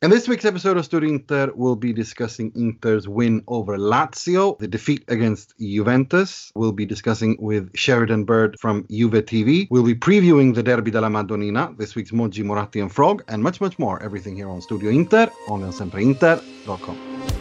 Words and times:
In 0.00 0.10
this 0.10 0.28
week's 0.28 0.44
episode 0.44 0.76
of 0.76 0.84
Studio 0.84 1.10
Inter, 1.10 1.50
we'll 1.56 1.74
be 1.74 1.92
discussing 1.92 2.52
Inter's 2.54 3.08
win 3.08 3.42
over 3.48 3.76
Lazio, 3.76 4.56
the 4.60 4.68
defeat 4.68 5.02
against 5.08 5.58
Juventus. 5.58 6.52
We'll 6.54 6.70
be 6.70 6.86
discussing 6.86 7.36
with 7.40 7.76
Sheridan 7.76 8.22
Bird 8.22 8.54
from 8.60 8.86
Juve 8.88 9.24
TV. 9.24 9.66
We'll 9.72 9.82
be 9.82 9.96
previewing 9.96 10.54
the 10.54 10.62
Derby 10.62 10.92
della 10.92 11.08
Madonnina, 11.08 11.76
this 11.76 11.96
week's 11.96 12.12
Moggi, 12.12 12.44
Moratti 12.44 12.78
and 12.78 12.92
Frog, 12.92 13.24
and 13.26 13.42
much, 13.42 13.60
much 13.60 13.76
more. 13.80 14.00
Everything 14.00 14.36
here 14.36 14.48
on 14.48 14.62
Studio 14.62 14.90
Inter, 14.90 15.32
on 15.48 15.62
elsempreinter.com. 15.62 17.37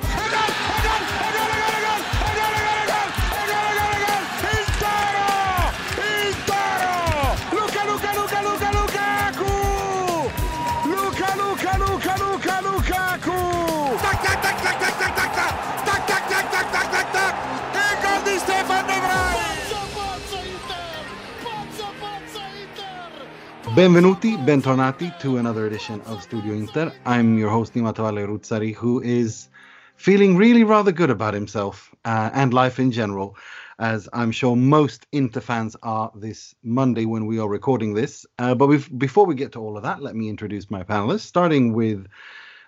Benvenuti, 23.77 24.35
bentornati 24.43 25.15
to 25.19 25.37
another 25.37 25.67
edition 25.67 26.01
of 26.07 26.23
Studio 26.23 26.55
Inter. 26.55 26.91
I'm 27.05 27.37
your 27.37 27.51
host 27.51 27.75
Nima 27.75 27.93
Tavallaey 27.93 28.25
Roodsari, 28.27 28.73
who 28.73 29.03
is 29.03 29.49
feeling 29.97 30.35
really 30.35 30.63
rather 30.63 30.91
good 30.91 31.11
about 31.11 31.35
himself 31.35 31.93
uh, 32.03 32.31
and 32.33 32.55
life 32.55 32.79
in 32.79 32.91
general, 32.91 33.37
as 33.77 34.09
I'm 34.13 34.31
sure 34.31 34.55
most 34.55 35.05
Inter 35.11 35.41
fans 35.41 35.75
are 35.83 36.11
this 36.15 36.55
Monday 36.63 37.05
when 37.05 37.27
we 37.27 37.37
are 37.37 37.47
recording 37.47 37.93
this. 37.93 38.25
Uh, 38.39 38.55
but 38.55 38.65
before 38.97 39.27
we 39.27 39.35
get 39.35 39.51
to 39.51 39.59
all 39.59 39.77
of 39.77 39.83
that, 39.83 40.01
let 40.01 40.15
me 40.15 40.27
introduce 40.27 40.71
my 40.71 40.81
panelists, 40.81 41.27
starting 41.27 41.73
with 41.73 42.07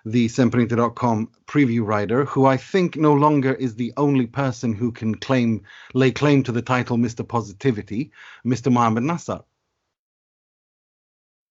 the 0.04 0.28
SempreInter.com 0.28 1.28
preview 1.48 1.84
writer, 1.84 2.24
who 2.24 2.46
I 2.46 2.56
think 2.56 2.94
no 2.94 3.14
longer 3.14 3.54
is 3.54 3.74
the 3.74 3.92
only 3.96 4.28
person 4.28 4.74
who 4.74 4.92
can 4.92 5.16
claim 5.16 5.64
lay 5.92 6.12
claim 6.12 6.44
to 6.44 6.52
the 6.52 6.62
title 6.62 6.98
Mr. 6.98 7.26
Positivity, 7.26 8.12
Mr. 8.46 8.70
Mohammed 8.70 9.02
Nassar. 9.02 9.42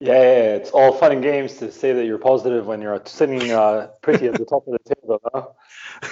Yeah, 0.02 0.14
yeah, 0.14 0.56
it's 0.56 0.72
all 0.72 0.94
fun 0.94 1.12
and 1.12 1.22
games 1.22 1.58
to 1.58 1.72
say 1.74 1.92
that 1.92 2.06
you're 2.06 2.18
positive 2.18 2.66
when 2.66 2.82
you're 2.82 3.02
sitting 3.06 3.52
uh, 3.52 3.90
pretty 4.02 4.28
at 4.28 4.36
the 4.36 4.46
top 4.46 4.66
of 4.66 4.78
the 4.82 4.96
table. 4.96 5.22
Huh? 5.34 5.48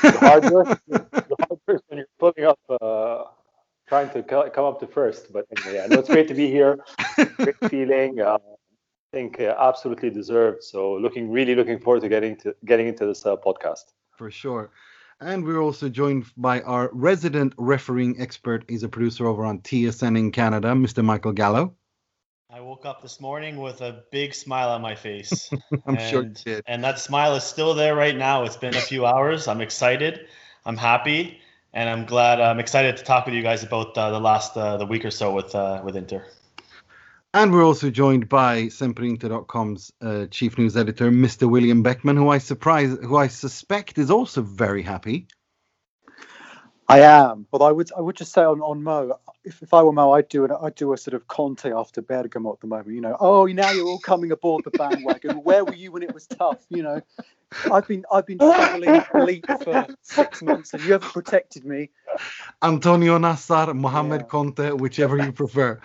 The 0.02 0.20
hard 0.20 0.46
work, 0.52 0.82
the 0.90 1.36
hard 1.40 1.60
work 1.66 1.84
when 1.88 2.00
you're 2.00 2.08
pulling 2.20 2.44
up, 2.44 2.60
uh, 2.82 3.24
trying 3.88 4.10
to 4.10 4.24
come 4.24 4.66
up 4.66 4.82
to 4.82 4.88
first. 4.88 5.32
But 5.32 5.46
anyway, 5.56 5.76
yeah, 5.76 5.88
no, 5.88 6.00
it's 6.00 6.10
great 6.10 6.28
to 6.28 6.34
be 6.34 6.52
here. 6.52 6.80
Great 7.38 7.56
feeling. 7.70 8.20
Uh, 8.20 8.40
I 8.44 9.16
think 9.16 9.40
uh, 9.40 9.56
absolutely 9.58 10.10
deserved. 10.10 10.64
So 10.64 10.96
looking, 10.96 11.32
really 11.32 11.56
looking 11.56 11.80
forward 11.80 12.02
to 12.02 12.10
getting 12.10 12.36
to 12.38 12.54
getting 12.66 12.88
into 12.88 13.06
this 13.06 13.26
uh, 13.26 13.38
podcast. 13.38 13.94
For 14.18 14.30
sure. 14.30 14.70
And 15.22 15.46
we're 15.46 15.62
also 15.62 15.88
joined 15.88 16.26
by 16.36 16.60
our 16.64 16.90
resident 16.92 17.54
refereeing 17.58 18.20
expert. 18.20 18.66
He's 18.68 18.84
a 18.84 18.90
producer 18.90 19.28
over 19.28 19.46
on 19.46 19.62
TSN 19.62 20.20
in 20.20 20.34
Canada, 20.34 20.74
Mr. 20.74 21.06
Michael 21.06 21.32
Gallo. 21.32 21.77
I 22.50 22.62
woke 22.62 22.86
up 22.86 23.02
this 23.02 23.20
morning 23.20 23.58
with 23.58 23.82
a 23.82 24.04
big 24.10 24.34
smile 24.34 24.70
on 24.70 24.82
my 24.82 24.96
face. 24.96 25.50
I'm 25.86 25.98
and, 25.98 26.02
sure 26.02 26.24
you 26.24 26.30
did. 26.30 26.64
And 26.66 26.82
that 26.82 26.98
smile 26.98 27.36
is 27.36 27.44
still 27.44 27.74
there 27.74 27.94
right 27.94 28.16
now. 28.16 28.44
It's 28.44 28.56
been 28.56 28.74
a 28.74 28.80
few 28.80 29.06
hours. 29.06 29.50
I'm 29.50 29.60
excited. 29.60 30.28
I'm 30.66 30.78
happy, 30.78 31.42
and 31.74 31.90
I'm 31.90 32.06
glad. 32.06 32.40
I'm 32.40 32.60
excited 32.60 32.96
to 32.96 33.04
talk 33.04 33.26
with 33.26 33.36
you 33.36 33.44
guys 33.44 33.64
about 33.64 33.98
uh, 33.98 34.12
the 34.12 34.20
last 34.22 34.56
uh, 34.56 34.78
the 34.78 34.86
week 34.86 35.04
or 35.04 35.12
so 35.12 35.34
with 35.34 35.54
uh, 35.56 35.82
with 35.84 35.98
Inter. 35.98 36.26
And 37.34 37.52
we're 37.52 37.66
also 37.66 37.90
joined 37.90 38.30
by 38.30 38.64
SempreInter.com's 38.68 39.92
uh, 40.02 40.28
chief 40.28 40.58
news 40.58 40.78
editor, 40.78 41.12
Mr. 41.12 41.50
William 41.50 41.84
Beckman, 41.84 42.16
who 42.16 42.30
I 42.30 42.38
surprise, 42.38 42.98
who 43.04 43.18
I 43.18 43.28
suspect 43.28 43.98
is 43.98 44.10
also 44.10 44.42
very 44.42 44.84
happy. 44.84 45.28
I 46.90 47.02
am, 47.02 47.46
but 47.52 47.62
I 47.62 47.72
would 47.72 47.92
I 47.98 48.02
would 48.02 48.16
just 48.16 48.32
say 48.32 48.44
on, 48.44 48.62
on 48.62 48.82
Mo, 48.82 49.20
if, 49.44 49.62
if 49.62 49.74
I 49.74 49.84
were 49.84 49.92
Mo, 49.92 50.14
I'd 50.14 50.30
do 50.30 50.46
an, 50.46 50.52
I'd 50.62 50.76
do 50.76 50.94
a 50.94 50.98
sort 50.98 51.16
of 51.16 51.28
Conte 51.28 51.70
after 51.70 52.02
Bergamo 52.02 52.54
at 52.54 52.62
the 52.62 52.68
moment. 52.68 52.96
You 52.96 53.02
know, 53.02 53.18
oh 53.20 53.46
now 53.46 53.72
you're 53.72 53.88
all 53.88 54.00
coming 54.00 54.32
aboard 54.32 54.64
the 54.64 54.72
bandwagon. 54.72 55.38
Where 55.44 55.66
were 55.66 55.76
you 55.76 55.92
when 55.92 56.04
it 56.04 56.14
was 56.14 56.28
tough? 56.28 56.66
You 56.70 56.84
know, 56.84 57.02
I've 57.72 57.88
been 57.88 58.04
I've 58.12 58.26
been 58.26 58.40
travelling 58.40 59.02
elite 59.14 59.46
for 59.64 59.88
six 60.02 60.42
months, 60.42 60.74
and 60.74 60.84
you 60.84 60.92
haven't 60.92 61.14
protected 61.14 61.66
me. 61.66 61.90
Antonio 62.62 63.18
Nassar, 63.18 63.74
Mohamed 63.74 64.22
yeah. 64.22 64.28
Conte, 64.28 64.72
whichever 64.72 65.18
you 65.18 65.32
prefer. 65.32 65.80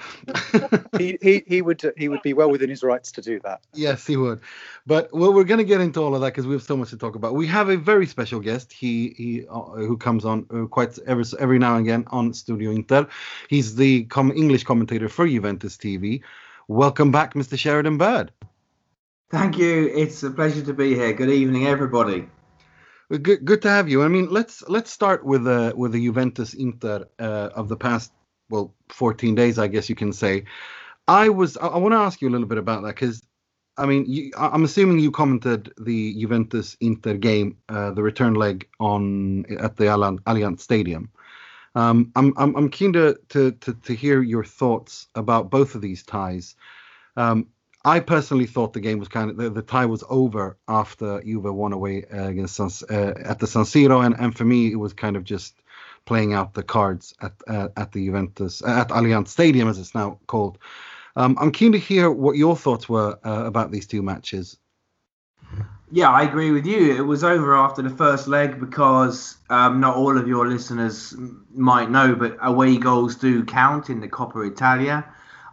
he, 0.98 1.18
he 1.22 1.44
he 1.46 1.62
would 1.62 1.92
he 1.96 2.08
would 2.08 2.22
be 2.22 2.32
well 2.32 2.50
within 2.50 2.68
his 2.68 2.82
rights 2.82 3.12
to 3.12 3.22
do 3.22 3.38
that. 3.40 3.60
Yes, 3.74 4.06
he 4.06 4.16
would. 4.16 4.40
But 4.86 5.12
well, 5.12 5.32
we're 5.32 5.44
going 5.44 5.58
to 5.58 5.64
get 5.64 5.80
into 5.80 6.00
all 6.00 6.14
of 6.14 6.20
that 6.22 6.28
because 6.28 6.46
we 6.46 6.54
have 6.54 6.62
so 6.62 6.76
much 6.76 6.90
to 6.90 6.96
talk 6.96 7.14
about. 7.14 7.34
We 7.34 7.46
have 7.46 7.68
a 7.68 7.76
very 7.76 8.06
special 8.06 8.40
guest. 8.40 8.72
He 8.72 9.14
he 9.16 9.46
uh, 9.48 9.60
who 9.60 9.96
comes 9.96 10.24
on 10.24 10.46
uh, 10.52 10.66
quite 10.66 10.98
every 11.06 11.24
every 11.38 11.58
now 11.58 11.76
and 11.76 11.86
again 11.86 12.04
on 12.08 12.34
Studio 12.34 12.72
Inter. 12.72 13.06
He's 13.48 13.76
the 13.76 14.04
com- 14.04 14.32
English 14.32 14.64
commentator 14.64 15.08
for 15.08 15.28
Juventus 15.28 15.76
TV. 15.76 16.22
Welcome 16.66 17.12
back, 17.12 17.34
Mr. 17.34 17.58
Sheridan 17.58 17.98
Bird. 17.98 18.32
Thank 19.32 19.56
you. 19.56 19.90
It's 19.94 20.22
a 20.24 20.30
pleasure 20.30 20.60
to 20.60 20.74
be 20.74 20.94
here. 20.94 21.14
Good 21.14 21.30
evening, 21.30 21.66
everybody. 21.66 22.28
Good, 23.08 23.46
good 23.46 23.62
to 23.62 23.70
have 23.70 23.88
you. 23.88 24.02
I 24.02 24.08
mean, 24.08 24.28
let's 24.28 24.62
let's 24.68 24.90
start 24.90 25.24
with 25.24 25.44
the 25.44 25.72
with 25.74 25.92
the 25.92 26.04
Juventus 26.04 26.52
Inter 26.52 27.08
uh, 27.18 27.48
of 27.54 27.70
the 27.70 27.76
past 27.76 28.12
well 28.50 28.74
14 28.90 29.34
days, 29.34 29.58
I 29.58 29.68
guess 29.68 29.88
you 29.88 29.94
can 29.94 30.12
say. 30.12 30.44
I 31.08 31.30
was 31.30 31.56
I, 31.56 31.68
I 31.68 31.78
want 31.78 31.92
to 31.92 31.98
ask 31.98 32.20
you 32.20 32.28
a 32.28 32.30
little 32.30 32.46
bit 32.46 32.58
about 32.58 32.82
that 32.82 32.94
because 32.94 33.22
I 33.78 33.86
mean, 33.86 34.04
you, 34.06 34.32
I'm 34.36 34.64
assuming 34.64 34.98
you 34.98 35.10
commented 35.10 35.72
the 35.78 36.14
Juventus 36.20 36.76
Inter 36.82 37.14
game, 37.14 37.56
uh, 37.70 37.92
the 37.92 38.02
return 38.02 38.34
leg 38.34 38.68
on 38.80 39.46
at 39.58 39.78
the 39.78 39.84
Allianz 39.84 40.60
Stadium. 40.60 41.10
Um, 41.74 42.12
I'm, 42.16 42.34
I'm 42.36 42.54
I'm 42.54 42.68
keen 42.68 42.92
to, 42.92 43.16
to 43.30 43.52
to 43.52 43.72
to 43.72 43.94
hear 43.94 44.20
your 44.20 44.44
thoughts 44.44 45.06
about 45.14 45.50
both 45.50 45.74
of 45.74 45.80
these 45.80 46.02
ties. 46.02 46.54
Um, 47.16 47.48
I 47.84 48.00
personally 48.00 48.46
thought 48.46 48.72
the 48.72 48.80
game 48.80 48.98
was 48.98 49.08
kind 49.08 49.30
of 49.30 49.36
the, 49.36 49.50
the 49.50 49.62
tie 49.62 49.86
was 49.86 50.04
over 50.08 50.56
after 50.68 51.20
Juve 51.22 51.52
won 51.52 51.72
away 51.72 52.04
uh, 52.04 52.28
against 52.28 52.60
uh, 52.60 53.14
at 53.24 53.40
the 53.40 53.46
San 53.46 53.64
Siro, 53.64 54.04
and, 54.04 54.14
and 54.18 54.36
for 54.36 54.44
me 54.44 54.70
it 54.70 54.76
was 54.76 54.92
kind 54.92 55.16
of 55.16 55.24
just 55.24 55.54
playing 56.04 56.32
out 56.32 56.54
the 56.54 56.62
cards 56.62 57.14
at 57.20 57.32
uh, 57.48 57.68
at 57.76 57.92
the 57.92 58.06
Juventus 58.06 58.62
at 58.62 58.88
Allianz 58.88 59.28
Stadium 59.28 59.68
as 59.68 59.78
it's 59.78 59.94
now 59.94 60.18
called. 60.26 60.58
Um, 61.16 61.36
I'm 61.40 61.52
keen 61.52 61.72
to 61.72 61.78
hear 61.78 62.10
what 62.10 62.36
your 62.36 62.56
thoughts 62.56 62.88
were 62.88 63.18
uh, 63.24 63.44
about 63.44 63.70
these 63.70 63.86
two 63.86 64.02
matches. 64.02 64.56
Yeah, 65.90 66.08
I 66.08 66.22
agree 66.22 66.52
with 66.52 66.64
you. 66.64 66.96
It 66.96 67.02
was 67.02 67.22
over 67.22 67.54
after 67.54 67.82
the 67.82 67.90
first 67.90 68.26
leg 68.26 68.58
because 68.58 69.36
um, 69.50 69.78
not 69.78 69.94
all 69.94 70.16
of 70.16 70.26
your 70.26 70.48
listeners 70.48 71.14
might 71.52 71.90
know, 71.90 72.14
but 72.14 72.38
away 72.40 72.78
goals 72.78 73.16
do 73.16 73.44
count 73.44 73.90
in 73.90 74.00
the 74.00 74.08
Coppa 74.08 74.50
Italia. 74.50 75.04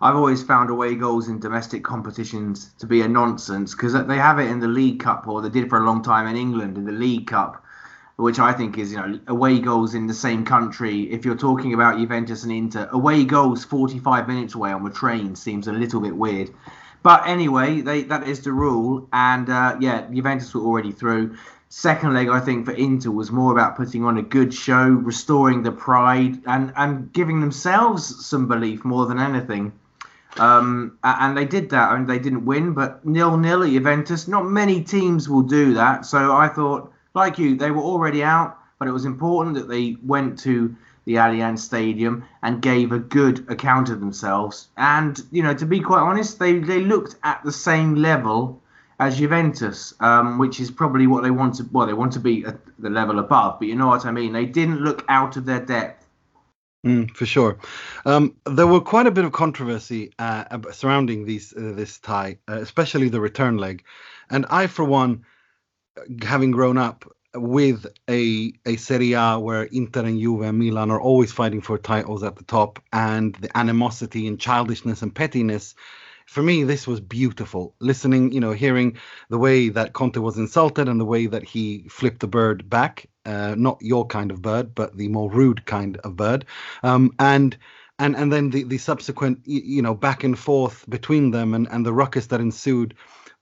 I've 0.02 0.16
always 0.16 0.42
found 0.42 0.70
away 0.70 0.96
goals 0.96 1.28
in 1.28 1.40
domestic 1.40 1.84
competitions 1.84 2.72
to 2.80 2.88
be 2.88 3.02
a 3.02 3.08
nonsense 3.10 3.76
because 3.76 3.92
they 3.92 4.16
have 4.16 4.40
it 4.40 4.50
in 4.50 4.62
the 4.62 4.68
League 4.68 5.02
Cup, 5.02 5.28
or 5.28 5.42
they 5.42 5.50
did 5.50 5.70
for 5.70 5.78
a 5.78 5.84
long 5.84 6.02
time 6.02 6.26
in 6.26 6.38
England 6.38 6.78
in 6.78 6.86
the 6.86 6.94
League 6.94 7.28
Cup, 7.28 7.62
which 8.16 8.40
I 8.40 8.54
think 8.54 8.78
is 8.78 8.94
you 8.94 8.98
know 8.98 9.20
away 9.28 9.60
goals 9.60 9.96
in 9.96 10.08
the 10.08 10.14
same 10.14 10.46
country. 10.46 11.12
If 11.12 11.26
you're 11.26 11.36
talking 11.36 11.74
about 11.74 11.98
Juventus 11.98 12.44
and 12.44 12.52
Inter, 12.54 12.88
away 12.94 13.26
goals 13.26 13.66
45 13.66 14.26
minutes 14.26 14.56
away 14.56 14.72
on 14.72 14.86
the 14.86 14.90
train 14.90 15.36
seems 15.36 15.68
a 15.68 15.74
little 15.74 16.00
bit 16.00 16.16
weird. 16.16 16.50
But 17.04 17.28
anyway, 17.28 17.82
they, 17.82 18.04
that 18.04 18.26
is 18.26 18.42
the 18.42 18.54
rule, 18.54 19.06
and 19.12 19.50
uh, 19.50 19.76
yeah, 19.82 20.08
Juventus 20.10 20.54
were 20.54 20.62
already 20.62 20.94
through. 20.94 21.36
Second 21.68 22.14
leg, 22.14 22.30
I 22.30 22.40
think 22.40 22.66
for 22.66 22.72
Inter 22.72 23.12
was 23.12 23.34
more 23.34 23.52
about 23.52 23.76
putting 23.76 24.06
on 24.06 24.18
a 24.18 24.22
good 24.22 24.54
show, 24.54 24.88
restoring 24.88 25.64
the 25.64 25.74
pride, 25.74 26.42
and 26.46 26.72
and 26.78 27.12
giving 27.12 27.42
themselves 27.42 28.26
some 28.26 28.48
belief 28.48 28.86
more 28.86 29.06
than 29.06 29.20
anything. 29.20 29.74
Um, 30.38 30.98
and 31.04 31.36
they 31.36 31.46
did 31.46 31.70
that. 31.72 31.92
I 31.92 31.98
mean, 31.98 32.06
they 32.06 32.20
didn't 32.20 32.46
win, 32.46 32.74
but 32.74 33.06
nil 33.06 33.38
nil 33.38 33.64
at 33.64 33.70
Juventus. 33.70 34.28
Not 34.28 34.46
many 34.46 34.84
teams 34.84 35.28
will 35.28 35.42
do 35.42 35.74
that. 35.74 36.06
So 36.06 36.36
I 36.36 36.48
thought, 36.48 36.92
like 37.14 37.38
you, 37.38 37.56
they 37.56 37.72
were 37.72 37.82
already 37.82 38.24
out, 38.24 38.58
but 38.78 38.88
it 38.88 38.92
was 38.92 39.06
important 39.06 39.56
that 39.56 39.68
they 39.68 39.98
went 40.04 40.40
to 40.40 40.76
the 41.06 41.16
Allianz 41.16 41.60
Stadium 41.60 42.24
and 42.44 42.62
gave 42.62 42.92
a 42.92 43.00
good 43.00 43.50
account 43.50 43.90
of 43.90 44.00
themselves. 44.00 44.68
And 44.78 45.20
you 45.32 45.42
know, 45.42 45.54
to 45.56 45.66
be 45.66 45.80
quite 45.80 46.02
honest, 46.02 46.40
they 46.40 46.60
they 46.60 46.82
looked 46.82 47.16
at 47.24 47.44
the 47.44 47.52
same 47.52 47.96
level 47.96 48.62
as 49.00 49.18
Juventus, 49.18 49.94
um, 50.02 50.38
which 50.38 50.60
is 50.60 50.70
probably 50.70 51.08
what 51.08 51.24
they 51.24 51.32
want 51.32 51.56
to. 51.56 51.68
Well, 51.72 51.88
they 51.88 51.94
want 51.94 52.14
to 52.14 52.20
be 52.20 52.46
at 52.46 52.58
the 52.78 52.90
level 52.90 53.20
above, 53.20 53.60
but 53.60 53.68
you 53.68 53.76
know 53.76 53.88
what 53.88 54.06
I 54.06 54.12
mean. 54.12 54.34
They 54.34 54.46
didn't 54.46 54.82
look 54.82 55.04
out 55.10 55.36
of 55.36 55.46
their 55.46 55.66
depth 55.66 55.99
Mm, 56.86 57.12
for 57.12 57.26
sure. 57.26 57.60
Um, 58.06 58.36
there 58.46 58.68
were 58.68 58.80
quite 58.80 59.06
a 59.06 59.12
bit 59.12 59.26
of 59.26 59.34
controversy 59.34 60.14
uh, 60.18 60.46
surrounding 60.72 61.26
these 61.26 61.54
uh, 61.54 61.74
this 61.76 62.00
tie, 62.00 62.38
uh, 62.48 62.60
especially 62.62 63.10
the 63.10 63.20
return 63.20 63.58
leg. 63.58 63.84
And 64.30 64.46
I, 64.50 64.68
for 64.68 64.86
one, 64.86 65.26
having 66.24 66.52
grown 66.52 66.78
up 66.78 67.06
with 67.36 67.86
a 68.10 68.54
a 68.66 68.78
Serie 68.78 69.14
A 69.14 69.38
where 69.38 69.64
Inter 69.64 70.06
and 70.06 70.20
Juve 70.20 70.42
and 70.42 70.58
Milan 70.58 70.90
are 70.90 71.02
always 71.02 71.34
fighting 71.34 71.62
for 71.62 71.78
titles 71.78 72.24
at 72.24 72.38
the 72.38 72.46
top, 72.46 72.80
and 72.94 73.36
the 73.36 73.56
animosity 73.58 74.26
and 74.28 74.40
childishness 74.40 75.02
and 75.02 75.14
pettiness 75.14 75.76
for 76.30 76.44
me, 76.44 76.64
this 76.64 76.86
was 76.86 77.02
beautiful. 77.02 77.74
Listening, 77.80 78.32
you 78.32 78.40
know, 78.40 78.52
hearing 78.52 79.00
the 79.30 79.40
way 79.40 79.70
that 79.70 79.94
Conte 79.94 80.20
was 80.20 80.38
insulted 80.38 80.88
and 80.88 81.00
the 81.00 81.06
way 81.06 81.26
that 81.26 81.44
he 81.44 81.88
flipped 81.90 82.20
the 82.20 82.28
bird 82.28 82.70
back, 82.70 83.10
uh, 83.26 83.56
not 83.58 83.80
your 83.82 84.06
kind 84.06 84.30
of 84.30 84.40
bird, 84.40 84.76
but 84.76 84.96
the 84.96 85.08
more 85.08 85.32
rude 85.32 85.66
kind 85.66 85.98
of 85.98 86.16
bird, 86.16 86.46
um, 86.84 87.12
and 87.18 87.58
and 87.98 88.16
and 88.16 88.32
then 88.32 88.52
the 88.52 88.62
the 88.62 88.78
subsequent, 88.78 89.40
you 89.46 89.82
know, 89.82 89.96
back 89.96 90.24
and 90.24 90.38
forth 90.38 90.88
between 90.88 91.32
them 91.32 91.56
and 91.56 91.68
and 91.72 91.84
the 91.84 91.94
ruckus 91.94 92.28
that 92.28 92.40
ensued. 92.40 92.94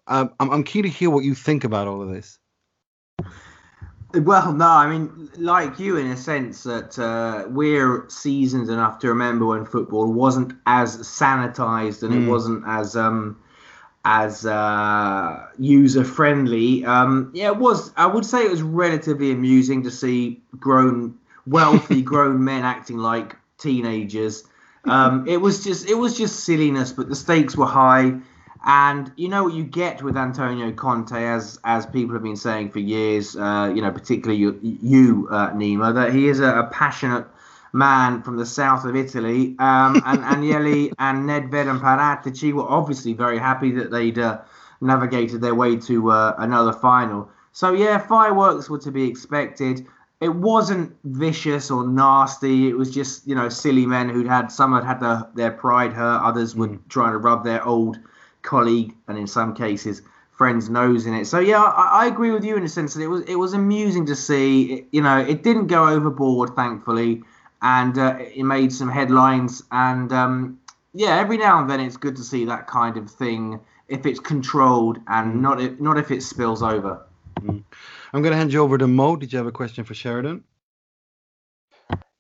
Um, 0.08 0.34
I'm 0.40 0.50
I'm 0.50 0.64
keen 0.64 0.84
to 0.84 0.90
hear 0.90 1.10
what 1.10 1.26
you 1.26 1.36
think 1.36 1.66
about 1.66 1.90
all 1.90 2.02
of 2.02 2.08
this. 2.08 2.40
Well, 4.14 4.54
no, 4.54 4.68
I 4.68 4.90
mean, 4.90 5.30
like 5.38 5.80
you, 5.80 5.98
in 5.98 6.08
a 6.08 6.18
sense 6.18 6.64
that 6.64 6.98
uh, 6.98 7.46
we're 7.50 8.08
seasoned 8.10 8.70
enough 8.70 9.00
to 9.00 9.10
remember 9.10 9.46
when 9.48 9.66
football 9.66 10.12
wasn't 10.12 10.54
as 10.66 10.98
sanitized 10.98 12.04
and 12.04 12.14
mm. 12.14 12.24
it 12.26 12.30
wasn't 12.30 12.64
as 12.66 12.96
um, 12.96 13.38
as 14.06 14.46
uh, 14.46 15.48
user 15.60 16.06
friendly. 16.06 16.86
Um, 16.86 17.32
yeah, 17.34 17.48
it 17.48 17.58
was. 17.58 17.92
I 17.98 18.06
would 18.06 18.26
say 18.26 18.46
it 18.46 18.52
was 18.52 18.62
relatively 18.62 19.32
amusing 19.32 19.84
to 19.84 19.92
see 19.92 20.42
grown, 20.58 21.18
wealthy 21.46 22.02
grown 22.14 22.44
men 22.44 22.64
acting 22.64 23.00
like 23.00 23.36
teenagers. 23.58 24.46
Um, 24.86 25.28
it 25.28 25.42
was 25.42 25.66
just 25.66 25.90
it 25.90 25.96
was 25.96 26.18
just 26.18 26.46
silliness, 26.46 26.94
but 26.94 27.10
the 27.10 27.16
stakes 27.16 27.58
were 27.58 27.66
high. 27.66 28.20
And 28.66 29.12
you 29.16 29.30
know 29.30 29.44
what 29.44 29.54
you 29.54 29.64
get 29.64 30.02
with 30.02 30.18
Antonio 30.18 30.72
Conte, 30.72 31.14
as 31.14 31.60
as 31.64 31.86
people 31.86 32.14
have 32.14 32.24
been 32.24 32.36
saying 32.36 32.72
for 32.72 32.80
years, 32.80 33.36
uh, 33.36 33.72
you 33.74 33.82
know, 33.82 33.92
particularly 33.92 34.40
you, 34.40 34.60
you 34.62 35.28
uh, 35.32 35.52
Nima, 35.52 35.94
that 35.94 36.14
he 36.14 36.28
is 36.28 36.40
a, 36.40 36.60
a, 36.60 36.64
passionate 36.66 37.26
man 37.74 38.22
from 38.22 38.38
the 38.38 38.46
south 38.46 38.86
of 38.86 38.96
Italy. 38.96 39.56
Um, 39.60 39.96
and 40.06 40.20
Agnelli 40.20 40.94
and 41.00 41.30
Nedved 41.30 41.70
and 41.70 41.80
Paratici 41.80 42.54
were 42.54 42.68
obviously 42.68 43.14
very 43.14 43.38
happy 43.38 43.72
that 43.72 43.92
they'd 43.92 44.18
uh, 44.18 44.40
navigated 44.82 45.42
their 45.42 45.56
way 45.56 45.78
to 45.78 46.12
uh, 46.12 46.36
another 46.38 46.74
final. 46.74 47.30
So 47.52 47.74
yeah, 47.74 47.98
fireworks 47.98 48.70
were 48.70 48.80
to 48.80 48.92
be 48.92 49.08
expected. 49.08 49.88
It 50.20 50.30
wasn't 50.30 50.96
vicious 51.04 51.70
or 51.70 51.88
nasty. 51.88 52.70
It 52.70 52.78
was 52.78 52.94
just 52.94 53.28
you 53.28 53.36
know 53.36 53.50
silly 53.50 53.86
men 53.86 54.10
who'd 54.10 54.28
had 54.28 54.52
some 54.52 54.74
had 54.74 54.84
had 54.84 55.00
the, 55.00 55.28
their 55.36 55.52
pride 55.52 55.94
hurt, 55.94 56.22
others 56.22 56.56
were 56.56 56.70
mm. 56.70 56.80
trying 56.90 57.12
to 57.12 57.18
rub 57.18 57.44
their 57.44 57.64
old 57.64 58.00
colleague 58.48 58.96
and 59.08 59.18
in 59.18 59.28
some 59.28 59.54
cases 59.54 60.02
friend's 60.38 60.70
nose 60.70 61.08
in 61.08 61.16
it. 61.16 61.26
So 61.26 61.40
yeah, 61.40 61.62
I, 61.62 62.04
I, 62.04 62.06
agree 62.06 62.32
with 62.32 62.46
you 62.46 62.56
in 62.56 62.64
a 62.64 62.70
sense 62.70 62.94
that 62.94 63.02
it 63.02 63.08
was 63.08 63.22
it 63.24 63.36
was 63.36 63.54
amusing 63.54 64.06
to 64.06 64.16
see. 64.16 64.74
It, 64.74 64.88
you 64.92 65.02
know, 65.02 65.18
it 65.18 65.42
didn't 65.44 65.68
go 65.68 65.88
overboard, 65.88 66.56
thankfully, 66.56 67.24
and 67.62 67.98
uh, 67.98 68.18
it 68.20 68.44
made 68.44 68.72
some 68.72 68.90
headlines. 68.90 69.64
And 69.72 70.14
um, 70.14 70.60
yeah, 70.94 71.18
every 71.18 71.38
now 71.38 71.60
and 71.60 71.70
then 71.70 71.80
it's 71.80 71.98
good 71.98 72.16
to 72.18 72.24
see 72.24 72.46
that 72.46 72.68
kind 72.68 72.98
of 72.98 73.10
thing 73.10 73.60
if 73.88 74.06
it's 74.06 74.20
controlled 74.20 75.00
and 75.08 75.36
mm. 75.36 75.42
not 75.42 75.60
if, 75.60 75.80
not 75.80 75.98
if 75.98 76.12
it 76.12 76.22
spills 76.22 76.62
over. 76.62 77.02
Mm. 77.42 77.64
I'm 78.14 78.22
going 78.22 78.32
to 78.32 78.38
hand 78.38 78.54
you 78.54 78.62
over 78.62 78.78
to 78.78 78.88
Mo. 78.88 79.16
Did 79.16 79.34
you 79.34 79.38
have 79.38 79.48
a 79.48 79.52
question 79.52 79.84
for 79.84 79.94
Sheridan? 79.94 80.44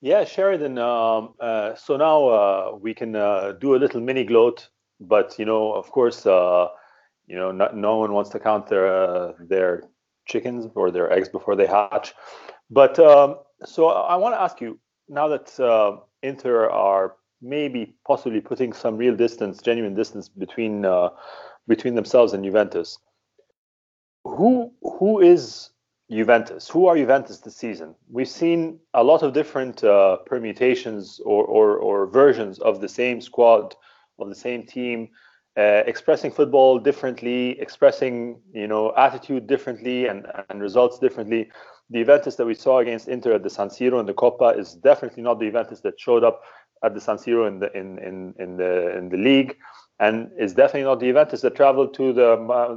Yeah, 0.01 0.25
Sheridan. 0.25 0.77
Um, 0.77 1.33
uh, 1.39 1.75
so 1.75 1.97
now 1.97 2.27
uh, 2.27 2.77
we 2.79 2.93
can 2.93 3.15
uh, 3.15 3.53
do 3.53 3.75
a 3.75 3.77
little 3.77 4.01
mini 4.01 4.23
gloat 4.23 4.69
but 4.99 5.35
you 5.37 5.45
know, 5.45 5.73
of 5.73 5.91
course, 5.91 6.25
uh, 6.25 6.67
you 7.27 7.35
know, 7.35 7.51
not, 7.51 7.75
no 7.75 7.97
one 7.97 8.13
wants 8.13 8.29
to 8.31 8.39
count 8.39 8.67
their 8.67 8.87
uh, 8.87 9.33
their 9.39 9.83
chickens 10.25 10.67
or 10.75 10.91
their 10.91 11.11
eggs 11.11 11.29
before 11.29 11.55
they 11.55 11.67
hatch. 11.67 12.13
But 12.69 12.99
um, 12.99 13.37
so 13.65 13.87
I 13.87 14.15
want 14.15 14.35
to 14.35 14.41
ask 14.41 14.61
you 14.61 14.79
now 15.07 15.27
that 15.29 15.59
uh, 15.59 15.97
Inter 16.21 16.69
are 16.69 17.15
maybe 17.41 17.95
possibly 18.05 18.41
putting 18.41 18.73
some 18.73 18.97
real 18.97 19.15
distance, 19.15 19.61
genuine 19.61 19.93
distance 19.93 20.29
between 20.29 20.85
uh, 20.85 21.09
between 21.67 21.95
themselves 21.95 22.33
and 22.33 22.43
Juventus. 22.43 22.97
Who 24.23 24.73
who 24.81 25.21
is 25.21 25.69
Juventus? 26.09 26.69
Who 26.69 26.87
are 26.87 26.95
Juventus 26.95 27.39
this 27.39 27.55
season? 27.55 27.95
We've 28.09 28.29
seen 28.29 28.79
a 28.93 29.03
lot 29.03 29.23
of 29.23 29.33
different 29.33 29.83
uh, 29.83 30.17
permutations 30.25 31.19
or, 31.25 31.43
or, 31.43 31.77
or 31.77 32.07
versions 32.07 32.59
of 32.59 32.79
the 32.79 32.87
same 32.87 33.19
squad 33.19 33.75
of 34.19 34.29
the 34.29 34.35
same 34.35 34.65
team, 34.65 35.09
uh, 35.57 35.83
expressing 35.85 36.31
football 36.31 36.79
differently, 36.79 37.59
expressing 37.59 38.39
you 38.53 38.67
know 38.67 38.93
attitude 38.95 39.47
differently 39.47 40.07
and, 40.07 40.27
and 40.49 40.61
results 40.61 40.99
differently. 40.99 41.49
The 41.89 41.99
Juventus 41.99 42.35
that 42.35 42.45
we 42.45 42.53
saw 42.53 42.79
against 42.79 43.07
Inter 43.07 43.33
at 43.33 43.43
the 43.43 43.49
San 43.49 43.69
Siro 43.69 43.99
in 43.99 44.05
the 44.05 44.13
Coppa 44.13 44.57
is 44.57 44.73
definitely 44.73 45.23
not 45.23 45.39
the 45.39 45.45
Juventus 45.45 45.79
that 45.81 45.99
showed 45.99 46.23
up 46.23 46.41
at 46.83 46.93
the 46.93 47.01
San 47.01 47.17
Siro 47.17 47.47
in 47.47 47.59
the 47.59 47.75
in 47.77 47.97
in, 47.99 48.33
in 48.39 48.57
the 48.57 48.97
in 48.97 49.09
the 49.09 49.17
league, 49.17 49.55
and 49.99 50.29
is 50.37 50.53
definitely 50.53 50.83
not 50.83 50.99
the 50.99 51.07
Juventus 51.07 51.41
that 51.41 51.55
traveled 51.55 51.93
to 51.95 52.13
the 52.13 52.35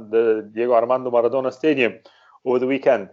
the 0.09 0.49
Diego 0.53 0.73
Armando 0.73 1.11
Maradona 1.11 1.53
Stadium 1.53 1.99
over 2.45 2.59
the 2.59 2.67
weekend. 2.67 3.09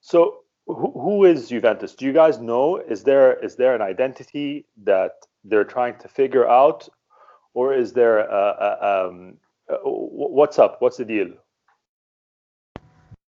So 0.00 0.40
who, 0.66 0.90
who 0.92 1.24
is 1.24 1.48
Juventus? 1.48 1.94
Do 1.94 2.04
you 2.04 2.12
guys 2.12 2.38
know? 2.40 2.78
Is 2.78 3.04
there 3.04 3.34
is 3.44 3.56
there 3.56 3.74
an 3.74 3.82
identity 3.82 4.66
that 4.84 5.12
they're 5.44 5.64
trying 5.64 5.98
to 5.98 6.08
figure 6.08 6.48
out, 6.48 6.88
or 7.54 7.74
is 7.74 7.92
there 7.92 8.18
a, 8.18 8.26
a, 8.28 9.06
um, 9.08 9.38
what's 9.84 10.58
up? 10.58 10.76
What's 10.80 10.98
the 10.98 11.04
deal? 11.04 11.28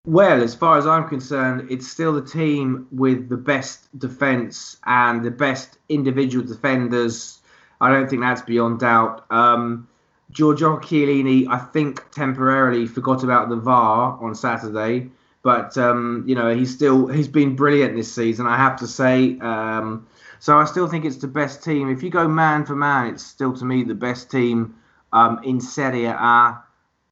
Well, 0.07 0.43
as 0.43 0.55
far 0.55 0.77
as 0.77 0.87
I'm 0.87 1.09
concerned, 1.09 1.71
it's 1.71 1.89
still 1.89 2.13
the 2.13 2.27
team 2.27 2.87
with 2.91 3.29
the 3.29 3.39
best 3.39 3.97
defence 3.99 4.77
and 4.85 5.25
the 5.25 5.31
best 5.31 5.79
individual 5.89 6.47
defenders. 6.47 7.41
I 7.81 7.91
don't 7.91 8.09
think 8.11 8.21
that's 8.21 8.43
beyond 8.43 8.81
doubt. 8.81 9.25
Um, 9.31 9.89
Giorgio 10.31 10.79
Chiellini, 10.79 11.47
I 11.49 11.59
think, 11.59 12.11
temporarily 12.11 12.87
forgot 12.87 13.25
about 13.25 13.49
the 13.49 13.57
VAR 13.57 14.19
on 14.23 14.35
Saturday, 14.35 15.11
but 15.43 15.79
um, 15.79 16.25
you 16.27 16.35
know 16.35 16.55
he's 16.55 16.75
still 16.75 17.07
he's 17.07 17.29
been 17.29 17.57
brilliant 17.57 17.95
this 17.95 18.13
season. 18.13 18.47
I 18.47 18.57
have 18.57 18.77
to 18.81 18.87
say. 18.87 19.39
Um, 19.39 20.07
so 20.45 20.59
I 20.59 20.67
still 20.67 20.87
think 20.89 21.07
it's 21.07 21.17
the 21.17 21.27
best 21.27 21.65
team. 21.65 21.89
If 21.89 22.03
you 22.03 22.11
go 22.11 22.29
man 22.29 22.67
for 22.67 22.77
man, 22.77 23.15
it's 23.15 23.25
still 23.25 23.57
to 23.57 23.65
me 23.65 23.83
the 23.83 23.95
best 23.95 24.31
team 24.31 24.75
um, 25.11 25.41
in 25.43 25.59
Serie 25.59 26.05
A. 26.05 26.63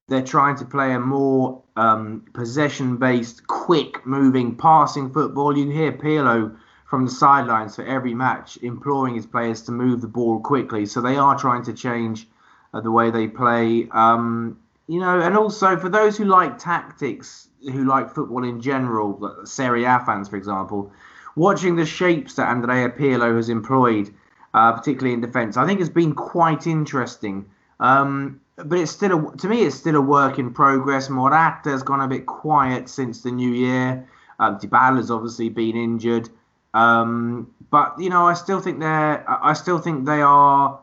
They're 0.07 0.21
trying 0.21 0.57
to 0.57 0.67
play 0.67 0.93
a 0.93 1.01
more 1.01 1.63
um, 1.75 2.27
possession-based, 2.35 3.47
quick-moving, 3.47 4.57
passing 4.57 5.11
football. 5.15 5.57
You 5.57 5.71
hear 5.71 5.93
Pirlo 5.93 6.55
from 6.85 7.07
the 7.07 7.11
sidelines 7.11 7.75
for 7.75 7.87
every 7.87 8.13
match 8.13 8.59
imploring 8.59 9.15
his 9.15 9.25
players 9.25 9.63
to 9.63 9.73
move 9.73 10.03
the 10.03 10.09
ball 10.09 10.39
quickly. 10.39 10.85
So 10.85 11.01
they 11.01 11.17
are 11.17 11.35
trying 11.35 11.63
to 11.63 11.73
change 11.73 12.29
uh, 12.75 12.83
the 12.83 12.91
way 12.91 13.11
they 13.11 13.29
play. 13.29 13.89
Um, 13.93 14.61
you 14.89 15.01
know, 15.01 15.23
and 15.23 15.39
also 15.39 15.79
for 15.79 15.89
those 15.89 16.19
who 16.19 16.27
like 16.27 16.59
tactics, 16.59 17.49
who 17.63 17.87
like 17.87 18.15
football 18.15 18.45
in 18.45 18.61
general, 18.61 19.39
Serie 19.47 19.85
A 19.85 20.03
fans, 20.05 20.29
for 20.29 20.37
example, 20.37 20.93
watching 21.37 21.77
the 21.77 21.87
shapes 21.87 22.35
that 22.35 22.49
Andrea 22.49 22.91
Pirlo 22.91 23.37
has 23.37 23.49
employed, 23.49 24.13
uh, 24.55 24.73
particularly 24.73 25.15
in 25.15 25.21
defence, 25.21 25.57
I 25.57 25.67
think 25.67 25.81
has 25.81 25.91
been 25.91 26.15
quite 26.15 26.67
interesting. 26.67 27.47
Um, 27.81 28.41
but 28.57 28.79
it's 28.79 28.93
still, 28.93 29.29
a, 29.29 29.37
to 29.39 29.49
me, 29.49 29.63
it's 29.63 29.77
still 29.77 29.97
a 29.97 30.01
work 30.01 30.39
in 30.39 30.53
progress. 30.53 31.09
Morata's 31.09 31.83
gone 31.83 32.01
a 32.01 32.09
bit 32.09 32.27
quiet 32.27 32.89
since 32.89 33.23
the 33.23 33.31
new 33.31 33.51
year. 33.51 34.07
Um, 34.39 34.59
Dybala's 34.59 35.11
obviously 35.11 35.49
been 35.49 35.77
injured. 35.77 36.29
Um, 36.75 37.53
but 37.71 37.95
you 37.99 38.11
know, 38.11 38.27
I 38.27 38.35
still 38.35 38.61
think 38.61 38.81
they're, 38.81 39.25
I 39.29 39.53
still 39.55 39.79
think 39.79 40.07
they 40.07 40.23
are 40.23 40.81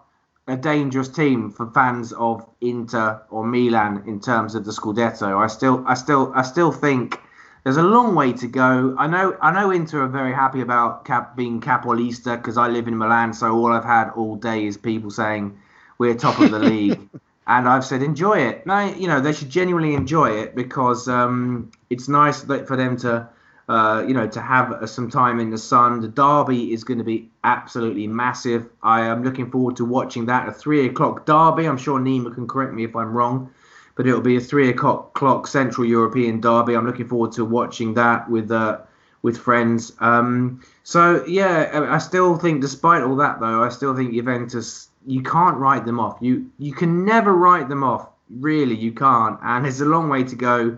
a 0.48 0.58
dangerous 0.58 1.10
team 1.10 1.52
for 1.52 1.70
fans 1.72 2.12
of 2.14 2.48
Inter 2.62 3.22
or 3.30 3.46
Milan 3.46 4.04
in 4.08 4.20
terms 4.20 4.56
of 4.56 4.66
the 4.66 4.72
Scudetto. 4.72 5.38
I 5.38 5.48
still, 5.48 5.84
I 5.88 5.94
still, 5.94 6.32
I 6.36 6.42
still 6.42 6.72
think 6.72 7.20
there's 7.64 7.78
a 7.78 7.84
long 7.84 8.16
way 8.16 8.34
to 8.34 8.48
go. 8.48 8.96
I 8.98 9.08
know 9.08 9.38
I 9.42 9.52
know 9.52 9.72
Inter 9.72 10.04
are 10.04 10.08
very 10.08 10.34
happy 10.34 10.62
about 10.62 11.06
cap 11.06 11.36
being 11.36 11.62
Capolista 11.62 12.38
because 12.38 12.58
I 12.58 12.68
live 12.68 12.88
in 12.88 12.98
Milan, 12.98 13.34
so 13.34 13.54
all 13.54 13.72
I've 13.72 13.84
had 13.84 14.12
all 14.12 14.36
day 14.36 14.66
is 14.66 14.78
people 14.78 15.12
saying 15.12 15.58
we're 15.98 16.16
top 16.16 16.40
of 16.40 16.52
the 16.52 16.60
league, 16.60 17.10
and 17.48 17.68
I've 17.68 17.86
said 17.86 18.02
enjoy 18.02 18.40
it. 18.40 18.66
No, 18.66 18.94
you 18.94 19.08
know 19.08 19.20
they 19.20 19.34
should 19.34 19.50
genuinely 19.50 19.94
enjoy 19.94 20.32
it 20.40 20.56
because 20.56 21.08
um, 21.08 21.72
it's 21.90 22.08
nice 22.08 22.44
for 22.44 22.76
them 22.76 22.98
to. 22.98 23.30
Uh, 23.68 24.04
you 24.08 24.16
know, 24.16 24.28
to 24.28 24.42
have 24.42 24.72
uh, 24.72 24.88
some 24.88 25.12
time 25.12 25.40
in 25.40 25.52
the 25.52 25.58
sun. 25.60 26.02
The 26.02 26.08
derby 26.08 26.74
is 26.74 26.84
going 26.84 26.98
to 26.98 27.04
be 27.04 27.30
absolutely 27.44 28.08
massive. 28.08 28.68
I 28.82 29.02
am 29.02 29.24
looking 29.24 29.52
forward 29.52 29.76
to 29.76 29.86
watching 29.86 30.26
that. 30.26 30.48
A 30.48 30.52
three 30.52 30.88
o'clock 30.88 31.28
derby. 31.28 31.68
I'm 31.68 31.78
sure 31.78 32.00
Nima 32.00 32.34
can 32.34 32.48
correct 32.48 32.74
me 32.74 32.84
if 32.84 32.96
I'm 32.96 33.14
wrong 33.14 33.52
but 34.00 34.08
it'll 34.08 34.22
be 34.22 34.38
a 34.38 34.40
three 34.40 34.70
o'clock 34.70 35.46
Central 35.46 35.86
European 35.86 36.40
derby. 36.40 36.74
I'm 36.74 36.86
looking 36.86 37.10
forward 37.10 37.34
to 37.34 37.44
watching 37.44 37.96
that 37.96 38.30
with 38.30 38.50
uh, 38.50 38.80
with 39.24 39.38
friends. 39.38 39.92
Um, 40.00 40.62
so 40.84 41.26
yeah, 41.26 41.86
I 41.92 41.98
still 41.98 42.38
think, 42.38 42.62
despite 42.62 43.04
all 43.04 43.18
that 43.18 43.42
though, 43.42 43.62
I 43.62 43.68
still 43.68 43.94
think 43.94 44.14
Juventus. 44.14 44.88
You 45.06 45.22
can't 45.22 45.58
write 45.58 45.86
them 45.86 46.00
off. 46.00 46.18
You 46.22 46.50
you 46.60 46.72
can 46.72 47.04
never 47.04 47.34
write 47.34 47.68
them 47.68 47.84
off. 47.84 48.08
Really, 48.30 48.74
you 48.74 48.94
can't. 48.94 49.38
And 49.44 49.68
it's 49.68 49.82
a 49.82 49.86
long 49.86 50.08
way 50.08 50.24
to 50.24 50.36
go. 50.38 50.78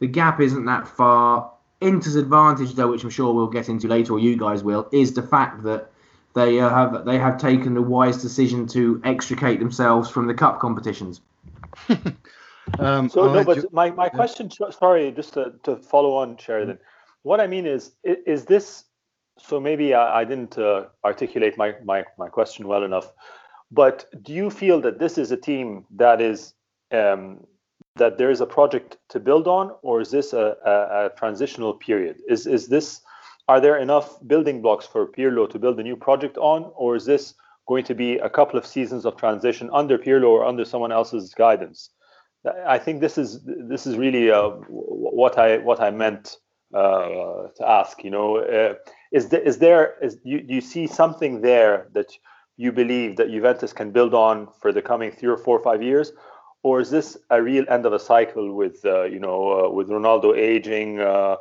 The 0.00 0.08
gap 0.08 0.40
isn't 0.40 0.64
that 0.64 0.88
far. 0.88 1.52
Inter's 1.80 2.16
advantage, 2.16 2.74
though, 2.74 2.90
which 2.90 3.04
I'm 3.04 3.10
sure 3.10 3.32
we'll 3.32 3.46
get 3.46 3.68
into 3.68 3.86
later, 3.86 4.14
or 4.14 4.18
you 4.18 4.36
guys 4.36 4.64
will, 4.64 4.88
is 4.90 5.14
the 5.14 5.22
fact 5.22 5.62
that 5.62 5.92
they 6.34 6.58
uh, 6.58 6.70
have 6.70 7.04
they 7.04 7.18
have 7.18 7.38
taken 7.38 7.74
the 7.74 7.82
wise 7.82 8.20
decision 8.20 8.66
to 8.66 9.00
extricate 9.04 9.60
themselves 9.60 10.10
from 10.10 10.26
the 10.26 10.34
cup 10.34 10.58
competitions. 10.58 11.20
um, 12.78 13.08
so 13.08 13.32
no, 13.32 13.44
but 13.44 13.56
you, 13.58 13.68
my, 13.72 13.90
my 13.90 14.08
question, 14.08 14.50
sorry, 14.50 15.10
just 15.12 15.34
to, 15.34 15.52
to 15.64 15.76
follow 15.76 16.14
on, 16.14 16.36
Sheridan. 16.36 16.78
What 17.22 17.40
I 17.40 17.46
mean 17.46 17.66
is, 17.66 17.92
is 18.04 18.44
this? 18.44 18.84
So 19.38 19.60
maybe 19.60 19.94
I, 19.94 20.20
I 20.20 20.24
didn't 20.24 20.58
uh, 20.58 20.86
articulate 21.04 21.56
my, 21.56 21.74
my 21.84 22.04
my 22.18 22.28
question 22.28 22.68
well 22.68 22.84
enough. 22.84 23.12
But 23.70 24.04
do 24.22 24.32
you 24.32 24.50
feel 24.50 24.80
that 24.82 24.98
this 24.98 25.16
is 25.16 25.32
a 25.32 25.36
team 25.36 25.86
that 25.96 26.20
is 26.20 26.54
um, 26.90 27.46
that 27.96 28.18
there 28.18 28.30
is 28.30 28.40
a 28.40 28.46
project 28.46 28.98
to 29.08 29.20
build 29.20 29.48
on, 29.48 29.72
or 29.82 30.00
is 30.00 30.10
this 30.10 30.32
a, 30.32 30.56
a, 30.64 31.06
a, 31.06 31.10
transitional 31.16 31.74
period? 31.74 32.20
Is 32.28 32.46
is 32.46 32.68
this 32.68 33.00
are 33.48 33.60
there 33.60 33.78
enough 33.78 34.18
building 34.26 34.62
blocks 34.62 34.86
for 34.86 35.06
Pirlo 35.06 35.48
to 35.50 35.58
build 35.58 35.80
a 35.80 35.82
new 35.82 35.96
project 35.96 36.36
on, 36.36 36.70
or 36.74 36.96
is 36.96 37.06
this 37.06 37.34
going 37.66 37.84
to 37.84 37.94
be 37.94 38.18
a 38.18 38.28
couple 38.28 38.58
of 38.58 38.66
seasons 38.66 39.04
of 39.04 39.16
transition 39.16 39.70
under 39.72 39.98
Pirlo 39.98 40.28
or 40.28 40.44
under 40.44 40.64
someone 40.64 40.92
else's 40.92 41.34
guidance? 41.34 41.90
I 42.66 42.78
think 42.78 43.00
this 43.00 43.18
is 43.18 43.40
this 43.44 43.86
is 43.86 43.96
really 43.96 44.30
uh, 44.30 44.50
what 44.68 45.38
I 45.38 45.58
what 45.58 45.80
I 45.80 45.90
meant 45.90 46.38
uh, 46.74 47.48
to 47.56 47.68
ask. 47.68 48.02
You 48.02 48.10
know, 48.10 48.38
uh, 48.38 48.74
is 49.12 49.28
there 49.28 49.42
is 49.42 49.58
there 49.58 49.94
is 50.02 50.18
you, 50.24 50.40
do 50.40 50.54
you 50.54 50.60
see 50.60 50.86
something 50.86 51.40
there 51.40 51.88
that 51.92 52.12
you 52.56 52.72
believe 52.72 53.16
that 53.16 53.30
Juventus 53.30 53.72
can 53.72 53.92
build 53.92 54.12
on 54.12 54.48
for 54.60 54.72
the 54.72 54.82
coming 54.82 55.12
three 55.12 55.28
or 55.28 55.36
four 55.36 55.56
or 55.56 55.62
five 55.62 55.82
years, 55.82 56.12
or 56.62 56.80
is 56.80 56.90
this 56.90 57.16
a 57.30 57.40
real 57.40 57.64
end 57.68 57.86
of 57.86 57.92
a 57.92 57.98
cycle 57.98 58.54
with 58.54 58.84
uh, 58.84 59.04
you 59.04 59.20
know 59.20 59.66
uh, 59.66 59.70
with 59.70 59.88
Ronaldo 59.88 60.36
aging, 60.36 60.98
uh, 60.98 61.36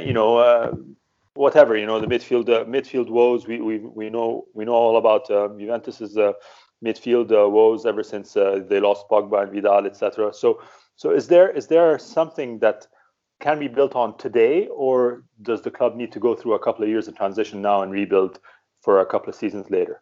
you 0.00 0.12
know 0.12 0.94
whatever 1.36 1.76
you 1.76 1.86
know 1.86 2.00
the 2.00 2.06
midfield 2.06 2.48
uh, 2.48 2.64
midfield 2.64 3.08
woes 3.08 3.46
we, 3.46 3.60
we 3.60 3.78
we 3.78 4.10
know 4.10 4.46
we 4.54 4.64
know 4.64 4.72
all 4.72 4.96
about 4.96 5.30
um, 5.30 5.58
Juventus's 5.58 6.16
uh, 6.16 6.32
midfield 6.84 7.30
uh, 7.32 7.48
woes 7.48 7.86
ever 7.86 8.02
since 8.02 8.36
uh, 8.36 8.60
they 8.68 8.80
lost 8.80 9.08
Pogba 9.08 9.42
and 9.42 9.52
Vidal 9.52 9.86
etc. 9.86 10.32
So 10.32 10.62
so 10.96 11.10
is 11.10 11.28
there 11.28 11.50
is 11.50 11.66
there 11.66 11.98
something 11.98 12.58
that 12.60 12.86
can 13.40 13.58
be 13.58 13.68
built 13.68 13.94
on 13.94 14.16
today, 14.16 14.66
or 14.68 15.22
does 15.42 15.62
the 15.62 15.70
club 15.70 15.94
need 15.94 16.10
to 16.12 16.20
go 16.20 16.34
through 16.34 16.54
a 16.54 16.58
couple 16.58 16.82
of 16.82 16.88
years 16.88 17.06
of 17.06 17.16
transition 17.16 17.60
now 17.60 17.82
and 17.82 17.92
rebuild 17.92 18.40
for 18.80 19.00
a 19.00 19.06
couple 19.06 19.28
of 19.28 19.34
seasons 19.34 19.70
later? 19.70 20.00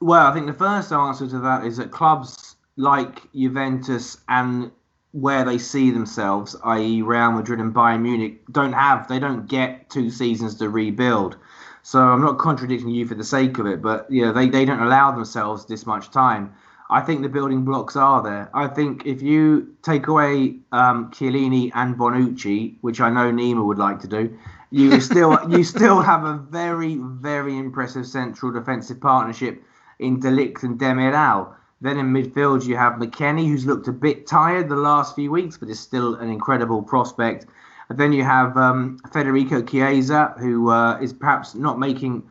Well, 0.00 0.26
I 0.26 0.34
think 0.34 0.46
the 0.46 0.52
first 0.52 0.92
answer 0.92 1.26
to 1.28 1.38
that 1.40 1.64
is 1.64 1.78
that 1.78 1.90
clubs 1.90 2.56
like 2.76 3.22
Juventus 3.32 4.18
and 4.28 4.70
where 5.14 5.44
they 5.44 5.58
see 5.58 5.92
themselves, 5.92 6.56
i.e., 6.64 7.00
Real 7.00 7.30
Madrid 7.30 7.60
and 7.60 7.72
Bayern 7.72 8.02
Munich, 8.02 8.42
don't 8.50 8.72
have, 8.72 9.06
they 9.06 9.20
don't 9.20 9.46
get 9.46 9.88
two 9.88 10.10
seasons 10.10 10.56
to 10.56 10.68
rebuild. 10.68 11.36
So 11.82 12.00
I'm 12.00 12.20
not 12.20 12.38
contradicting 12.38 12.90
you 12.90 13.06
for 13.06 13.14
the 13.14 13.22
sake 13.22 13.58
of 13.58 13.66
it, 13.66 13.80
but 13.80 14.10
yeah, 14.10 14.32
they, 14.32 14.48
they 14.48 14.64
don't 14.64 14.80
allow 14.80 15.12
themselves 15.12 15.66
this 15.66 15.86
much 15.86 16.10
time. 16.10 16.52
I 16.90 17.00
think 17.00 17.22
the 17.22 17.28
building 17.28 17.64
blocks 17.64 17.94
are 17.94 18.24
there. 18.24 18.50
I 18.54 18.66
think 18.66 19.06
if 19.06 19.22
you 19.22 19.74
take 19.82 20.08
away 20.08 20.56
um, 20.72 21.12
Chiellini 21.12 21.70
and 21.74 21.96
Bonucci, 21.96 22.74
which 22.80 23.00
I 23.00 23.08
know 23.08 23.30
Nima 23.30 23.64
would 23.64 23.78
like 23.78 24.00
to 24.00 24.08
do, 24.08 24.36
you 24.70 25.00
still 25.00 25.38
you 25.48 25.62
still 25.62 26.02
have 26.02 26.24
a 26.24 26.34
very 26.34 26.96
very 26.96 27.56
impressive 27.56 28.06
central 28.06 28.50
defensive 28.50 29.00
partnership 29.00 29.62
in 30.00 30.18
De 30.18 30.28
Ligt 30.28 30.64
and 30.64 30.78
Demiral. 30.78 31.54
Then 31.84 31.98
in 31.98 32.14
midfield 32.14 32.64
you 32.64 32.78
have 32.78 32.94
McKennie, 32.94 33.46
who's 33.46 33.66
looked 33.66 33.88
a 33.88 33.92
bit 33.92 34.26
tired 34.26 34.70
the 34.70 34.76
last 34.76 35.14
few 35.14 35.30
weeks, 35.30 35.58
but 35.58 35.68
is 35.68 35.78
still 35.78 36.14
an 36.14 36.30
incredible 36.30 36.82
prospect. 36.82 37.44
And 37.90 37.98
then 37.98 38.10
you 38.14 38.24
have 38.24 38.56
um, 38.56 38.98
Federico 39.12 39.60
Chiesa, 39.60 40.34
who 40.38 40.70
uh, 40.70 40.98
is 41.02 41.12
perhaps 41.12 41.54
not 41.54 41.78
making 41.78 42.22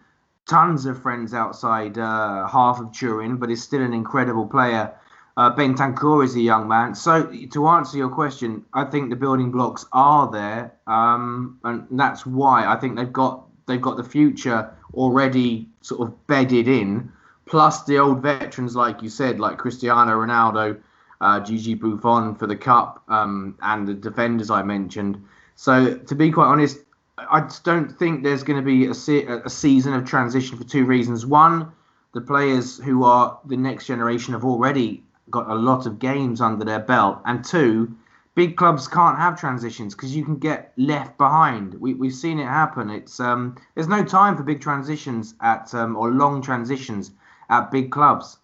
tons 0.50 0.88
of 0.88 1.00
friends 1.00 1.36
outside 1.36 2.00
uh, 2.00 2.48
half 2.48 2.80
of 2.80 2.94
Turin, 2.94 3.38
but 3.38 3.52
is 3.52 3.62
still 3.62 3.84
an 3.84 3.94
incredible 3.94 4.48
player. 4.48 4.92
Uh, 5.38 5.56
Bentancur 5.56 6.26
is 6.26 6.36
a 6.36 6.42
young 6.42 6.68
man. 6.68 6.96
So 6.96 7.32
to 7.52 7.68
answer 7.68 7.96
your 7.96 8.10
question, 8.10 8.66
I 8.74 8.86
think 8.86 9.12
the 9.12 9.16
building 9.16 9.52
blocks 9.52 9.86
are 9.94 10.32
there, 10.32 10.74
um, 10.88 11.60
and 11.64 11.86
that's 11.92 12.26
why 12.26 12.66
I 12.66 12.76
think 12.80 12.96
they've 12.96 13.14
got 13.14 13.46
they've 13.68 13.80
got 13.80 13.98
the 13.98 14.04
future 14.04 14.76
already 14.96 15.70
sort 15.82 16.02
of 16.02 16.26
bedded 16.26 16.68
in. 16.68 17.12
Plus 17.46 17.84
the 17.84 18.00
old 18.00 18.22
veterans, 18.22 18.76
like 18.76 19.02
you 19.02 19.10
said, 19.10 19.40
like 19.40 19.58
Cristiano 19.58 20.12
Ronaldo, 20.12 20.80
uh, 21.22 21.40
Gigi 21.40 21.74
Buffon 21.74 22.36
for 22.36 22.48
the 22.48 22.56
cup, 22.56 23.04
um, 23.08 23.58
and 23.62 23.88
the 23.88 23.94
defenders 23.94 24.50
I 24.50 24.64
mentioned. 24.64 25.24
So 25.56 25.96
to 25.96 26.16
be 26.16 26.32
quite 26.32 26.48
honest, 26.48 26.80
I 27.18 27.42
just 27.42 27.64
don't 27.64 27.92
think 27.92 28.24
there's 28.24 28.44
going 28.44 28.60
to 28.60 28.66
be 28.66 28.88
a, 28.88 28.94
se- 28.94 29.26
a 29.26 29.50
season 29.50 29.94
of 29.94 30.06
transition 30.06 30.58
for 30.58 30.64
two 30.64 30.86
reasons. 30.86 31.26
One, 31.26 31.72
the 32.14 32.22
players 32.22 32.78
who 32.78 33.04
are 33.04 33.40
the 33.46 33.58
next 33.58 33.86
generation 33.86 34.34
have 34.34 34.46
already 34.46 35.04
got 35.30 35.50
a 35.50 35.56
lot 35.56 35.86
of 35.86 36.00
games 36.00 36.42
under 36.42 36.66
their 36.66 36.80
belt, 36.80 37.20
and 37.26 37.44
two, 37.44 37.96
big 38.36 38.58
clubs 38.58 38.88
can't 38.88 39.18
have 39.18 39.40
transitions 39.40 39.96
because 39.96 40.16
you 40.16 40.26
can 40.26 40.38
get 40.38 40.74
left 40.78 41.18
behind. 41.18 41.76
We, 41.76 41.94
we've 41.94 42.14
seen 42.14 42.40
it 42.40 42.46
happen. 42.48 42.90
It's 42.90 43.20
um, 43.20 43.58
there's 43.76 43.88
no 43.88 44.04
time 44.04 44.36
for 44.36 44.44
big 44.44 44.62
transitions 44.62 45.36
at 45.42 45.74
um, 45.74 45.96
or 45.96 46.12
long 46.12 46.42
transitions 46.42 47.12
at 47.54 47.72
big 47.72 47.92
clubs. 47.92 48.38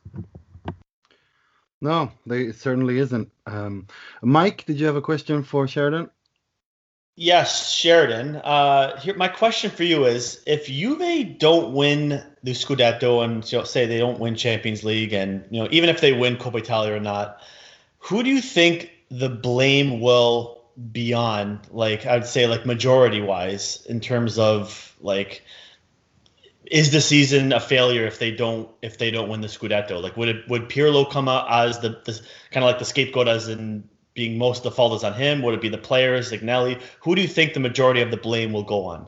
No, 1.81 2.11
they, 2.25 2.43
it 2.43 2.55
certainly 2.55 2.99
isn't. 2.99 3.31
Um, 3.45 3.87
Mike, 4.21 4.65
did 4.65 4.79
you 4.79 4.85
have 4.85 4.97
a 4.97 5.01
question 5.01 5.43
for 5.43 5.67
Sheridan? 5.67 6.09
Yes, 7.15 7.73
Sheridan. 7.73 8.37
Uh, 8.37 8.97
here, 8.99 9.13
my 9.15 9.27
question 9.27 9.71
for 9.71 9.83
you 9.83 10.05
is: 10.05 10.41
If 10.45 10.67
Juve 10.67 11.37
don't 11.37 11.73
win 11.73 12.23
the 12.43 12.51
Scudetto 12.51 13.23
and 13.23 13.49
you 13.51 13.57
know, 13.57 13.63
say 13.65 13.85
they 13.85 13.97
don't 13.97 14.19
win 14.19 14.35
Champions 14.35 14.83
League, 14.83 15.13
and 15.13 15.43
you 15.49 15.61
know 15.61 15.67
even 15.71 15.89
if 15.89 15.99
they 15.99 16.13
win 16.13 16.37
Coppa 16.37 16.59
Italia 16.59 16.93
or 16.93 16.99
not, 16.99 17.41
who 17.97 18.23
do 18.23 18.29
you 18.29 18.41
think 18.41 18.91
the 19.09 19.29
blame 19.29 19.99
will 19.99 20.63
be 20.93 21.13
on? 21.13 21.61
Like 21.71 22.05
I'd 22.05 22.25
say, 22.25 22.47
like 22.47 22.65
majority 22.65 23.21
wise, 23.21 23.85
in 23.87 23.99
terms 23.99 24.39
of 24.39 24.95
like, 25.01 25.43
is 26.69 26.91
the 26.91 27.01
season 27.01 27.51
a 27.51 27.59
failure 27.59 28.05
if 28.05 28.19
they 28.19 28.31
don't 28.31 28.69
if 28.81 28.97
they 28.97 29.11
don't 29.11 29.29
win 29.29 29.41
the 29.41 29.47
Scudetto? 29.47 30.01
Like, 30.01 30.15
would 30.15 30.29
it 30.29 30.47
would 30.47 30.69
Pirlo 30.69 31.09
come 31.09 31.27
out 31.27 31.47
as 31.51 31.79
the, 31.79 31.89
the 32.05 32.21
kind 32.51 32.63
of 32.63 32.69
like 32.69 32.79
the 32.79 32.85
scapegoat 32.85 33.27
as 33.27 33.47
in 33.47 33.87
being 34.13 34.37
most 34.37 34.59
of 34.59 34.63
the 34.63 34.71
fault 34.71 34.93
is 34.93 35.03
on 35.03 35.13
him? 35.13 35.41
Would 35.41 35.55
it 35.55 35.61
be 35.61 35.69
the 35.69 35.77
players, 35.77 36.31
Agnelli? 36.31 36.81
Who 37.01 37.15
do 37.15 37.21
you 37.21 37.27
think 37.27 37.53
the 37.53 37.59
majority 37.59 38.01
of 38.01 38.11
the 38.11 38.17
blame 38.17 38.53
will 38.53 38.63
go 38.63 38.85
on? 38.85 39.07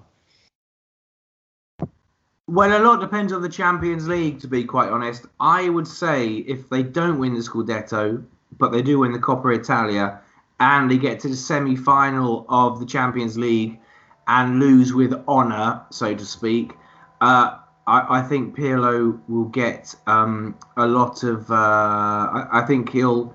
Well, 2.47 2.77
a 2.77 2.83
lot 2.83 2.99
depends 2.99 3.31
on 3.31 3.41
the 3.41 3.49
Champions 3.49 4.07
League, 4.07 4.39
to 4.41 4.47
be 4.47 4.65
quite 4.65 4.89
honest. 4.89 5.25
I 5.39 5.69
would 5.69 5.87
say 5.87 6.35
if 6.35 6.67
they 6.69 6.83
don't 6.83 7.17
win 7.19 7.33
the 7.33 7.39
Scudetto, 7.39 8.23
but 8.57 8.71
they 8.71 8.81
do 8.81 8.99
win 8.99 9.13
the 9.13 9.19
Coppa 9.19 9.55
Italia, 9.55 10.19
and 10.59 10.91
they 10.91 10.97
get 10.97 11.19
to 11.21 11.29
the 11.29 11.35
semi 11.35 11.75
final 11.75 12.45
of 12.49 12.79
the 12.79 12.85
Champions 12.85 13.37
League 13.37 13.79
and 14.27 14.59
lose 14.59 14.93
with 14.93 15.13
honour, 15.27 15.81
so 15.91 16.13
to 16.13 16.25
speak, 16.25 16.73
uh, 17.21 17.57
I, 17.87 18.19
I, 18.19 18.21
think 18.23 18.55
Pirlo 18.55 19.19
will 19.27 19.45
get 19.45 19.95
um, 20.07 20.55
a 20.75 20.87
lot 20.87 21.23
of. 21.23 21.49
Uh, 21.49 21.55
I, 21.55 22.47
I, 22.51 22.65
think 22.65 22.89
he'll 22.89 23.33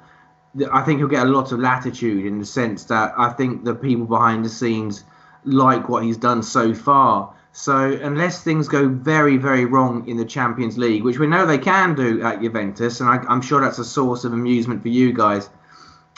I 0.73 0.83
think 0.83 0.99
he'll 0.99 1.09
get 1.09 1.27
a 1.27 1.31
lot 1.31 1.53
of 1.53 1.61
latitude 1.61 2.27
in 2.27 2.39
the 2.39 2.45
sense 2.45 2.85
that 2.85 3.15
I 3.17 3.31
think 3.31 3.65
the 3.65 3.75
people 3.75 4.07
behind 4.07 4.45
the 4.45 4.49
scenes 4.49 5.05
like 5.45 5.89
what 5.89 6.03
he's 6.03 6.17
done 6.17 6.43
so 6.43 6.75
far. 6.75 7.35
So 7.53 7.93
unless 8.03 8.43
things 8.43 8.69
go 8.69 8.89
very, 8.89 9.39
very 9.39 9.65
wrong 9.65 10.07
in 10.07 10.19
the 10.19 10.27
Champions 10.27 10.77
League, 10.77 11.05
which 11.05 11.19
we 11.19 11.27
know 11.27 11.47
they 11.47 11.57
can 11.59 11.95
do 11.95 12.23
at 12.23 12.43
Juventus, 12.43 13.01
and 13.01 13.09
I, 13.09 13.33
am 13.33 13.41
sure 13.41 13.61
that's 13.63 13.79
a 13.79 13.85
source 13.85 14.25
of 14.25 14.33
amusement 14.35 14.83
for 14.83 14.89
you 14.89 15.13
guys, 15.13 15.49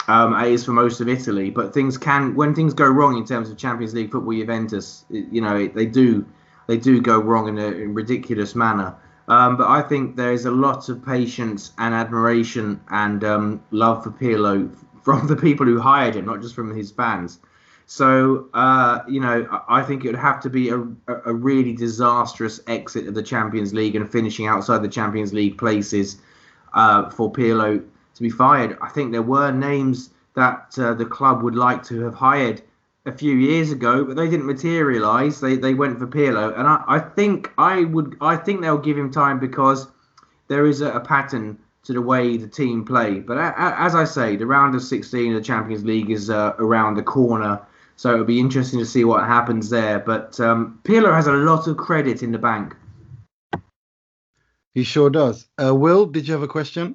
um, 0.09 0.35
it 0.35 0.51
is 0.51 0.65
for 0.65 0.73
most 0.73 1.01
of 1.01 1.09
Italy. 1.09 1.51
But 1.51 1.73
things 1.73 1.97
can, 1.97 2.35
when 2.35 2.55
things 2.55 2.75
go 2.75 2.87
wrong 2.87 3.17
in 3.17 3.25
terms 3.25 3.51
of 3.51 3.57
Champions 3.57 3.95
League 3.95 4.11
football, 4.11 4.33
Juventus, 4.33 5.05
you 5.11 5.41
know, 5.41 5.69
they 5.69 5.87
do, 5.87 6.27
they 6.69 6.77
do 6.77 7.01
go 7.01 7.19
wrong 7.19 7.49
in 7.49 7.59
a 7.59 7.67
in 7.67 7.95
ridiculous 7.95 8.55
manner. 8.55 8.95
Um, 9.27 9.57
but 9.57 9.69
I 9.69 9.83
think 9.83 10.17
there 10.17 10.33
is 10.33 10.45
a 10.45 10.51
lot 10.51 10.89
of 10.89 11.05
patience 11.05 11.73
and 11.77 11.93
admiration 11.93 12.81
and 12.89 13.25
um, 13.25 13.63
love 13.73 14.05
for 14.05 14.11
Pirlo 14.11 14.71
from 15.03 15.27
the 15.27 15.37
people 15.37 15.67
who 15.67 15.81
hired 15.81 16.15
him, 16.15 16.27
not 16.27 16.41
just 16.41 16.55
from 16.55 16.75
his 16.75 16.91
fans. 16.91 17.41
So, 17.87 18.49
uh, 18.53 19.01
you 19.09 19.19
know, 19.19 19.63
I 19.67 19.83
think 19.83 20.05
it 20.05 20.09
would 20.09 20.21
have 20.21 20.41
to 20.41 20.51
be 20.51 20.69
a, 20.69 20.79
a 21.25 21.33
really 21.33 21.73
disastrous 21.73 22.61
exit 22.67 23.09
of 23.09 23.15
the 23.15 23.23
Champions 23.23 23.73
League 23.73 23.97
and 23.97 24.11
finishing 24.11 24.47
outside 24.47 24.83
the 24.83 24.89
Champions 24.89 25.33
League 25.33 25.57
places 25.57 26.19
uh, 26.75 27.09
for 27.09 27.33
Pirlo 27.33 27.83
to 28.15 28.23
be 28.23 28.29
fired. 28.29 28.77
I 28.83 28.91
think 28.91 29.13
there 29.13 29.23
were 29.23 29.51
names 29.51 30.11
that 30.35 30.79
uh, 30.79 30.93
the 30.93 31.07
club 31.07 31.43
would 31.43 31.55
like 31.55 31.83
to 31.85 32.03
have 32.03 32.15
hired 32.15 32.61
a 33.09 33.12
few 33.12 33.35
years 33.37 33.73
ago, 33.73 34.05
but 34.05 34.17
they 34.17 34.29
didn't 34.29 34.47
materialise. 34.47 35.41
They 35.41 35.57
they 35.57 35.75
went 35.75 35.99
for 35.99 36.07
Pirlo, 36.07 36.57
and 36.57 36.69
I, 36.69 36.85
I 36.87 36.99
think 36.99 37.50
I 37.59 37.85
would 37.85 38.17
I 38.21 38.37
think 38.37 38.61
they'll 38.61 38.79
give 38.79 38.99
him 38.99 39.11
time 39.11 39.41
because 39.41 39.88
there 40.49 40.67
is 40.67 40.81
a, 40.81 40.93
a 40.93 41.00
pattern 41.00 41.59
to 41.85 41.93
the 41.93 42.03
way 42.03 42.37
the 42.37 42.47
team 42.47 42.85
play. 42.85 43.21
But 43.21 43.38
a, 43.38 43.49
a, 43.61 43.81
as 43.81 43.95
I 43.95 44.05
say, 44.05 44.37
the 44.37 44.47
round 44.47 44.75
of 44.75 44.83
16 44.83 45.33
of 45.33 45.41
the 45.41 45.45
Champions 45.45 45.85
League 45.85 46.11
is 46.11 46.29
uh, 46.29 46.55
around 46.59 46.95
the 46.95 47.03
corner, 47.03 47.61
so 47.97 48.12
it'll 48.12 48.27
be 48.27 48.41
interesting 48.41 48.79
to 48.79 48.87
see 48.87 49.05
what 49.05 49.25
happens 49.25 49.71
there. 49.71 49.99
But 49.99 50.38
um, 50.38 50.81
Pirlo 50.85 51.15
has 51.15 51.27
a 51.27 51.33
lot 51.33 51.67
of 51.67 51.77
credit 51.77 52.23
in 52.23 52.31
the 52.31 52.38
bank. 52.38 52.77
He 54.75 54.85
sure 54.85 55.11
does. 55.11 55.49
Uh, 55.61 55.75
Will, 55.75 56.07
did 56.07 56.29
you 56.29 56.35
have 56.35 56.43
a 56.43 56.49
question? 56.49 56.95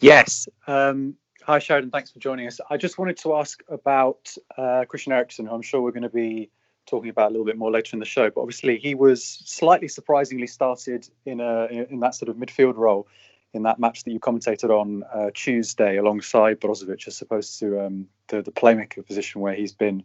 Yes. 0.00 0.46
Um, 0.66 1.16
hi, 1.44 1.58
Sheridan. 1.58 1.90
Thanks 1.90 2.10
for 2.10 2.18
joining 2.18 2.46
us. 2.46 2.60
I 2.70 2.76
just 2.76 2.98
wanted 2.98 3.18
to 3.18 3.34
ask 3.34 3.62
about 3.68 4.34
uh, 4.56 4.84
Christian 4.88 5.12
Eriksen, 5.12 5.46
who 5.46 5.54
I'm 5.54 5.62
sure 5.62 5.82
we're 5.82 5.90
going 5.90 6.02
to 6.02 6.08
be 6.08 6.50
talking 6.86 7.10
about 7.10 7.28
a 7.28 7.30
little 7.30 7.44
bit 7.44 7.58
more 7.58 7.70
later 7.70 7.90
in 7.94 8.00
the 8.00 8.06
show. 8.06 8.30
But 8.30 8.40
obviously, 8.40 8.78
he 8.78 8.94
was 8.94 9.22
slightly 9.24 9.88
surprisingly 9.88 10.46
started 10.46 11.08
in 11.26 11.40
a 11.40 11.66
in 11.66 12.00
that 12.00 12.14
sort 12.14 12.30
of 12.30 12.36
midfield 12.36 12.76
role 12.76 13.06
in 13.52 13.62
that 13.62 13.78
match 13.78 14.02
that 14.04 14.10
you 14.10 14.18
commentated 14.18 14.70
on 14.70 15.04
uh, 15.14 15.30
Tuesday 15.34 15.96
alongside 15.96 16.60
Brozovic, 16.60 17.06
as 17.06 17.20
opposed 17.20 17.58
to 17.60 17.84
um, 17.84 18.08
the 18.28 18.42
the 18.42 18.52
playmaker 18.52 19.06
position 19.06 19.40
where 19.40 19.54
he's 19.54 19.72
been 19.72 20.02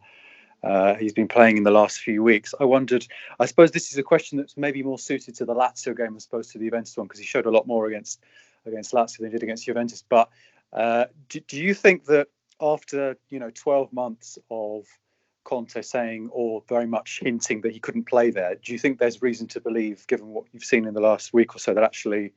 uh, 0.61 0.95
he's 0.95 1.13
been 1.13 1.27
playing 1.27 1.55
in 1.55 1.63
the 1.63 1.71
last 1.71 1.99
few 1.99 2.21
weeks. 2.21 2.53
I 2.59 2.65
wondered, 2.65 3.07
I 3.39 3.45
suppose 3.45 3.71
this 3.71 3.93
is 3.93 3.97
a 3.97 4.03
question 4.03 4.37
that's 4.37 4.57
maybe 4.57 4.83
more 4.83 4.99
suited 4.99 5.35
to 5.35 5.45
the 5.45 5.55
Lazio 5.55 5.95
game 5.95 6.17
as 6.17 6.25
opposed 6.25 6.51
to 6.51 6.57
the 6.57 6.65
Juventus 6.65 6.97
one 6.97 7.07
because 7.07 7.19
he 7.19 7.25
showed 7.25 7.45
a 7.45 7.51
lot 7.51 7.65
more 7.65 7.87
against 7.87 8.21
against 8.65 8.93
Lazio 8.93 9.19
than 9.19 9.27
he 9.27 9.31
did 9.31 9.43
against 9.43 9.65
Juventus. 9.65 10.03
But 10.07 10.29
uh, 10.73 11.05
do, 11.29 11.39
do 11.41 11.57
you 11.57 11.73
think 11.73 12.05
that 12.05 12.27
after 12.61 13.17
you 13.29 13.39
know 13.39 13.51
12 13.53 13.93
months 13.93 14.37
of 14.51 14.85
Conte 15.43 15.81
saying 15.81 16.29
or 16.31 16.63
very 16.67 16.85
much 16.85 17.19
hinting 17.23 17.61
that 17.61 17.71
he 17.71 17.79
couldn't 17.79 18.07
play 18.07 18.29
there, 18.29 18.55
do 18.55 18.71
you 18.71 18.79
think 18.79 18.99
there's 18.99 19.21
reason 19.21 19.47
to 19.47 19.61
believe, 19.61 20.05
given 20.07 20.27
what 20.27 20.45
you've 20.51 20.63
seen 20.63 20.85
in 20.85 20.93
the 20.93 21.01
last 21.01 21.33
week 21.33 21.55
or 21.55 21.59
so, 21.59 21.73
that 21.73 21.83
actually 21.83 22.33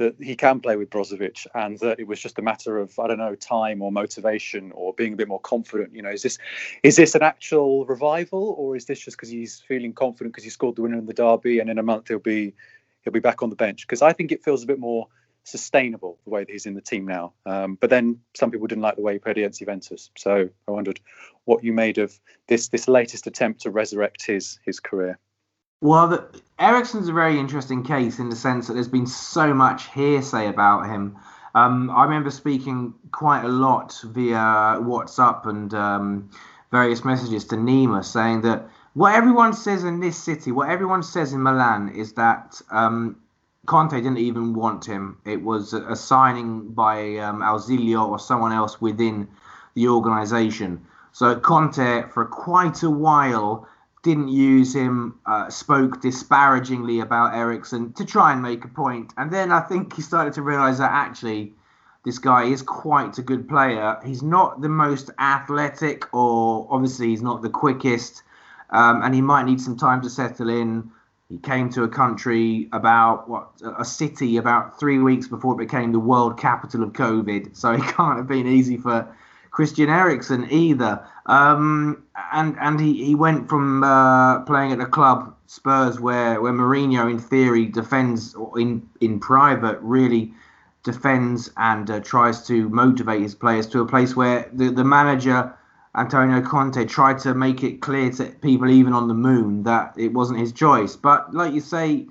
that 0.00 0.14
he 0.18 0.34
can 0.34 0.60
play 0.60 0.76
with 0.76 0.88
Brozovic 0.88 1.46
and 1.54 1.78
that 1.80 2.00
it 2.00 2.06
was 2.06 2.18
just 2.18 2.38
a 2.38 2.42
matter 2.42 2.78
of 2.78 2.98
I 2.98 3.06
don't 3.06 3.18
know 3.18 3.34
time 3.34 3.82
or 3.82 3.92
motivation 3.92 4.72
or 4.72 4.94
being 4.94 5.12
a 5.12 5.16
bit 5.16 5.28
more 5.28 5.40
confident. 5.40 5.94
You 5.94 6.00
know, 6.00 6.10
is 6.10 6.22
this 6.22 6.38
is 6.82 6.96
this 6.96 7.14
an 7.14 7.22
actual 7.22 7.84
revival 7.84 8.54
or 8.56 8.76
is 8.76 8.86
this 8.86 8.98
just 8.98 9.18
because 9.18 9.28
he's 9.28 9.60
feeling 9.60 9.92
confident 9.92 10.32
because 10.32 10.44
he 10.44 10.50
scored 10.50 10.76
the 10.76 10.82
winner 10.82 10.98
in 10.98 11.04
the 11.04 11.12
derby 11.12 11.58
and 11.58 11.68
in 11.68 11.78
a 11.78 11.82
month 11.82 12.08
he'll 12.08 12.18
be 12.18 12.54
he'll 13.02 13.12
be 13.12 13.20
back 13.20 13.42
on 13.42 13.50
the 13.50 13.56
bench? 13.56 13.86
Because 13.86 14.00
I 14.00 14.14
think 14.14 14.32
it 14.32 14.42
feels 14.42 14.64
a 14.64 14.66
bit 14.66 14.78
more 14.78 15.06
sustainable 15.44 16.18
the 16.24 16.30
way 16.30 16.44
that 16.44 16.50
he's 16.50 16.66
in 16.66 16.74
the 16.74 16.80
team 16.80 17.06
now. 17.06 17.32
Um, 17.46 17.76
but 17.80 17.90
then 17.90 18.20
some 18.34 18.50
people 18.50 18.66
didn't 18.66 18.82
like 18.82 18.96
the 18.96 19.02
way 19.02 19.14
he 19.14 19.18
played 19.18 19.38
against 19.38 19.58
Juventus, 19.58 20.10
so 20.16 20.48
I 20.68 20.70
wondered 20.70 21.00
what 21.44 21.64
you 21.64 21.72
made 21.72 21.98
of 21.98 22.18
this 22.46 22.68
this 22.68 22.88
latest 22.88 23.26
attempt 23.26 23.62
to 23.62 23.70
resurrect 23.70 24.24
his 24.24 24.58
his 24.64 24.80
career. 24.80 25.18
Well, 25.82 26.08
the, 26.08 26.42
Eriksen's 26.58 27.08
a 27.08 27.12
very 27.12 27.38
interesting 27.38 27.82
case 27.82 28.18
in 28.18 28.28
the 28.28 28.36
sense 28.36 28.66
that 28.66 28.74
there's 28.74 28.88
been 28.88 29.06
so 29.06 29.54
much 29.54 29.90
hearsay 29.92 30.46
about 30.46 30.86
him. 30.86 31.16
Um, 31.54 31.90
I 31.90 32.04
remember 32.04 32.30
speaking 32.30 32.94
quite 33.12 33.44
a 33.44 33.48
lot 33.48 33.98
via 34.04 34.78
WhatsApp 34.78 35.46
and 35.46 35.72
um, 35.72 36.30
various 36.70 37.04
messages 37.04 37.46
to 37.46 37.56
Nima 37.56 38.04
saying 38.04 38.42
that 38.42 38.68
what 38.92 39.14
everyone 39.14 39.52
says 39.52 39.84
in 39.84 40.00
this 40.00 40.22
city, 40.22 40.52
what 40.52 40.68
everyone 40.68 41.02
says 41.02 41.32
in 41.32 41.42
Milan, 41.42 41.88
is 41.88 42.12
that 42.14 42.60
um, 42.70 43.16
Conte 43.66 43.92
didn't 43.92 44.18
even 44.18 44.54
want 44.54 44.84
him. 44.84 45.18
It 45.24 45.42
was 45.42 45.72
a, 45.72 45.94
signing 45.94 46.72
by 46.72 47.16
um, 47.18 47.40
Ausilio 47.40 48.08
or 48.08 48.18
someone 48.18 48.52
else 48.52 48.80
within 48.80 49.28
the 49.74 49.88
organisation. 49.88 50.84
So 51.12 51.38
Conte, 51.38 52.08
for 52.10 52.24
quite 52.24 52.82
a 52.82 52.90
while, 52.90 53.68
didn't 54.02 54.28
use 54.28 54.74
him, 54.74 55.18
uh, 55.26 55.50
spoke 55.50 56.00
disparagingly 56.00 57.00
about 57.00 57.34
Eriksen 57.34 57.92
to 57.94 58.04
try 58.04 58.32
and 58.32 58.42
make 58.42 58.64
a 58.64 58.68
point. 58.68 59.12
And 59.16 59.30
then 59.30 59.52
I 59.52 59.60
think 59.60 59.94
he 59.94 60.02
started 60.02 60.32
to 60.34 60.42
realise 60.42 60.78
that 60.78 60.90
actually 60.90 61.52
this 62.04 62.18
guy 62.18 62.44
is 62.44 62.62
quite 62.62 63.18
a 63.18 63.22
good 63.22 63.46
player. 63.46 63.98
He's 64.04 64.22
not 64.22 64.62
the 64.62 64.70
most 64.70 65.10
athletic, 65.18 66.12
or 66.14 66.66
obviously 66.70 67.08
he's 67.08 67.22
not 67.22 67.42
the 67.42 67.50
quickest, 67.50 68.22
um, 68.70 69.02
and 69.02 69.14
he 69.14 69.20
might 69.20 69.44
need 69.44 69.60
some 69.60 69.76
time 69.76 70.00
to 70.02 70.08
settle 70.08 70.48
in. 70.48 70.90
He 71.30 71.38
came 71.38 71.70
to 71.70 71.84
a 71.84 71.88
country 71.88 72.68
about 72.72 73.28
what 73.28 73.50
a 73.78 73.84
city 73.84 74.36
about 74.36 74.80
three 74.80 74.98
weeks 74.98 75.28
before 75.28 75.54
it 75.54 75.58
became 75.58 75.92
the 75.92 76.00
world 76.00 76.36
capital 76.36 76.82
of 76.82 76.92
COVID. 76.92 77.56
So 77.56 77.72
it 77.72 77.82
can't 77.96 78.18
have 78.18 78.26
been 78.26 78.48
easy 78.48 78.76
for 78.76 79.06
Christian 79.52 79.88
Eriksen 79.88 80.50
either. 80.50 81.06
Um, 81.26 82.02
and 82.32 82.56
and 82.60 82.80
he, 82.80 83.04
he 83.04 83.14
went 83.14 83.48
from 83.48 83.84
uh, 83.84 84.40
playing 84.40 84.72
at 84.72 84.80
a 84.80 84.86
club 84.86 85.34
Spurs 85.46 86.00
where 86.00 86.40
where 86.40 86.52
Mourinho 86.52 87.08
in 87.08 87.20
theory 87.20 87.66
defends 87.66 88.34
in 88.56 88.88
in 89.00 89.20
private 89.20 89.78
really 89.82 90.32
defends 90.82 91.50
and 91.56 91.90
uh, 91.90 92.00
tries 92.00 92.46
to 92.46 92.68
motivate 92.70 93.20
his 93.20 93.34
players 93.36 93.68
to 93.68 93.80
a 93.80 93.86
place 93.86 94.16
where 94.16 94.50
the 94.52 94.70
the 94.70 94.84
manager 94.84 95.54
Antonio 95.96 96.40
Conte 96.40 96.84
tried 96.84 97.18
to 97.20 97.34
make 97.34 97.64
it 97.64 97.80
clear 97.80 98.10
to 98.12 98.26
people 98.26 98.70
even 98.70 98.92
on 98.92 99.08
the 99.08 99.14
moon 99.14 99.64
that 99.64 99.94
it 99.96 100.12
wasn't 100.12 100.38
his 100.38 100.52
choice. 100.52 100.94
But 100.94 101.34
like 101.34 101.52
you 101.52 101.60
say, 101.60 102.06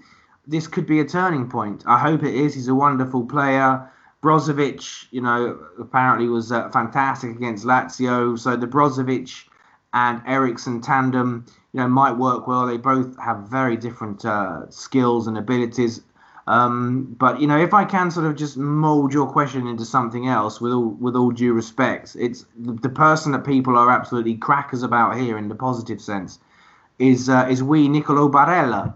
this 0.46 0.68
could 0.68 0.86
be 0.86 1.00
a 1.00 1.06
turning 1.06 1.50
point. 1.50 1.84
I 1.86 2.00
hope 2.00 2.24
it 2.24 2.34
is. 2.34 2.54
He's 2.56 2.68
a 2.68 2.76
wonderful 2.76 3.26
player. 3.26 3.90
Brozovic, 4.22 5.08
you 5.12 5.22
know, 5.22 5.58
apparently 5.80 6.28
was 6.28 6.52
uh, 6.52 6.70
fantastic 6.70 7.32
against 7.32 7.66
Lazio. 7.66 8.38
So 8.38 8.58
the 8.58 8.68
Brozovic 8.68 9.46
and 9.94 10.22
Eriksen 10.28 10.82
tandem, 10.82 11.46
you 11.72 11.80
know, 11.80 11.88
might 11.88 12.18
work 12.18 12.48
well. 12.48 12.68
They 12.68 12.78
both 12.78 13.18
have 13.20 13.48
very 13.48 13.78
different 13.78 14.26
uh, 14.26 14.70
skills 14.70 15.28
and 15.28 15.38
abilities. 15.38 16.02
Um, 16.50 17.16
but 17.20 17.40
you 17.40 17.48
know, 17.48 17.60
if 17.60 17.74
I 17.74 17.86
can 17.86 18.10
sort 18.10 18.26
of 18.26 18.36
just 18.36 18.58
mold 18.58 19.14
your 19.14 19.28
question 19.28 19.68
into 19.68 19.86
something 19.86 20.28
else, 20.28 20.60
with 20.60 20.74
all 20.74 20.90
with 20.90 21.16
all 21.16 21.32
due 21.32 21.54
respect, 21.54 22.16
it's 22.20 22.46
the, 22.58 22.74
the 22.74 22.90
person 22.90 23.32
that 23.34 23.46
people 23.46 23.78
are 23.78 23.92
absolutely 23.92 24.36
crackers 24.36 24.84
about 24.84 25.18
here 25.18 25.38
in 25.38 25.48
the 25.48 25.56
positive 25.56 26.02
sense 26.02 26.40
is 26.98 27.30
uh, 27.30 27.48
is 27.50 27.62
we 27.62 27.88
Nicolo 27.88 28.30
Barella. 28.30 28.96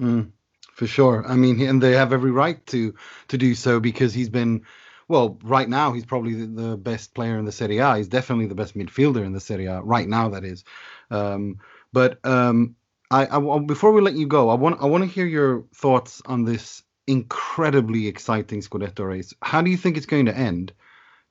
Mm 0.00 0.30
for 0.74 0.86
sure. 0.86 1.24
I 1.26 1.36
mean, 1.36 1.60
and 1.62 1.82
they 1.82 1.92
have 1.92 2.12
every 2.12 2.30
right 2.30 2.64
to 2.66 2.94
to 3.28 3.38
do 3.38 3.54
so 3.54 3.80
because 3.80 4.12
he's 4.12 4.28
been, 4.28 4.62
well, 5.08 5.38
right 5.42 5.68
now 5.68 5.92
he's 5.92 6.04
probably 6.04 6.34
the, 6.34 6.46
the 6.46 6.76
best 6.76 7.14
player 7.14 7.38
in 7.38 7.44
the 7.44 7.52
Serie 7.52 7.78
A. 7.78 7.96
He's 7.96 8.08
definitely 8.08 8.46
the 8.46 8.54
best 8.54 8.76
midfielder 8.76 9.24
in 9.24 9.32
the 9.32 9.40
Serie 9.40 9.66
A 9.66 9.80
right 9.80 10.08
now. 10.08 10.28
That 10.30 10.44
is, 10.44 10.64
um, 11.10 11.60
but 11.92 12.18
um, 12.26 12.76
I, 13.14 13.36
I 13.36 13.58
before 13.60 13.92
we 13.92 14.00
let 14.00 14.14
you 14.14 14.26
go, 14.26 14.48
I 14.48 14.54
want 14.54 14.82
I 14.82 14.86
want 14.86 15.04
to 15.04 15.10
hear 15.10 15.26
your 15.26 15.64
thoughts 15.74 16.20
on 16.26 16.44
this 16.44 16.82
incredibly 17.06 18.08
exciting 18.08 18.60
Scudetto 18.60 19.06
race. 19.06 19.32
How 19.42 19.62
do 19.62 19.70
you 19.70 19.76
think 19.76 19.96
it's 19.96 20.06
going 20.06 20.26
to 20.26 20.36
end? 20.36 20.72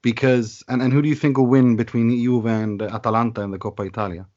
Because 0.01 0.63
and, 0.69 0.81
and 0.81 0.93
who 0.93 1.01
do 1.01 1.09
you 1.09 1.15
think 1.15 1.37
will 1.37 1.47
win 1.47 1.75
between 1.75 2.09
Juve 2.09 2.45
and 2.45 2.81
Atalanta 2.81 3.41
in 3.41 3.51
the 3.51 3.57
Coppa 3.59 3.85
Italia? 3.85 4.27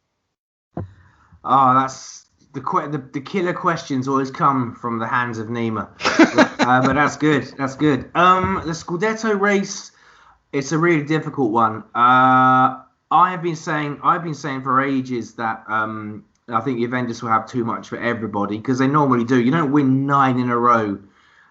Oh, 1.44 1.74
that's 1.74 2.26
the, 2.52 2.60
the, 2.60 3.10
the 3.12 3.20
killer 3.20 3.52
questions 3.52 4.08
always 4.08 4.32
come 4.32 4.74
from 4.74 4.98
the 4.98 5.06
hands 5.06 5.38
of 5.38 5.46
Nima. 5.46 5.88
uh, 6.60 6.82
but 6.84 6.94
that's 6.94 7.16
good. 7.16 7.44
That's 7.56 7.76
good. 7.76 8.10
Um, 8.16 8.62
the 8.64 8.72
Scudetto 8.72 9.38
race, 9.38 9.92
it's 10.52 10.72
a 10.72 10.78
really 10.78 11.04
difficult 11.04 11.52
one. 11.52 11.84
Uh, 11.94 12.82
I 13.10 13.30
have 13.30 13.42
been 13.42 13.56
saying, 13.56 14.00
I've 14.02 14.24
been 14.24 14.34
saying 14.34 14.62
for 14.62 14.82
ages 14.82 15.34
that 15.34 15.62
um, 15.68 16.24
I 16.48 16.60
think 16.60 16.78
Juventus 16.78 17.22
will 17.22 17.30
have 17.30 17.46
too 17.46 17.64
much 17.64 17.88
for 17.88 17.98
everybody 17.98 18.56
because 18.58 18.78
they 18.78 18.86
normally 18.86 19.24
do. 19.24 19.40
You 19.40 19.50
don't 19.50 19.72
win 19.72 20.06
nine 20.06 20.38
in 20.38 20.48
a 20.48 20.56
row, 20.56 20.98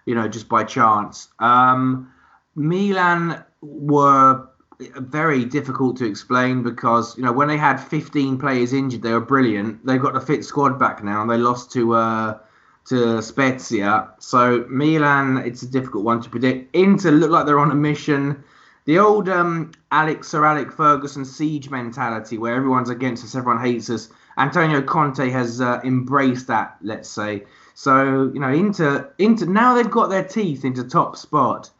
you 0.06 0.14
know, 0.14 0.26
just 0.26 0.48
by 0.48 0.64
chance. 0.64 1.28
Um, 1.38 2.10
Milan 2.54 3.44
were 3.60 4.48
very 4.78 5.44
difficult 5.44 5.96
to 5.98 6.06
explain 6.06 6.62
because 6.62 7.16
you 7.16 7.24
know 7.24 7.32
when 7.32 7.48
they 7.48 7.56
had 7.56 7.76
15 7.76 8.38
players 8.38 8.72
injured, 8.72 9.02
they 9.02 9.12
were 9.12 9.20
brilliant. 9.20 9.84
They've 9.84 10.00
got 10.00 10.14
the 10.14 10.20
fit 10.20 10.44
squad 10.44 10.78
back 10.78 11.04
now, 11.04 11.20
and 11.20 11.30
they 11.30 11.36
lost 11.36 11.70
to 11.72 11.94
uh, 11.94 12.38
to 12.86 13.20
Spezia. 13.20 14.10
So 14.18 14.64
Milan, 14.68 15.38
it's 15.38 15.62
a 15.62 15.70
difficult 15.70 16.04
one 16.04 16.22
to 16.22 16.30
predict. 16.30 16.74
Inter 16.74 17.10
look 17.10 17.30
like 17.30 17.44
they're 17.44 17.58
on 17.58 17.70
a 17.70 17.74
mission. 17.74 18.42
The 18.86 18.98
old 18.98 19.28
um, 19.28 19.72
Alex 19.90 20.28
Sir 20.28 20.44
Alex 20.46 20.74
Ferguson 20.74 21.24
siege 21.24 21.68
mentality, 21.68 22.38
where 22.38 22.54
everyone's 22.54 22.88
against 22.88 23.24
us, 23.24 23.34
everyone 23.34 23.62
hates 23.62 23.90
us. 23.90 24.08
Antonio 24.38 24.82
Conte 24.82 25.30
has 25.30 25.60
uh, 25.60 25.80
embraced 25.84 26.46
that, 26.48 26.76
let's 26.82 27.08
say. 27.08 27.44
So 27.74 28.30
you 28.32 28.40
know, 28.40 28.50
Inter, 28.50 29.12
Inter 29.18 29.46
now 29.46 29.74
they've 29.74 29.90
got 29.90 30.08
their 30.08 30.24
teeth 30.24 30.64
into 30.64 30.84
top 30.84 31.16
spot, 31.16 31.70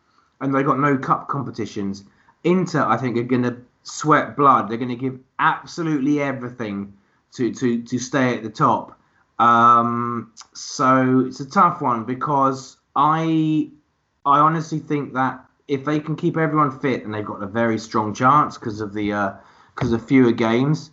and 0.41 0.55
they've 0.55 0.65
got 0.65 0.79
no 0.79 0.97
cup 0.97 1.29
competitions. 1.29 2.05
Inter, 2.45 2.85
I 2.85 2.97
think, 2.97 3.17
are 3.17 3.23
going 3.23 3.43
to 3.43 3.57
sweat 3.83 4.37
blood. 4.37 4.69
They're 4.69 4.79
going 4.79 4.91
to 4.91 4.97
give 4.97 5.19
absolutely 5.39 6.21
everything 6.21 6.95
to 7.33 7.53
to 7.53 7.83
to 7.83 7.99
stay 7.99 8.37
at 8.37 8.43
the 8.43 8.51
top. 8.51 8.99
Um, 9.39 10.33
so 10.55 11.25
it's 11.27 11.41
a 11.41 11.49
tough 11.49 11.81
one 11.81 12.05
because 12.05 12.77
I 12.95 13.71
I 14.25 14.39
honestly 14.39 14.79
think 14.79 15.15
that 15.15 15.45
if 15.69 15.85
they 15.85 16.01
can 16.01 16.17
keep 16.17 16.37
everyone 16.37 16.79
fit 16.79 17.05
and 17.05 17.13
they've 17.13 17.25
got 17.25 17.43
a 17.43 17.47
very 17.47 17.79
strong 17.79 18.15
chance 18.15 18.57
because 18.57 18.81
of 18.81 18.95
the 18.95 19.33
because 19.75 19.93
uh, 19.93 19.97
of 19.97 20.07
fewer 20.07 20.33
games, 20.33 20.91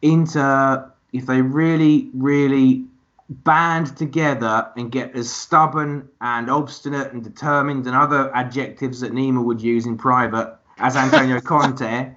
Inter 0.00 0.91
if 1.12 1.26
they 1.26 1.40
really 1.42 2.10
really 2.14 2.84
band 3.28 3.96
together 3.96 4.70
and 4.76 4.92
get 4.92 5.14
as 5.14 5.32
stubborn 5.32 6.08
and 6.20 6.50
obstinate 6.50 7.12
and 7.12 7.24
determined 7.24 7.86
and 7.86 7.96
other 7.96 8.34
adjectives 8.34 9.00
that 9.00 9.12
Nima 9.12 9.42
would 9.42 9.60
use 9.60 9.86
in 9.86 9.96
private 9.96 10.54
as 10.78 10.96
Antonio 10.96 11.40
Conte. 11.52 12.14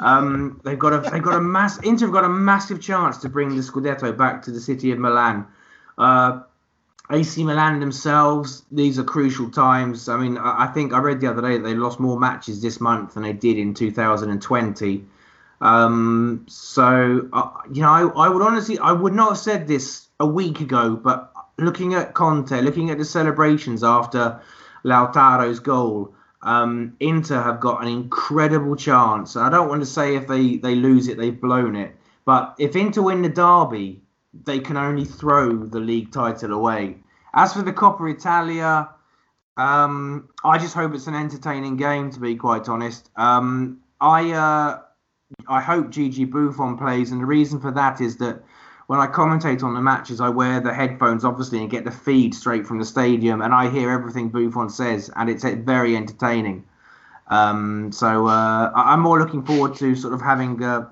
Um, 0.00 0.60
they've 0.64 0.78
got 0.78 0.92
a 0.92 1.10
they've 1.10 1.22
got 1.22 1.36
a 1.36 1.40
mass 1.40 1.78
Inter 1.78 2.06
have 2.06 2.12
got 2.12 2.24
a 2.24 2.28
massive 2.28 2.80
chance 2.80 3.18
to 3.18 3.28
bring 3.28 3.50
the 3.56 3.62
Scudetto 3.62 4.16
back 4.16 4.42
to 4.42 4.50
the 4.50 4.60
city 4.60 4.92
of 4.92 4.98
Milan. 4.98 5.46
Uh, 5.96 6.42
AC 7.10 7.42
Milan 7.42 7.80
themselves, 7.80 8.62
these 8.70 8.98
are 8.98 9.04
crucial 9.04 9.50
times. 9.50 10.08
I 10.08 10.16
mean, 10.16 10.38
I, 10.38 10.64
I 10.64 10.66
think 10.68 10.92
I 10.92 10.98
read 10.98 11.20
the 11.20 11.26
other 11.26 11.42
day 11.42 11.56
that 11.56 11.64
they 11.64 11.74
lost 11.74 11.98
more 11.98 12.18
matches 12.18 12.62
this 12.62 12.80
month 12.80 13.14
than 13.14 13.24
they 13.24 13.32
did 13.32 13.58
in 13.58 13.74
2020. 13.74 15.04
Um, 15.60 16.46
so, 16.48 17.28
uh, 17.32 17.50
you 17.72 17.82
know, 17.82 17.88
I, 17.88 18.26
I 18.26 18.28
would 18.28 18.42
honestly, 18.42 18.78
I 18.78 18.92
would 18.92 19.12
not 19.12 19.30
have 19.30 19.38
said 19.38 19.66
this 19.66 20.08
a 20.18 20.26
week 20.26 20.60
ago, 20.60 20.96
but 20.96 21.32
looking 21.58 21.94
at 21.94 22.14
Conte, 22.14 22.60
looking 22.62 22.90
at 22.90 22.98
the 22.98 23.04
celebrations 23.04 23.84
after 23.84 24.40
Lautaro's 24.84 25.60
goal, 25.60 26.14
um, 26.42 26.96
Inter 27.00 27.42
have 27.42 27.60
got 27.60 27.82
an 27.82 27.88
incredible 27.88 28.76
chance. 28.76 29.36
I 29.36 29.50
don't 29.50 29.68
want 29.68 29.82
to 29.82 29.86
say 29.86 30.16
if 30.16 30.26
they, 30.26 30.56
they 30.56 30.74
lose 30.74 31.08
it, 31.08 31.18
they've 31.18 31.38
blown 31.38 31.76
it. 31.76 31.94
But 32.24 32.54
if 32.58 32.76
Inter 32.76 33.02
win 33.02 33.22
the 33.22 33.28
derby, 33.28 34.00
they 34.44 34.60
can 34.60 34.76
only 34.76 35.04
throw 35.04 35.56
the 35.56 35.80
league 35.80 36.12
title 36.12 36.52
away. 36.52 36.98
As 37.34 37.52
for 37.52 37.62
the 37.62 37.72
Coppa 37.72 38.10
Italia, 38.10 38.88
um, 39.56 40.28
I 40.44 40.58
just 40.58 40.74
hope 40.74 40.94
it's 40.94 41.06
an 41.06 41.14
entertaining 41.14 41.76
game. 41.76 42.10
To 42.12 42.20
be 42.20 42.36
quite 42.36 42.68
honest, 42.68 43.10
um, 43.16 43.80
I 44.00 44.30
uh, 44.30 44.80
I 45.48 45.60
hope 45.60 45.90
Gigi 45.90 46.24
Buffon 46.24 46.76
plays, 46.76 47.12
and 47.12 47.20
the 47.20 47.26
reason 47.26 47.60
for 47.60 47.70
that 47.72 48.00
is 48.00 48.16
that 48.18 48.42
when 48.86 48.98
I 48.98 49.06
commentate 49.06 49.62
on 49.62 49.74
the 49.74 49.80
matches, 49.80 50.20
I 50.20 50.28
wear 50.28 50.60
the 50.60 50.74
headphones 50.74 51.24
obviously 51.24 51.60
and 51.60 51.70
get 51.70 51.84
the 51.84 51.90
feed 51.90 52.34
straight 52.34 52.66
from 52.66 52.78
the 52.78 52.84
stadium, 52.84 53.40
and 53.40 53.54
I 53.54 53.70
hear 53.70 53.90
everything 53.90 54.30
Buffon 54.30 54.68
says, 54.68 55.10
and 55.14 55.30
it's 55.30 55.44
very 55.44 55.96
entertaining. 55.96 56.64
Um, 57.28 57.92
so 57.92 58.26
uh, 58.26 58.72
I'm 58.74 59.00
more 59.00 59.20
looking 59.20 59.44
forward 59.44 59.76
to 59.76 59.94
sort 59.94 60.14
of 60.14 60.20
having. 60.20 60.62
Uh, 60.62 60.90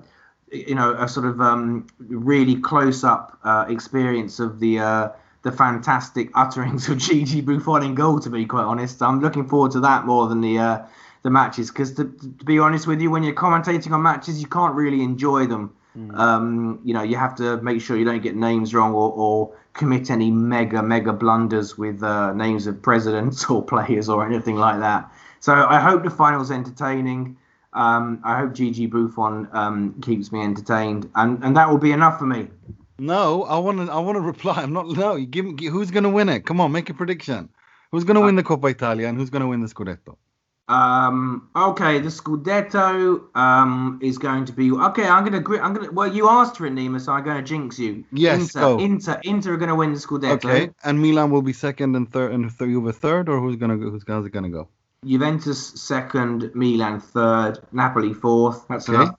you 0.51 0.75
know, 0.75 0.93
a 0.93 1.07
sort 1.07 1.25
of 1.25 1.39
um, 1.39 1.87
really 1.99 2.55
close-up 2.55 3.37
uh, 3.43 3.65
experience 3.69 4.39
of 4.39 4.59
the 4.59 4.79
uh, 4.79 5.09
the 5.43 5.51
fantastic 5.51 6.29
utterings 6.35 6.89
of 6.89 6.97
Gigi 7.05 7.41
Buffon 7.41 7.83
in 7.83 7.95
goal. 7.95 8.19
To 8.19 8.29
be 8.29 8.45
quite 8.45 8.63
honest, 8.63 9.01
I'm 9.01 9.19
looking 9.19 9.47
forward 9.47 9.71
to 9.71 9.79
that 9.81 10.05
more 10.05 10.27
than 10.27 10.41
the 10.41 10.59
uh, 10.59 10.85
the 11.23 11.29
matches. 11.29 11.69
Because 11.69 11.93
to, 11.95 12.05
to, 12.05 12.45
be 12.45 12.59
honest 12.59 12.87
with 12.87 13.01
you, 13.01 13.11
when 13.11 13.23
you're 13.23 13.35
commentating 13.35 13.91
on 13.91 14.01
matches, 14.01 14.41
you 14.41 14.47
can't 14.47 14.75
really 14.75 15.01
enjoy 15.01 15.45
them. 15.45 15.73
Mm. 15.97 16.17
Um, 16.17 16.79
you 16.83 16.93
know, 16.93 17.01
you 17.01 17.15
have 17.15 17.35
to 17.35 17.57
make 17.61 17.81
sure 17.81 17.97
you 17.97 18.05
don't 18.05 18.21
get 18.21 18.35
names 18.35 18.73
wrong 18.73 18.93
or, 18.93 19.11
or 19.11 19.55
commit 19.73 20.09
any 20.09 20.29
mega 20.29 20.83
mega 20.83 21.13
blunders 21.13 21.77
with 21.77 22.03
uh, 22.03 22.33
names 22.33 22.67
of 22.67 22.81
presidents 22.81 23.45
or 23.49 23.63
players 23.63 24.09
or 24.09 24.25
anything 24.25 24.55
like 24.55 24.79
that. 24.79 25.11
So 25.39 25.53
I 25.53 25.79
hope 25.79 26.03
the 26.03 26.09
final's 26.09 26.51
entertaining. 26.51 27.37
Um, 27.71 28.19
I 28.23 28.39
hope 28.39 28.53
Gigi 28.53 28.87
Buffon 28.87 29.47
um, 29.53 30.01
keeps 30.01 30.31
me 30.31 30.41
entertained, 30.41 31.09
and, 31.15 31.43
and 31.43 31.55
that 31.55 31.69
will 31.69 31.77
be 31.77 31.91
enough 31.91 32.17
for 32.17 32.25
me. 32.25 32.47
No, 32.97 33.43
I 33.43 33.57
want 33.59 33.77
to. 33.77 33.91
I 33.91 33.99
want 33.99 34.17
to 34.17 34.21
reply. 34.33 34.61
I'm 34.61 34.73
not. 34.73 34.87
No, 34.87 35.15
you 35.15 35.25
give. 35.25 35.45
Who's 35.45 35.91
going 35.91 36.03
to 36.03 36.09
win 36.09 36.29
it? 36.29 36.45
Come 36.45 36.59
on, 36.59 36.71
make 36.71 36.89
a 36.89 36.93
prediction. 36.93 37.49
Who's 37.91 38.03
going 38.03 38.15
to 38.15 38.21
uh, 38.21 38.25
win 38.25 38.35
the 38.35 38.43
Coppa 38.43 38.69
Italia 38.69 39.07
and 39.07 39.17
who's 39.17 39.29
going 39.29 39.41
to 39.41 39.47
win 39.47 39.61
the 39.61 39.67
Scudetto? 39.67 40.17
Um. 40.69 41.49
Okay, 41.55 41.99
the 41.99 42.09
Scudetto 42.09 43.35
um 43.35 43.99
is 44.01 44.17
going 44.19 44.45
to 44.45 44.53
be 44.53 44.71
okay. 44.71 45.07
I'm 45.07 45.23
going 45.23 45.33
to 45.33 45.39
agree. 45.39 45.59
I'm 45.59 45.73
going 45.73 45.87
to. 45.87 45.91
Well, 45.91 46.13
you 46.13 46.29
asked 46.29 46.57
for 46.57 46.67
it, 46.67 46.73
Nima, 46.73 47.01
so 47.01 47.11
I'm 47.11 47.23
going 47.23 47.37
to 47.37 47.43
jinx 47.43 47.79
you. 47.79 48.05
Yes. 48.11 48.41
Inter, 48.41 48.59
go. 48.59 48.79
Inter, 48.79 49.19
Inter 49.23 49.53
are 49.53 49.57
going 49.57 49.69
to 49.69 49.75
win 49.75 49.93
the 49.93 49.99
Scudetto. 49.99 50.45
Okay, 50.45 50.69
and 50.83 51.01
Milan 51.01 51.31
will 51.31 51.41
be 51.41 51.53
second 51.53 51.95
and 51.95 52.11
third, 52.11 52.31
and 52.31 52.51
third, 52.51 52.69
Juve 52.69 52.95
third, 52.95 53.29
or 53.29 53.39
who's 53.39 53.55
going 53.55 53.71
to 53.71 53.89
who's 53.89 54.03
going 54.03 54.23
to 54.29 54.49
go? 54.49 54.69
Juventus 55.05 55.81
second, 55.81 56.51
Milan 56.53 56.99
third, 56.99 57.59
Napoli 57.71 58.13
fourth. 58.13 58.67
That's 58.67 58.87
okay. 58.89 59.01
enough. 59.01 59.15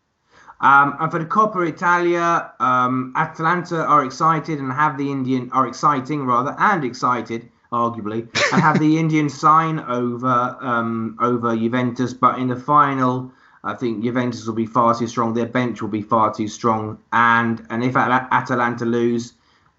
Um, 0.60 0.96
and 1.00 1.10
for 1.10 1.18
the 1.18 1.24
Coppa 1.24 1.66
Italia, 1.66 2.52
um, 2.60 3.14
Atalanta 3.16 3.82
are 3.82 4.04
excited 4.04 4.58
and 4.58 4.70
have 4.70 4.98
the 4.98 5.10
Indian 5.10 5.50
are 5.52 5.66
exciting 5.66 6.26
rather 6.26 6.54
and 6.58 6.84
excited, 6.84 7.48
arguably, 7.72 8.28
and 8.52 8.62
have 8.62 8.78
the 8.78 8.98
Indian 8.98 9.28
sign 9.28 9.78
over 9.80 10.56
um, 10.60 11.16
over 11.20 11.56
Juventus. 11.56 12.14
But 12.14 12.38
in 12.38 12.48
the 12.48 12.56
final, 12.56 13.32
I 13.64 13.74
think 13.74 14.02
Juventus 14.02 14.46
will 14.46 14.54
be 14.54 14.66
far 14.66 14.98
too 14.98 15.06
strong. 15.06 15.34
Their 15.34 15.46
bench 15.46 15.82
will 15.82 15.88
be 15.88 16.02
far 16.02 16.34
too 16.34 16.48
strong, 16.48 16.98
and 17.12 17.66
and 17.70 17.84
if 17.84 17.96
Atalanta 17.96 18.84
lose, 18.84 19.34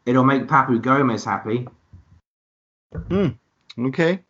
it'll 0.05 0.23
make 0.23 0.47
Papu 0.47 0.81
Gomez 0.81 1.23
happy. 1.25 1.67
Hmm. 3.09 3.29
Okay 3.79 4.23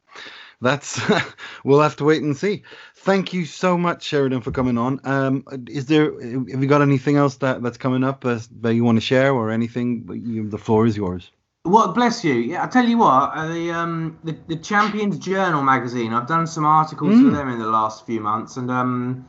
that's 0.62 1.02
we'll 1.64 1.82
have 1.82 1.96
to 1.98 2.06
wait 2.06 2.22
and 2.22 2.38
see. 2.38 2.64
Thank 2.96 3.34
you 3.34 3.46
so 3.46 3.78
much, 3.78 4.04
Sheridan, 4.04 4.42
for 4.42 4.52
coming 4.52 4.78
on. 4.78 5.00
Um, 5.04 5.44
is 5.68 5.88
there 5.88 6.14
have 6.14 6.62
you 6.62 6.68
got 6.68 6.82
anything 6.82 7.18
else 7.18 7.36
that 7.38 7.62
that's 7.62 7.78
coming 7.78 8.04
up 8.04 8.24
uh, 8.26 8.40
that 8.62 8.76
you 8.76 8.84
want 8.84 8.98
to 8.98 9.02
share 9.02 9.34
or 9.34 9.50
anything? 9.50 10.08
You, 10.24 10.48
the 10.48 10.58
floor 10.58 10.86
is 10.86 10.96
yours. 10.96 11.30
Well, 11.64 11.94
bless 11.94 12.24
you. 12.24 12.34
Yeah, 12.34 12.64
I 12.64 12.68
tell 12.68 12.86
you 12.88 12.98
what, 12.98 13.34
uh, 13.36 13.48
the 13.48 13.72
um 13.72 14.18
the, 14.24 14.36
the 14.48 14.56
Champions 14.56 15.20
Journal 15.20 15.62
magazine. 15.62 16.12
I've 16.12 16.28
done 16.28 16.48
some 16.48 16.66
articles 16.66 17.14
mm. 17.14 17.30
for 17.30 17.38
them 17.38 17.50
in 17.50 17.60
the 17.60 17.68
last 17.68 18.04
few 18.08 18.20
months, 18.20 18.58
and 18.58 18.72
um 18.72 19.28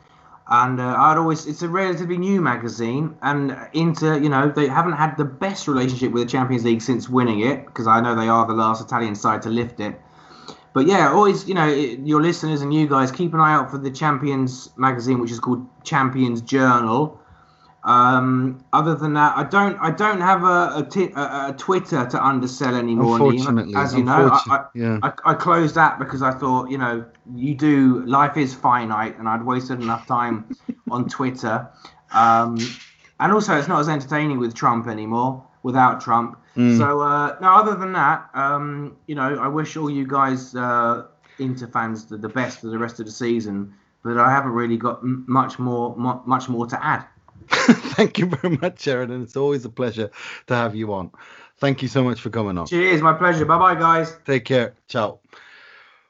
and 0.49 0.81
uh, 0.81 0.97
I'd 0.97 1.19
always 1.19 1.47
it's 1.47 1.61
a 1.61 1.69
relatively 1.69 2.17
new 2.17 2.41
magazine, 2.41 3.19
and 3.21 3.55
Inter, 3.75 4.17
you 4.17 4.31
know, 4.31 4.51
they 4.51 4.67
haven't 4.67 4.95
had 4.95 5.19
the 5.19 5.27
best 5.27 5.69
relationship 5.69 6.13
with 6.13 6.23
the 6.23 6.29
Champions 6.31 6.65
League 6.65 6.81
since 6.81 7.07
winning 7.07 7.41
it, 7.41 7.67
because 7.67 7.87
I 7.87 8.01
know 8.01 8.15
they 8.15 8.29
are 8.29 8.47
the 8.47 8.55
last 8.55 8.83
Italian 8.83 9.15
side 9.15 9.43
to 9.43 9.51
lift 9.51 9.79
it. 9.79 10.01
But 10.73 10.87
yeah, 10.87 11.13
always, 11.13 11.47
you 11.47 11.53
know, 11.53 11.67
your 11.67 12.23
listeners 12.23 12.63
and 12.63 12.73
you 12.73 12.89
guys 12.89 13.13
keep 13.13 13.35
an 13.35 13.41
eye 13.41 13.53
out 13.53 13.71
for 13.71 13.77
the 13.77 13.91
Champions 13.91 14.71
magazine, 14.79 15.21
which 15.21 15.31
is 15.31 15.39
called 15.39 15.67
Champions 15.85 16.41
Journal. 16.41 17.21
Um, 17.85 18.65
other 18.73 18.95
than 18.95 19.15
that, 19.15 19.37
I 19.37 19.43
don't, 19.43 19.77
I 19.81 19.91
don't 19.91 20.21
have 20.21 20.45
a, 20.45 20.73
a, 20.77 20.87
t- 20.89 21.13
a, 21.17 21.49
a 21.49 21.55
Twitter 21.59 22.07
to 22.07 22.25
undersell 22.25 22.77
anymore. 22.77 23.15
Unfortunately, 23.15 23.75
as 23.75 23.93
you 23.95 24.05
know, 24.05 24.31
I, 24.33 24.41
I, 24.49 24.65
yeah. 24.75 24.99
I, 25.03 25.13
I, 25.25 25.35
closed 25.35 25.75
that 25.75 25.99
because 25.99 26.23
I 26.23 26.31
thought, 26.31 26.71
you 26.71 26.79
know, 26.79 27.05
you 27.35 27.57
do 27.57 28.07
life 28.07 28.37
is 28.37 28.55
finite, 28.55 29.19
and 29.19 29.29
I'd 29.29 29.45
wasted 29.45 29.81
enough 29.81 30.07
time 30.07 30.57
on 30.91 31.09
Twitter. 31.09 31.69
Um, 32.13 32.57
and 33.19 33.33
also, 33.33 33.59
it's 33.59 33.69
not 33.69 33.81
as 33.81 33.89
entertaining 33.89 34.39
with 34.39 34.55
Trump 34.55 34.87
anymore. 34.87 35.45
Without 35.65 36.01
Trump, 36.01 36.37
Mm. 36.57 36.77
So 36.77 37.01
uh, 37.01 37.37
no, 37.41 37.49
other 37.49 37.75
than 37.75 37.93
that, 37.93 38.29
um, 38.35 38.97
you 39.07 39.15
know, 39.15 39.39
I 39.39 39.49
wish 39.49 39.77
all 39.77 39.89
you 39.91 40.07
guys 40.07 40.55
uh, 40.55 41.07
Inter 41.39 41.67
fans 41.67 42.07
the, 42.07 42.19
the 42.19 42.29
best 42.29 42.61
for 42.61 42.69
the 42.69 42.79
rest 42.79 43.01
of 43.01 43.07
the 43.07 43.13
season. 43.13 43.75
But 44.05 44.19
I 44.19 44.31
haven't 44.31 44.53
really 44.53 44.77
got 44.77 44.99
m- 44.99 45.25
much 45.29 45.59
more 45.59 45.95
m- 45.99 46.21
much 46.27 46.49
more 46.49 46.67
to 46.67 46.85
add. 46.85 47.07
Thank 47.95 48.19
you 48.19 48.27
very 48.27 48.57
much, 48.57 48.81
Sheridan. 48.81 49.23
It's 49.23 49.37
always 49.37 49.65
a 49.65 49.71
pleasure 49.71 50.11
to 50.47 50.55
have 50.55 50.75
you 50.75 50.93
on. 50.93 51.11
Thank 51.59 51.83
you 51.83 51.89
so 51.89 52.03
much 52.03 52.21
for 52.21 52.31
coming 52.31 52.59
on. 52.59 52.67
Cheers, 52.67 53.03
my 53.03 53.13
pleasure. 53.13 53.45
Bye 53.45 53.59
bye, 53.59 53.75
guys. 53.75 54.17
Take 54.25 54.45
care. 54.45 54.75
Ciao. 54.89 55.21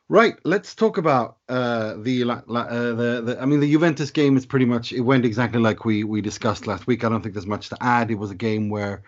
Right, 0.08 0.34
let's 0.44 0.74
talk 0.74 0.98
about 0.98 1.38
uh, 1.48 1.94
the, 1.98 2.22
uh, 2.24 2.40
the 2.46 3.22
the. 3.24 3.38
I 3.40 3.46
mean, 3.46 3.60
the 3.60 3.70
Juventus 3.70 4.10
game 4.10 4.36
is 4.36 4.44
pretty 4.44 4.66
much 4.66 4.92
it 4.92 5.00
went 5.00 5.24
exactly 5.24 5.60
like 5.60 5.84
we 5.84 6.04
we 6.04 6.20
discussed 6.20 6.66
last 6.66 6.86
week. 6.86 7.02
I 7.02 7.08
don't 7.08 7.22
think 7.22 7.34
there's 7.34 7.46
much 7.46 7.70
to 7.70 7.76
add. 7.80 8.10
It 8.10 8.16
was 8.16 8.30
a 8.30 8.34
game 8.34 8.68
where 8.68 9.02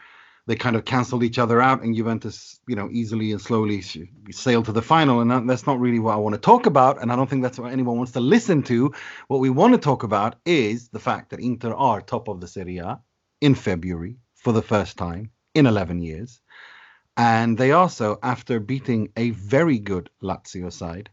they 0.47 0.57
kind 0.57 0.77
of 0.77 0.85
canceled 0.85 1.23
each 1.23 1.39
other 1.39 1.61
out, 1.61 1.83
and 1.83 1.97
Juventus, 1.97 2.61
you 2.67 2.77
know, 2.77 2.89
easily 2.93 3.33
and 3.33 3.41
slowly 3.41 3.83
sailed 4.31 4.67
to 4.67 4.73
the 4.73 4.83
final. 4.83 5.21
And 5.21 5.49
that's 5.49 5.67
not 5.67 5.81
really 5.81 5.99
what 5.99 6.15
I 6.15 6.19
want 6.19 6.35
to 6.35 6.41
talk 6.41 6.67
about, 6.67 7.01
and 7.01 7.11
I 7.11 7.17
don't 7.17 7.29
think 7.29 7.43
that's 7.43 7.59
what 7.59 7.73
anyone 7.73 7.97
wants 7.97 8.13
to 8.13 8.21
listen 8.21 8.63
to. 8.65 8.93
What 9.29 9.41
we 9.41 9.49
want 9.49 9.73
to 9.73 9.81
talk 9.81 10.03
about 10.03 10.37
is 10.45 10.89
the 10.89 10.99
fact 10.99 11.31
that 11.31 11.41
Inter 11.41 11.73
are 11.73 12.01
top 12.01 12.29
of 12.29 12.41
the 12.41 12.49
Serie 12.49 12.79
A 12.79 13.01
in 13.41 13.55
February 13.55 14.17
for 14.35 14.53
the 14.53 14.63
first 14.63 14.99
time 14.99 15.31
in 15.55 15.67
11 15.67 16.01
years, 16.01 16.41
and 17.17 17.57
they 17.57 17.73
also, 17.73 18.19
after 18.23 18.61
beating 18.61 19.13
a 19.17 19.31
very 19.31 19.79
good 19.79 20.11
Lazio 20.23 20.71
side, 20.71 21.09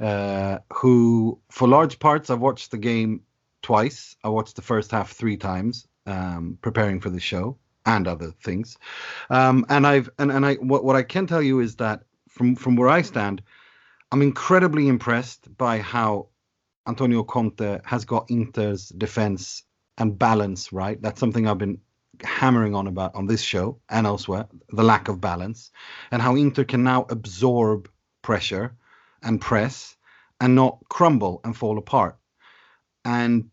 uh, 0.00 0.58
who, 0.70 1.40
for 1.50 1.66
large 1.66 1.98
parts, 1.98 2.28
I've 2.28 2.40
watched 2.40 2.72
the 2.72 2.78
game 2.78 3.22
twice. 3.62 4.16
I 4.22 4.28
watched 4.28 4.56
the 4.56 4.62
first 4.62 4.90
half 4.90 5.12
three 5.12 5.38
times, 5.38 5.88
um, 6.04 6.58
preparing 6.60 7.00
for 7.00 7.08
the 7.08 7.20
show 7.20 7.56
and 7.86 8.08
other 8.08 8.32
things. 8.42 8.76
Um, 9.30 9.64
and 9.68 9.86
I've 9.86 10.10
and, 10.18 10.30
and 10.30 10.44
I 10.44 10.54
what, 10.54 10.84
what 10.84 10.96
I 10.96 11.02
can 11.02 11.26
tell 11.26 11.42
you 11.42 11.60
is 11.60 11.76
that 11.76 12.02
from 12.28 12.56
from 12.56 12.76
where 12.76 12.88
I 12.88 13.02
stand, 13.02 13.42
I'm 14.12 14.22
incredibly 14.22 14.88
impressed 14.88 15.56
by 15.56 15.78
how 15.78 16.28
Antonio 16.86 17.22
Conte 17.22 17.80
has 17.84 18.04
got 18.04 18.30
Inter's 18.30 18.88
defense 18.88 19.62
and 19.98 20.18
balance 20.18 20.72
right. 20.72 21.00
That's 21.00 21.20
something 21.20 21.46
I've 21.48 21.58
been 21.58 21.80
hammering 22.22 22.74
on 22.74 22.86
about 22.86 23.14
on 23.14 23.26
this 23.26 23.42
show 23.42 23.80
and 23.88 24.06
elsewhere, 24.06 24.46
the 24.70 24.84
lack 24.84 25.08
of 25.08 25.20
balance, 25.20 25.70
and 26.10 26.20
how 26.20 26.34
Inter 26.34 26.64
can 26.64 26.82
now 26.82 27.06
absorb 27.08 27.88
pressure 28.22 28.74
and 29.22 29.40
press 29.40 29.96
and 30.40 30.54
not 30.54 30.78
crumble 30.88 31.40
and 31.44 31.56
fall 31.56 31.78
apart. 31.78 32.18
And 33.04 33.50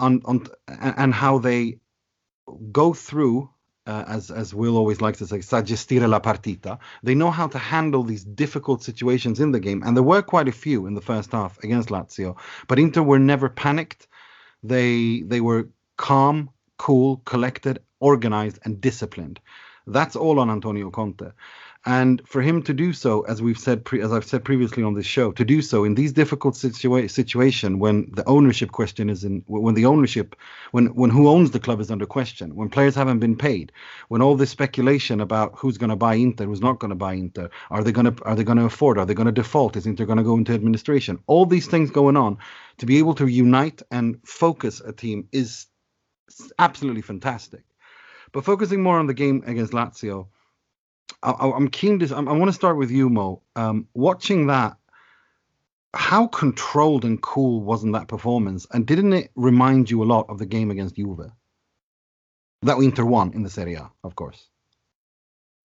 on, 0.00 0.20
on 0.24 0.46
and 0.66 1.14
how 1.14 1.38
they 1.38 1.78
go 2.72 2.92
through 2.92 3.50
uh, 3.86 4.04
as 4.06 4.30
as 4.30 4.54
Will 4.54 4.76
always 4.76 5.00
likes 5.00 5.18
to 5.18 5.26
say, 5.26 5.40
sa 5.40 5.62
gestire 5.62 6.08
la 6.08 6.20
partita. 6.20 6.78
They 7.02 7.14
know 7.14 7.30
how 7.30 7.48
to 7.48 7.58
handle 7.58 8.02
these 8.02 8.24
difficult 8.24 8.82
situations 8.82 9.40
in 9.40 9.52
the 9.52 9.60
game, 9.60 9.82
and 9.84 9.96
there 9.96 10.04
were 10.04 10.22
quite 10.22 10.48
a 10.48 10.52
few 10.52 10.86
in 10.86 10.94
the 10.94 11.00
first 11.00 11.32
half 11.32 11.58
against 11.62 11.88
Lazio. 11.88 12.36
But 12.68 12.78
Inter 12.78 13.02
were 13.02 13.18
never 13.18 13.48
panicked. 13.48 14.06
They 14.62 15.22
they 15.22 15.40
were 15.40 15.68
calm, 15.96 16.50
cool, 16.78 17.22
collected, 17.24 17.80
organized, 18.00 18.58
and 18.64 18.80
disciplined. 18.80 19.40
That's 19.86 20.14
all 20.16 20.38
on 20.38 20.50
Antonio 20.50 20.90
Conte. 20.90 21.32
And 21.84 22.22
for 22.28 22.42
him 22.42 22.62
to 22.62 22.72
do 22.72 22.92
so, 22.92 23.22
as 23.22 23.42
we've 23.42 23.58
said, 23.58 23.84
pre- 23.84 24.02
as 24.02 24.12
I've 24.12 24.24
said 24.24 24.44
previously 24.44 24.84
on 24.84 24.94
this 24.94 25.06
show, 25.06 25.32
to 25.32 25.44
do 25.44 25.60
so 25.60 25.82
in 25.82 25.96
these 25.96 26.12
difficult 26.12 26.54
situa- 26.54 27.10
situation 27.10 27.80
when 27.80 28.08
the 28.12 28.24
ownership 28.28 28.70
question 28.70 29.10
is 29.10 29.24
in, 29.24 29.42
when 29.48 29.74
the 29.74 29.86
ownership, 29.86 30.36
when 30.70 30.94
when 30.94 31.10
who 31.10 31.28
owns 31.28 31.50
the 31.50 31.58
club 31.58 31.80
is 31.80 31.90
under 31.90 32.06
question, 32.06 32.54
when 32.54 32.68
players 32.68 32.94
haven't 32.94 33.18
been 33.18 33.34
paid, 33.36 33.72
when 34.06 34.22
all 34.22 34.36
this 34.36 34.50
speculation 34.50 35.20
about 35.20 35.54
who's 35.56 35.76
going 35.76 35.90
to 35.90 35.96
buy 35.96 36.14
Inter, 36.14 36.44
who's 36.44 36.60
not 36.60 36.78
going 36.78 36.90
to 36.90 36.94
buy 36.94 37.14
Inter, 37.14 37.50
are 37.68 37.82
they 37.82 37.90
going 37.90 38.14
to 38.14 38.24
are 38.24 38.36
they 38.36 38.44
going 38.44 38.58
to 38.58 38.64
afford, 38.64 38.96
are 38.96 39.06
they 39.06 39.14
going 39.14 39.26
to 39.26 39.32
default, 39.32 39.76
is 39.76 39.84
Inter 39.84 40.04
going 40.04 40.18
to 40.18 40.24
go 40.24 40.36
into 40.36 40.54
administration? 40.54 41.18
All 41.26 41.46
these 41.46 41.66
things 41.66 41.90
going 41.90 42.16
on, 42.16 42.38
to 42.78 42.86
be 42.86 42.98
able 42.98 43.16
to 43.16 43.26
unite 43.26 43.82
and 43.90 44.20
focus 44.24 44.80
a 44.80 44.92
team 44.92 45.26
is 45.32 45.66
absolutely 46.60 47.02
fantastic. 47.02 47.64
But 48.30 48.44
focusing 48.44 48.84
more 48.84 49.00
on 49.00 49.08
the 49.08 49.14
game 49.14 49.42
against 49.46 49.72
Lazio 49.72 50.28
I, 51.22 51.48
am 51.48 51.68
keen 51.68 51.98
to. 52.00 52.14
I, 52.14 52.18
I 52.18 52.32
want 52.32 52.48
to 52.48 52.52
start 52.52 52.76
with 52.76 52.90
you, 52.90 53.08
Mo. 53.08 53.42
Um, 53.56 53.86
watching 53.94 54.46
that, 54.48 54.76
how 55.94 56.26
controlled 56.26 57.04
and 57.04 57.20
cool 57.20 57.62
wasn't 57.62 57.92
that 57.94 58.08
performance? 58.08 58.66
And 58.72 58.86
didn't 58.86 59.12
it 59.12 59.30
remind 59.34 59.90
you 59.90 60.02
a 60.02 60.04
lot 60.04 60.26
of 60.28 60.38
the 60.38 60.46
game 60.46 60.70
against 60.70 60.96
Juve? 60.96 61.30
That 62.62 62.78
Inter 62.78 63.04
won 63.04 63.32
in 63.32 63.42
the 63.42 63.50
Serie 63.50 63.74
A, 63.74 63.90
of 64.04 64.14
course. 64.14 64.48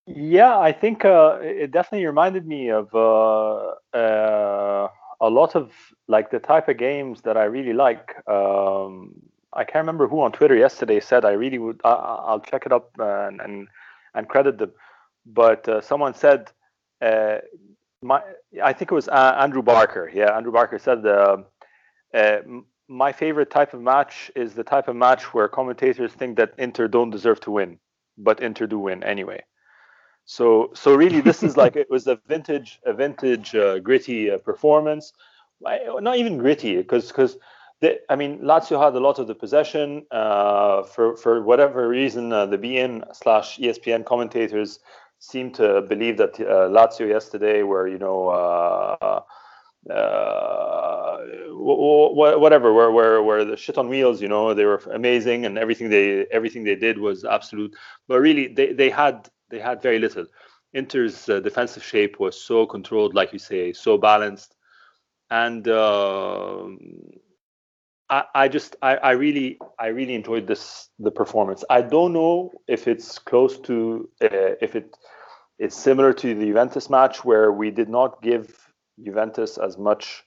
Yeah, 0.07 0.57
I 0.57 0.71
think 0.71 1.05
uh, 1.05 1.37
it 1.41 1.71
definitely 1.71 2.05
reminded 2.05 2.47
me 2.47 2.69
of 2.69 2.93
uh, 2.95 3.73
uh, 3.95 4.87
a 5.19 5.29
lot 5.29 5.55
of 5.55 5.71
like 6.07 6.31
the 6.31 6.39
type 6.39 6.69
of 6.69 6.77
games 6.77 7.21
that 7.21 7.37
I 7.37 7.43
really 7.43 7.73
like. 7.73 8.15
Um, 8.27 9.15
I 9.53 9.63
can't 9.63 9.83
remember 9.83 10.07
who 10.07 10.21
on 10.21 10.31
Twitter 10.31 10.55
yesterday 10.55 10.99
said 10.99 11.25
I 11.25 11.31
really 11.31 11.57
would. 11.57 11.81
I, 11.83 12.31
will 12.31 12.39
check 12.39 12.65
it 12.65 12.71
up 12.71 12.91
and, 12.97 13.41
and 13.41 13.67
and 14.13 14.27
credit 14.27 14.57
them 14.57 14.71
but 15.27 15.67
uh, 15.67 15.81
someone 15.81 16.13
said, 16.13 16.51
uh, 17.01 17.37
my, 18.01 18.21
I 18.63 18.73
think 18.73 18.91
it 18.91 18.95
was 18.95 19.07
uh, 19.07 19.35
Andrew 19.37 19.61
Barker. 19.61 20.09
Yeah, 20.13 20.35
Andrew 20.35 20.51
Barker 20.51 20.79
said, 20.79 21.05
uh, 21.05 21.37
uh, 22.13 22.37
my 22.87 23.11
favorite 23.11 23.51
type 23.51 23.73
of 23.73 23.81
match 23.81 24.31
is 24.35 24.53
the 24.53 24.63
type 24.63 24.87
of 24.87 24.95
match 24.95 25.33
where 25.33 25.47
commentators 25.47 26.13
think 26.13 26.37
that 26.37 26.53
Inter 26.57 26.87
don't 26.87 27.09
deserve 27.09 27.39
to 27.41 27.51
win, 27.51 27.77
but 28.17 28.39
Inter 28.41 28.65
do 28.65 28.79
win 28.79 29.03
anyway. 29.03 29.43
So, 30.25 30.71
so 30.73 30.95
really, 30.95 31.21
this 31.21 31.43
is 31.43 31.57
like 31.57 31.75
it 31.75 31.89
was 31.89 32.07
a 32.07 32.19
vintage, 32.27 32.79
a 32.85 32.93
vintage 32.93 33.55
uh, 33.55 33.79
gritty 33.79 34.29
performance. 34.37 35.13
Not 35.61 36.17
even 36.17 36.37
gritty, 36.37 36.77
because 36.77 37.07
because 37.07 37.37
I 38.09 38.15
mean, 38.15 38.39
Lazio 38.39 38.83
had 38.83 38.95
a 38.95 38.99
lot 38.99 39.19
of 39.19 39.27
the 39.27 39.35
possession. 39.35 40.05
Uh, 40.11 40.83
for 40.83 41.15
for 41.15 41.41
whatever 41.43 41.87
reason, 41.87 42.33
uh, 42.33 42.45
the 42.45 42.57
beIN 42.57 43.03
slash 43.15 43.57
ESPN 43.57 44.05
commentators 44.05 44.79
seem 45.19 45.51
to 45.53 45.81
believe 45.81 46.17
that 46.17 46.39
uh, 46.39 46.69
Lazio 46.69 47.07
yesterday 47.07 47.63
were, 47.63 47.87
you 47.87 47.97
know, 47.97 48.29
uh, 48.29 49.21
uh, 49.91 51.17
whatever, 51.49 52.73
where 52.73 52.91
where 52.91 53.23
where 53.23 53.45
the 53.45 53.57
shit 53.57 53.77
on 53.77 53.89
wheels, 53.89 54.21
you 54.21 54.27
know, 54.27 54.53
they 54.53 54.65
were 54.65 54.81
amazing 54.93 55.45
and 55.45 55.57
everything 55.57 55.89
they 55.89 56.25
everything 56.31 56.63
they 56.63 56.75
did 56.75 56.97
was 56.97 57.23
absolute. 57.23 57.75
But 58.07 58.19
really, 58.19 58.47
they 58.47 58.73
they 58.73 58.89
had 58.89 59.29
they 59.49 59.59
had 59.59 59.81
very 59.81 59.99
little. 59.99 60.25
Inter's 60.73 61.29
uh, 61.29 61.39
defensive 61.39 61.83
shape 61.83 62.19
was 62.19 62.39
so 62.39 62.65
controlled, 62.65 63.15
like 63.15 63.31
you 63.33 63.39
say, 63.39 63.73
so 63.73 63.97
balanced, 63.97 64.55
and 65.29 65.67
uh, 65.67 66.65
I, 68.09 68.23
I 68.35 68.47
just 68.47 68.75
I, 68.81 68.95
I 68.97 69.11
really 69.11 69.57
I 69.79 69.87
really 69.87 70.15
enjoyed 70.15 70.47
this 70.47 70.89
the 70.99 71.11
performance. 71.11 71.63
I 71.69 71.81
don't 71.81 72.13
know 72.13 72.51
if 72.67 72.87
it's 72.87 73.19
close 73.19 73.59
to 73.61 74.09
uh, 74.21 74.55
if 74.61 74.75
it 74.75 74.95
it's 75.59 75.75
similar 75.75 76.13
to 76.13 76.33
the 76.35 76.45
Juventus 76.45 76.89
match 76.89 77.25
where 77.25 77.51
we 77.51 77.71
did 77.71 77.89
not 77.89 78.21
give 78.21 78.71
Juventus 79.03 79.57
as 79.57 79.77
much 79.77 80.23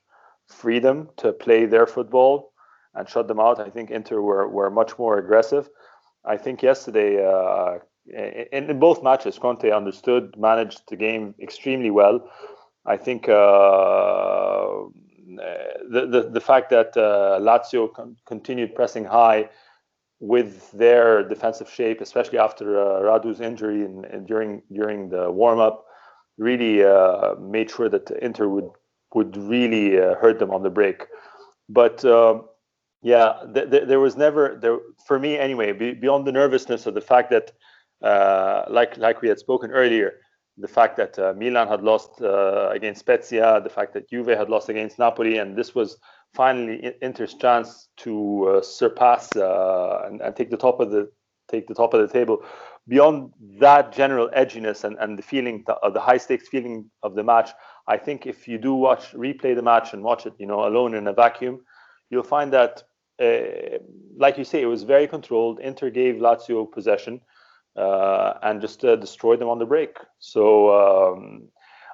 freedom 0.48 1.08
to 1.18 1.32
play 1.32 1.66
their 1.66 1.86
football 1.86 2.52
and 2.94 3.08
shut 3.08 3.28
them 3.28 3.40
out. 3.40 3.60
I 3.60 3.70
think 3.70 3.90
Inter 3.90 4.20
were 4.20 4.48
were 4.48 4.70
much 4.70 4.98
more 4.98 5.18
aggressive. 5.18 5.70
I 6.24 6.36
think 6.36 6.62
yesterday 6.62 7.24
uh, 7.24 7.78
in, 8.06 8.70
in 8.70 8.78
both 8.78 9.02
matches 9.02 9.38
Conte 9.38 9.70
understood 9.70 10.34
managed 10.36 10.82
the 10.88 10.96
game 10.96 11.34
extremely 11.40 11.90
well. 11.90 12.28
I 12.84 12.98
think. 12.98 13.28
Uh, 13.28 14.90
the, 15.36 16.28
the, 16.32 16.40
fact 16.40 16.70
that 16.70 16.96
uh, 16.96 17.38
Lazio 17.40 17.92
con- 17.92 18.16
continued 18.26 18.74
pressing 18.74 19.04
high 19.04 19.48
with 20.20 20.70
their 20.72 21.26
defensive 21.26 21.70
shape, 21.70 22.00
especially 22.00 22.38
after 22.38 22.78
uh, 22.78 23.00
Radu's 23.00 23.40
injury 23.40 23.84
and, 23.84 24.04
and, 24.04 24.26
during 24.26 24.62
during 24.72 25.08
the 25.08 25.30
warm 25.30 25.58
up, 25.58 25.86
really 26.36 26.84
uh, 26.84 27.34
made 27.40 27.70
sure 27.70 27.88
that 27.88 28.10
Inter 28.22 28.48
would 28.48 28.70
would 29.14 29.36
really 29.36 30.00
uh, 30.00 30.14
hurt 30.16 30.38
them 30.38 30.50
on 30.50 30.62
the 30.62 30.70
break. 30.70 31.06
But 31.68 32.04
um, 32.04 32.48
yeah, 33.02 33.34
th- 33.54 33.70
th- 33.70 33.88
there 33.88 34.00
was 34.00 34.16
never 34.16 34.58
there 34.60 34.78
for 35.06 35.18
me 35.18 35.38
anyway. 35.38 35.72
Be- 35.72 35.94
beyond 35.94 36.26
the 36.26 36.32
nervousness 36.32 36.86
of 36.86 36.94
the 36.94 37.00
fact 37.00 37.30
that, 37.30 37.52
uh, 38.02 38.64
like 38.68 38.96
like 38.98 39.22
we 39.22 39.28
had 39.28 39.38
spoken 39.38 39.70
earlier, 39.70 40.14
the 40.60 40.68
fact 40.68 40.96
that 40.96 41.18
uh, 41.18 41.32
Milan 41.36 41.68
had 41.68 41.82
lost 41.82 42.20
uh, 42.20 42.70
against 42.70 43.00
Spezia, 43.00 43.60
the 43.62 43.70
fact 43.70 43.94
that 43.94 44.08
Juve 44.08 44.28
had 44.28 44.50
lost 44.50 44.68
against 44.68 44.98
Napoli, 44.98 45.38
and 45.38 45.56
this 45.56 45.74
was 45.74 45.98
finally 46.34 46.92
Inter's 47.02 47.34
chance 47.34 47.88
to 47.98 48.48
uh, 48.48 48.62
surpass 48.62 49.34
uh, 49.36 50.02
and, 50.06 50.20
and, 50.20 50.36
take 50.36 50.50
the 50.50 50.56
top 50.56 50.80
of 50.80 50.90
the 50.90 51.10
take 51.50 51.66
the 51.66 51.74
top 51.74 51.94
of 51.94 52.00
the 52.00 52.12
table. 52.12 52.42
Beyond 52.88 53.32
that 53.58 53.92
general 53.92 54.28
edginess 54.36 54.84
and, 54.84 54.96
and 54.98 55.18
the 55.18 55.22
feeling 55.22 55.64
of 55.82 55.94
the 55.94 56.00
high 56.00 56.16
stakes 56.16 56.48
feeling 56.48 56.90
of 57.02 57.14
the 57.14 57.24
match, 57.24 57.50
I 57.88 57.96
think 57.96 58.26
if 58.26 58.48
you 58.48 58.58
do 58.58 58.74
watch 58.74 59.12
replay 59.12 59.54
the 59.54 59.62
match 59.62 59.92
and 59.92 60.02
watch 60.02 60.26
it, 60.26 60.34
you 60.38 60.46
know, 60.46 60.66
alone 60.66 60.94
in 60.94 61.06
a 61.06 61.12
vacuum, 61.12 61.60
you'll 62.10 62.22
find 62.22 62.52
that, 62.52 62.82
uh, 63.22 63.78
like 64.16 64.38
you 64.38 64.44
say, 64.44 64.62
it 64.62 64.66
was 64.66 64.84
very 64.84 65.06
controlled. 65.06 65.60
Inter 65.60 65.90
gave 65.90 66.16
Lazio 66.16 66.70
possession 66.70 67.20
uh, 67.20 67.39
and 68.42 68.60
just 68.60 68.84
uh, 68.84 68.96
destroy 68.96 69.36
them 69.36 69.48
on 69.48 69.58
the 69.58 69.66
break. 69.66 69.96
So 70.18 71.14
um, 71.14 71.48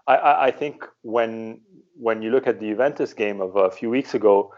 I, 0.06 0.46
I, 0.46 0.50
think 0.50 0.84
when 1.02 1.60
when 1.94 2.22
you 2.22 2.30
look 2.30 2.46
at 2.46 2.60
the 2.60 2.68
Juventus 2.68 3.12
game 3.12 3.40
of 3.40 3.56
a 3.56 3.70
few 3.70 3.90
weeks 3.90 4.14
ago, 4.14 4.52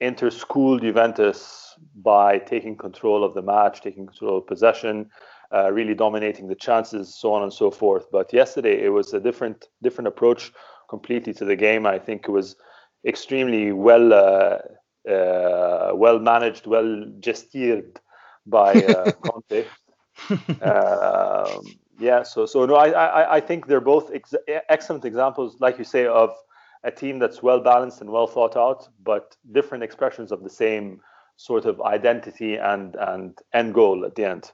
Inter 0.00 0.30
schooled 0.30 0.82
Juventus 0.82 1.74
by 1.96 2.38
taking 2.38 2.76
control 2.76 3.24
of 3.24 3.34
the 3.34 3.42
match, 3.42 3.80
taking 3.80 4.06
control 4.06 4.38
of 4.38 4.46
possession, 4.46 5.10
uh, 5.54 5.70
really 5.72 5.94
dominating 5.94 6.48
the 6.48 6.54
chances, 6.54 7.14
so 7.14 7.32
on 7.32 7.42
and 7.42 7.52
so 7.52 7.70
forth. 7.70 8.06
But 8.10 8.32
yesterday 8.32 8.82
it 8.82 8.90
was 8.90 9.14
a 9.14 9.20
different 9.20 9.68
different 9.82 10.08
approach 10.08 10.52
completely 10.88 11.32
to 11.34 11.44
the 11.44 11.56
game. 11.56 11.86
I 11.86 11.98
think 11.98 12.24
it 12.28 12.30
was 12.30 12.56
extremely 13.06 13.72
well 13.72 14.12
uh, 14.12 14.58
uh, 15.10 15.92
well 15.94 16.18
managed, 16.18 16.66
well 16.66 17.04
gestured 17.20 18.00
by 18.46 18.72
uh, 18.72 19.12
Conte. 19.22 19.64
um, 20.62 21.64
yeah, 21.98 22.22
so 22.22 22.46
so 22.46 22.66
no, 22.66 22.74
I, 22.74 22.88
I 22.88 23.36
I 23.36 23.40
think 23.40 23.66
they're 23.66 23.80
both 23.80 24.12
ex- 24.12 24.34
excellent 24.68 25.04
examples, 25.04 25.56
like 25.60 25.78
you 25.78 25.84
say, 25.84 26.06
of 26.06 26.30
a 26.82 26.90
team 26.90 27.18
that's 27.18 27.42
well 27.42 27.60
balanced 27.60 28.00
and 28.00 28.10
well 28.10 28.26
thought 28.26 28.56
out, 28.56 28.88
but 29.02 29.36
different 29.52 29.84
expressions 29.84 30.32
of 30.32 30.42
the 30.42 30.50
same 30.50 31.00
sort 31.36 31.64
of 31.64 31.80
identity 31.80 32.56
and 32.56 32.96
and 32.96 33.38
end 33.52 33.74
goal 33.74 34.04
at 34.04 34.14
the 34.14 34.24
end 34.24 34.52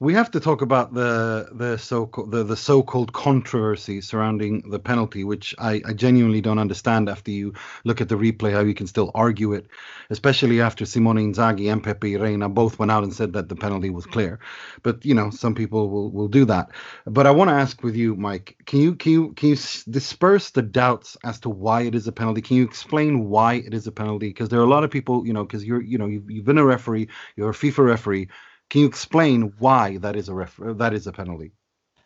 we 0.00 0.14
have 0.14 0.30
to 0.30 0.40
talk 0.40 0.62
about 0.62 0.94
the 0.94 1.50
the 1.52 1.76
so 1.76 2.10
the, 2.26 2.42
the 2.42 2.56
so-called 2.56 3.12
controversy 3.12 4.00
surrounding 4.00 4.70
the 4.70 4.78
penalty, 4.78 5.24
which 5.24 5.54
I, 5.58 5.82
I, 5.84 5.92
genuinely 5.92 6.40
don't 6.40 6.58
understand. 6.58 7.10
After 7.10 7.30
you 7.30 7.52
look 7.84 8.00
at 8.00 8.08
the 8.08 8.14
replay, 8.14 8.52
how 8.52 8.60
you 8.60 8.72
can 8.72 8.86
still 8.86 9.10
argue 9.14 9.52
it, 9.52 9.66
especially 10.08 10.62
after 10.62 10.86
Simone 10.86 11.16
Inzaghi 11.16 11.70
and 11.70 11.84
Pepe 11.84 12.16
Reina 12.16 12.48
both 12.48 12.78
went 12.78 12.90
out 12.90 13.04
and 13.04 13.12
said 13.12 13.34
that 13.34 13.50
the 13.50 13.56
penalty 13.56 13.90
was 13.90 14.06
clear. 14.06 14.38
But 14.82 15.04
you 15.04 15.14
know, 15.14 15.28
some 15.28 15.54
people 15.54 15.90
will 15.90 16.10
will 16.10 16.28
do 16.28 16.46
that. 16.46 16.70
But 17.04 17.26
I 17.26 17.30
want 17.32 17.50
to 17.50 17.54
ask 17.54 17.82
with 17.82 17.94
you, 17.94 18.16
Mike, 18.16 18.56
can 18.64 18.80
you 18.80 18.94
can 18.94 19.12
you 19.12 19.32
can 19.34 19.50
you 19.50 19.56
disperse 19.90 20.48
the 20.48 20.62
doubts 20.62 21.18
as 21.24 21.40
to 21.40 21.50
why 21.50 21.82
it 21.82 21.94
is 21.94 22.08
a 22.08 22.12
penalty? 22.12 22.40
Can 22.40 22.56
you 22.56 22.64
explain 22.64 23.28
why 23.28 23.54
it 23.54 23.74
is 23.74 23.86
a 23.86 23.92
penalty? 23.92 24.28
Because 24.28 24.48
there 24.48 24.60
are 24.60 24.64
a 24.64 24.70
lot 24.70 24.82
of 24.82 24.90
people, 24.90 25.26
you 25.26 25.34
know, 25.34 25.44
because 25.44 25.62
you're 25.62 25.82
you 25.82 25.98
know 25.98 26.06
you've, 26.06 26.30
you've 26.30 26.46
been 26.46 26.56
a 26.56 26.64
referee, 26.64 27.08
you're 27.36 27.50
a 27.50 27.52
FIFA 27.52 27.84
referee 27.84 28.28
can 28.70 28.82
you 28.82 28.86
explain 28.86 29.52
why 29.58 29.98
that 29.98 30.16
is 30.16 30.28
a 30.28 30.34
ref- 30.34 30.58
that 30.58 30.94
is 30.94 31.06
a 31.06 31.12
penalty? 31.12 31.52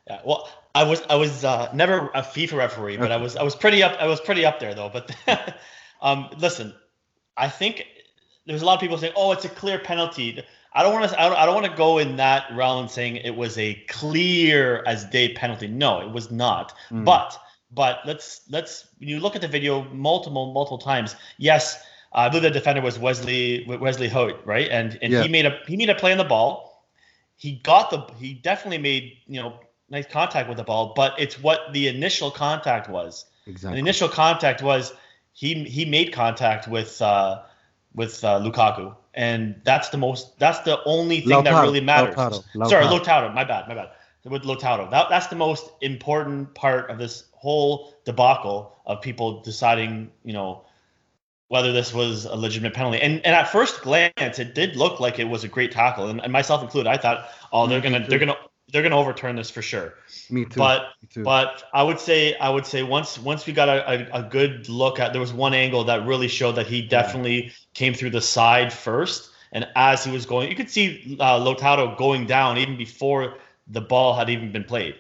Yeah, 0.09 0.21
well, 0.25 0.49
I 0.75 0.83
was 0.85 1.03
I 1.09 1.15
was 1.15 1.45
uh, 1.45 1.71
never 1.73 2.09
a 2.15 2.23
FIFA 2.23 2.57
referee, 2.59 2.97
but 2.97 3.13
I 3.13 3.17
was 3.19 3.37
I 3.37 3.43
was 3.43 3.55
pretty 3.55 3.83
up 3.83 3.97
I 4.01 4.07
was 4.07 4.21
pretty 4.21 4.45
up 4.45 4.59
there 4.59 4.75
though. 4.75 4.91
But 4.91 5.15
um, 6.03 6.31
listen, 6.39 6.75
I 7.37 7.49
think 7.49 7.87
there's 8.47 8.63
a 8.63 8.65
lot 8.65 8.75
of 8.75 8.81
people 8.81 8.99
saying, 8.99 9.13
"Oh, 9.17 9.33
it's 9.33 9.45
a 9.45 9.51
clear 9.51 9.79
penalty." 9.79 10.43
I 10.73 10.83
don't 10.83 10.93
want 10.93 11.09
to 11.09 11.21
I 11.21 11.29
don't, 11.29 11.39
I 11.39 11.47
don't 11.47 11.55
want 11.55 11.67
to 11.67 11.77
go 11.77 11.99
in 11.99 12.17
that 12.17 12.47
realm 12.53 12.89
saying 12.89 13.17
it 13.17 13.37
was 13.37 13.57
a 13.59 13.75
clear 13.89 14.83
as 14.87 15.05
day 15.05 15.33
penalty. 15.35 15.69
No, 15.69 16.01
it 16.01 16.11
was 16.11 16.31
not. 16.31 16.75
Mm. 16.91 17.05
But 17.05 17.39
but 17.71 18.01
let's 18.05 18.43
let's 18.51 18.89
when 18.99 19.09
you 19.09 19.21
look 19.21 19.37
at 19.37 19.43
the 19.43 19.49
video 19.49 19.85
multiple 19.91 20.53
multiple 20.53 20.79
times, 20.79 21.15
yes, 21.39 21.85
I 22.15 22.29
believe 22.29 22.43
the 22.45 22.51
defender 22.51 22.81
was 22.81 22.99
Wesley 22.99 23.65
Wesley 23.67 24.09
Hoedt, 24.09 24.39
right? 24.45 24.69
And 24.71 24.99
and 25.03 25.13
yeah. 25.13 25.23
he 25.23 25.29
made 25.29 25.47
a 25.47 25.59
he 25.67 25.77
made 25.77 25.91
a 25.91 25.95
play 25.95 26.13
on 26.13 26.19
the 26.19 26.25
ball. 26.25 26.85
he 27.37 27.53
got 27.53 27.91
the 27.91 28.07
he 28.19 28.35
definitely 28.35 28.79
made 28.79 29.19
you 29.27 29.43
know 29.43 29.59
nice 29.91 30.07
contact 30.07 30.49
with 30.49 30.57
the 30.57 30.65
ball, 30.65 30.93
but 30.95 31.15
it's 31.19 31.41
what 31.41 31.73
the 31.73 31.89
initial 31.89 32.31
contact 32.31 32.89
was. 32.89 33.27
Exactly. 33.47 33.77
The 33.77 33.81
initial 33.81 34.09
contact 34.09 34.63
was 34.63 34.93
he 35.33 35.65
he 35.65 35.85
made 35.85 36.13
contact 36.13 36.69
with 36.69 37.03
uh, 37.03 37.43
with 37.95 38.23
uh, 38.25 38.41
Lukaku, 38.41 38.95
and 39.15 39.61
that's 39.65 39.89
the 39.89 39.99
most 39.99 40.39
that's 40.39 40.61
the 40.61 40.83
only 40.85 41.21
thing 41.21 41.45
that 41.45 41.63
really 41.63 41.81
matters. 41.81 42.15
Lautaro, 42.15 42.69
Sorry, 42.69 42.85
Lautaro. 42.85 43.01
Lautaro. 43.01 43.35
My 43.35 43.45
bad. 43.45 43.69
My 43.69 43.75
bad. 43.75 43.91
With 44.25 44.45
Lautaro, 44.45 44.91
that, 44.91 45.11
that's 45.11 45.27
the 45.27 45.37
most 45.37 45.71
important 45.83 46.55
part 46.55 46.89
of 46.89 46.97
this 46.97 47.25
whole 47.33 47.93
debacle 48.07 48.75
of 48.87 49.03
people 49.03 49.43
deciding, 49.43 50.11
you 50.25 50.33
know, 50.33 50.65
whether 51.49 51.73
this 51.73 51.93
was 51.93 52.25
a 52.25 52.35
legitimate 52.35 52.75
penalty. 52.75 53.01
And 53.01 53.15
and 53.25 53.35
at 53.35 53.49
first 53.51 53.83
glance, 53.83 54.39
it 54.39 54.55
did 54.55 54.77
look 54.77 55.01
like 55.01 55.19
it 55.19 55.25
was 55.25 55.45
a 55.45 55.49
great 55.49 55.73
tackle, 55.73 56.09
and, 56.09 56.21
and 56.21 56.33
myself 56.33 56.63
included. 56.63 56.89
I 56.91 56.97
thought, 56.97 57.29
oh, 57.53 57.67
they're 57.67 57.81
Me 57.81 57.91
gonna 57.91 58.01
too. 58.01 58.07
they're 58.09 58.19
gonna 58.19 58.37
they're 58.73 58.83
gonna 58.83 58.99
overturn 58.99 59.37
this 59.37 59.51
for 59.51 59.63
sure. 59.63 59.95
Me 60.31 60.45
too. 60.45 60.59
But 60.59 60.83
Me 61.03 61.09
too. 61.09 61.23
but 61.23 61.65
I 61.73 61.83
would 61.83 62.01
say 62.01 62.35
I 62.37 62.49
would 62.49 62.67
say 62.67 62.83
once 62.83 63.19
once 63.19 63.47
we 63.47 63.53
got 63.53 63.69
a, 63.69 64.15
a, 64.17 64.21
a 64.21 64.23
good 64.29 64.69
look 64.69 64.99
at 65.01 65.13
there 65.13 65.21
was 65.21 65.33
one 65.33 65.55
angle 65.55 65.85
that 65.85 66.07
really 66.07 66.29
showed 66.29 66.53
that 66.53 66.67
he 66.67 66.83
definitely 66.83 67.53
came 67.75 67.95
through 67.95 68.11
the 68.11 68.21
side 68.23 68.73
first, 68.73 69.31
and 69.53 69.69
as 69.77 70.03
he 70.05 70.11
was 70.11 70.27
going, 70.27 70.49
you 70.51 70.57
could 70.57 70.71
see 70.71 71.17
uh, 71.21 71.39
Lautaro 71.39 71.97
going 71.97 72.27
down 72.27 72.59
even 72.59 72.77
before 72.77 73.37
the 73.69 73.81
ball 73.81 74.15
had 74.15 74.29
even 74.31 74.51
been 74.51 74.65
played. 74.65 74.95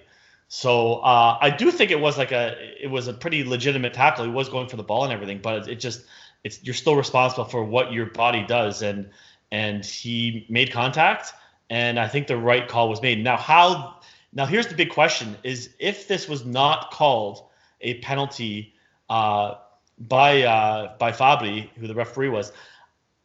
So 0.48 0.96
uh, 0.96 1.38
I 1.40 1.50
do 1.50 1.70
think 1.70 1.90
it 1.90 1.98
was 2.00 2.16
like 2.18 2.30
a 2.32 2.54
it 2.80 2.88
was 2.88 3.08
a 3.08 3.12
pretty 3.14 3.44
legitimate 3.44 3.94
tackle. 3.94 4.24
He 4.24 4.30
was 4.30 4.48
going 4.48 4.68
for 4.68 4.76
the 4.76 4.82
ball 4.84 5.04
and 5.04 5.12
everything, 5.12 5.40
but 5.42 5.68
it 5.68 5.76
just 5.80 6.04
it's 6.44 6.62
you're 6.62 6.74
still 6.74 6.94
responsible 6.94 7.46
for 7.46 7.64
what 7.64 7.92
your 7.92 8.06
body 8.06 8.44
does, 8.46 8.82
and 8.82 9.10
and 9.50 9.84
he 9.84 10.46
made 10.48 10.70
contact, 10.70 11.32
and 11.70 11.98
I 11.98 12.06
think 12.06 12.26
the 12.26 12.36
right 12.36 12.68
call 12.68 12.88
was 12.88 13.02
made. 13.02 13.24
Now 13.24 13.36
how 13.36 14.00
now 14.32 14.46
here's 14.46 14.66
the 14.66 14.74
big 14.74 14.90
question: 14.90 15.36
is 15.42 15.74
if 15.78 16.06
this 16.06 16.28
was 16.28 16.44
not 16.44 16.90
called 16.90 17.48
a 17.80 17.94
penalty 18.00 18.74
uh, 19.08 19.54
by 19.98 20.42
uh, 20.42 20.96
by 20.98 21.12
Fabbri, 21.12 21.70
who 21.76 21.86
the 21.86 21.94
referee 21.94 22.28
was, 22.28 22.52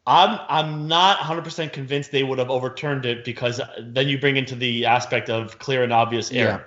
I'm 0.06 0.40
I'm 0.48 0.88
not 0.88 1.18
100% 1.18 1.72
convinced 1.72 2.10
they 2.10 2.22
would 2.22 2.38
have 2.38 2.50
overturned 2.50 3.04
it 3.04 3.24
because 3.24 3.60
then 3.78 4.08
you 4.08 4.18
bring 4.18 4.36
into 4.36 4.54
the 4.54 4.86
aspect 4.86 5.28
of 5.28 5.58
clear 5.58 5.84
and 5.84 5.92
obvious 5.92 6.32
error. 6.32 6.50
Yeah. 6.50 6.64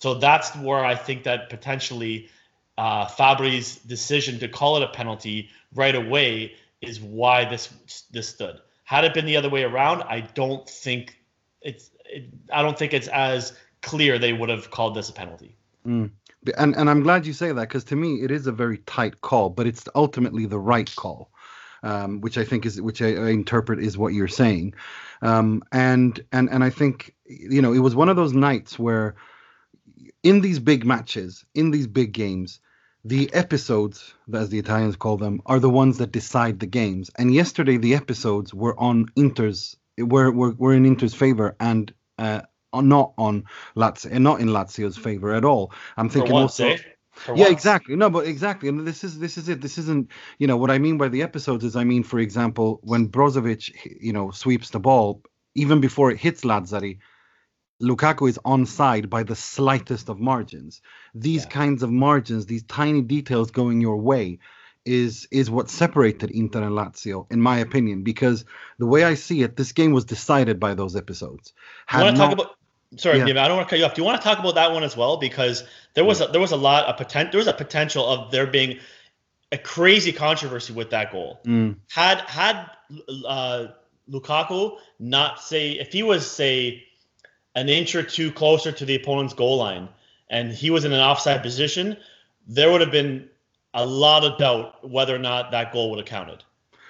So 0.00 0.14
that's 0.14 0.54
where 0.56 0.84
I 0.84 0.94
think 0.94 1.24
that 1.24 1.48
potentially 1.48 2.28
uh, 2.76 3.06
decision 3.86 4.38
to 4.40 4.48
call 4.48 4.76
it 4.76 4.82
a 4.82 4.88
penalty 4.88 5.50
right 5.74 5.94
away 5.94 6.54
is 6.80 7.00
why 7.00 7.44
this 7.44 7.68
this 8.10 8.28
stood. 8.28 8.60
Had 8.84 9.04
it 9.04 9.14
been 9.14 9.26
the 9.26 9.36
other 9.36 9.48
way 9.48 9.64
around, 9.64 10.02
I 10.02 10.20
don't 10.20 10.68
think 10.68 11.16
it's 11.62 11.90
it, 12.04 12.28
I 12.52 12.62
don't 12.62 12.78
think 12.78 12.92
it's 12.92 13.08
as 13.08 13.54
clear 13.82 14.18
they 14.18 14.32
would 14.32 14.48
have 14.48 14.70
called 14.70 14.94
this 14.94 15.08
a 15.08 15.12
penalty. 15.12 15.56
Mm. 15.86 16.10
And 16.56 16.76
and 16.76 16.90
I'm 16.90 17.02
glad 17.02 17.26
you 17.26 17.32
say 17.32 17.52
that 17.52 17.68
because 17.68 17.84
to 17.84 17.96
me 17.96 18.16
it 18.22 18.30
is 18.30 18.46
a 18.46 18.52
very 18.52 18.78
tight 18.78 19.20
call, 19.20 19.50
but 19.50 19.66
it's 19.66 19.88
ultimately 19.94 20.46
the 20.46 20.58
right 20.58 20.94
call, 20.94 21.30
um, 21.82 22.20
which 22.20 22.36
I 22.36 22.44
think 22.44 22.66
is 22.66 22.80
which 22.80 23.00
I, 23.00 23.14
I 23.14 23.28
interpret 23.30 23.78
is 23.80 23.96
what 23.96 24.12
you're 24.12 24.28
saying, 24.28 24.74
um, 25.22 25.62
and 25.72 26.22
and 26.32 26.50
and 26.50 26.62
I 26.62 26.70
think 26.70 27.14
you 27.26 27.62
know 27.62 27.72
it 27.72 27.78
was 27.78 27.94
one 27.94 28.10
of 28.10 28.16
those 28.16 28.34
nights 28.34 28.78
where 28.78 29.14
in 30.22 30.40
these 30.40 30.58
big 30.58 30.84
matches, 30.84 31.44
in 31.54 31.70
these 31.70 31.86
big 31.86 32.12
games, 32.12 32.60
the 33.04 33.32
episodes, 33.34 34.14
as 34.32 34.48
the 34.48 34.58
Italians 34.58 34.96
call 34.96 35.16
them, 35.16 35.40
are 35.46 35.60
the 35.60 35.70
ones 35.70 35.98
that 35.98 36.12
decide 36.12 36.58
the 36.58 36.66
games. 36.66 37.10
And 37.16 37.32
yesterday 37.32 37.76
the 37.76 37.94
episodes 37.94 38.54
were 38.54 38.78
on 38.78 39.06
Inter's 39.14 39.76
were 39.98 40.30
were, 40.30 40.52
were 40.52 40.74
in 40.74 40.86
Inter's 40.86 41.14
favor 41.14 41.56
and. 41.60 41.92
Uh, 42.18 42.40
not 42.74 43.12
on 43.18 43.44
Lazio, 43.76 44.18
not 44.18 44.40
in 44.40 44.48
Lazio's 44.48 44.96
favor 44.96 45.32
at 45.32 45.44
all. 45.44 45.72
I'm 45.96 46.08
thinking 46.08 46.32
once, 46.32 46.58
also, 46.58 46.72
eh? 46.72 46.78
Yeah, 47.28 47.34
once. 47.34 47.50
exactly. 47.50 47.94
No, 47.94 48.10
but 48.10 48.26
exactly, 48.26 48.68
and 48.68 48.86
this 48.86 49.04
is 49.04 49.18
this 49.18 49.38
is 49.38 49.48
it. 49.48 49.60
This 49.60 49.78
isn't, 49.78 50.10
you 50.38 50.48
know, 50.48 50.56
what 50.56 50.72
I 50.72 50.78
mean 50.78 50.98
by 50.98 51.08
the 51.08 51.22
episodes 51.22 51.64
is, 51.64 51.76
I 51.76 51.84
mean, 51.84 52.02
for 52.02 52.18
example, 52.18 52.80
when 52.82 53.08
Brozovic, 53.08 53.70
you 54.00 54.12
know, 54.12 54.32
sweeps 54.32 54.70
the 54.70 54.80
ball, 54.80 55.22
even 55.54 55.80
before 55.80 56.10
it 56.10 56.18
hits 56.18 56.42
Lazzari, 56.42 56.98
Lukaku 57.82 58.28
is 58.28 58.38
onside 58.44 59.10
by 59.10 59.22
the 59.24 59.34
slightest 59.36 60.08
of 60.08 60.20
margins. 60.20 60.80
These 61.14 61.44
Yeah. 61.44 61.50
kinds 61.50 61.82
of 61.82 61.90
margins, 61.90 62.46
these 62.46 62.62
tiny 62.62 63.02
details 63.02 63.50
going 63.50 63.80
your 63.80 63.96
way, 63.96 64.38
is 64.86 65.26
is 65.30 65.50
what 65.50 65.70
separated 65.70 66.30
Inter 66.30 66.62
and 66.62 66.72
Lazio, 66.76 67.26
in 67.32 67.40
my 67.40 67.58
opinion. 67.58 68.02
Because 68.02 68.44
the 68.78 68.86
way 68.86 69.02
I 69.04 69.14
see 69.14 69.42
it, 69.42 69.56
this 69.56 69.72
game 69.72 69.92
was 69.92 70.04
decided 70.04 70.60
by 70.60 70.74
those 70.74 70.94
episodes. 70.94 71.52
Do 71.90 71.96
you 71.98 72.04
want 72.04 72.16
to 72.16 72.18
not- 72.22 72.28
talk 72.30 72.38
about? 72.38 72.56
Sorry, 72.96 73.18
Yeah. 73.18 73.24
I 73.24 73.48
don't 73.48 73.56
want 73.56 73.68
to 73.68 73.70
cut 73.70 73.78
you 73.80 73.86
off. 73.86 73.94
Do 73.94 74.02
you 74.02 74.06
want 74.06 74.20
to 74.20 74.24
talk 74.28 74.38
about 74.38 74.54
that 74.54 74.70
one 74.72 74.84
as 74.84 74.96
well? 74.96 75.16
Because 75.16 75.64
there 75.94 76.04
was 76.04 76.20
a, 76.20 76.26
there 76.28 76.40
was 76.40 76.52
a 76.52 76.56
lot 76.56 76.84
of 76.84 76.96
potential. 76.96 77.32
There 77.32 77.38
was 77.38 77.48
a 77.48 77.52
potential 77.52 78.06
of 78.06 78.30
there 78.30 78.46
being 78.46 78.78
a 79.50 79.58
crazy 79.58 80.12
controversy 80.12 80.72
with 80.72 80.90
that 80.90 81.10
goal. 81.10 81.40
Mm, 81.44 81.76
Had 81.90 82.18
had 82.20 82.70
uh, 83.26 83.66
Lukaku 84.08 84.76
not 85.00 85.40
say 85.40 85.72
if 85.72 85.92
he 85.92 86.04
was 86.04 86.30
say 86.30 86.84
an 87.54 87.68
inch 87.68 87.94
or 87.94 88.02
two 88.02 88.32
closer 88.32 88.72
to 88.72 88.84
the 88.84 88.94
opponent's 88.94 89.34
goal 89.34 89.56
line 89.56 89.88
and 90.30 90.52
he 90.52 90.70
was 90.70 90.84
in 90.84 90.92
an 90.92 91.00
offside 91.00 91.42
position, 91.42 91.96
there 92.46 92.70
would 92.70 92.80
have 92.80 92.90
been 92.90 93.28
a 93.74 93.84
lot 93.84 94.24
of 94.24 94.38
doubt 94.38 94.88
whether 94.88 95.14
or 95.14 95.18
not 95.18 95.50
that 95.50 95.72
goal 95.72 95.90
would 95.90 95.98
have 95.98 96.06
counted. 96.06 96.42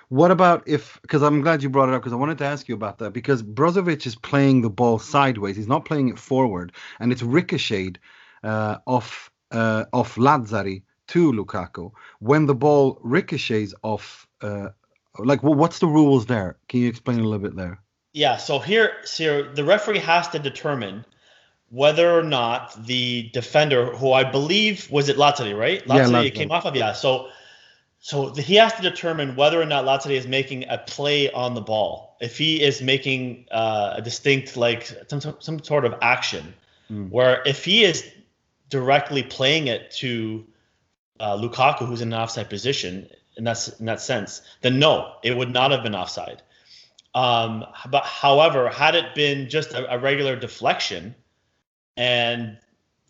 What 0.09 0.31
about 0.31 0.62
if? 0.66 1.00
Because 1.03 1.22
I'm 1.22 1.40
glad 1.40 1.62
you 1.62 1.70
brought 1.70 1.88
it 1.88 1.94
up 1.94 2.03
because 2.03 2.12
I 2.12 2.16
wanted 2.16 2.38
to 2.38 2.44
ask 2.44 2.68
you 2.68 2.74
about 2.74 2.98
that 2.98 3.12
because 3.12 3.42
Brozovic 3.42 4.07
is 4.07 4.14
playing 4.14 4.61
the 4.61 4.70
ball 4.70 4.98
sideways. 4.98 5.57
He's 5.57 5.66
not 5.66 5.87
playing 5.87 6.09
it 6.09 6.18
forward, 6.18 6.72
and 7.00 7.11
it's 7.11 7.22
ricocheted 7.22 7.98
uh, 8.42 8.77
off 8.87 9.31
uh, 9.50 9.87
off 9.92 10.16
Lazzari 10.16 10.83
to 11.09 11.33
Lukaku. 11.33 11.90
When 12.20 12.46
the 12.46 12.55
ball 12.55 13.00
ricochets 13.03 13.74
off, 13.83 14.29
uh, 14.42 14.68
like, 15.18 15.42
well, 15.42 15.55
what's 15.55 15.79
the 15.79 15.88
rules 15.88 16.27
there? 16.27 16.59
Can 16.68 16.81
you 16.81 16.88
explain 16.88 17.18
a 17.18 17.24
little 17.24 17.38
bit 17.38 17.57
there? 17.57 17.81
Yeah, 18.14 18.38
so 18.38 18.59
here, 18.59 18.92
so 19.05 19.42
the 19.42 19.64
referee 19.64 19.98
has 19.98 20.29
to 20.29 20.38
determine 20.38 21.05
whether 21.68 22.16
or 22.18 22.22
not 22.22 22.87
the 22.87 23.29
defender, 23.35 23.87
who 23.94 24.12
I 24.12 24.24
believe 24.24 24.88
was 24.90 25.09
it 25.11 25.16
Lazzari, 25.16 25.59
right? 25.59 25.83
Yeah, 25.87 25.94
Lazzari 25.94 26.31
Lazzari. 26.31 26.35
came 26.35 26.50
off 26.53 26.64
of, 26.64 26.77
yeah. 26.77 26.92
So, 26.92 27.29
so 27.98 28.33
he 28.33 28.55
has 28.55 28.72
to 28.74 28.83
determine 28.83 29.35
whether 29.37 29.61
or 29.61 29.66
not 29.66 29.85
Lazzari 29.85 30.16
is 30.16 30.27
making 30.27 30.64
a 30.68 30.79
play 30.79 31.31
on 31.33 31.55
the 31.55 31.61
ball. 31.61 32.16
If 32.20 32.38
he 32.38 32.62
is 32.62 32.81
making 32.81 33.46
uh, 33.50 33.94
a 33.96 34.03
distinct, 34.03 34.57
like 34.57 34.87
some 35.09 35.20
some 35.20 35.62
sort 35.62 35.85
of 35.85 35.94
action, 36.00 36.55
Mm. 36.90 37.11
where 37.11 37.42
if 37.46 37.64
he 37.64 37.83
is 37.85 38.05
directly 38.68 39.22
playing 39.22 39.68
it 39.68 39.90
to 39.90 40.44
uh, 41.18 41.37
Lukaku, 41.37 41.87
who's 41.87 42.03
in 42.03 42.12
an 42.12 42.18
offside 42.20 42.50
position, 42.50 43.09
in 43.37 43.44
that 43.44 43.68
in 43.81 43.87
that 43.87 44.00
sense, 44.00 44.42
then 44.61 44.79
no, 44.79 45.14
it 45.22 45.37
would 45.37 45.50
not 45.50 45.70
have 45.70 45.83
been 45.83 45.94
offside. 45.94 46.42
Um, 47.14 47.64
but 47.90 48.05
however, 48.05 48.68
had 48.68 48.94
it 48.94 49.14
been 49.14 49.48
just 49.48 49.72
a, 49.72 49.94
a 49.94 49.98
regular 49.98 50.37
deflection, 50.37 51.14
and 51.96 52.59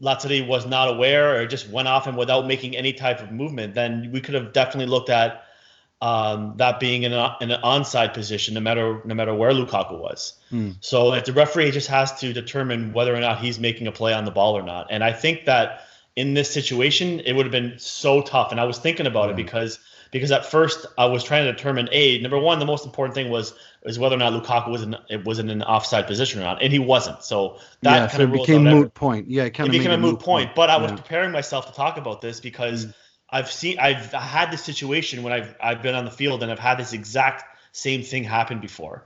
Lazzari 0.00 0.46
was 0.46 0.66
not 0.66 0.90
aware 0.90 1.40
or 1.40 1.46
just 1.46 1.68
went 1.68 1.88
off 1.88 2.06
him 2.06 2.16
without 2.16 2.46
making 2.46 2.76
any 2.76 2.92
type 2.92 3.20
of 3.20 3.30
movement, 3.30 3.74
then 3.74 4.10
we 4.12 4.20
could 4.20 4.34
have 4.34 4.52
definitely 4.52 4.86
looked 4.86 5.08
at 5.08 5.44
um, 6.02 6.54
that 6.56 6.80
being 6.80 7.04
in, 7.04 7.14
a, 7.14 7.36
in 7.40 7.50
an 7.50 7.60
onside 7.62 8.12
position, 8.12 8.52
no 8.52 8.60
matter 8.60 9.00
no 9.06 9.14
matter 9.14 9.34
where 9.34 9.52
Lukaku 9.52 9.98
was. 9.98 10.34
Hmm. 10.50 10.72
So 10.80 11.14
if 11.14 11.24
the 11.24 11.32
referee 11.32 11.70
just 11.70 11.88
has 11.88 12.12
to 12.20 12.32
determine 12.32 12.92
whether 12.92 13.14
or 13.14 13.20
not 13.20 13.38
he's 13.38 13.58
making 13.58 13.86
a 13.86 13.92
play 13.92 14.12
on 14.12 14.26
the 14.26 14.30
ball 14.30 14.56
or 14.56 14.62
not, 14.62 14.88
and 14.90 15.02
I 15.02 15.12
think 15.12 15.46
that 15.46 15.86
in 16.16 16.34
this 16.34 16.50
situation 16.50 17.20
it 17.20 17.32
would 17.32 17.46
have 17.46 17.52
been 17.52 17.78
so 17.78 18.20
tough. 18.20 18.50
And 18.50 18.60
I 18.60 18.64
was 18.64 18.78
thinking 18.78 19.06
about 19.06 19.30
it 19.30 19.36
because 19.36 19.78
because 20.14 20.30
at 20.30 20.46
first 20.46 20.86
I 20.96 21.06
was 21.06 21.24
trying 21.24 21.44
to 21.44 21.52
determine 21.52 21.88
a 21.92 22.18
number 22.20 22.38
one 22.38 22.60
the 22.60 22.64
most 22.64 22.86
important 22.86 23.14
thing 23.16 23.30
was 23.30 23.52
is 23.82 23.98
whether 23.98 24.14
or 24.14 24.18
not 24.18 24.32
Lukaku 24.32 24.70
was 24.70 24.82
in 24.82 24.96
it 25.10 25.24
was 25.24 25.38
in 25.40 25.50
an 25.50 25.62
offside 25.62 26.06
position 26.06 26.40
or 26.40 26.44
not, 26.44 26.62
and 26.62 26.72
he 26.72 26.78
wasn't. 26.78 27.22
So 27.24 27.58
that 27.82 27.92
yeah, 27.92 27.98
kind 28.06 28.12
so 28.12 28.22
of 28.22 28.30
it 28.30 28.40
became 28.40 28.62
moot 28.64 28.72
every- 28.76 28.90
point. 28.90 29.28
Yeah, 29.28 29.42
it 29.42 29.50
kind 29.50 29.66
it 29.68 29.76
of 29.76 29.78
became 29.82 29.92
a 29.92 29.98
moot 29.98 30.20
point. 30.20 30.54
But 30.54 30.70
I 30.70 30.76
was 30.78 30.92
Yeah. 30.92 30.96
preparing 30.96 31.32
myself 31.32 31.66
to 31.66 31.72
talk 31.74 31.98
about 31.98 32.20
this 32.20 32.38
because 32.40 32.86
Mm. 32.86 32.94
I've 33.30 33.50
seen 33.50 33.78
I've 33.80 34.12
had 34.12 34.52
this 34.52 34.62
situation 34.62 35.24
when 35.24 35.32
I've 35.32 35.54
I've 35.60 35.82
been 35.82 35.96
on 35.96 36.04
the 36.04 36.10
field 36.12 36.42
and 36.44 36.52
I've 36.52 36.60
had 36.60 36.78
this 36.78 36.92
exact 36.92 37.44
same 37.72 38.02
thing 38.04 38.22
happen 38.22 38.60
before. 38.60 39.02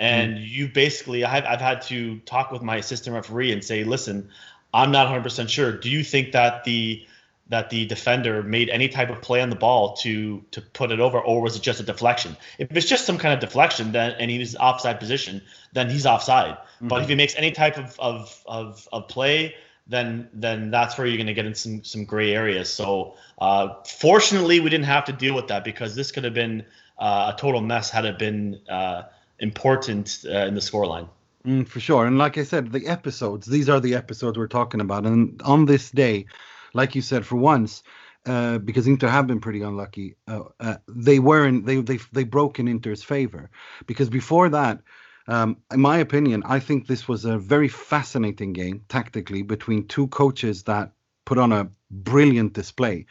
And 0.00 0.38
Mm. 0.38 0.48
you 0.48 0.68
basically 0.68 1.24
I've 1.24 1.44
I've 1.44 1.60
had 1.60 1.82
to 1.82 2.18
talk 2.26 2.50
with 2.50 2.62
my 2.62 2.76
assistant 2.76 3.14
referee 3.14 3.52
and 3.52 3.62
say, 3.64 3.84
listen, 3.84 4.28
I'm 4.74 4.90
not 4.90 5.06
100% 5.06 5.48
sure. 5.48 5.70
Do 5.72 5.88
you 5.88 6.02
think 6.02 6.32
that 6.32 6.64
the 6.64 7.06
that 7.48 7.70
the 7.70 7.86
defender 7.86 8.42
made 8.42 8.68
any 8.68 8.88
type 8.88 9.10
of 9.10 9.22
play 9.22 9.40
on 9.40 9.50
the 9.50 9.56
ball 9.56 9.96
to 9.96 10.44
to 10.50 10.60
put 10.60 10.90
it 10.90 11.00
over, 11.00 11.18
or 11.18 11.40
was 11.40 11.56
it 11.56 11.62
just 11.62 11.80
a 11.80 11.82
deflection? 11.82 12.36
If 12.58 12.76
it's 12.76 12.86
just 12.86 13.06
some 13.06 13.18
kind 13.18 13.34
of 13.34 13.40
deflection, 13.40 13.92
then 13.92 14.12
and 14.18 14.30
he's 14.30 14.54
offside 14.56 14.98
position, 15.00 15.42
then 15.72 15.88
he's 15.90 16.06
offside. 16.06 16.56
But 16.80 17.00
Mhm. 17.00 17.02
if 17.02 17.08
he 17.08 17.14
makes 17.14 17.34
any 17.36 17.50
type 17.50 17.78
of 17.78 17.98
of 17.98 18.42
of, 18.46 18.88
of 18.92 19.08
play, 19.08 19.54
then 19.86 20.28
then 20.34 20.70
that's 20.70 20.98
where 20.98 21.06
you're 21.06 21.16
going 21.16 21.26
to 21.26 21.34
get 21.34 21.46
in 21.46 21.54
some 21.54 21.82
some 21.84 22.04
gray 22.04 22.34
areas. 22.34 22.68
So 22.68 23.14
uh, 23.38 23.68
fortunately, 23.86 24.60
we 24.60 24.68
didn't 24.70 24.86
have 24.86 25.06
to 25.06 25.12
deal 25.12 25.34
with 25.34 25.48
that 25.48 25.64
because 25.64 25.94
this 25.94 26.12
could 26.12 26.24
have 26.24 26.34
been 26.34 26.64
uh, 26.98 27.32
a 27.34 27.40
total 27.40 27.60
mess 27.60 27.90
had 27.90 28.04
it 28.04 28.18
been 28.18 28.60
uh, 28.68 29.04
important 29.38 30.24
uh, 30.26 30.46
in 30.46 30.54
the 30.54 30.60
scoreline. 30.60 31.08
Mm, 31.46 31.66
for 31.66 31.80
sure. 31.80 32.04
And 32.06 32.18
like 32.18 32.36
I 32.36 32.44
said, 32.44 32.72
the 32.72 32.86
episodes, 32.88 33.46
these 33.46 33.68
are 33.68 33.80
the 33.80 33.94
episodes 33.94 34.36
we're 34.36 34.48
talking 34.48 34.80
about. 34.80 35.06
And 35.06 35.40
on 35.42 35.64
this 35.66 35.90
day, 35.90 36.26
like 36.74 36.94
you 36.94 37.02
said, 37.02 37.26
for 37.26 37.36
once, 37.36 37.82
uh, 38.26 38.58
because 38.58 38.86
Inter 38.86 39.08
have 39.08 39.26
been 39.26 39.40
pretty 39.40 39.62
unlucky, 39.62 40.16
uh, 40.26 40.42
uh, 40.60 40.76
they 40.88 41.18
weren't, 41.18 41.66
they, 41.66 41.80
they, 41.80 41.98
they 42.12 42.24
broke 42.24 42.58
in 42.58 42.68
Inter's 42.68 43.02
favor. 43.02 43.50
Because 43.86 44.10
before 44.10 44.48
that, 44.50 44.80
um, 45.26 45.58
in 45.72 45.80
my 45.80 45.98
opinion, 45.98 46.42
I 46.44 46.58
think 46.58 46.86
this 46.86 47.06
was 47.06 47.24
a 47.24 47.38
very 47.38 47.68
fascinating 47.68 48.52
game 48.52 48.84
tactically 48.88 49.42
between 49.42 49.86
two 49.86 50.08
coaches 50.08 50.64
that 50.64 50.92
put 51.24 51.38
on 51.38 51.52
a 51.52 51.70
brilliant 51.90 52.54
display. 52.54 53.06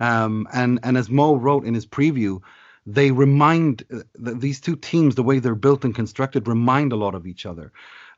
Um, 0.00 0.48
and, 0.52 0.80
and 0.82 0.96
as 0.96 1.08
Mo 1.08 1.36
wrote 1.36 1.64
in 1.64 1.74
his 1.74 1.86
preview, 1.86 2.40
they 2.84 3.12
remind 3.12 3.84
uh, 3.92 4.00
these 4.16 4.60
two 4.60 4.74
teams 4.74 5.14
the 5.14 5.22
way 5.22 5.38
they're 5.38 5.54
built 5.54 5.84
and 5.84 5.94
constructed 5.94 6.48
remind 6.48 6.92
a 6.92 6.96
lot 6.96 7.14
of 7.14 7.26
each 7.26 7.46
other 7.46 7.72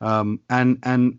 um, 0.05 0.41
and 0.49 0.79
and 0.83 1.19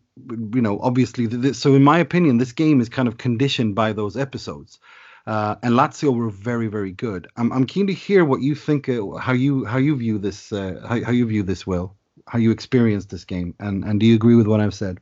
you 0.56 0.62
know 0.62 0.80
obviously 0.80 1.26
this, 1.28 1.60
so 1.60 1.76
in 1.76 1.84
my 1.84 2.00
opinion 2.00 2.38
this 2.38 2.52
game 2.52 2.80
is 2.80 2.90
kind 2.90 3.08
of 3.08 3.18
conditioned 3.18 3.76
by 3.76 3.94
those 3.94 4.16
episodes. 4.16 4.80
Uh, 5.28 5.56
and 5.64 5.74
Lazio 5.74 6.16
were 6.16 6.30
very 6.30 6.68
very 6.68 6.92
good. 6.92 7.28
I'm, 7.36 7.52
I'm 7.52 7.66
keen 7.66 7.88
to 7.88 7.94
hear 7.94 8.24
what 8.24 8.42
you 8.42 8.54
think 8.54 8.88
uh, 8.88 9.18
how 9.18 9.34
you 9.34 9.66
how 9.66 9.78
you 9.78 9.96
view 9.96 10.20
this 10.20 10.52
uh, 10.52 10.86
how, 10.88 11.04
how 11.04 11.12
you 11.12 11.26
view 11.26 11.44
this 11.44 11.66
will 11.66 11.96
how 12.28 12.40
you 12.40 12.52
experience 12.52 13.06
this 13.06 13.26
game. 13.26 13.56
And 13.60 13.84
and 13.84 14.00
do 14.00 14.06
you 14.06 14.16
agree 14.16 14.36
with 14.36 14.48
what 14.48 14.60
I've 14.60 14.74
said 14.74 15.00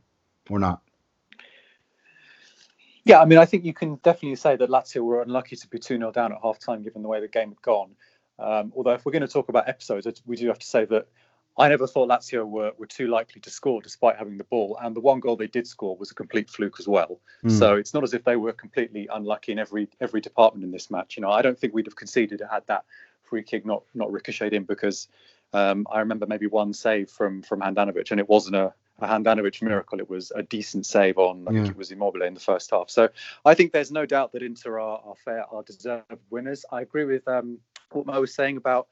or 0.50 0.58
not? 0.58 0.80
Yeah, 3.04 3.20
I 3.20 3.26
mean, 3.26 3.38
I 3.38 3.44
think 3.44 3.64
you 3.64 3.74
can 3.74 3.96
definitely 3.96 4.36
say 4.36 4.56
that 4.56 4.70
Lazio 4.70 5.02
were 5.02 5.20
unlucky 5.20 5.56
to 5.56 5.68
be 5.68 5.78
2 5.78 5.98
0 5.98 6.10
down 6.12 6.32
at 6.32 6.38
half 6.42 6.58
time 6.58 6.82
given 6.82 7.02
the 7.02 7.08
way 7.08 7.20
the 7.20 7.28
game 7.28 7.50
had 7.50 7.60
gone. 7.60 7.90
Um, 8.38 8.72
although, 8.74 8.92
if 8.92 9.04
we're 9.04 9.12
going 9.12 9.22
to 9.22 9.28
talk 9.28 9.50
about 9.50 9.68
episodes, 9.68 10.06
we 10.24 10.36
do 10.36 10.48
have 10.48 10.58
to 10.58 10.66
say 10.66 10.86
that 10.86 11.08
I 11.56 11.68
never 11.68 11.86
thought 11.86 12.08
Lazio 12.08 12.48
were, 12.48 12.72
were 12.78 12.86
too 12.86 13.06
likely 13.06 13.40
to 13.42 13.50
score 13.50 13.80
despite 13.80 14.16
having 14.16 14.38
the 14.38 14.44
ball. 14.44 14.76
And 14.82 14.94
the 14.94 15.00
one 15.00 15.20
goal 15.20 15.36
they 15.36 15.46
did 15.46 15.66
score 15.66 15.96
was 15.96 16.10
a 16.10 16.14
complete 16.14 16.50
fluke 16.50 16.76
as 16.80 16.88
well. 16.88 17.20
Mm. 17.44 17.58
So 17.58 17.76
it's 17.76 17.94
not 17.94 18.02
as 18.02 18.12
if 18.12 18.24
they 18.24 18.36
were 18.36 18.52
completely 18.52 19.08
unlucky 19.12 19.52
in 19.52 19.58
every 19.58 19.88
every 20.00 20.20
department 20.20 20.64
in 20.64 20.72
this 20.72 20.90
match. 20.90 21.16
You 21.16 21.22
know, 21.22 21.30
I 21.30 21.42
don't 21.42 21.58
think 21.58 21.72
we'd 21.72 21.86
have 21.86 21.96
conceded 21.96 22.42
had 22.50 22.66
that 22.66 22.84
free 23.22 23.42
kick 23.42 23.64
not 23.64 23.84
not 23.94 24.12
ricocheted 24.12 24.52
in 24.52 24.64
because 24.64 25.08
um, 25.52 25.86
I 25.90 26.00
remember 26.00 26.26
maybe 26.26 26.46
one 26.46 26.72
save 26.72 27.08
from 27.08 27.42
from 27.42 27.60
Handanovic 27.60 28.10
and 28.10 28.18
it 28.18 28.28
wasn't 28.28 28.56
a, 28.56 28.74
a 28.98 29.06
Handanovic 29.06 29.62
miracle. 29.62 30.00
It 30.00 30.10
was 30.10 30.32
a 30.34 30.42
decent 30.42 30.86
save 30.86 31.18
on, 31.18 31.46
I 31.46 31.52
yeah. 31.52 31.62
think 31.62 31.72
it 31.72 31.78
was 31.78 31.92
Immobile 31.92 32.22
in 32.22 32.34
the 32.34 32.40
first 32.40 32.70
half. 32.72 32.90
So 32.90 33.08
I 33.44 33.54
think 33.54 33.72
there's 33.72 33.92
no 33.92 34.06
doubt 34.06 34.32
that 34.32 34.42
Inter 34.42 34.80
are, 34.80 35.00
are 35.04 35.14
fair, 35.24 35.44
are 35.50 35.62
deserved 35.62 36.04
winners. 36.30 36.64
I 36.72 36.80
agree 36.80 37.04
with 37.04 37.26
um, 37.28 37.58
what 37.92 38.06
Mo 38.06 38.20
was 38.20 38.34
saying 38.34 38.56
about 38.56 38.88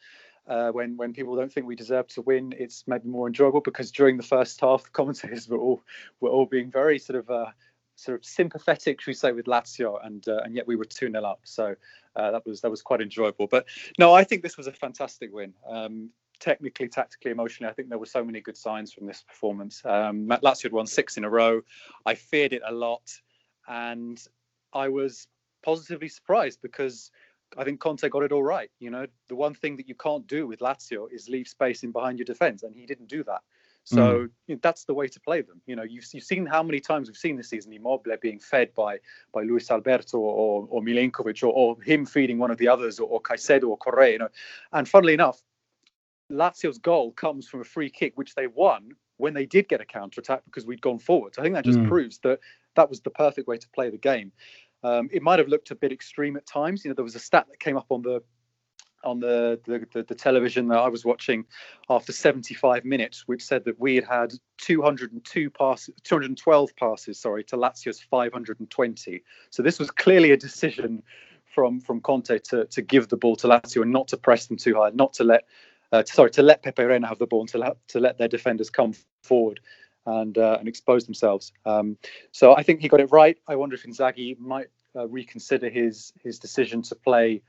uh, 0.49 0.71
when 0.71 0.97
when 0.97 1.13
people 1.13 1.37
don't 1.37 1.53
think 1.53 1.67
we 1.67 1.77
deserve 1.77 2.09
to 2.09 2.23
win, 2.23 2.55
it's 2.59 2.85
maybe 2.87 3.09
more 3.09 3.27
enjoyable 3.27 3.61
because 3.61 3.91
during 3.91 4.17
the 4.17 4.23
first 4.23 4.61
half, 4.61 4.85
the 4.85 4.91
commentators 4.93 5.49
were 5.49 5.59
all 5.59 5.83
were 6.21 6.31
all 6.31 6.47
being 6.47 6.71
very 6.71 6.99
sort 6.99 7.19
of 7.19 7.31
uh, 7.31 7.51
sort 7.97 8.19
of 8.19 8.25
sympathetic, 8.25 9.01
should 9.01 9.11
we 9.11 9.15
say, 9.15 9.33
with 9.33 9.47
Lazio, 9.47 10.05
and 10.05 10.27
uh, 10.29 10.41
and 10.45 10.55
yet 10.55 10.67
we 10.67 10.77
were 10.77 10.85
two 10.85 11.11
0 11.11 11.25
up. 11.25 11.41
So 11.45 11.75
uh, 12.17 12.31
that 12.33 12.45
was 12.47 12.61
that 12.61 12.71
was 12.71 12.83
quite 12.83 13.01
enjoyable. 13.01 13.47
But 13.47 13.67
no, 13.99 14.13
I 14.13 14.25
think 14.25 14.43
this 14.43 14.57
was 14.57 14.67
a 14.67 14.73
fantastic 14.73 15.33
win. 15.33 15.55
Um, 15.69 16.11
technically, 16.41 16.89
tactically, 16.89 17.31
emotionally, 17.31 17.71
I 17.71 17.75
think 17.75 17.89
there 17.89 17.99
were 17.99 18.07
so 18.07 18.25
many 18.25 18.41
good 18.41 18.57
signs 18.57 18.93
from 18.93 19.07
this 19.07 19.23
performance. 19.23 19.83
Um, 19.85 20.27
Lazio 20.27 20.65
had 20.65 20.73
won 20.73 20.87
six 20.87 21.17
in 21.17 21.25
a 21.25 21.31
row. 21.31 21.63
I 22.05 22.15
feared 22.15 22.53
it 22.53 22.63
a 22.67 22.73
lot, 22.73 23.13
and 23.69 24.21
I 24.73 24.89
was 24.89 25.29
positively 25.63 26.09
surprised 26.09 26.61
because 26.61 27.13
I 27.57 27.65
think 27.65 27.81
Conte 27.81 28.09
got 28.09 28.23
it 28.23 28.33
all 28.33 28.43
right. 28.43 28.71
You 28.79 28.91
know, 28.91 29.07
the 29.29 29.37
one 29.37 29.55
thing 29.55 29.77
that 29.77 29.89
you 29.89 29.95
can't 29.95 30.27
do 30.27 30.47
with 30.47 30.61
Lazio 30.61 31.07
is 31.11 31.29
leave 31.29 31.49
space 31.49 31.83
in 31.83 31.93
behind 31.93 32.19
your 32.19 32.25
defense, 32.25 32.63
and 32.63 32.75
he 32.75 32.87
didn't 32.87 33.09
do 33.09 33.23
that. 33.25 33.43
So 33.85 33.97
mm. 33.97 34.31
you 34.47 34.55
know, 34.55 34.61
that's 34.63 34.85
the 34.85 34.95
way 34.95 35.09
to 35.09 35.21
play 35.21 35.43
them. 35.43 35.61
You 35.67 35.75
know, 35.77 35.83
you've, 35.83 36.07
you've 36.13 36.25
seen 36.25 36.47
how 36.47 36.63
many 36.63 36.79
times 36.79 37.09
we've 37.09 37.17
seen 37.17 37.37
this 37.37 37.49
season 37.49 37.73
Immobile 37.73 38.17
being 38.21 38.39
fed 38.39 38.73
by 38.75 38.99
by 39.33 39.43
Luis 39.43 39.71
Alberto 39.71 40.19
or, 40.19 40.67
or 40.71 40.83
Milinkovic 40.83 41.43
or, 41.43 41.53
or 41.53 41.81
him 41.83 42.07
feeding 42.07 42.39
one 42.39 42.51
of 42.51 42.59
the 42.59 42.69
others 42.69 43.01
or, 43.01 43.09
or 43.09 43.21
Caicedo 43.21 43.69
or 43.69 43.77
Correa. 43.77 44.13
You 44.13 44.19
know, 44.19 44.29
and 44.73 44.89
funnily 44.89 45.15
enough, 45.15 45.43
Lazio's 46.31 46.79
goal 46.79 47.13
comes 47.13 47.49
from 47.49 47.61
a 47.61 47.65
free 47.65 47.91
kick 47.91 48.13
which 48.17 48.35
they 48.35 48.47
won 48.47 48.93
when 49.17 49.35
they 49.35 49.47
did 49.47 49.69
get 49.69 49.81
a 49.81 49.85
counter 49.85 50.21
attack 50.21 50.43
because 50.47 50.67
we'd 50.67 50.81
gone 50.81 50.99
forward. 50.99 51.35
So 51.35 51.43
I 51.43 51.45
think 51.45 51.55
that 51.55 51.65
just 51.65 51.79
mm. 51.79 51.89
proves 51.89 52.19
that 52.19 52.39
that 52.75 52.89
was 52.89 53.01
the 53.01 53.11
perfect 53.11 53.49
way 53.49 53.59
to 53.59 53.69
play 53.71 53.91
the 53.91 53.99
game. 53.99 54.33
Um, 54.83 55.09
it 55.13 55.23
might 55.23 55.39
have 55.39 55.49
looked 55.49 55.71
a 55.71 55.75
bit 55.75 55.93
extreme 55.93 56.37
at 56.37 56.47
times. 56.47 56.85
You 56.85 56.91
know, 56.91 56.95
there 56.95 57.05
was 57.05 57.15
a 57.15 57.21
stat 57.21 57.47
that 57.49 57.61
came 57.61 57.77
up 57.77 57.87
on 57.91 58.03
the 58.03 58.23
on 59.05 59.21
the, 59.21 59.61
the, 59.65 59.87
the, 59.93 60.03
the, 60.05 60.15
television 60.15 60.69
that 60.69 60.79
I 60.79 60.89
was 60.89 61.05
watching 61.05 61.45
after 61.91 62.13
75 62.13 62.85
minutes, 62.85 63.25
which 63.27 63.43
said 63.45 63.65
that 63.65 63.81
we 63.81 63.97
had 63.97 64.05
had 64.05 64.33
202 64.59 65.51
passes, 65.51 65.93
212 66.05 66.77
passes, 66.77 67.19
sorry, 67.19 67.43
to 67.45 67.57
Lazio's 67.57 68.01
520. 68.01 69.25
So 69.51 69.63
this 69.63 69.81
was 69.81 69.91
clearly 69.91 70.31
a 70.31 70.37
decision 70.37 71.03
from 71.53 71.81
from 71.81 72.01
Conte 72.01 72.39
to 72.39 72.65
to 72.67 72.83
give 72.83 73.09
the 73.09 73.17
ball 73.17 73.37
to 73.37 73.49
Lazio 73.49 73.83
and 73.83 73.93
not 73.93 74.09
to 74.09 74.17
press 74.17 74.47
them 74.47 74.57
too 74.57 74.75
hard, 74.75 74.95
not 74.95 75.13
to 75.15 75.25
let, 75.25 75.47
uh, 75.91 76.05
sorry, 76.05 76.31
to 76.31 76.43
let 76.43 76.63
Pepe 76.63 76.83
Reina 76.83 77.07
have 77.07 77.19
the 77.19 77.27
ball 77.27 77.41
and 77.41 77.49
to 77.51 77.59
let, 77.59 77.89
to 77.89 78.01
let 78.01 78.19
their 78.19 78.29
defenders 78.29 78.71
come 78.71 78.95
forward 79.23 79.61
and 80.07 80.37
uh, 80.39 80.57
and 80.59 80.69
expose 80.69 81.05
themselves. 81.05 81.53
Um, 81.65 81.97
so 82.31 82.57
I 82.57 82.63
think 82.63 82.81
he 82.81 82.89
got 82.89 83.01
it 83.01 83.11
right. 83.11 83.39
I 83.47 83.57
wonder 83.57 83.75
if 83.75 83.85
Inzaghi 83.85 84.39
might 84.39 84.69
uh, 84.97 85.09
reconsider 85.09 85.69
his 85.69 86.13
his 86.23 86.39
decision 86.39 86.83
to 86.83 86.95
play 86.95 87.43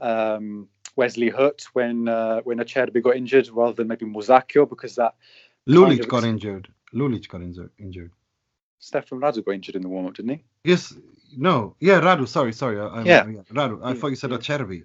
um, 0.00 0.68
Wesley 0.96 1.30
Hoedt 1.30 1.64
when 1.72 2.08
uh, 2.08 2.40
when 2.40 2.58
Acerbi 2.58 3.02
got 3.02 3.16
injured 3.16 3.48
rather 3.48 3.74
than 3.74 3.88
maybe 3.88 4.06
Musacchio 4.06 4.68
because 4.68 4.96
that 4.96 5.14
Lulic 5.68 5.88
kind 5.88 6.00
of 6.00 6.08
got 6.08 6.24
injured. 6.24 6.68
Lulic 6.94 7.28
got 7.28 7.42
injured. 7.42 8.10
Stefan 8.78 9.20
Radu 9.20 9.44
got 9.44 9.52
injured 9.52 9.76
in 9.76 9.82
the 9.82 9.88
warm 9.88 10.06
up, 10.06 10.14
didn't 10.14 10.30
he? 10.30 10.44
Yes. 10.64 10.94
No. 11.36 11.76
Yeah, 11.80 12.00
Radu. 12.00 12.26
Sorry, 12.26 12.52
sorry. 12.52 12.80
I, 12.80 13.02
yeah. 13.02 13.26
yeah. 13.26 13.42
Radu. 13.52 13.80
I 13.84 13.94
thought 13.94 14.08
you 14.08 14.16
said 14.16 14.30
Acerbi. 14.30 14.84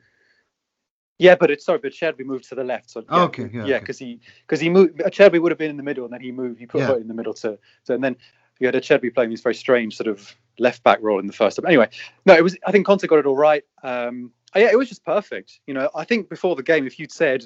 Yeah, 1.18 1.36
but 1.36 1.50
it's 1.50 1.66
sorry, 1.66 1.80
but 1.80 1.94
Acerbi 1.94 2.26
moved 2.26 2.50
to 2.50 2.56
the 2.56 2.64
left. 2.64 2.90
So 2.90 3.04
yeah, 3.10 3.24
okay, 3.24 3.50
yeah, 3.54 3.66
yeah, 3.66 3.80
because 3.80 3.98
okay. 3.98 4.12
he 4.12 4.20
because 4.42 4.60
he 4.60 4.70
moved. 4.70 5.00
Acerbi 5.00 5.42
would 5.42 5.52
have 5.52 5.60
been 5.60 5.70
in 5.70 5.78
the 5.78 5.84
middle, 5.84 6.04
and 6.04 6.14
then 6.14 6.22
he 6.22 6.32
moved. 6.32 6.60
He 6.60 6.66
put 6.66 6.82
yeah. 6.82 6.96
in 6.96 7.08
the 7.08 7.14
middle 7.14 7.34
to, 7.36 7.58
to, 7.86 7.94
and 7.94 8.04
then 8.04 8.18
you 8.60 8.68
had 8.68 8.76
Acerbi 8.76 9.14
playing 9.14 9.30
this 9.30 9.42
very 9.42 9.56
strange 9.56 9.96
sort 9.96 10.08
of 10.08 10.36
left 10.60 10.84
back 10.84 11.00
role 11.02 11.20
in 11.20 11.28
the 11.28 11.34
first. 11.34 11.58
But 11.62 11.68
Anyway, 11.68 11.90
no, 12.26 12.34
it 12.34 12.44
was. 12.44 12.58
I 12.66 12.72
think 12.72 12.86
Conte 12.86 13.08
got 13.08 13.20
it 13.20 13.26
all 13.26 13.38
right. 13.38 13.64
Um, 13.82 14.32
yeah, 14.56 14.70
it 14.72 14.78
was 14.78 14.90
just 14.90 15.04
perfect. 15.04 15.60
You 15.68 15.74
know, 15.74 15.90
I 15.96 16.06
think 16.06 16.30
before 16.30 16.56
the 16.56 16.64
game, 16.64 16.88
if 16.88 17.00
you'd 17.00 17.12
said 17.12 17.46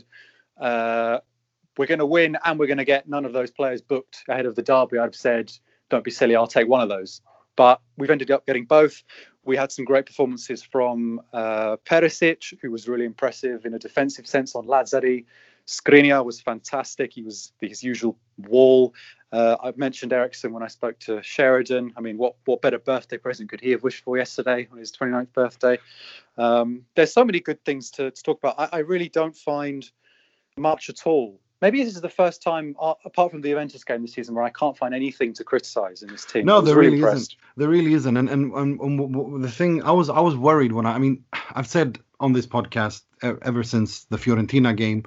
uh, 0.60 1.20
we're 1.78 1.88
going 1.88 2.00
to 2.00 2.06
win 2.06 2.38
and 2.46 2.60
we're 2.60 2.68
going 2.68 2.78
to 2.78 2.86
get 2.86 3.08
none 3.08 3.26
of 3.26 3.34
those 3.34 3.52
players 3.52 3.82
booked 3.82 4.24
ahead 4.28 4.46
of 4.46 4.56
the 4.56 4.62
derby, 4.62 4.98
I'd 4.98 5.06
have 5.06 5.16
said, 5.16 5.52
don't 5.90 6.04
be 6.04 6.12
silly, 6.12 6.36
I'll 6.36 6.48
take 6.48 6.68
one 6.68 6.82
of 6.82 6.90
those. 6.90 7.22
But 7.56 7.82
we've 7.98 8.10
ended 8.10 8.32
up 8.32 8.46
getting 8.46 8.66
both. 8.66 9.04
We 9.50 9.58
had 9.58 9.72
some 9.72 9.84
great 9.84 10.06
performances 10.06 10.62
from 10.62 11.22
uh, 11.34 11.78
Perisic, 11.84 12.54
who 12.62 12.70
was 12.70 12.88
really 12.88 13.06
impressive 13.06 13.66
in 13.66 13.74
a 13.74 13.80
defensive 13.80 14.28
sense 14.28 14.54
on 14.54 14.68
Lazzari. 14.68 15.26
Skriniar 15.66 16.24
was 16.24 16.40
fantastic. 16.40 17.14
He 17.14 17.24
was 17.24 17.52
his 17.60 17.82
usual 17.82 18.16
wall. 18.38 18.94
Uh, 19.32 19.56
I 19.64 19.74
mentioned 19.76 20.14
Eriksen 20.14 20.54
when 20.54 20.62
I 20.62 20.68
spoke 20.68 21.00
to 21.00 21.24
Sheridan. 21.24 21.94
I 21.98 22.02
mean, 22.02 22.20
what 22.20 22.36
what 22.46 22.62
better 22.62 22.78
birthday 22.78 23.18
present 23.18 23.50
could 23.50 23.60
he 23.60 23.72
have 23.72 23.82
wished 23.82 24.04
for 24.04 24.20
yesterday 24.20 24.68
on 24.72 24.78
his 24.78 24.92
29th 24.92 25.34
birthday? 25.34 25.80
Um, 26.38 26.86
there's 26.94 27.12
so 27.12 27.26
many 27.26 27.40
good 27.40 27.66
things 27.66 27.90
to, 27.92 28.12
to 28.12 28.22
talk 28.22 28.38
about. 28.38 28.54
I, 28.60 28.78
I, 28.78 28.80
really 28.82 29.10
don't 29.10 29.36
find 29.36 29.90
much 30.58 30.90
at 30.90 31.08
all. 31.08 31.40
Maybe 31.62 31.84
this 31.84 31.96
is 31.96 32.02
the 32.02 32.10
first 32.10 32.42
time, 32.42 32.76
uh, 32.80 32.94
apart 33.04 33.32
from 33.32 33.42
the 33.42 33.50
Juventus 33.50 33.84
game 33.84 34.02
this 34.02 34.14
season, 34.14 34.34
where 34.34 34.46
I 34.46 34.50
can't 34.50 34.78
find 34.78 34.96
anything 34.96 35.34
to 35.34 35.44
criticize 35.44 36.04
in 36.04 36.10
this 36.10 36.26
team. 36.26 36.46
No, 36.46 36.62
there 36.62 36.76
really, 36.76 37.02
really 37.02 37.18
isn't. 37.18 37.36
There 37.58 37.68
really 37.68 37.94
isn't. 37.94 38.16
And, 38.16 38.30
and 38.30 38.54
and, 38.54 38.80
and 38.80 39.44
the 39.44 39.52
thing, 39.52 39.84
I 39.84 39.92
was 39.92 40.10
I 40.10 40.22
was 40.22 40.36
worried 40.36 40.72
when 40.72 40.86
I. 40.86 40.94
I 40.94 40.98
mean, 41.00 41.26
I've 41.54 41.68
said 41.68 42.00
on 42.20 42.34
this 42.34 42.48
podcast 42.48 43.02
ever 43.22 43.64
since 43.64 44.06
the 44.06 44.18
Fiorentina 44.18 44.76
game 44.76 45.04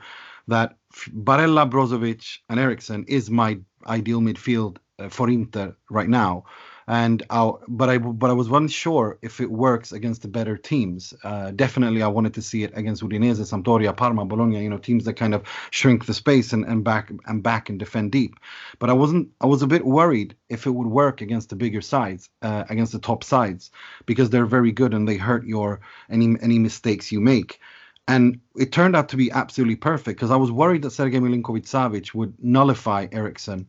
that 0.48 0.76
Barella, 0.92 1.70
Brozovic, 1.70 2.38
and 2.48 2.61
Eriksen 2.61 3.05
is 3.05 3.30
my 3.30 3.59
ideal 3.86 4.20
midfield 4.20 4.78
uh, 4.98 5.09
for 5.09 5.28
Inter 5.28 5.74
right 5.90 6.09
now. 6.09 6.44
And 6.87 7.22
i 7.30 7.51
but 7.68 7.89
I 7.89 7.99
but 7.99 8.30
I 8.30 8.33
was 8.33 8.49
unsure 8.49 9.18
if 9.22 9.41
it 9.41 9.51
works 9.51 9.93
against 9.93 10.22
the 10.22 10.28
better 10.28 10.57
teams. 10.57 11.14
Uh, 11.22 11.51
definitely, 11.53 12.03
I 12.03 12.09
wanted 12.09 12.35
to 12.35 12.43
see 12.43 12.64
it 12.64 12.72
against 12.74 13.03
Udinese, 13.03 13.41
Sampdoria, 13.41 13.97
Parma, 13.97 14.24
Bologna. 14.24 14.62
You 14.62 14.70
know, 14.70 14.78
teams 14.78 15.05
that 15.05 15.14
kind 15.14 15.35
of 15.35 15.43
shrink 15.70 16.07
the 16.07 16.14
space 16.14 16.53
and, 16.53 16.64
and 16.64 16.85
back 16.85 17.12
and 17.26 17.43
back 17.43 17.68
and 17.68 17.78
defend 17.78 18.12
deep. 18.12 18.35
But 18.78 18.91
I 18.91 18.95
wasn't. 18.95 19.28
I 19.41 19.47
was 19.47 19.62
a 19.62 19.66
bit 19.66 19.85
worried 19.85 20.35
if 20.49 20.66
it 20.66 20.70
would 20.70 20.89
work 20.89 21.20
against 21.20 21.51
the 21.51 21.57
bigger 21.57 21.80
sides, 21.80 22.28
uh, 22.43 22.64
against 22.68 22.93
the 22.93 22.99
top 22.99 23.24
sides, 23.24 23.70
because 24.07 24.30
they're 24.30 24.47
very 24.47 24.72
good 24.72 24.95
and 24.95 25.09
they 25.09 25.16
hurt 25.16 25.47
your 25.47 25.80
any 26.11 26.37
any 26.41 26.59
mistakes 26.59 27.12
you 27.12 27.20
make. 27.20 27.61
And 28.09 28.41
it 28.57 28.72
turned 28.72 28.97
out 28.97 29.11
to 29.11 29.16
be 29.16 29.30
absolutely 29.30 29.76
perfect 29.76 30.18
because 30.18 30.33
I 30.33 30.37
was 30.37 30.51
worried 30.51 30.83
that 30.83 30.91
Sergei 30.91 31.18
Milinkovic 31.18 31.64
Savic 31.64 32.12
would 32.14 32.35
nullify 32.43 33.07
Eriksen, 33.12 33.68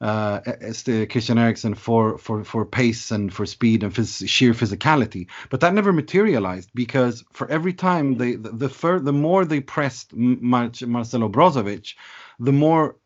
uh, 0.00 0.40
Christian 1.10 1.38
Eriksen 1.38 1.74
for, 1.74 2.18
for, 2.18 2.44
for 2.44 2.64
pace 2.66 3.10
and 3.10 3.32
for 3.32 3.46
speed 3.46 3.82
and 3.82 3.94
phys- 3.94 4.28
sheer 4.28 4.52
physicality. 4.54 5.28
But 5.50 5.60
that 5.60 5.74
never 5.74 5.92
materialized 5.92 6.70
because 6.74 7.24
for 7.32 7.48
every 7.50 7.74
time 7.74 8.16
they 8.16 8.36
the 8.36 8.50
the, 8.52 9.00
the 9.02 9.12
more 9.12 9.44
they 9.44 9.60
pressed 9.60 10.14
Mar- 10.14 10.72
Marcelo 10.86 11.28
Brozovic, 11.28 11.94
the 12.40 12.52
more 12.52 12.96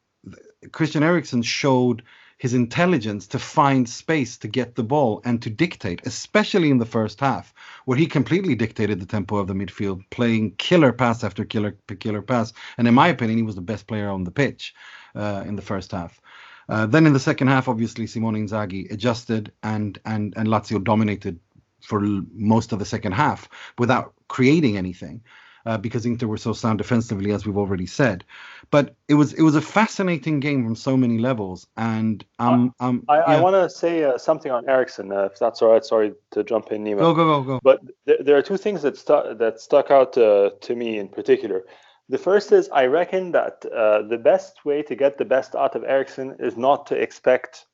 Christian 0.72 1.02
Eriksen 1.02 1.42
showed 1.42 2.02
his 2.38 2.54
intelligence 2.54 3.26
to 3.28 3.38
find 3.38 3.88
space 3.88 4.36
to 4.38 4.48
get 4.48 4.74
the 4.74 4.84
ball 4.84 5.22
and 5.24 5.42
to 5.42 5.50
dictate, 5.50 6.06
especially 6.06 6.70
in 6.70 6.78
the 6.78 6.86
first 6.86 7.20
half, 7.20 7.54
where 7.86 7.98
he 7.98 8.06
completely 8.06 8.54
dictated 8.54 9.00
the 9.00 9.06
tempo 9.06 9.36
of 9.36 9.46
the 9.46 9.54
midfield, 9.54 10.02
playing 10.10 10.52
killer 10.56 10.92
pass 10.92 11.24
after 11.24 11.44
killer 11.44 11.76
killer 12.00 12.22
pass. 12.22 12.52
And 12.78 12.88
in 12.88 12.94
my 12.94 13.08
opinion, 13.08 13.38
he 13.38 13.44
was 13.44 13.54
the 13.56 13.62
best 13.62 13.86
player 13.86 14.10
on 14.10 14.24
the 14.24 14.30
pitch 14.30 14.74
uh, 15.14 15.44
in 15.46 15.56
the 15.56 15.62
first 15.62 15.92
half. 15.92 16.20
Uh, 16.68 16.86
then 16.86 17.06
in 17.06 17.12
the 17.12 17.20
second 17.20 17.48
half, 17.48 17.68
obviously 17.68 18.06
Simone 18.06 18.34
Inzaghi 18.34 18.90
adjusted 18.90 19.52
and 19.62 19.98
and 20.04 20.34
and 20.36 20.48
Lazio 20.48 20.82
dominated 20.82 21.38
for 21.80 22.00
most 22.32 22.72
of 22.72 22.78
the 22.78 22.84
second 22.84 23.12
half 23.12 23.48
without 23.78 24.14
creating 24.28 24.78
anything 24.78 25.22
uh, 25.66 25.78
because 25.78 26.06
Inter 26.06 26.26
were 26.26 26.36
so 26.36 26.52
sound 26.52 26.78
defensively, 26.78 27.32
as 27.32 27.46
we've 27.46 27.56
already 27.56 27.86
said. 27.86 28.24
But 28.70 28.94
it 29.08 29.14
was 29.14 29.32
it 29.32 29.42
was 29.42 29.54
a 29.54 29.60
fascinating 29.60 30.40
game 30.40 30.64
from 30.64 30.76
so 30.76 30.96
many 30.96 31.18
levels, 31.18 31.66
and 31.76 32.24
um, 32.38 32.74
um 32.80 33.04
I, 33.08 33.16
yeah. 33.18 33.24
I 33.26 33.40
want 33.40 33.54
to 33.54 33.70
say 33.70 34.04
uh, 34.04 34.18
something 34.18 34.50
on 34.50 34.68
Eriksen, 34.68 35.12
uh, 35.12 35.24
if 35.24 35.38
that's 35.38 35.62
all 35.62 35.72
right. 35.72 35.84
Sorry 35.84 36.14
to 36.32 36.44
jump 36.44 36.72
in, 36.72 36.84
Nima. 36.84 36.98
Go 36.98 37.14
go 37.14 37.24
go 37.24 37.42
go. 37.42 37.60
But 37.62 37.82
th- 38.06 38.20
there 38.22 38.36
are 38.36 38.42
two 38.42 38.56
things 38.56 38.82
that 38.82 38.96
stuck 38.96 39.38
that 39.38 39.60
stuck 39.60 39.90
out 39.90 40.16
uh, 40.18 40.50
to 40.62 40.74
me 40.74 40.98
in 40.98 41.08
particular. 41.08 41.64
The 42.08 42.18
first 42.18 42.52
is 42.52 42.68
I 42.70 42.86
reckon 42.86 43.32
that 43.32 43.64
uh, 43.64 44.02
the 44.02 44.18
best 44.18 44.64
way 44.64 44.82
to 44.82 44.94
get 44.94 45.16
the 45.16 45.24
best 45.24 45.54
out 45.54 45.74
of 45.74 45.84
Eriksen 45.84 46.36
is 46.38 46.56
not 46.56 46.86
to 46.86 46.94
expect 46.94 47.66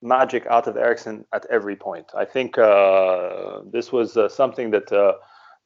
magic 0.00 0.46
out 0.46 0.66
of 0.68 0.76
Eriksen 0.76 1.24
at 1.32 1.46
every 1.50 1.74
point. 1.74 2.06
I 2.14 2.24
think 2.24 2.56
uh, 2.56 3.60
this 3.72 3.90
was 3.90 4.16
uh, 4.16 4.28
something 4.28 4.70
that 4.70 4.92
uh, 4.92 5.14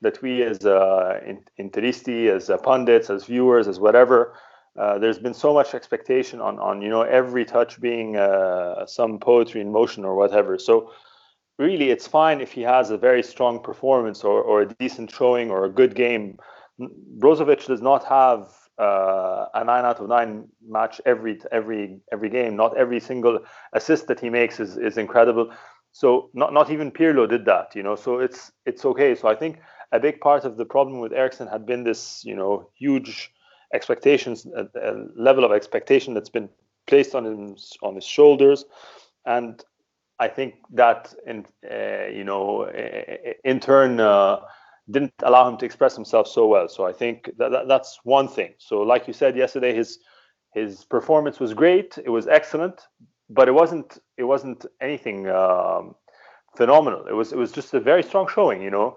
that 0.01 0.23
we 0.23 0.43
as 0.43 0.65
uh, 0.65 1.21
interisti, 1.59 2.29
as 2.29 2.49
uh, 2.49 2.57
pundits, 2.59 3.11
as 3.11 3.25
viewers, 3.25 3.67
as 3.67 3.81
whatever, 3.81 4.35
uh, 4.79 4.97
there's 4.97 5.19
been 5.19 5.35
so 5.35 5.53
much 5.53 5.75
expectation 5.75 6.41
on 6.41 6.59
on 6.61 6.81
you 6.81 6.89
know 6.89 7.03
every 7.03 7.45
touch 7.45 7.81
being 7.81 8.17
some 8.87 9.19
poetry 9.19 9.61
in 9.61 9.71
motion 9.71 10.05
or 10.05 10.15
whatever. 10.15 10.59
So 10.59 10.93
really, 11.59 11.91
it's 11.91 12.07
fine 12.07 12.41
if 12.41 12.53
he 12.53 12.63
has 12.63 12.91
a 12.91 12.97
very 12.97 13.23
strong 13.23 13.61
performance 13.63 14.25
or, 14.25 14.41
or 14.41 14.63
a 14.63 14.67
decent 14.67 15.11
showing 15.11 15.51
or 15.51 15.65
a 15.65 15.71
good 15.71 15.95
game. 15.95 16.39
Brozovic 16.81 17.67
does 17.67 17.83
not 17.83 18.05
have 18.05 18.53
uh, 18.79 19.47
a 19.55 19.65
nine 19.65 19.85
out 19.85 19.99
of 20.01 20.09
nine 20.09 20.49
match 20.67 21.01
every 21.05 21.41
every 21.51 22.01
every 22.13 22.31
game. 22.31 22.57
Not 22.57 22.77
every 22.77 23.01
single 23.01 23.41
assist 23.73 24.07
that 24.09 24.21
he 24.21 24.31
makes 24.31 24.61
is 24.61 24.77
is 24.77 24.97
incredible. 24.97 25.53
So 25.93 26.31
not 26.35 26.53
not 26.53 26.71
even 26.71 26.91
Pirlo 26.93 27.29
did 27.29 27.45
that, 27.47 27.75
you 27.75 27.83
know. 27.83 27.97
So 27.97 28.19
it's 28.21 28.53
it's 28.67 28.85
okay. 28.85 29.15
So 29.15 29.29
I 29.29 29.35
think 29.35 29.59
a 29.93 29.99
big 29.99 30.21
part 30.21 30.45
of 30.45 30.57
the 30.57 30.65
problem 30.65 31.01
with 31.01 31.13
Eriksen 31.13 31.49
had 31.49 31.67
been 31.67 31.83
this, 31.85 32.23
you 32.25 32.37
know, 32.37 32.71
huge 32.79 33.33
expectations, 33.73 34.47
a, 34.55 34.69
a 34.81 35.07
level 35.17 35.45
of 35.45 35.53
expectation 35.53 36.15
that's 36.15 36.31
been 36.31 36.49
placed 36.87 37.15
on 37.15 37.25
his 37.25 37.73
on 37.83 37.95
his 37.97 38.05
shoulders, 38.05 38.65
and 39.27 39.65
I 40.21 40.29
think 40.29 40.55
that 40.75 41.15
in 41.27 41.47
uh, 41.71 42.07
you 42.07 42.25
know 42.25 42.69
in 43.45 43.61
turn 43.61 44.01
uh, 44.01 44.41
didn't 44.91 45.13
allow 45.23 45.49
him 45.49 45.57
to 45.59 45.65
express 45.65 45.95
himself 45.95 46.27
so 46.27 46.47
well. 46.47 46.69
So 46.69 46.87
I 46.87 46.93
think 46.93 47.31
that, 47.39 47.51
that, 47.51 47.69
that's 47.69 48.01
one 48.05 48.29
thing. 48.29 48.55
So 48.59 48.83
like 48.83 49.07
you 49.07 49.13
said 49.13 49.37
yesterday, 49.37 49.75
his 49.75 49.99
his 50.55 50.85
performance 50.85 51.39
was 51.39 51.53
great. 51.55 51.99
It 52.03 52.09
was 52.09 52.27
excellent, 52.27 52.81
but 53.29 53.49
it 53.49 53.53
wasn't 53.53 53.99
it 54.17 54.25
wasn't 54.25 54.65
anything 54.81 55.29
um, 55.29 55.95
phenomenal. 56.57 57.07
It 57.07 57.13
was 57.13 57.33
it 57.33 57.39
was 57.39 57.53
just 57.53 57.75
a 57.75 57.81
very 57.81 58.03
strong 58.03 58.29
showing. 58.29 58.63
You 58.63 58.71
know, 58.71 58.97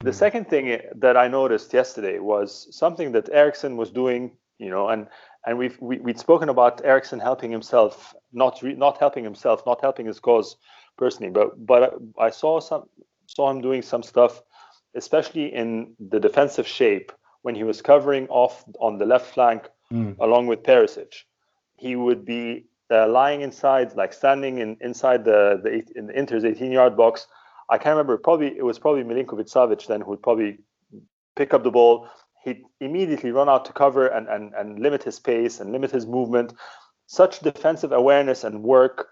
the 0.00 0.12
second 0.12 0.48
thing 0.48 0.78
that 0.96 1.16
I 1.16 1.28
noticed 1.28 1.72
yesterday 1.72 2.18
was 2.18 2.68
something 2.76 3.12
that 3.12 3.28
Eriksen 3.32 3.76
was 3.76 3.90
doing, 3.90 4.32
you 4.58 4.70
know, 4.70 4.88
and 4.88 5.06
and 5.46 5.58
we've 5.58 5.78
we, 5.80 5.98
we 5.98 6.04
would 6.06 6.18
spoken 6.18 6.48
about 6.48 6.84
Eriksen 6.84 7.20
helping 7.20 7.50
himself, 7.50 8.14
not 8.32 8.60
re, 8.62 8.74
not 8.74 8.98
helping 8.98 9.24
himself, 9.24 9.62
not 9.64 9.80
helping 9.80 10.06
his 10.06 10.18
cause 10.18 10.56
personally, 10.98 11.30
but 11.30 11.64
but 11.66 11.94
I 12.18 12.30
saw 12.30 12.60
some 12.60 12.84
saw 13.26 13.50
him 13.50 13.60
doing 13.60 13.82
some 13.82 14.02
stuff, 14.02 14.42
especially 14.94 15.52
in 15.54 15.94
the 15.98 16.20
defensive 16.20 16.66
shape 16.66 17.12
when 17.42 17.54
he 17.54 17.64
was 17.64 17.80
covering 17.82 18.28
off 18.28 18.64
on 18.80 18.98
the 18.98 19.06
left 19.06 19.32
flank 19.32 19.68
mm. 19.92 20.16
along 20.18 20.46
with 20.46 20.62
Perisic. 20.62 21.14
He 21.76 21.96
would 21.96 22.24
be 22.24 22.66
uh, 22.90 23.08
lying 23.08 23.40
inside, 23.40 23.94
like 23.94 24.12
standing 24.12 24.58
in 24.58 24.76
inside 24.80 25.24
the 25.24 25.60
the 25.62 25.98
in 25.98 26.06
the 26.08 26.18
Inter's 26.18 26.44
18 26.44 26.72
yard 26.72 26.96
box 26.96 27.26
I 27.70 27.78
can't 27.78 27.96
remember. 27.96 28.18
Probably 28.18 28.48
it 28.58 28.64
was 28.64 28.78
probably 28.78 29.04
Milinkovic 29.04 29.50
Savic 29.50 29.86
then 29.86 30.00
who 30.00 30.10
would 30.10 30.22
probably 30.22 30.58
pick 31.36 31.54
up 31.54 31.62
the 31.62 31.70
ball. 31.70 32.08
He'd 32.42 32.62
immediately 32.80 33.30
run 33.30 33.48
out 33.48 33.64
to 33.66 33.72
cover 33.72 34.08
and, 34.08 34.28
and, 34.28 34.52
and 34.54 34.80
limit 34.80 35.04
his 35.04 35.20
pace 35.20 35.60
and 35.60 35.72
limit 35.72 35.90
his 35.90 36.06
movement. 36.06 36.52
Such 37.06 37.40
defensive 37.40 37.92
awareness 37.92 38.44
and 38.44 38.62
work 38.62 39.08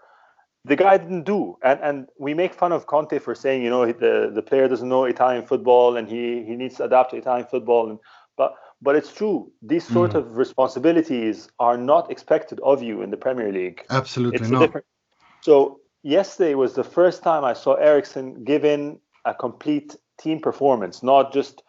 the 0.69 0.75
guy 0.75 0.97
didn't 0.97 1.23
do. 1.23 1.57
And 1.63 1.79
and 1.81 2.07
we 2.17 2.33
make 2.33 2.53
fun 2.53 2.71
of 2.71 2.85
Conte 2.85 3.17
for 3.19 3.35
saying, 3.35 3.63
you 3.63 3.69
know, 3.69 3.85
the, 3.85 4.31
the 4.33 4.41
player 4.41 4.67
doesn't 4.67 4.87
know 4.87 5.03
Italian 5.05 5.45
football 5.45 5.97
and 5.97 6.07
he, 6.07 6.43
he 6.47 6.55
needs 6.55 6.75
to 6.75 6.83
adapt 6.85 7.11
to 7.11 7.17
Italian 7.17 7.47
football. 7.47 7.89
And 7.89 7.99
but 8.37 8.53
but 8.81 8.95
it's 8.95 9.11
true. 9.11 9.51
These 9.61 9.85
sort 9.87 10.11
mm. 10.11 10.19
of 10.19 10.37
responsibilities 10.37 11.49
are 11.59 11.77
not 11.77 12.09
expected 12.11 12.59
of 12.61 12.81
you 12.81 13.01
in 13.01 13.09
the 13.09 13.17
Premier 13.17 13.51
League. 13.51 13.83
Absolutely 13.89 14.39
it's 14.39 14.49
not. 14.49 14.71
So 15.41 15.79
yesterday 16.03 16.53
was 16.53 16.75
the 16.75 16.83
first 16.83 17.23
time 17.23 17.43
I 17.43 17.53
saw 17.53 17.73
Eriksen 17.73 18.43
given 18.43 18.99
a 19.25 19.33
complete 19.33 19.95
team 20.21 20.39
performance, 20.39 21.01
not 21.01 21.33
just 21.33 21.63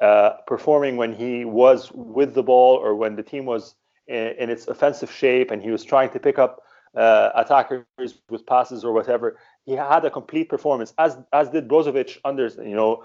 uh, 0.00 0.30
performing 0.46 0.96
when 0.96 1.12
he 1.12 1.44
was 1.44 1.90
with 1.92 2.34
the 2.34 2.42
ball 2.42 2.76
or 2.76 2.94
when 2.94 3.16
the 3.16 3.22
team 3.22 3.44
was 3.44 3.74
in, 4.06 4.28
in 4.42 4.50
its 4.50 4.68
offensive 4.68 5.12
shape 5.12 5.50
and 5.50 5.60
he 5.62 5.70
was 5.70 5.84
trying 5.84 6.10
to 6.10 6.18
pick 6.18 6.38
up 6.38 6.62
uh, 6.96 7.30
attackers 7.34 7.84
with 8.28 8.46
passes 8.46 8.84
or 8.84 8.92
whatever. 8.92 9.38
He 9.64 9.72
had 9.72 10.04
a 10.04 10.10
complete 10.10 10.48
performance, 10.48 10.94
as 10.98 11.16
as 11.32 11.50
did 11.50 11.68
Brozovic 11.68 12.18
under 12.24 12.46
you 12.46 12.74
know 12.74 13.04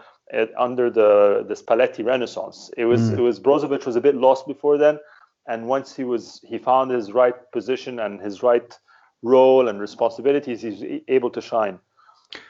under 0.57 0.89
the 0.89 1.45
the 1.47 1.55
Spalletti 1.55 2.05
Renaissance. 2.05 2.71
It 2.77 2.85
was 2.85 3.01
mm. 3.01 3.17
it 3.17 3.21
was 3.21 3.39
Brozovic 3.39 3.85
was 3.85 3.95
a 3.95 4.01
bit 4.01 4.15
lost 4.15 4.47
before 4.47 4.77
then, 4.77 4.99
and 5.47 5.67
once 5.67 5.95
he 5.95 6.03
was 6.03 6.41
he 6.47 6.57
found 6.57 6.91
his 6.91 7.11
right 7.11 7.35
position 7.51 7.99
and 7.99 8.21
his 8.21 8.41
right 8.43 8.77
role 9.21 9.67
and 9.67 9.79
responsibilities, 9.79 10.61
he's 10.61 11.01
able 11.07 11.29
to 11.31 11.41
shine. 11.41 11.79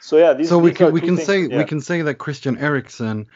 So 0.00 0.16
yeah, 0.16 0.32
these, 0.32 0.48
so 0.48 0.58
we 0.58 0.72
can 0.72 0.92
we 0.92 1.00
can 1.00 1.16
things, 1.16 1.26
say 1.26 1.42
yeah. 1.42 1.58
we 1.58 1.64
can 1.64 1.80
say 1.80 2.02
that 2.02 2.14
Christian 2.14 2.56
Eriksen 2.58 3.26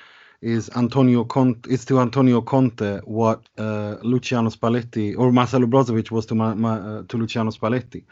is 0.41 0.71
Antonio 0.77 1.25
Conte 1.25 1.69
is 1.69 1.85
to 1.87 1.99
Antonio 1.99 2.41
Conte 2.41 3.01
what 3.05 3.49
uh, 3.59 3.97
Luciano 4.03 4.51
Spalletti 4.51 5.17
or 5.19 5.33
Marcelo 5.33 5.67
Brozovic 5.67 6.13
was 6.13 6.27
to 6.27 6.37
Ma, 6.37 6.55
Ma, 6.55 6.75
uh, 6.75 7.03
to 7.09 7.17
Luciano 7.17 7.51
Spalletti, 7.51 8.05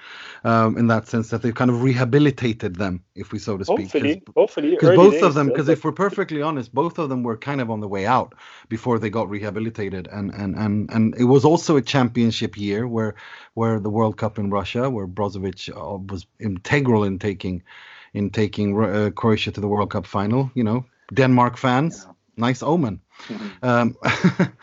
um, 0.43 0.77
in 0.77 0.89
that 0.89 1.07
sense 1.07 1.31
that 1.31 1.43
they've 1.43 1.55
kind 1.55 1.70
of 1.70 1.83
rehabilitated 1.83 2.77
them, 2.77 3.05
if 3.14 3.31
we 3.31 3.39
so 3.39 3.57
to 3.57 3.64
speak. 3.64 3.79
Hopefully, 3.79 4.22
hopefully, 4.35 4.70
because 4.70 4.97
both 4.97 5.12
days, 5.12 5.22
of 5.22 5.35
them, 5.35 5.47
because 5.49 5.68
if 5.68 5.85
we're 5.85 5.93
perfectly 5.93 6.43
honest, 6.43 6.74
both 6.74 6.99
of 6.99 7.09
them 7.09 7.22
were 7.22 7.37
kind 7.37 7.61
of 7.61 7.70
on 7.70 7.81
the 7.81 7.89
way 7.89 8.07
out 8.07 8.35
before 8.68 8.99
they 8.99 9.09
got 9.11 9.31
rehabilitated, 9.31 10.09
and 10.11 10.35
and 10.35 10.57
and 10.57 10.91
and 10.91 11.14
it 11.16 11.24
was 11.24 11.45
also 11.45 11.77
a 11.77 11.83
championship 11.83 12.57
year 12.57 12.89
where 12.89 13.14
where 13.55 13.79
the 13.79 13.91
World 13.91 14.16
Cup 14.16 14.37
in 14.37 14.51
Russia, 14.51 14.91
where 14.91 15.07
Brozovic 15.07 15.70
uh, 15.70 15.99
was 16.12 16.27
integral 16.41 17.05
in 17.05 17.20
taking 17.20 17.62
in 18.14 18.31
taking 18.31 18.83
uh, 18.83 19.11
Croatia 19.11 19.53
to 19.53 19.61
the 19.61 19.68
World 19.68 19.91
Cup 19.91 20.07
final. 20.07 20.51
You 20.55 20.64
know, 20.64 20.87
Denmark 21.14 21.57
fans. 21.57 22.05
Yeah 22.05 22.12
nice 22.37 22.62
omen. 22.62 23.01
Mm-hmm. 23.28 23.68
Um, 23.68 23.97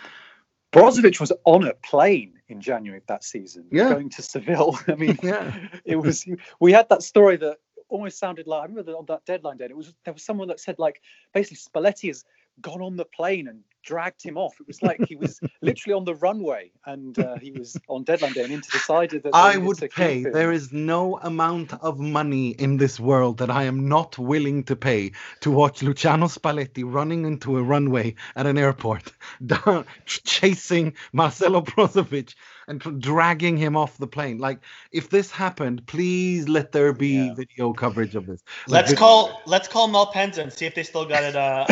Brozovic 0.72 1.20
was 1.20 1.32
on 1.46 1.68
a 1.68 1.74
plane 1.76 2.34
in 2.50 2.60
January 2.60 2.98
of 2.98 3.08
that 3.08 3.24
season, 3.24 3.66
yeah. 3.72 3.90
going 3.90 4.10
to 4.10 4.22
Seville. 4.22 4.78
I 4.88 4.96
mean, 4.96 5.18
yeah. 5.22 5.56
it 5.86 5.96
was. 5.96 6.26
We 6.60 6.72
had 6.72 6.90
that 6.90 7.04
story 7.04 7.38
that 7.38 7.58
almost 7.90 8.18
sounded 8.18 8.48
like 8.48 8.64
I 8.64 8.66
remember 8.66 8.92
on 8.94 9.06
that 9.08 9.26
deadline 9.26 9.58
day. 9.58 9.66
It 9.66 9.78
was 9.78 9.94
there 10.04 10.14
was 10.14 10.24
someone 10.24 10.48
that 10.48 10.60
said 10.60 10.80
like 10.80 11.02
basically 11.34 11.58
Spalletti 11.58 12.08
has 12.08 12.26
gone 12.62 12.82
on 12.82 12.96
the 12.96 13.06
plane 13.06 13.48
and 13.48 13.62
dragged 13.84 14.24
him 14.24 14.38
off. 14.38 14.56
It 14.60 14.68
was 14.68 14.82
like 14.90 15.00
he 15.08 15.16
was 15.16 15.40
literally 15.62 15.94
on 15.94 16.06
the 16.06 16.16
runway 16.16 16.72
and 16.86 17.18
uh, 17.20 17.38
he 17.38 17.52
was 17.52 17.78
on 17.88 18.04
deadline 18.04 18.34
day 18.34 18.44
and 18.44 18.54
Inter 18.54 18.70
decided 18.72 19.24
that 19.24 19.36
I 19.36 19.58
would 19.58 19.80
pay. 19.92 20.24
There 20.24 20.52
is 20.52 20.72
no 20.72 21.20
amount 21.20 21.74
of 21.74 22.00
money 22.00 22.50
in 22.50 22.78
this 22.78 23.00
world 23.00 23.38
that 23.40 23.52
I 23.52 23.64
am 23.64 23.88
not 23.88 24.18
willing 24.18 24.64
to 24.66 24.76
pay 24.76 25.12
to 25.42 25.52
watch 25.52 25.84
Luciano 25.84 26.28
Spalletti 26.28 26.84
running 26.86 27.26
into 27.26 27.58
a 27.58 27.64
runway 27.64 28.16
at 28.36 28.46
an 28.46 28.58
airport, 28.58 29.14
chasing 30.06 30.94
Marcelo 31.12 31.62
Brozovic 31.62 32.36
and 32.68 33.02
dragging 33.02 33.58
him 33.58 33.76
off 33.76 33.98
the 33.98 34.08
plane. 34.08 34.38
Like, 34.38 34.60
if 34.92 35.10
this 35.10 35.32
happened, 35.32 35.86
please 35.88 36.48
let 36.48 36.72
there 36.72 36.94
be 36.94 37.10
yeah. 37.10 37.34
video 37.34 37.74
coverage 37.74 38.16
of 38.16 38.26
this. 38.26 38.44
Like, 38.68 38.88
let's 38.88 39.00
call 39.00 39.42
let's 39.46 39.68
call 39.68 39.88
Mel 39.88 40.08
Malpensa 40.08 40.40
and 40.40 40.52
see 40.52 40.66
if 40.66 40.76
they 40.76 40.84
still 40.84 41.06
got 41.06 41.24
it 41.24 41.36
uh, 41.36 41.66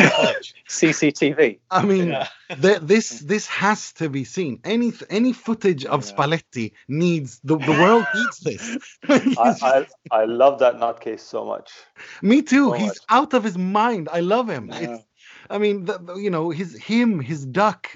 CCTV. 0.68 1.58
I 1.70 1.84
mean, 1.84 2.08
yeah. 2.08 2.28
this 2.82 3.20
this 3.20 3.46
has 3.46 3.92
to 3.94 4.08
be 4.08 4.24
seen. 4.24 4.60
Any 4.64 4.92
any 5.10 5.32
footage 5.32 5.84
of 5.84 6.04
yeah. 6.04 6.12
Spalletti 6.12 6.72
needs 6.88 7.40
the 7.44 7.56
the 7.56 7.72
world 7.72 8.06
needs 8.14 8.38
this. 8.40 8.78
I, 9.08 9.54
I, 9.62 9.86
I 10.10 10.24
love 10.24 10.58
that 10.60 10.76
nutcase 10.76 11.20
so 11.20 11.44
much. 11.44 11.72
Me 12.20 12.42
too. 12.42 12.70
So 12.70 12.72
He's 12.72 12.88
much. 12.88 12.98
out 13.08 13.34
of 13.34 13.44
his 13.44 13.58
mind. 13.58 14.08
I 14.12 14.20
love 14.20 14.48
him. 14.48 14.70
I 15.50 15.58
mean, 15.58 15.84
the, 15.84 16.14
you 16.16 16.30
know, 16.30 16.50
his 16.50 16.76
him, 16.76 17.20
his 17.20 17.44
duck, 17.44 17.88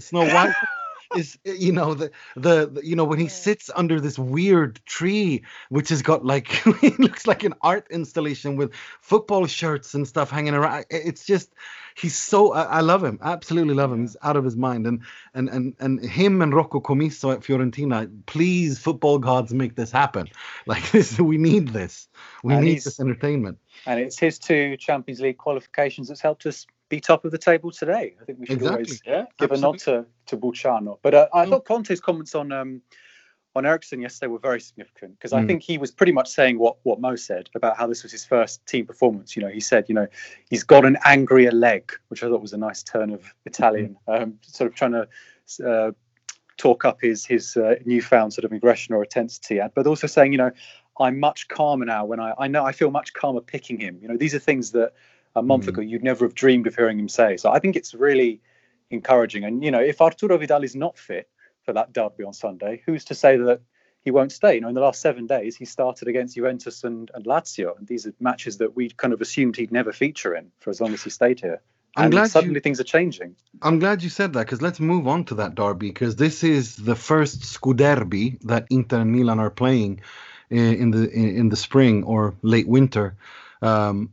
Snow 0.00 0.26
White. 0.26 0.54
is 1.14 1.38
eh, 1.46 1.54
you 1.58 1.72
know 1.72 1.94
the, 1.94 2.10
the 2.36 2.66
the 2.66 2.80
you 2.84 2.96
know 2.96 3.04
when 3.04 3.18
he 3.18 3.28
sits 3.28 3.70
under 3.74 4.00
this 4.00 4.18
weird 4.18 4.80
tree 4.86 5.42
which 5.68 5.88
has 5.88 6.02
got 6.02 6.24
like 6.24 6.48
it 6.82 6.98
looks 6.98 7.26
like 7.26 7.44
an 7.44 7.54
art 7.62 7.86
installation 7.90 8.56
with 8.56 8.74
football 9.00 9.46
shirts 9.46 9.94
and 9.94 10.06
stuff 10.06 10.30
hanging 10.30 10.54
around 10.54 10.84
eh, 10.90 11.00
it's 11.04 11.24
just 11.24 11.52
he's 11.96 12.16
so 12.16 12.52
I, 12.52 12.62
I 12.62 12.80
love 12.80 13.02
him 13.04 13.18
absolutely 13.22 13.74
love 13.74 13.92
him 13.92 14.02
he's 14.02 14.16
out 14.22 14.36
of 14.36 14.44
his 14.44 14.56
mind 14.56 14.86
and 14.86 15.02
and 15.34 15.48
and 15.48 15.74
and 15.80 16.04
him 16.04 16.42
and 16.42 16.54
Rocco 16.54 16.80
Commisso 16.80 17.32
at 17.32 17.40
Fiorentina 17.40 18.10
please 18.26 18.78
football 18.78 19.18
gods 19.18 19.52
make 19.52 19.74
this 19.74 19.90
happen. 19.90 20.28
Like 20.66 20.90
this 20.92 21.18
we 21.18 21.38
need 21.38 21.68
this. 21.68 22.08
We 22.42 22.54
And 22.54 22.64
need 22.64 22.78
this 22.78 23.00
entertainment. 23.00 23.58
and 23.86 24.00
it's 24.00 24.18
his 24.18 24.38
two 24.38 24.76
Champions 24.76 25.20
League 25.20 25.38
qualifications 25.38 26.08
that's 26.08 26.20
helped 26.20 26.46
us 26.46 26.66
be 26.88 27.00
top 27.00 27.24
of 27.24 27.30
the 27.30 27.38
table 27.38 27.70
today. 27.70 28.16
I 28.20 28.24
think 28.24 28.38
we 28.38 28.46
should 28.46 28.54
Exactly. 28.56 28.82
always 28.84 29.02
Yeah. 29.06 29.26
give 29.38 29.52
a 29.52 29.56
nod 29.56 29.78
to 29.80 30.06
to 30.26 30.36
Bulciano. 30.36 30.98
But 31.02 31.14
uh, 31.14 31.28
I 31.32 31.46
Mm. 31.46 31.50
thought 31.50 31.64
Conte's 31.64 32.00
comments 32.00 32.34
on 32.34 32.52
um, 32.52 32.82
on 33.54 33.66
Eriksen 33.66 34.00
yesterday 34.00 34.30
were 34.30 34.38
very 34.38 34.60
significant 34.60 35.18
because 35.18 35.32
I 35.32 35.42
Mm. 35.42 35.46
think 35.46 35.62
he 35.62 35.78
was 35.78 35.90
pretty 35.90 36.12
much 36.12 36.28
saying 36.28 36.58
what 36.58 36.76
what 36.84 37.00
Mo 37.00 37.16
said 37.16 37.50
about 37.54 37.76
how 37.76 37.86
this 37.86 38.02
was 38.02 38.12
his 38.12 38.24
first 38.24 38.64
team 38.66 38.86
performance. 38.86 39.36
You 39.36 39.42
know, 39.42 39.48
he 39.48 39.60
said, 39.60 39.86
you 39.88 39.94
know, 39.94 40.06
he's 40.50 40.64
got 40.64 40.84
an 40.84 40.96
angrier 41.04 41.52
leg, 41.52 41.92
which 42.08 42.22
I 42.22 42.28
thought 42.28 42.40
was 42.42 42.52
a 42.52 42.58
nice 42.58 42.82
turn 42.82 43.10
of 43.12 43.32
Italian, 43.44 43.96
um, 44.06 44.38
sort 44.42 44.70
of 44.70 44.74
trying 44.76 44.92
to. 44.92 45.08
Uh, 45.64 45.92
talk 46.58 46.84
up 46.84 47.00
his 47.00 47.24
his 47.24 47.56
uh, 47.56 47.76
newfound 47.84 48.32
sort 48.32 48.44
of 48.44 48.50
aggression 48.52 48.92
or 48.92 49.04
intensity, 49.04 49.60
but 49.76 49.86
also 49.86 50.08
saying, 50.08 50.32
you 50.32 50.38
know, 50.38 50.50
I'm 50.98 51.20
much 51.20 51.46
calmer 51.46 51.84
now 51.84 52.04
when 52.04 52.18
I 52.20 52.34
I 52.36 52.48
know 52.48 52.64
I 52.64 52.72
feel 52.72 52.90
much 52.90 53.12
calmer 53.12 53.40
picking 53.40 53.78
him. 53.78 53.96
You 54.02 54.08
know, 54.08 54.16
these 54.16 54.34
are 54.34 54.40
things 54.40 54.72
that 54.72 54.92
a 55.36 55.42
month 55.42 55.66
Mm. 55.66 55.68
ago 55.68 55.80
you'd 55.82 56.02
never 56.04 56.24
have 56.24 56.34
dreamed 56.34 56.66
of 56.66 56.74
hearing 56.76 56.98
him 56.98 57.08
say. 57.08 57.36
So 57.36 57.50
I 57.50 57.58
think 57.58 57.76
it's 57.76 57.94
really 57.94 58.40
encouraging. 58.90 59.44
And 59.44 59.62
you 59.64 59.70
know, 59.70 59.80
if 59.80 60.00
Arturo 60.00 60.38
Vidal 60.38 60.64
is 60.64 60.74
not 60.74 60.98
fit 60.98 61.28
for 61.64 61.72
that 61.74 61.92
derby 61.92 62.24
on 62.24 62.32
Sunday, 62.32 62.82
who's 62.86 63.04
to 63.06 63.14
say 63.14 63.36
that 63.36 63.60
he 64.04 64.10
won't 64.10 64.32
stay? 64.32 64.54
You 64.54 64.60
know, 64.62 64.68
in 64.68 64.74
the 64.74 64.80
last 64.80 65.00
seven 65.00 65.26
days 65.26 65.56
he 65.56 65.64
started 65.64 66.08
against 66.08 66.34
Juventus 66.34 66.84
and, 66.84 67.10
and 67.14 67.24
Lazio, 67.26 67.76
and 67.78 67.86
these 67.86 68.06
are 68.06 68.12
matches 68.20 68.58
that 68.58 68.74
we 68.74 68.90
kind 68.90 69.12
of 69.12 69.20
assumed 69.20 69.56
he'd 69.56 69.72
never 69.72 69.92
feature 69.92 70.34
in 70.34 70.50
for 70.60 70.70
as 70.70 70.80
long 70.80 70.94
as 70.94 71.02
he 71.02 71.10
stayed 71.10 71.40
here. 71.40 71.60
I'm 71.96 72.04
and 72.04 72.12
glad 72.12 72.22
you- 72.24 72.28
suddenly 72.28 72.60
things 72.60 72.80
are 72.80 72.84
changing. 72.84 73.36
I'm 73.60 73.80
glad 73.80 74.02
you 74.02 74.08
said 74.10 74.32
that 74.34 74.46
because 74.46 74.62
let's 74.62 74.78
move 74.78 75.08
on 75.08 75.24
to 75.26 75.34
that 75.36 75.54
derby 75.56 75.88
because 75.88 76.14
this 76.16 76.44
is 76.44 76.76
the 76.76 76.94
first 76.94 77.40
Scuderby 77.42 78.38
that 78.42 78.66
Inter 78.70 79.00
and 79.00 79.10
Milan 79.12 79.40
are 79.40 79.50
playing 79.50 80.00
in, 80.48 80.74
in 80.74 80.90
the 80.92 81.10
in, 81.10 81.36
in 81.36 81.48
the 81.48 81.56
spring 81.56 82.04
or 82.04 82.34
late 82.42 82.68
winter 82.68 83.16
um, 83.62 84.12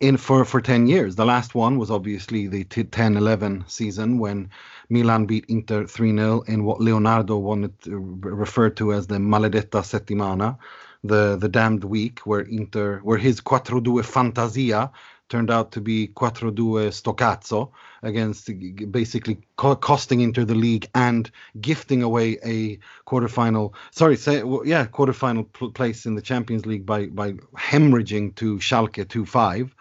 in 0.00 0.16
for 0.16 0.44
for 0.44 0.60
10 0.60 0.86
years. 0.86 1.16
The 1.16 1.24
last 1.24 1.54
one 1.54 1.78
was 1.78 1.90
obviously 1.90 2.46
the 2.46 2.64
10-11 2.64 3.68
season 3.68 4.18
when 4.18 4.50
Milan 4.88 5.26
beat 5.26 5.44
Inter 5.48 5.84
3-0 5.84 6.48
in 6.48 6.64
what 6.64 6.80
Leonardo 6.80 7.36
wanted 7.36 7.80
to, 7.82 7.98
referred 7.98 8.76
to 8.76 8.92
as 8.92 9.06
the 9.06 9.16
maledetta 9.16 9.82
settimana, 9.82 10.56
the 11.04 11.36
the 11.36 11.48
damned 11.48 11.84
week 11.84 12.20
where 12.20 12.40
Inter 12.40 12.98
where 13.00 13.18
his 13.18 13.40
4-2 13.40 14.04
fantasia 14.04 14.90
turned 15.28 15.50
out 15.50 15.72
to 15.72 15.80
be 15.80 16.08
4-2 16.08 16.90
Stocazzo 16.90 17.70
against 18.02 18.46
g- 18.46 18.72
g- 18.72 18.84
basically 18.84 19.38
co- 19.56 19.76
costing 19.76 20.20
Inter 20.20 20.44
the 20.44 20.54
league 20.54 20.88
and 20.94 21.30
gifting 21.60 22.02
away 22.02 22.38
a 22.44 22.78
quarterfinal. 23.06 23.74
Sorry, 23.90 24.16
say, 24.16 24.42
well, 24.42 24.62
yeah, 24.66 24.86
quarterfinal 24.86 25.52
pl- 25.52 25.72
place 25.72 26.06
in 26.06 26.14
the 26.14 26.22
Champions 26.22 26.66
League 26.66 26.86
by 26.86 27.06
by 27.06 27.32
hemorrhaging 27.56 28.34
to 28.36 28.56
Schalke 28.58 29.04
2-5 29.04 29.74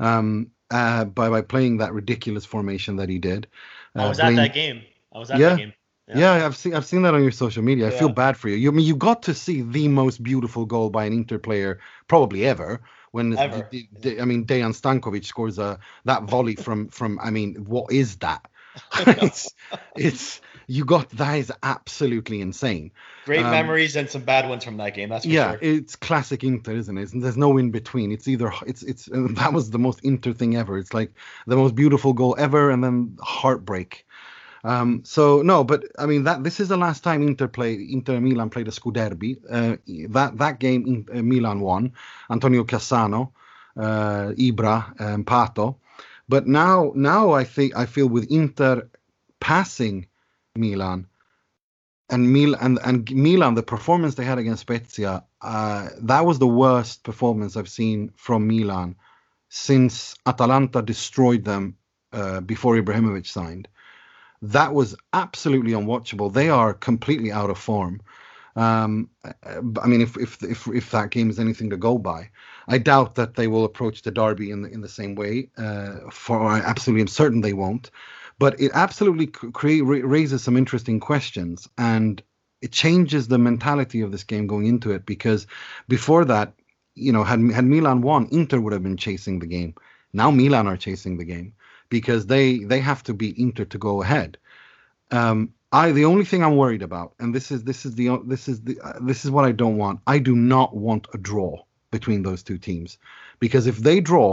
um, 0.00 0.50
uh, 0.70 1.04
by 1.04 1.28
by 1.28 1.42
playing 1.42 1.78
that 1.78 1.92
ridiculous 1.92 2.44
formation 2.44 2.96
that 2.96 3.08
he 3.08 3.18
did. 3.18 3.46
I 3.96 4.04
Uh, 4.04 4.08
was 4.08 4.18
at 4.20 4.36
that 4.36 4.54
game. 4.54 4.82
I 5.14 5.18
was 5.18 5.30
at 5.30 5.38
Yeah. 5.38 5.50
that 5.50 5.58
game. 5.58 5.72
Yeah. 6.08 6.36
yeah. 6.38 6.46
I've 6.46 6.56
seen 6.56 6.74
I've 6.74 6.84
seen 6.84 7.02
that 7.02 7.14
on 7.14 7.22
your 7.22 7.32
social 7.32 7.62
media. 7.62 7.86
I 7.86 7.90
feel 7.90 8.08
bad 8.10 8.36
for 8.36 8.48
you. 8.48 8.56
You 8.56 8.70
I 8.70 8.74
mean 8.74 8.86
you 8.86 8.96
got 8.96 9.22
to 9.24 9.34
see 9.34 9.62
the 9.62 9.88
most 9.88 10.22
beautiful 10.22 10.66
goal 10.66 10.90
by 10.90 11.04
an 11.06 11.12
Inter 11.12 11.38
player 11.38 11.80
probably 12.08 12.44
ever. 12.46 12.80
When. 13.14 13.30
D- 13.70 13.88
D- 14.00 14.20
I 14.20 14.24
mean 14.24 14.44
Dejan 14.44 14.74
Stankovic 14.74 15.24
scores 15.24 15.60
a 15.60 15.78
that 16.04 16.24
volley 16.24 16.56
from 16.56 16.88
from 16.88 17.20
I 17.22 17.30
mean 17.30 17.64
what 17.66 17.92
is 17.92 18.16
that? 18.16 18.44
it's 19.06 19.54
it's 19.96 20.40
you 20.66 20.84
got 20.84 21.10
that 21.10 21.34
is 21.34 21.52
absolutely 21.62 22.40
insane. 22.40 22.90
Great 23.24 23.44
Um, 23.44 23.52
memories 23.52 23.94
and 23.94 24.10
some 24.10 24.22
bad 24.22 24.48
ones 24.48 24.64
from 24.64 24.78
that 24.78 24.94
game. 24.94 25.10
That's 25.10 25.24
for 25.24 25.30
yeah, 25.30 25.52
sure. 25.52 25.58
it's 25.62 25.94
classic 25.94 26.42
Inter, 26.42 26.72
isn't 26.72 26.98
it? 26.98 27.10
There's 27.14 27.36
no 27.36 27.56
in 27.56 27.70
between. 27.70 28.10
It's 28.10 28.26
either 28.26 28.52
it's 28.66 28.82
it's 28.82 29.08
that 29.12 29.52
was 29.52 29.70
the 29.70 29.78
most 29.78 30.00
Inter 30.02 30.32
thing 30.32 30.56
ever. 30.56 30.76
It's 30.76 30.92
like 30.92 31.12
the 31.46 31.56
most 31.56 31.76
beautiful 31.76 32.14
goal 32.14 32.34
ever, 32.36 32.70
and 32.70 32.82
then 32.82 33.16
heartbreak. 33.20 34.06
Um, 34.64 35.02
so 35.04 35.42
no, 35.42 35.62
but 35.62 35.84
I 35.98 36.06
mean 36.06 36.24
that 36.24 36.42
this 36.42 36.58
is 36.58 36.68
the 36.68 36.76
last 36.76 37.04
time 37.04 37.22
Inter 37.22 37.48
play 37.48 37.74
Inter 37.74 38.18
Milan 38.20 38.48
played 38.48 38.66
a 38.66 38.70
Scuderby. 38.70 39.36
Uh, 39.48 39.76
that 40.10 40.38
that 40.38 40.58
game 40.58 40.86
in, 40.86 41.18
uh, 41.18 41.22
Milan 41.22 41.60
won. 41.60 41.92
Antonio 42.30 42.64
Cassano, 42.64 43.32
uh, 43.76 44.32
Ibra, 44.38 44.98
and 44.98 45.26
Pato. 45.26 45.76
But 46.28 46.46
now 46.46 46.92
now 46.94 47.32
I 47.32 47.44
think 47.44 47.76
I 47.76 47.84
feel 47.84 48.08
with 48.08 48.30
Inter 48.30 48.88
passing 49.38 50.06
Milan 50.56 51.08
and 52.10 52.32
Mil 52.32 52.54
and, 52.60 52.78
and 52.84 53.10
Milan, 53.10 53.54
the 53.54 53.62
performance 53.62 54.14
they 54.14 54.24
had 54.24 54.38
against 54.38 54.62
Spezia, 54.62 55.24
uh, 55.42 55.88
that 56.00 56.24
was 56.24 56.38
the 56.38 56.46
worst 56.46 57.02
performance 57.02 57.56
I've 57.56 57.68
seen 57.68 58.12
from 58.16 58.46
Milan 58.46 58.96
since 59.48 60.14
Atalanta 60.26 60.82
destroyed 60.82 61.44
them 61.44 61.76
uh, 62.12 62.40
before 62.40 62.76
Ibrahimovic 62.76 63.26
signed. 63.26 63.68
That 64.52 64.74
was 64.74 64.96
absolutely 65.12 65.72
unwatchable. 65.72 66.32
They 66.32 66.48
are 66.48 66.74
completely 66.74 67.32
out 67.32 67.50
of 67.50 67.58
form. 67.58 68.00
Um, 68.56 69.10
uh, 69.24 69.62
I 69.82 69.86
mean, 69.88 70.00
if, 70.00 70.16
if 70.16 70.42
if 70.42 70.68
if 70.68 70.90
that 70.92 71.10
game 71.10 71.30
is 71.30 71.40
anything 71.40 71.70
to 71.70 71.76
go 71.76 71.98
by, 71.98 72.30
I 72.68 72.78
doubt 72.78 73.16
that 73.16 73.34
they 73.34 73.48
will 73.48 73.64
approach 73.64 74.02
the 74.02 74.10
derby 74.12 74.50
in 74.50 74.62
the 74.62 74.70
in 74.70 74.80
the 74.80 74.88
same 74.88 75.14
way. 75.16 75.50
Uh, 75.56 76.10
for 76.10 76.40
I 76.44 76.60
absolutely 76.60 77.02
am 77.02 77.08
certain 77.08 77.40
they 77.40 77.52
won't 77.52 77.90
but 78.38 78.58
it 78.60 78.70
absolutely 78.74 79.26
c- 79.26 79.50
crea- 79.52 79.80
ra- 79.80 80.00
raises 80.02 80.42
some 80.42 80.56
interesting 80.56 81.00
questions 81.00 81.68
and 81.78 82.22
it 82.62 82.72
changes 82.72 83.28
the 83.28 83.38
mentality 83.38 84.00
of 84.00 84.12
this 84.12 84.24
game 84.24 84.46
going 84.46 84.66
into 84.66 84.90
it 84.92 85.06
because 85.06 85.46
before 85.88 86.24
that 86.24 86.52
you 86.94 87.12
know 87.12 87.24
had 87.24 87.40
had 87.52 87.64
Milan 87.64 88.00
won 88.00 88.28
Inter 88.30 88.60
would 88.60 88.72
have 88.72 88.82
been 88.82 88.96
chasing 88.96 89.38
the 89.38 89.46
game 89.46 89.74
now 90.12 90.30
Milan 90.30 90.66
are 90.66 90.76
chasing 90.76 91.16
the 91.16 91.24
game 91.24 91.54
because 91.98 92.26
they 92.26 92.46
they 92.70 92.80
have 92.80 93.02
to 93.04 93.14
beat 93.14 93.38
Inter 93.38 93.66
to 93.66 93.78
go 93.78 94.02
ahead. 94.02 94.36
Um 95.20 95.38
I 95.82 95.92
the 95.92 96.06
only 96.12 96.24
thing 96.24 96.42
I'm 96.42 96.56
worried 96.56 96.82
about 96.82 97.14
and 97.20 97.34
this 97.36 97.50
is 97.54 97.60
this 97.70 97.80
is 97.86 97.94
the 97.94 98.06
this 98.32 98.48
is 98.52 98.58
the 98.62 98.76
uh, 98.80 98.98
this 99.10 99.24
is 99.24 99.30
what 99.30 99.44
I 99.50 99.52
don't 99.52 99.78
want. 99.84 100.00
I 100.14 100.18
do 100.18 100.34
not 100.54 100.70
want 100.86 101.06
a 101.14 101.18
draw 101.18 101.52
between 101.96 102.22
those 102.24 102.42
two 102.42 102.58
teams. 102.58 102.98
Because 103.38 103.68
if 103.72 103.78
they 103.78 104.00
draw 104.00 104.30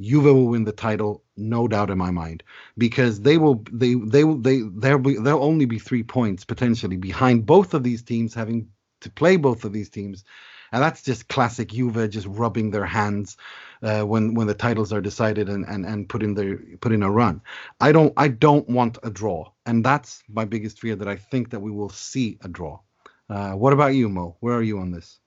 Juve 0.00 0.24
will 0.24 0.48
win 0.48 0.64
the 0.64 0.72
title, 0.88 1.22
no 1.36 1.68
doubt 1.68 1.90
in 1.90 1.98
my 1.98 2.10
mind, 2.10 2.42
because 2.76 3.20
they 3.20 3.36
will 3.38 3.56
they 3.72 3.94
they 3.94 4.24
will 4.24 4.40
they 4.48 4.58
there 4.84 4.98
be 4.98 5.14
there'll 5.16 5.44
only 5.52 5.66
be 5.66 5.78
three 5.78 6.02
points 6.02 6.44
potentially 6.44 6.96
behind 6.96 7.46
both 7.54 7.74
of 7.74 7.82
these 7.82 8.02
teams 8.02 8.34
having 8.34 8.68
to 9.00 9.10
play 9.10 9.36
both 9.36 9.64
of 9.64 9.72
these 9.72 9.90
teams, 9.90 10.24
and 10.72 10.82
that's 10.82 11.02
just 11.02 11.28
classic 11.28 11.68
Juve 11.68 12.10
just 12.10 12.26
rubbing 12.26 12.70
their 12.70 12.86
hands 12.86 13.36
uh, 13.82 14.02
when 14.02 14.34
when 14.34 14.46
the 14.46 14.54
titles 14.54 14.92
are 14.92 15.00
decided 15.00 15.48
and 15.48 15.64
and 15.66 15.86
and 15.86 16.08
put 16.08 16.22
in 16.22 16.34
their 16.34 16.58
put 16.80 16.92
in 16.92 17.02
a 17.02 17.10
run. 17.10 17.40
I 17.80 17.92
don't 17.92 18.12
I 18.16 18.28
don't 18.28 18.68
want 18.68 18.98
a 19.02 19.10
draw, 19.10 19.50
and 19.66 19.84
that's 19.84 20.22
my 20.28 20.44
biggest 20.44 20.78
fear 20.80 20.96
that 20.96 21.08
I 21.08 21.16
think 21.16 21.50
that 21.50 21.60
we 21.60 21.70
will 21.70 21.90
see 21.90 22.38
a 22.42 22.48
draw. 22.48 22.80
Uh, 23.28 23.52
what 23.52 23.72
about 23.72 23.94
you, 23.94 24.08
Mo? 24.08 24.36
Where 24.40 24.54
are 24.54 24.62
you 24.62 24.78
on 24.78 24.90
this? 24.90 25.20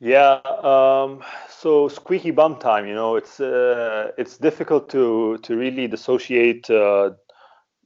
Yeah, 0.00 0.40
um, 0.62 1.24
so 1.48 1.88
squeaky 1.88 2.30
bum 2.30 2.58
time. 2.58 2.86
You 2.86 2.94
know, 2.94 3.16
it's 3.16 3.40
uh, 3.40 4.12
it's 4.16 4.38
difficult 4.38 4.88
to 4.90 5.38
to 5.38 5.56
really 5.56 5.88
dissociate 5.88 6.70
uh, 6.70 7.10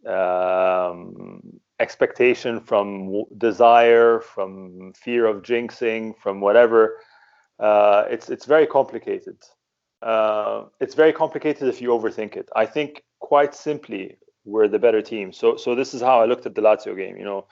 um, 0.06 1.42
expectation 1.80 2.60
from 2.60 3.06
w- 3.06 3.26
desire, 3.38 4.20
from 4.20 4.92
fear 4.94 5.26
of 5.26 5.42
jinxing, 5.42 6.14
from 6.18 6.40
whatever. 6.40 6.98
Uh, 7.62 8.04
it's 8.10 8.28
it's 8.28 8.44
very 8.44 8.66
complicated. 8.66 9.36
Uh, 10.02 10.64
it's 10.80 10.96
very 10.96 11.12
complicated 11.12 11.68
if 11.68 11.80
you 11.80 11.90
overthink 11.90 12.36
it. 12.36 12.48
I 12.56 12.66
think 12.66 13.04
quite 13.20 13.54
simply 13.54 14.16
we're 14.44 14.66
the 14.66 14.80
better 14.80 15.00
team. 15.00 15.32
So 15.32 15.56
so 15.56 15.74
this 15.76 15.94
is 15.94 16.00
how 16.02 16.20
I 16.20 16.26
looked 16.26 16.46
at 16.46 16.54
the 16.56 16.60
Lazio 16.60 16.96
game. 16.96 17.16
You 17.16 17.24
know, 17.24 17.46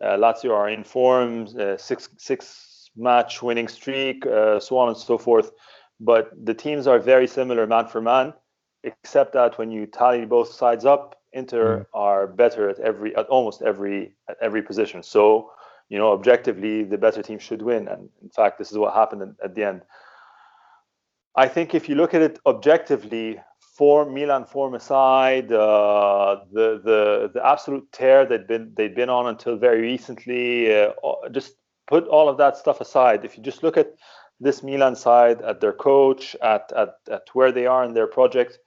uh, 0.00 0.16
Lazio 0.16 0.52
are 0.54 0.68
in 0.68 0.84
form, 0.84 1.48
uh, 1.58 1.76
six 1.76 2.08
six 2.16 2.90
match 2.96 3.42
winning 3.42 3.66
streak, 3.68 4.24
uh, 4.24 4.60
so 4.60 4.78
on 4.78 4.88
and 4.88 4.96
so 4.96 5.18
forth. 5.18 5.50
But 5.98 6.30
the 6.44 6.54
teams 6.54 6.86
are 6.86 7.00
very 7.00 7.26
similar 7.26 7.66
man 7.66 7.88
for 7.88 8.00
man, 8.00 8.34
except 8.84 9.32
that 9.32 9.58
when 9.58 9.72
you 9.72 9.86
tally 9.86 10.26
both 10.26 10.52
sides 10.52 10.84
up, 10.84 11.16
Inter 11.32 11.86
are 11.92 12.28
better 12.28 12.70
at 12.70 12.78
every 12.78 13.16
at 13.16 13.26
almost 13.26 13.62
every 13.62 14.14
at 14.30 14.36
every 14.40 14.62
position. 14.62 15.02
So 15.02 15.50
you 15.88 15.98
know 15.98 16.12
objectively 16.12 16.84
the 16.84 16.98
better 16.98 17.22
team 17.22 17.38
should 17.38 17.62
win, 17.62 17.88
and 17.88 18.08
in 18.22 18.28
fact 18.30 18.58
this 18.58 18.70
is 18.70 18.78
what 18.78 18.94
happened 18.94 19.36
at, 19.42 19.54
the 19.54 19.64
end. 19.64 19.82
I 21.34 21.48
think 21.48 21.74
if 21.74 21.88
you 21.88 21.94
look 21.94 22.14
at 22.14 22.22
it 22.22 22.38
objectively, 22.46 23.38
form 23.76 24.14
Milan 24.14 24.46
form 24.46 24.74
aside, 24.74 25.52
uh, 25.52 26.40
the 26.52 26.80
the 26.82 27.30
the 27.34 27.46
absolute 27.46 27.90
tear 27.92 28.24
they'd 28.26 28.46
been 28.46 28.72
they'd 28.76 28.94
been 28.94 29.10
on 29.10 29.26
until 29.26 29.56
very 29.56 29.80
recently, 29.80 30.74
uh, 30.74 30.92
just 31.30 31.54
put 31.86 32.06
all 32.08 32.28
of 32.28 32.38
that 32.38 32.56
stuff 32.56 32.80
aside. 32.80 33.24
If 33.24 33.36
you 33.36 33.42
just 33.42 33.62
look 33.62 33.76
at 33.76 33.94
this 34.40 34.62
Milan 34.62 34.96
side, 34.96 35.40
at 35.42 35.60
their 35.60 35.72
coach, 35.72 36.34
at 36.42 36.72
at, 36.76 36.94
at 37.10 37.22
where 37.32 37.52
they 37.52 37.66
are 37.66 37.84
in 37.84 37.94
their 37.94 38.06
project, 38.06 38.58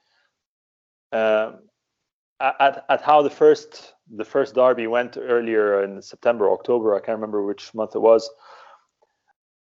um, 1.12 1.58
at 2.40 2.84
at 2.88 3.02
how 3.02 3.22
the 3.22 3.30
first 3.30 3.94
the 4.14 4.24
first 4.24 4.54
derby 4.54 4.86
went 4.86 5.16
earlier 5.16 5.82
in 5.84 6.02
September, 6.02 6.50
October, 6.50 6.94
I 6.94 7.00
can't 7.00 7.16
remember 7.16 7.44
which 7.44 7.72
month 7.74 7.94
it 7.94 8.00
was. 8.00 8.28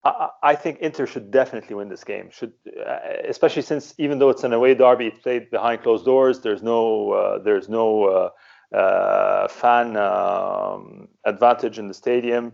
I, 0.03 0.29
I 0.43 0.55
think 0.55 0.79
Inter 0.79 1.05
should 1.05 1.31
definitely 1.31 1.75
win 1.75 1.89
this 1.89 2.03
game. 2.03 2.29
Should, 2.31 2.53
uh, 2.87 2.99
especially 3.27 3.61
since 3.61 3.93
even 3.97 4.19
though 4.19 4.29
it's 4.29 4.43
an 4.43 4.53
away 4.53 4.73
derby, 4.73 5.07
it's 5.07 5.19
played 5.19 5.49
behind 5.49 5.83
closed 5.83 6.05
doors. 6.05 6.39
There's 6.39 6.63
no 6.63 7.11
uh, 7.11 7.39
there's 7.39 7.69
no 7.69 8.05
uh, 8.05 8.75
uh 8.75 9.47
fan 9.47 9.97
um, 9.97 11.09
advantage 11.25 11.79
in 11.79 11.87
the 11.87 11.93
stadium. 11.93 12.53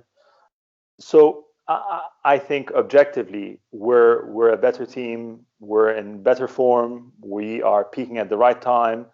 So 1.00 1.46
I, 1.68 2.02
I, 2.24 2.38
think 2.38 2.72
objectively 2.72 3.60
we're 3.72 4.26
we're 4.32 4.52
a 4.52 4.58
better 4.58 4.86
team. 4.86 5.46
We're 5.60 5.92
in 5.92 6.24
better 6.24 6.48
form. 6.48 7.12
We 7.22 7.62
are 7.62 7.84
peaking 7.84 8.18
at 8.18 8.30
the 8.30 8.38
right 8.38 8.62
time. 8.62 9.08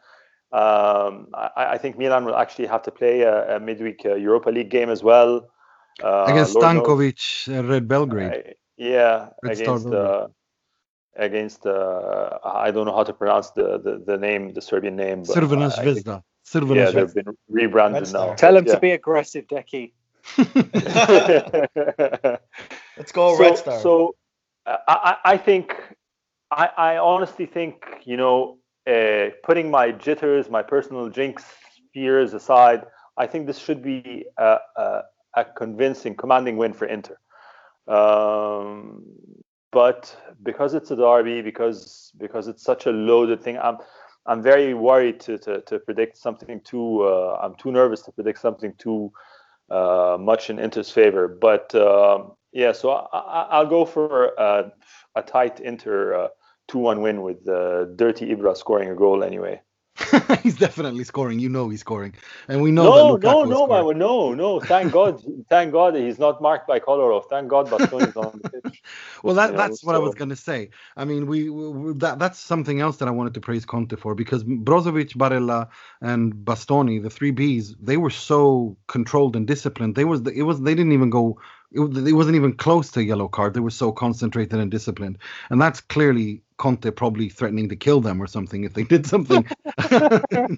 Um, 0.54 1.28
I, 1.34 1.50
I, 1.56 1.78
think 1.78 1.98
Milan 1.98 2.26
will 2.26 2.36
actually 2.36 2.68
have 2.68 2.84
to 2.84 2.92
play 2.92 3.22
a, 3.22 3.56
a 3.56 3.60
midweek 3.60 4.02
uh, 4.06 4.16
Europa 4.16 4.50
League 4.50 4.70
game 4.70 4.90
as 4.90 5.02
well. 5.02 5.50
Uh, 6.04 6.26
against 6.28 6.56
Stankovic, 6.56 7.48
uh, 7.48 7.64
Red 7.64 7.88
Belgrade. 7.88 8.34
Uh, 8.34 8.52
yeah, 8.76 9.30
Red 9.44 9.60
against 9.60 9.88
uh, 9.88 10.28
against 11.16 11.66
uh, 11.66 12.38
I 12.44 12.72
don't 12.72 12.86
know 12.86 12.96
how 12.96 13.04
to 13.04 13.14
pronounce 13.14 13.52
the, 13.52 13.80
the, 13.80 14.04
the 14.06 14.18
name, 14.18 14.54
the 14.54 14.62
Serbian 14.62 14.96
name. 14.98 15.24
Crvena 15.24 15.72
Zvezda. 15.72 16.24
yeah, 16.76 16.92
they've 16.92 17.14
been 17.14 17.38
rebranded 17.48 18.12
now. 18.12 18.34
Tell 18.34 18.58
him 18.58 18.66
yeah. 18.66 18.74
to 18.74 18.80
be 18.80 18.92
aggressive, 18.92 19.48
Decky. 19.48 19.94
Let's 22.98 23.12
go, 23.12 23.36
so, 23.36 23.40
Red 23.40 23.58
Star. 23.58 23.80
So, 23.80 24.16
uh, 24.66 24.78
I, 24.88 25.16
I 25.24 25.38
think, 25.38 25.76
I, 26.52 26.70
I 26.78 26.98
honestly 26.98 27.46
think, 27.46 27.84
you 28.04 28.18
know, 28.18 28.58
uh, 28.88 29.30
putting 29.44 29.70
my 29.70 29.92
jitters, 29.92 30.50
my 30.50 30.64
personal 30.64 31.10
jinx 31.10 31.44
fears 31.94 32.34
aside, 32.34 32.86
I 33.18 33.28
think 33.28 33.48
this 33.48 33.60
should 33.60 33.82
be 33.84 34.26
a, 34.38 34.58
a, 34.78 35.02
a 35.36 35.46
convincing, 35.46 36.16
commanding 36.16 36.58
win 36.58 36.74
for 36.74 36.86
Inter. 36.86 37.18
Um, 37.88 39.04
but 39.72 40.16
because 40.44 40.74
it's 40.74 40.92
a 40.92 40.96
derby, 40.96 41.42
because 41.42 42.12
because 42.18 42.48
it's 42.48 42.64
such 42.64 42.86
a 42.86 42.92
loaded 42.92 43.42
thing, 43.42 43.58
I'm 43.58 43.78
I'm 44.26 44.42
very 44.42 44.74
worried 44.74 45.20
to 45.22 45.38
to, 45.40 45.62
to 45.62 45.80
predict 45.80 46.18
something 46.18 46.62
too. 46.62 47.04
Uh, 47.04 47.40
I'm 47.42 47.56
too 47.56 47.72
nervous 47.72 48.02
to 48.04 48.12
predict 48.12 48.40
something 48.40 48.74
too 48.78 49.12
uh, 49.70 50.18
much 50.20 50.50
in 50.50 50.60
Inter's 50.60 50.92
favor. 50.92 51.28
But 51.28 51.74
um, 51.76 52.34
yeah, 52.52 52.74
so 52.74 52.90
I, 52.92 53.62
will 53.62 53.70
go 53.70 53.86
for 53.86 54.34
a, 54.38 54.72
a 55.16 55.22
tight 55.22 55.60
Inter 55.60 56.30
uh, 56.72 56.74
two-one 56.74 57.02
win 57.02 57.22
with 57.22 57.48
uh, 57.48 57.86
Dirty 57.96 58.34
Ibra 58.36 58.56
scoring 58.58 58.90
a 58.90 58.96
goal 58.96 59.24
anyway. 59.24 59.62
he's 60.44 60.58
definitely 60.58 61.04
scoring. 61.04 61.40
You 61.40 61.50
know 61.50 61.70
he's 61.70 61.82
scoring, 61.82 62.16
and 62.48 62.62
we 62.62 62.72
know. 62.72 62.84
No, 62.84 63.18
no, 63.18 63.46
no, 63.46 63.68
man, 63.68 63.98
no, 63.98 64.34
no. 64.34 64.60
Thank 64.60 64.92
God, 64.94 65.22
thank 65.50 65.74
God 65.74 65.96
he's 65.96 66.20
not 66.20 66.42
marked 66.42 66.68
by 66.68 66.80
Kolarov. 66.80 67.26
Thank 67.30 67.50
God 67.50 67.70
Bastoni's 67.70 68.16
on 68.16 68.40
the 68.40 68.46
pitch. 68.62 68.82
well, 69.24 69.36
that, 69.36 69.56
that's 69.58 69.84
know, 69.84 69.88
what 69.88 69.96
so. 69.96 69.98
I 69.98 70.00
was 70.00 70.16
gonna 70.16 70.36
say. 70.36 70.70
I 70.98 71.06
mean, 71.06 71.28
we, 71.28 71.50
we, 71.50 71.94
that 71.96 72.20
that's 72.20 72.40
something 72.40 72.80
else 72.82 72.98
that 72.98 73.08
I 73.08 73.12
wanted 73.12 73.34
to 73.36 73.42
praise 73.42 73.66
Conte 73.66 73.96
for 73.98 74.16
because 74.16 74.44
Brozovic, 74.44 75.16
Barella, 75.18 75.68
and 76.02 76.34
Bastoni, 76.34 77.04
the 77.04 77.10
three 77.10 77.34
Bs, 77.34 77.76
they 77.82 77.98
were 77.98 78.10
so 78.10 78.78
controlled 78.88 79.36
and 79.36 79.48
disciplined. 79.48 79.96
They 79.96 80.06
was 80.06 80.22
it 80.22 80.44
was 80.44 80.62
they 80.62 80.74
didn't 80.76 80.94
even 80.94 81.10
go 81.10 81.40
it, 81.72 82.08
it 82.08 82.14
wasn't 82.14 82.36
even 82.36 82.54
close 82.54 82.92
to 82.92 83.00
a 83.00 83.04
yellow 83.04 83.28
card. 83.28 83.54
They 83.54 83.60
were 83.60 83.70
so 83.70 83.92
concentrated 83.92 84.60
and 84.60 84.70
disciplined, 84.70 85.18
and 85.50 85.62
that's 85.62 85.82
clearly 85.82 86.42
Conte 86.58 86.92
probably 86.92 87.30
threatening 87.30 87.70
to 87.70 87.76
kill 87.76 88.02
them 88.02 88.22
or 88.22 88.28
something 88.28 88.64
if 88.64 88.74
they 88.74 88.84
did 88.84 89.08
something. 89.08 89.48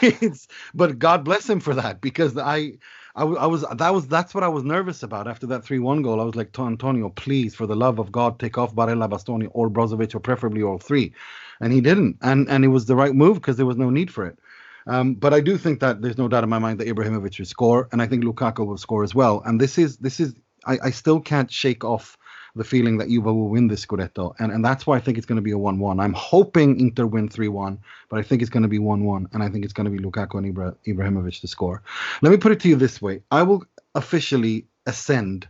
but 0.74 0.98
God 0.98 1.24
bless 1.24 1.48
him 1.48 1.60
for 1.60 1.74
that 1.74 2.00
because 2.00 2.38
I, 2.38 2.78
I, 3.14 3.24
I, 3.24 3.46
was 3.46 3.62
that 3.62 3.92
was 3.92 4.06
that's 4.08 4.34
what 4.34 4.44
I 4.44 4.48
was 4.48 4.64
nervous 4.64 5.02
about 5.02 5.28
after 5.28 5.46
that 5.48 5.64
three-one 5.64 6.02
goal. 6.02 6.20
I 6.20 6.24
was 6.24 6.36
like, 6.36 6.58
Antonio, 6.58 7.10
please, 7.10 7.54
for 7.54 7.66
the 7.66 7.76
love 7.76 7.98
of 7.98 8.12
God, 8.12 8.38
take 8.38 8.56
off 8.56 8.74
Barella, 8.74 9.10
Bastoni, 9.10 9.48
or 9.50 9.68
Brozovic, 9.68 10.14
or 10.14 10.20
preferably 10.20 10.62
all 10.62 10.78
three, 10.78 11.12
and 11.60 11.72
he 11.72 11.80
didn't, 11.80 12.18
and 12.22 12.48
and 12.48 12.64
it 12.64 12.68
was 12.68 12.86
the 12.86 12.96
right 12.96 13.14
move 13.14 13.34
because 13.34 13.56
there 13.56 13.66
was 13.66 13.76
no 13.76 13.90
need 13.90 14.10
for 14.10 14.26
it. 14.26 14.38
Um, 14.86 15.14
but 15.14 15.32
I 15.32 15.40
do 15.40 15.56
think 15.56 15.80
that 15.80 16.02
there's 16.02 16.18
no 16.18 16.28
doubt 16.28 16.44
in 16.44 16.50
my 16.50 16.58
mind 16.58 16.80
that 16.80 16.88
Ibrahimovic 16.88 17.38
will 17.38 17.46
score, 17.46 17.88
and 17.92 18.02
I 18.02 18.06
think 18.06 18.24
Lukaku 18.24 18.66
will 18.66 18.78
score 18.78 19.04
as 19.04 19.14
well. 19.14 19.42
And 19.44 19.60
this 19.60 19.78
is 19.78 19.98
this 19.98 20.18
is 20.18 20.34
I, 20.66 20.78
I 20.84 20.90
still 20.90 21.20
can't 21.20 21.50
shake 21.50 21.84
off 21.84 22.16
the 22.54 22.64
feeling 22.64 22.98
that 22.98 23.08
Juve 23.08 23.24
will 23.24 23.48
win 23.48 23.68
this 23.68 23.86
Scudetto, 23.86 24.34
and 24.38 24.52
and 24.52 24.64
that's 24.64 24.86
why 24.86 24.96
I 24.96 25.00
think 25.00 25.16
it's 25.16 25.26
going 25.26 25.36
to 25.36 25.42
be 25.42 25.52
a 25.52 25.58
one-one. 25.58 26.00
I'm 26.00 26.12
hoping 26.12 26.78
Inter 26.78 27.06
win 27.06 27.28
three-one, 27.28 27.78
but 28.10 28.18
I 28.18 28.22
think 28.22 28.42
it's 28.42 28.50
going 28.50 28.62
to 28.62 28.68
be 28.68 28.78
one-one, 28.78 29.28
and 29.32 29.42
I 29.42 29.48
think 29.48 29.64
it's 29.64 29.72
going 29.72 29.86
to 29.86 29.90
be 29.90 29.98
Lukaku 29.98 30.34
and 30.34 30.54
Ibra, 30.54 30.76
Ibrahimovic 30.86 31.40
to 31.40 31.48
score. 31.48 31.82
Let 32.20 32.30
me 32.30 32.36
put 32.36 32.52
it 32.52 32.60
to 32.60 32.68
you 32.68 32.76
this 32.76 33.00
way: 33.00 33.22
I 33.30 33.42
will 33.42 33.64
officially 33.94 34.66
ascend 34.86 35.48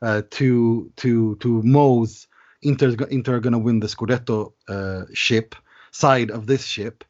uh, 0.00 0.22
to 0.30 0.90
to 0.96 1.36
to 1.36 1.62
Mo's 1.62 2.26
Inter 2.62 2.96
Inter 3.10 3.36
are 3.36 3.40
going 3.40 3.52
to 3.52 3.58
win 3.58 3.80
the 3.80 3.86
Scudetto 3.86 4.52
uh, 4.68 5.04
ship 5.12 5.54
side 5.90 6.30
of 6.30 6.46
this 6.46 6.64
ship 6.64 7.04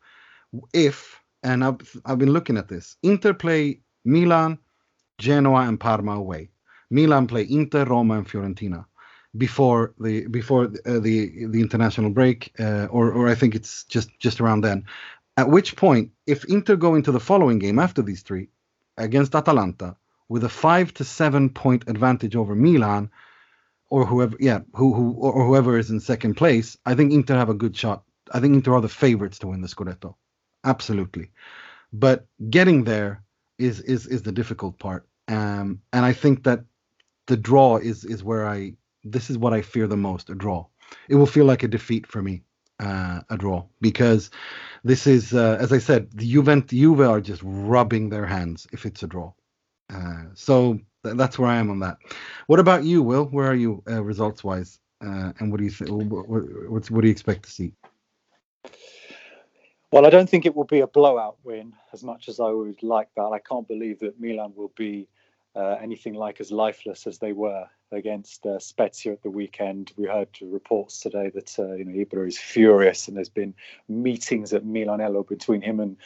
if 0.72 1.20
and 1.42 1.64
I've, 1.64 1.76
I've 2.04 2.18
been 2.18 2.32
looking 2.32 2.56
at 2.56 2.68
this. 2.68 2.96
Inter 3.02 3.32
play 3.32 3.80
Milan, 4.04 4.58
Genoa, 5.18 5.62
and 5.62 5.78
Parma 5.78 6.12
away. 6.12 6.50
Milan 6.90 7.26
play 7.26 7.46
Inter, 7.48 7.84
Roma, 7.84 8.18
and 8.18 8.28
Fiorentina 8.28 8.84
before 9.36 9.94
the 10.00 10.26
before 10.26 10.64
uh, 10.64 10.98
the 10.98 11.46
the 11.46 11.60
international 11.60 12.10
break, 12.10 12.52
uh, 12.58 12.86
or 12.90 13.12
or 13.12 13.28
I 13.28 13.34
think 13.34 13.54
it's 13.54 13.84
just 13.84 14.10
just 14.18 14.40
around 14.40 14.62
then. 14.62 14.84
At 15.36 15.50
which 15.50 15.76
point, 15.76 16.10
if 16.26 16.44
Inter 16.46 16.76
go 16.76 16.94
into 16.94 17.12
the 17.12 17.20
following 17.20 17.58
game 17.58 17.78
after 17.78 18.02
these 18.02 18.22
three 18.22 18.48
against 18.96 19.34
Atalanta 19.34 19.96
with 20.28 20.44
a 20.44 20.48
five 20.48 20.92
to 20.94 21.04
seven 21.04 21.50
point 21.50 21.84
advantage 21.86 22.34
over 22.34 22.54
Milan, 22.54 23.10
or 23.88 24.04
whoever, 24.04 24.36
yeah, 24.40 24.60
who 24.74 24.92
who 24.94 25.12
or 25.12 25.46
whoever 25.46 25.78
is 25.78 25.90
in 25.90 26.00
second 26.00 26.34
place, 26.34 26.76
I 26.84 26.94
think 26.94 27.12
Inter 27.12 27.36
have 27.36 27.50
a 27.50 27.54
good 27.54 27.76
shot. 27.76 28.02
I 28.32 28.40
think 28.40 28.54
Inter 28.54 28.74
are 28.74 28.80
the 28.80 28.88
favorites 28.88 29.38
to 29.40 29.46
win 29.48 29.60
the 29.60 29.68
Scudetto 29.68 30.14
absolutely. 30.64 31.30
But 31.92 32.26
getting 32.50 32.84
there 32.84 33.22
is 33.58 33.80
is 33.80 34.06
is 34.06 34.22
the 34.22 34.32
difficult 34.32 34.78
part. 34.78 35.06
Um, 35.26 35.82
and 35.92 36.04
I 36.04 36.12
think 36.12 36.44
that 36.44 36.64
the 37.28 37.36
draw 37.36 37.76
is 37.76 38.04
is 38.04 38.24
where 38.24 38.46
I 38.46 38.74
this 39.04 39.30
is 39.30 39.38
what 39.38 39.52
I 39.52 39.62
fear 39.62 39.86
the 39.86 39.96
most, 39.96 40.30
a 40.30 40.34
draw. 40.34 40.66
It 41.08 41.14
will 41.14 41.26
feel 41.26 41.44
like 41.44 41.62
a 41.62 41.68
defeat 41.68 42.06
for 42.06 42.20
me, 42.22 42.42
uh, 42.80 43.20
a 43.30 43.36
draw, 43.36 43.64
because 43.80 44.30
this 44.84 45.06
is, 45.06 45.34
uh, 45.34 45.56
as 45.60 45.72
I 45.72 45.78
said, 45.78 46.10
the 46.12 46.26
Juventus, 46.26 46.78
Juve 46.78 47.00
are 47.00 47.20
just 47.20 47.42
rubbing 47.44 48.08
their 48.08 48.26
hands 48.26 48.66
if 48.72 48.86
it's 48.86 49.02
a 49.02 49.06
draw. 49.06 49.32
Uh, 49.92 50.24
so 50.34 50.78
th- 51.04 51.16
that's 51.16 51.38
where 51.38 51.48
I 51.48 51.56
am 51.56 51.70
on 51.70 51.80
that. 51.80 51.98
What 52.46 52.60
about 52.60 52.84
you, 52.84 53.02
Will? 53.02 53.26
Where 53.26 53.48
are 53.50 53.54
you 53.54 53.82
uh, 53.88 54.02
results 54.02 54.42
wise? 54.42 54.80
Uh, 55.04 55.32
and 55.38 55.50
what 55.50 55.58
do 55.58 55.64
you 55.64 55.70
think? 55.70 55.90
What, 55.90 56.28
what, 56.28 56.90
what 56.90 57.00
do 57.02 57.06
you 57.06 57.12
expect 57.12 57.44
to 57.44 57.50
see? 57.50 57.72
Well, 59.90 60.04
I 60.04 60.10
don't 60.10 60.28
think 60.28 60.44
it 60.44 60.54
will 60.54 60.64
be 60.64 60.80
a 60.80 60.86
blowout 60.86 61.36
win 61.44 61.72
as 61.92 62.04
much 62.04 62.28
as 62.28 62.40
I 62.40 62.50
would 62.50 62.82
like 62.82 63.08
that. 63.16 63.30
I 63.32 63.38
can't 63.38 63.66
believe 63.66 64.00
that 64.00 64.20
Milan 64.20 64.52
will 64.54 64.72
be 64.76 65.08
uh, 65.56 65.76
anything 65.80 66.14
like 66.14 66.40
as 66.40 66.50
lifeless 66.50 67.06
as 67.06 67.18
they 67.18 67.32
were 67.32 67.66
against 67.90 68.44
uh, 68.46 68.58
Spezia 68.58 69.12
at 69.12 69.22
the 69.22 69.30
weekend. 69.30 69.92
We 69.96 70.06
heard 70.06 70.28
reports 70.40 71.00
today 71.00 71.30
that 71.30 71.58
uh, 71.58 71.72
you 71.74 71.84
know 71.84 71.92
Ibra 71.92 72.28
is 72.28 72.38
furious, 72.38 73.08
and 73.08 73.16
there's 73.16 73.28
been 73.28 73.54
meetings 73.88 74.52
at 74.52 74.64
Milanello 74.64 75.26
between 75.26 75.62
him 75.62 75.80
and 75.80 75.96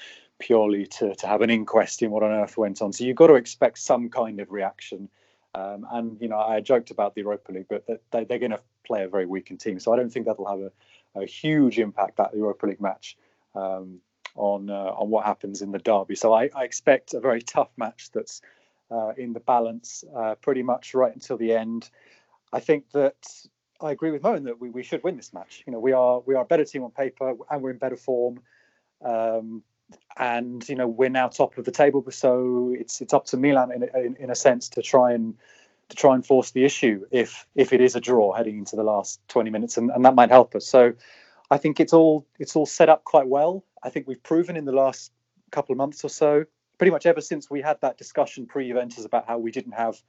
Pioli 0.41 0.89
to, 0.99 1.15
to 1.15 1.27
have 1.27 1.43
an 1.43 1.51
inquest 1.51 2.03
in 2.03 2.11
what 2.11 2.23
on 2.23 2.31
earth 2.31 2.57
went 2.57 2.83
on. 2.83 2.93
So 2.93 3.05
you've 3.05 3.17
got 3.17 3.29
to 3.29 3.35
expect 3.35 3.79
some 3.79 4.09
kind 4.11 4.41
of 4.41 4.51
reaction. 4.51 5.09
Um, 5.55 5.87
and 5.91 6.21
you 6.21 6.29
know, 6.29 6.39
I 6.39 6.61
joked 6.61 6.91
about 6.91 7.15
the 7.15 7.21
Europa 7.21 7.53
League, 7.53 7.67
but 7.69 7.85
they, 8.11 8.25
they're 8.25 8.39
going 8.39 8.53
to 8.53 8.61
play 8.87 9.05
a 9.05 9.09
very 9.09 9.27
weakened 9.27 9.61
team, 9.61 9.79
so 9.79 9.93
I 9.93 9.97
don't 9.97 10.11
think 10.11 10.27
that'll 10.27 10.47
have 10.47 10.61
a, 10.61 11.23
a 11.23 11.27
huge 11.27 11.79
impact 11.79 12.17
that 12.17 12.33
the 12.33 12.39
Europa 12.39 12.67
League 12.67 12.81
match 12.81 13.17
um, 13.55 13.99
on 14.35 14.71
uh, 14.71 14.95
on 14.97 15.11
what 15.11 15.27
happens 15.27 15.61
in 15.61 15.73
the 15.73 15.79
derby. 15.79 16.15
So 16.15 16.33
I, 16.33 16.49
I 16.57 16.65
expect 16.65 17.13
a 17.13 17.21
very 17.21 17.43
tough 17.43 17.71
match 17.77 18.11
that's 18.13 18.41
uh, 18.93 19.13
in 19.17 19.33
the 19.33 19.41
balance 19.41 20.05
uh, 20.17 20.35
pretty 20.37 20.63
much 20.63 20.95
right 20.95 21.15
until 21.15 21.37
the 21.37 21.55
end. 21.55 21.89
I 22.53 22.61
think 22.61 22.91
that 22.93 23.17
I 23.81 23.93
agree 23.93 24.11
with 24.11 24.23
Moen 24.23 24.45
that 24.45 24.61
we, 24.61 24.71
we 24.71 24.83
should 24.83 25.03
win 25.03 25.17
this 25.17 25.33
match. 25.33 25.63
You 25.67 25.73
know, 25.73 25.81
we 25.81 25.93
are 25.93 26.21
we 26.21 26.35
are 26.35 26.43
a 26.43 26.47
better 26.47 26.65
team 26.65 26.85
on 26.85 26.91
paper 26.91 27.35
and 27.51 27.63
we're 27.63 27.71
in 27.71 27.79
better 27.79 27.97
form. 27.97 28.41
Um, 29.05 29.63
and 30.17 30.67
you 30.69 30.75
know 30.75 30.87
we're 30.87 31.11
now 31.11 31.29
top 31.29 31.59
of 31.59 31.65
the 31.65 31.71
table, 31.71 32.05
so 32.11 32.75
it's 32.79 33.01
it's 33.01 33.13
up 33.13 33.27
to 33.27 33.37
Milan 33.37 33.73
in, 33.73 33.83
in, 33.83 34.17
in 34.19 34.31
a 34.31 34.35
sense 34.35 34.69
to 34.71 34.83
try 34.83 35.13
and 35.13 35.35
to 35.89 35.97
try 35.97 36.15
and 36.15 36.25
force 36.25 36.53
the 36.53 36.65
issue 36.65 37.05
if 37.11 37.47
if 37.55 37.73
it 37.73 37.81
is 37.81 37.97
a 37.97 38.01
draw 38.01 38.33
heading 38.33 38.59
into 38.59 38.77
the 38.77 38.83
last 38.83 39.21
20 39.29 39.51
minutes, 39.51 39.77
and, 39.77 39.91
and 39.91 40.05
that 40.05 40.15
might 40.15 40.31
help 40.31 40.55
us. 40.55 40.67
So 40.67 40.95
I 41.51 41.59
think 41.59 41.81
it's 41.81 41.93
all 41.93 42.27
it's 42.39 42.57
all 42.57 42.67
set 42.67 42.89
up 42.89 43.05
quite 43.05 43.27
well. 43.27 43.65
I 43.83 43.91
think 43.91 44.07
we've 44.07 44.23
proven 44.23 44.57
in 44.57 44.65
the 44.65 44.73
last 44.73 45.13
couple 45.51 45.73
of 45.73 45.79
months 45.79 46.05
or 46.05 46.09
so, 46.09 46.45
pretty 46.83 46.91
much 46.91 47.07
ever 47.07 47.21
since 47.21 47.49
we 47.49 47.61
had 47.61 47.81
that 47.81 47.97
discussion 47.97 48.45
pre-Juventus 48.45 49.05
about 49.05 49.25
how 49.29 49.39
we 49.39 49.53
didn't 49.53 49.71
have 49.71 50.03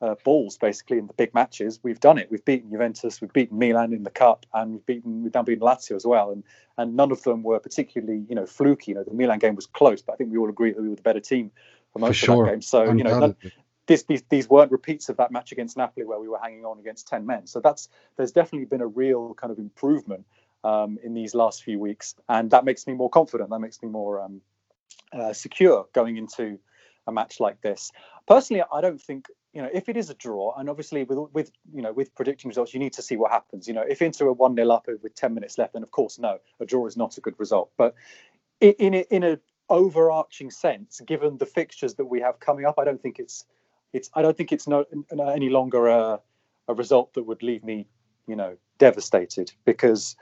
uh, 0.00 0.14
balls 0.24 0.56
basically 0.56 0.96
in 0.96 1.06
the 1.06 1.12
big 1.12 1.34
matches. 1.34 1.80
We've 1.82 2.00
done 2.00 2.16
it. 2.16 2.30
We've 2.30 2.42
beaten 2.46 2.70
Juventus, 2.70 3.20
we've 3.20 3.30
beaten 3.30 3.58
Milan 3.58 3.92
in 3.92 4.04
the 4.04 4.10
cup, 4.10 4.46
and 4.54 4.72
we've 4.72 4.86
beaten 4.86 5.22
we've 5.22 5.34
now 5.34 5.42
beaten 5.42 5.62
Lazio 5.62 5.96
as 5.96 6.06
well. 6.06 6.30
And 6.30 6.44
and 6.78 6.96
none 6.96 7.12
of 7.12 7.22
them 7.24 7.42
were 7.42 7.60
particularly 7.60 8.24
you 8.26 8.34
know 8.34 8.46
fluky. 8.46 8.92
You 8.92 8.94
know 8.94 9.04
the 9.04 9.12
Milan 9.12 9.38
game 9.38 9.54
was 9.54 9.66
close, 9.66 10.00
but 10.00 10.14
I 10.14 10.16
think 10.16 10.32
we 10.32 10.38
all 10.38 10.48
agree 10.48 10.72
that 10.72 10.80
we 10.80 10.88
were 10.88 10.96
the 10.96 11.02
better 11.02 11.20
team 11.20 11.50
for 11.92 11.98
most 11.98 12.20
for 12.20 12.32
of 12.32 12.36
sure. 12.36 12.44
that 12.46 12.52
game. 12.52 12.62
So 12.62 12.84
you 12.84 13.04
know 13.04 13.18
none, 13.18 13.36
this, 13.86 14.04
these, 14.04 14.22
these 14.30 14.48
weren't 14.48 14.72
repeats 14.72 15.10
of 15.10 15.18
that 15.18 15.30
match 15.30 15.52
against 15.52 15.76
Napoli 15.76 16.06
where 16.06 16.18
we 16.18 16.28
were 16.28 16.38
hanging 16.38 16.64
on 16.64 16.78
against 16.78 17.06
10 17.08 17.26
men. 17.26 17.46
So 17.46 17.60
that's 17.60 17.90
there's 18.16 18.32
definitely 18.32 18.64
been 18.64 18.80
a 18.80 18.86
real 18.86 19.34
kind 19.34 19.50
of 19.50 19.58
improvement 19.58 20.24
um, 20.64 20.98
in 21.02 21.12
these 21.12 21.34
last 21.34 21.64
few 21.64 21.78
weeks, 21.78 22.14
and 22.30 22.50
that 22.52 22.64
makes 22.64 22.86
me 22.86 22.94
more 22.94 23.10
confident. 23.10 23.50
That 23.50 23.58
makes 23.58 23.82
me 23.82 23.90
more 23.90 24.22
um, 24.22 24.40
uh, 25.12 25.32
secure 25.32 25.86
going 25.92 26.16
into 26.16 26.58
a 27.06 27.12
match 27.12 27.40
like 27.40 27.60
this. 27.62 27.90
Personally, 28.26 28.62
I 28.72 28.80
don't 28.80 29.00
think 29.00 29.26
you 29.52 29.62
know 29.62 29.70
if 29.72 29.88
it 29.88 29.96
is 29.96 30.10
a 30.10 30.14
draw, 30.14 30.54
and 30.56 30.68
obviously 30.68 31.04
with 31.04 31.18
with 31.32 31.50
you 31.72 31.82
know 31.82 31.92
with 31.92 32.14
predicting 32.14 32.48
results, 32.48 32.74
you 32.74 32.80
need 32.80 32.92
to 32.94 33.02
see 33.02 33.16
what 33.16 33.30
happens. 33.30 33.66
You 33.66 33.74
know, 33.74 33.84
if 33.88 34.02
Inter 34.02 34.26
are 34.28 34.32
one 34.32 34.54
0 34.54 34.68
up 34.70 34.86
with 35.02 35.14
10 35.14 35.34
minutes 35.34 35.58
left, 35.58 35.72
then 35.72 35.82
of 35.82 35.90
course 35.90 36.18
no, 36.18 36.38
a 36.60 36.66
draw 36.66 36.86
is 36.86 36.96
not 36.96 37.16
a 37.16 37.20
good 37.20 37.34
result. 37.38 37.70
But 37.76 37.94
in 38.60 38.74
in 38.78 38.94
a, 38.94 39.04
in 39.10 39.24
a 39.24 39.38
overarching 39.70 40.50
sense, 40.50 41.00
given 41.06 41.38
the 41.38 41.46
fixtures 41.46 41.94
that 41.94 42.06
we 42.06 42.20
have 42.20 42.40
coming 42.40 42.64
up, 42.64 42.78
I 42.78 42.84
don't 42.84 43.00
think 43.00 43.18
it's 43.18 43.44
it's 43.92 44.10
I 44.14 44.22
don't 44.22 44.36
think 44.36 44.52
it's 44.52 44.68
no, 44.68 44.84
any 45.32 45.48
longer 45.48 45.88
a, 45.88 46.20
a 46.68 46.74
result 46.74 47.14
that 47.14 47.24
would 47.24 47.42
leave 47.42 47.64
me, 47.64 47.86
you 48.26 48.36
know, 48.36 48.56
devastated 48.78 49.52
because 49.64 50.16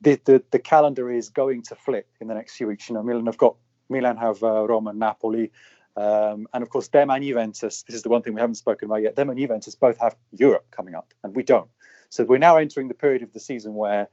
the, 0.00 0.20
the 0.24 0.42
the 0.50 0.58
calendar 0.58 1.10
is 1.10 1.28
going 1.28 1.62
to 1.62 1.74
flip 1.74 2.08
in 2.20 2.28
the 2.28 2.34
next 2.34 2.56
few 2.56 2.66
weeks. 2.66 2.88
You 2.88 2.94
know, 2.94 3.02
Milan 3.02 3.26
have 3.26 3.38
got 3.38 3.56
Milan 3.94 4.16
have 4.16 4.42
uh, 4.42 4.66
Roma 4.66 4.90
and 4.90 4.98
Napoli, 4.98 5.50
um, 5.96 6.46
and 6.52 6.62
of 6.62 6.70
course 6.70 6.88
them 6.88 7.10
and 7.10 7.24
Juventus. 7.24 7.82
This 7.82 7.96
is 7.96 8.02
the 8.02 8.08
one 8.08 8.22
thing 8.22 8.34
we 8.34 8.40
haven't 8.40 8.56
spoken 8.56 8.86
about 8.86 9.02
yet. 9.02 9.16
Them 9.16 9.30
and 9.30 9.38
Juventus 9.38 9.74
both 9.74 9.98
have 9.98 10.16
Europe 10.32 10.66
coming 10.70 10.94
up, 10.94 11.14
and 11.22 11.34
we 11.34 11.42
don't. 11.42 11.68
So 12.10 12.24
we're 12.24 12.38
now 12.38 12.56
entering 12.56 12.88
the 12.88 12.94
period 12.94 13.22
of 13.22 13.32
the 13.32 13.40
season 13.40 13.74
where 13.74 14.08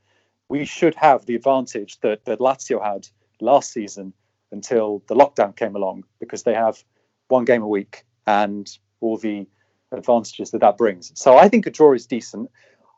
we 0.50 0.66
should 0.66 0.96
have 0.96 1.26
the 1.26 1.36
advantage 1.36 2.00
that 2.02 2.26
that 2.26 2.40
Lazio 2.40 2.84
had 2.84 3.08
last 3.40 3.72
season 3.72 4.14
until 4.52 5.02
the 5.08 5.16
lockdown 5.16 5.56
came 5.56 5.76
along 5.76 6.04
because 6.20 6.44
they 6.44 6.54
have 6.54 6.84
one 7.30 7.46
game 7.46 7.64
a 7.64 7.68
week 7.68 8.06
and 8.28 8.78
all 9.00 9.18
the 9.18 9.48
advantages 9.92 10.52
that 10.52 10.62
that 10.62 10.78
brings. 10.78 11.12
So 11.16 11.38
I 11.38 11.48
think 11.48 11.66
a 11.66 11.72
draw 11.72 11.94
is 11.94 12.06
decent. 12.06 12.50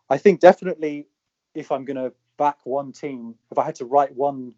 I 0.09 0.17
think 0.17 0.39
definitely 0.39 1.07
if 1.55 1.71
I'm 1.71 1.86
going 1.86 1.97
to 1.97 2.13
back 2.38 2.57
one 2.63 2.91
team, 2.91 3.36
if 3.51 3.57
I 3.57 3.63
had 3.63 3.75
to 3.75 3.86
write 3.86 4.15
one 4.15 4.53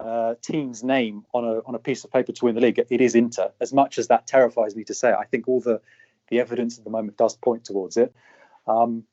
uh, 0.00 0.34
team's 0.40 0.84
name 0.84 1.24
on 1.32 1.44
a 1.44 1.60
on 1.66 1.74
a 1.74 1.78
piece 1.78 2.04
of 2.04 2.12
paper 2.12 2.32
to 2.32 2.44
win 2.44 2.54
the 2.54 2.60
league, 2.60 2.78
it 2.78 3.00
is 3.00 3.14
Inter. 3.14 3.50
As 3.60 3.72
much 3.72 3.98
as 3.98 4.08
that 4.08 4.26
terrifies 4.26 4.76
me 4.76 4.84
to 4.84 4.94
say, 4.94 5.12
I 5.12 5.24
think 5.24 5.48
all 5.48 5.60
the 5.60 5.80
the 6.28 6.40
evidence 6.40 6.78
at 6.78 6.84
the 6.84 6.90
moment 6.90 7.16
does 7.16 7.36
point 7.36 7.64
towards 7.64 7.96
it. 7.96 8.14
Um, 8.66 9.04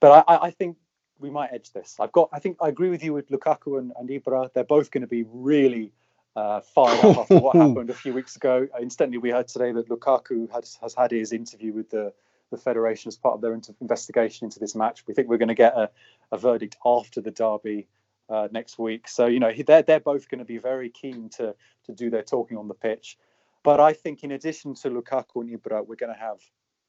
but 0.00 0.24
I, 0.28 0.46
I 0.46 0.50
think 0.50 0.76
we 1.18 1.30
might 1.30 1.52
edge 1.52 1.72
this. 1.72 1.96
I've 2.00 2.12
got. 2.12 2.30
I 2.32 2.38
think 2.38 2.58
I 2.60 2.68
agree 2.68 2.90
with 2.90 3.02
you 3.02 3.12
with 3.12 3.28
Lukaku 3.30 3.78
and, 3.78 3.92
and 3.98 4.08
Ibra. 4.08 4.52
They're 4.52 4.64
both 4.64 4.90
going 4.90 5.02
to 5.02 5.06
be 5.06 5.24
really 5.28 5.92
uh, 6.36 6.60
fired 6.60 7.04
up 7.04 7.18
after 7.18 7.38
what 7.38 7.56
happened 7.56 7.90
a 7.90 7.94
few 7.94 8.12
weeks 8.12 8.36
ago. 8.36 8.66
Instantly, 8.80 9.18
we 9.18 9.30
heard 9.30 9.48
today 9.48 9.72
that 9.72 9.88
Lukaku 9.88 10.50
has, 10.52 10.78
has 10.80 10.94
had 10.94 11.10
his 11.10 11.32
interview 11.32 11.72
with 11.72 11.90
the, 11.90 12.12
the 12.50 12.56
federation 12.56 13.08
as 13.08 13.16
part 13.16 13.34
of 13.34 13.40
their 13.40 13.54
inter- 13.54 13.74
investigation 13.80 14.46
into 14.46 14.58
this 14.58 14.74
match. 14.74 15.04
We 15.06 15.14
think 15.14 15.28
we're 15.28 15.38
going 15.38 15.48
to 15.48 15.54
get 15.54 15.74
a, 15.74 15.90
a 16.32 16.38
verdict 16.38 16.76
after 16.84 17.20
the 17.20 17.30
derby 17.30 17.88
uh, 18.30 18.48
next 18.52 18.78
week. 18.78 19.08
So 19.08 19.26
you 19.26 19.40
know 19.40 19.52
they're 19.66 19.82
they're 19.82 20.00
both 20.00 20.28
going 20.28 20.38
to 20.38 20.44
be 20.44 20.58
very 20.58 20.88
keen 20.88 21.28
to 21.30 21.54
to 21.86 21.92
do 21.92 22.10
their 22.10 22.22
talking 22.22 22.56
on 22.56 22.68
the 22.68 22.74
pitch. 22.74 23.18
But 23.62 23.80
I 23.80 23.92
think 23.92 24.24
in 24.24 24.32
addition 24.32 24.74
to 24.76 24.88
Lukaku 24.88 25.42
and 25.42 25.50
Ibra, 25.50 25.86
we're 25.86 25.96
going 25.96 26.14
to 26.14 26.18
have 26.18 26.38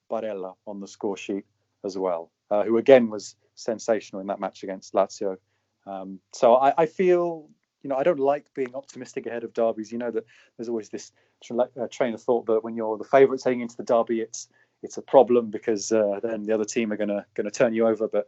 Barella 0.09 0.55
on 0.65 0.79
the 0.79 0.87
score 0.87 1.17
sheet 1.17 1.45
as 1.83 1.97
well, 1.97 2.31
uh, 2.49 2.63
who 2.63 2.77
again 2.77 3.09
was 3.09 3.35
sensational 3.55 4.21
in 4.21 4.27
that 4.27 4.39
match 4.39 4.63
against 4.63 4.93
Lazio. 4.93 5.37
Um, 5.85 6.19
so 6.31 6.55
I, 6.55 6.73
I 6.77 6.85
feel 6.85 7.49
you 7.83 7.89
know, 7.89 7.95
I 7.95 8.03
don't 8.03 8.19
like 8.19 8.45
being 8.53 8.75
optimistic 8.75 9.25
ahead 9.25 9.43
of 9.43 9.53
derbies. 9.53 9.91
You 9.91 9.97
know 9.97 10.11
that 10.11 10.25
there's 10.55 10.69
always 10.69 10.89
this 10.89 11.11
uh, 11.49 11.65
train 11.89 12.13
of 12.13 12.21
thought 12.21 12.45
that 12.45 12.63
when 12.63 12.75
you're 12.75 12.97
the 12.97 13.03
favourites 13.03 13.43
heading 13.43 13.61
into 13.61 13.75
the 13.75 13.83
derby, 13.83 14.21
it's 14.21 14.47
it's 14.83 14.97
a 14.97 15.01
problem 15.01 15.49
because 15.49 15.91
uh, 15.91 16.19
then 16.21 16.43
the 16.43 16.53
other 16.53 16.65
team 16.65 16.91
are 16.91 16.97
gonna 16.97 17.25
gonna 17.33 17.51
turn 17.51 17.73
you 17.73 17.87
over. 17.87 18.07
But 18.07 18.27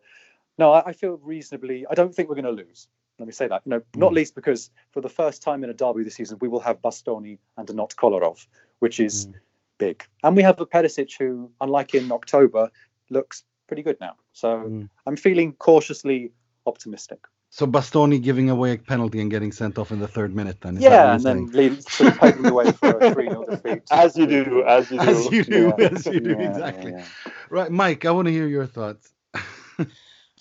no, 0.58 0.72
I 0.72 0.94
feel 0.94 1.20
reasonably. 1.24 1.86
I 1.90 1.96
don't 1.96 2.14
think 2.14 2.30
we're 2.30 2.36
going 2.36 2.46
to 2.46 2.64
lose. 2.64 2.88
Let 3.24 3.28
me 3.28 3.32
say 3.32 3.48
that. 3.48 3.62
You 3.66 3.70
know, 3.70 3.82
not 3.96 4.12
Mm. 4.12 4.16
least 4.16 4.36
because 4.36 4.70
for 4.92 5.00
the 5.00 5.08
first 5.08 5.42
time 5.42 5.64
in 5.64 5.70
a 5.70 5.74
derby 5.74 6.04
this 6.04 6.16
season, 6.16 6.40
we 6.42 6.50
will 6.50 6.60
have 6.60 6.82
Bastoni 6.82 7.38
and 7.56 7.74
not 7.74 7.96
Kolarov, 7.96 8.46
which 8.80 9.00
is 9.00 9.28
Mm. 9.28 9.34
big. 9.78 10.04
And 10.26 10.36
we 10.36 10.44
have 10.44 10.60
a 10.60 10.66
Perisic 10.66 11.18
who, 11.18 11.50
unlike 11.62 11.94
in 11.96 12.12
October, 12.12 12.70
looks 13.10 13.46
pretty 13.68 13.82
good 13.82 13.98
now. 14.02 14.18
So 14.34 14.48
Mm. 14.66 14.90
I'm 15.08 15.16
feeling 15.16 15.54
cautiously 15.54 16.34
optimistic. 16.66 17.20
So 17.50 17.66
Bastoni 17.66 18.22
giving 18.22 18.50
away 18.50 18.74
a 18.74 18.78
penalty 18.78 19.22
and 19.22 19.32
getting 19.32 19.54
sent 19.54 19.78
off 19.78 19.92
in 19.94 20.00
the 20.00 20.08
third 20.10 20.36
minute. 20.36 20.60
Then 20.60 20.76
is 20.76 20.84
Yeah, 20.84 21.06
what 21.06 21.14
and 21.14 21.24
you're 21.24 21.34
then 21.34 21.46
leading, 21.54 21.80
sort 21.80 22.12
of 22.12 22.20
paving 22.20 22.44
the 22.44 22.54
way 22.54 22.74
for 22.74 22.98
a 22.98 23.14
3 23.14 23.30
0 23.30 23.46
defeat. 23.50 23.84
As 23.90 24.18
you 24.18 24.28
do, 24.28 24.66
as 24.66 24.92
you 24.92 25.00
do. 25.00 25.08
As 25.08 25.32
you 25.32 25.44
do, 25.46 25.74
Yeah. 25.78 25.88
as 25.88 26.06
you 26.08 26.20
do, 26.20 26.32
Yeah, 26.32 26.50
exactly. 26.50 26.92
yeah. 26.92 27.06
Right, 27.50 27.72
Mike. 27.72 28.04
I 28.04 28.12
want 28.12 28.26
to 28.28 28.34
hear 28.34 28.48
your 28.48 28.66
thoughts. 28.66 29.14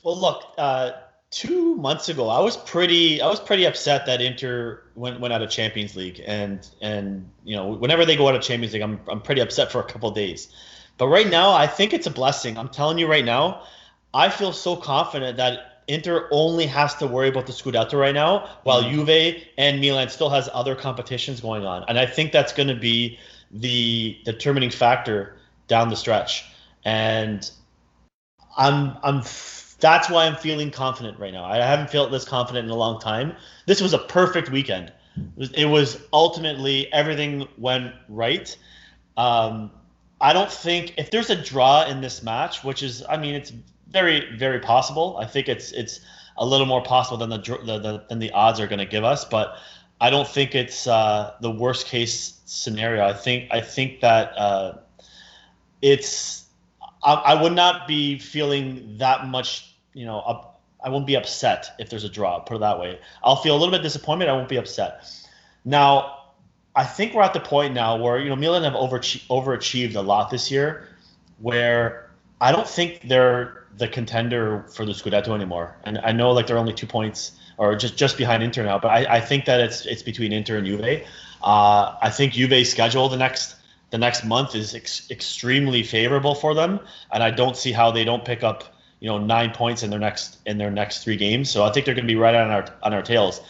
Well, 0.05 0.21
look, 0.21 0.43
uh, 0.59 0.93
two 1.33 1.75
months 1.77 2.09
ago, 2.09 2.29
I 2.29 2.39
was 2.39 2.57
pretty, 2.57 3.21
I 3.21 3.27
was 3.27 3.41
pretty 3.41 3.65
upset 3.65 4.07
that 4.07 4.21
Inter 4.21 4.83
went 4.95 5.19
went 5.19 5.35
out 5.35 5.43
of 5.43 5.51
Champions 5.51 5.97
League, 5.97 6.23
and 6.25 6.65
and 6.81 7.29
you 7.43 7.57
know, 7.57 7.69
whenever 7.69 8.05
they 8.05 8.15
go 8.15 8.29
out 8.29 8.37
of 8.37 8.43
Champions 8.43 8.75
League, 8.75 8.83
I'm 8.83 9.01
I'm 9.11 9.21
pretty 9.21 9.41
upset 9.41 9.73
for 9.73 9.81
a 9.81 9.85
couple 9.85 10.09
of 10.09 10.15
days. 10.15 10.53
But 10.99 11.09
right 11.09 11.29
now, 11.29 11.53
I 11.53 11.67
think 11.67 11.93
it's 11.93 12.07
a 12.07 12.11
blessing. 12.11 12.57
I'm 12.57 12.69
telling 12.69 12.99
you 12.99 13.09
right 13.09 13.25
now, 13.25 13.65
I 14.15 14.29
feel 14.29 14.53
so 14.53 14.77
confident 14.77 15.39
that 15.39 15.83
Inter 15.89 16.29
only 16.31 16.67
has 16.67 16.95
to 16.97 17.07
worry 17.07 17.29
about 17.29 17.47
the 17.47 17.53
Scudetto 17.53 17.99
right 17.99 18.15
now, 18.15 18.59
while 18.63 18.83
mm-hmm. 18.83 19.05
Juve 19.05 19.43
and 19.59 19.81
Milan 19.81 20.11
still 20.11 20.31
has 20.31 20.49
other 20.53 20.77
competitions 20.77 21.41
going 21.41 21.65
on, 21.65 21.85
and 21.89 21.99
I 21.99 22.07
think 22.07 22.31
that's 22.31 22.53
going 22.53 22.69
to 22.69 22.77
be 22.77 23.19
the 23.51 24.19
determining 24.25 24.71
factor 24.71 25.37
down 25.67 25.89
the 25.89 25.97
stretch. 25.97 26.45
And 26.85 27.51
I'm 28.57 28.97
I'm 29.03 29.23
that's 29.83 30.09
why 30.09 30.27
I'm 30.27 30.37
feeling 30.37 30.71
confident 30.71 31.19
right 31.19 31.33
now. 31.33 31.45
I 31.45 31.57
haven't 31.57 31.91
felt 31.91 32.11
this 32.11 32.25
confident 32.25 32.65
in 32.65 32.71
a 32.71 32.77
long 32.77 33.01
time. 33.01 33.35
This 33.67 33.83
was 33.83 33.93
a 33.93 33.99
perfect 33.99 34.51
weekend. 34.51 34.93
It 35.17 35.37
was, 35.37 35.51
it 35.53 35.65
was 35.67 36.01
ultimately 36.13 36.91
everything 36.93 37.47
went 37.59 37.93
right. 38.09 38.57
Um, 39.17 39.71
I 40.21 40.33
don't 40.33 40.51
think 40.51 40.95
if 40.97 41.11
there's 41.11 41.31
a 41.31 41.37
draw 41.37 41.85
in 41.85 42.01
this 42.01 42.23
match, 42.23 42.63
which 42.65 42.83
is 42.83 43.05
I 43.09 43.17
mean 43.17 43.35
it's 43.35 43.53
very 43.89 44.35
very 44.37 44.61
possible. 44.61 45.19
I 45.19 45.27
think 45.27 45.49
it's 45.49 45.73
it's 45.73 46.01
a 46.37 46.47
little 46.47 46.67
more 46.67 46.83
possible 46.83 47.19
than 47.19 47.29
the, 47.29 47.39
the, 47.39 47.79
the 47.79 48.05
than 48.09 48.21
the 48.21 48.31
odds 48.31 48.61
are 48.61 48.69
going 48.69 48.79
to 48.79 48.87
give 48.87 49.05
us, 49.05 49.25
but 49.25 49.57
I 50.01 50.11
don't 50.11 50.29
think 50.29 50.55
it's 50.55 50.87
uh, 50.87 51.35
the 51.41 51.51
worst 51.51 51.87
case 51.89 52.41
scenario. 52.47 53.05
I 53.05 53.13
think 53.13 53.49
I 53.51 53.61
think 53.61 54.01
that 54.01 54.39
uh, 54.39 54.79
it's 55.83 56.43
I, 57.03 57.15
I 57.15 57.43
would 57.43 57.53
not 57.53 57.87
be 57.87 58.19
feeling 58.19 58.97
that 58.99 59.27
much, 59.27 59.72
you 59.95 60.05
know, 60.05 60.21
up, 60.21 60.61
I 60.83 60.89
won't 60.89 61.07
be 61.07 61.17
upset 61.17 61.71
if 61.79 61.91
there's 61.91 62.05
a 62.05 62.09
draw. 62.09 62.39
Put 62.41 62.57
it 62.57 62.61
that 62.61 62.79
way. 62.79 62.99
I'll 63.23 63.37
feel 63.37 63.57
a 63.57 63.59
little 63.59 63.73
bit 63.73 63.83
disappointed. 63.83 64.29
I 64.29 64.33
won't 64.33 64.49
be 64.49 64.57
upset. 64.57 65.05
Now, 65.65 66.19
I 66.75 66.85
think 66.85 67.15
we're 67.15 67.23
at 67.23 67.35
the 67.35 67.41
point 67.41 67.75
now 67.75 67.97
where 67.97 68.19
you 68.19 68.29
know 68.29 68.37
Milan 68.37 68.63
have 68.65 68.73
overachieved, 68.73 69.27
overachieved 69.29 69.95
a 69.95 70.01
lot 70.01 70.31
this 70.31 70.51
year, 70.51 70.89
where 71.39 72.11
I 72.41 72.51
don't 72.53 72.69
think 72.69 73.07
they're 73.09 73.67
the 73.79 73.89
contender 73.89 74.65
for 74.75 74.85
the 74.85 74.93
Scudetto 74.93 75.35
anymore. 75.35 75.77
And 75.85 75.99
I 75.99 76.13
know 76.13 76.33
like 76.33 76.47
they're 76.47 76.59
only 76.59 76.73
two 76.73 76.87
points 76.87 77.33
or 77.59 77.77
just 77.77 77.97
just 77.97 78.17
behind 78.17 78.43
Inter 78.43 78.65
now, 78.65 78.79
but 78.79 78.89
I, 78.89 79.17
I 79.17 79.21
think 79.21 79.45
that 79.45 79.61
it's 79.61 79.87
it's 79.87 80.03
between 80.03 80.33
Inter 80.33 80.57
and 80.57 80.67
Juve. 80.67 81.07
Uh, 81.43 81.97
I 82.01 82.11
think 82.11 82.33
Juve's 82.33 82.71
schedule 82.71 83.09
the 83.09 83.17
next 83.17 83.57
the 83.91 83.99
next 83.99 84.25
month 84.25 84.55
is 84.55 84.75
ex- 84.75 85.11
extremely 85.11 85.83
favorable 85.83 86.35
for 86.35 86.55
them, 86.55 86.81
and 87.13 87.23
I 87.23 87.31
don't 87.31 87.57
see 87.57 87.73
how 87.73 87.91
they 87.91 88.05
don't 88.05 88.25
pick 88.25 88.43
up 88.43 88.72
you 89.03 89.09
know 89.09 89.19
nine 89.19 89.51
points 89.51 89.83
in 89.83 89.91
their 89.91 89.99
next 89.99 90.39
in 90.47 90.59
their 90.59 90.71
next 90.71 91.03
three 91.03 91.17
games. 91.17 91.51
So 91.51 91.65
I 91.65 91.73
think 91.73 91.85
they're 91.85 91.95
going 91.95 92.07
to 92.07 92.15
be 92.15 92.19
right 92.19 92.37
on 92.37 92.53
our 92.53 92.65
on 92.85 92.95
our 92.95 93.03
tails. 93.03 93.41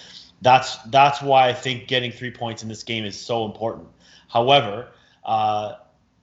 That's 0.41 0.79
that's 0.85 1.21
why 1.21 1.51
I 1.51 1.53
think 1.53 1.89
getting 1.89 2.11
three 2.11 2.31
points 2.31 2.63
in 2.63 2.71
this 2.71 2.83
game 2.83 3.05
is 3.05 3.21
so 3.21 3.45
important. 3.45 3.87
However, 4.29 4.89
uh, 5.27 5.75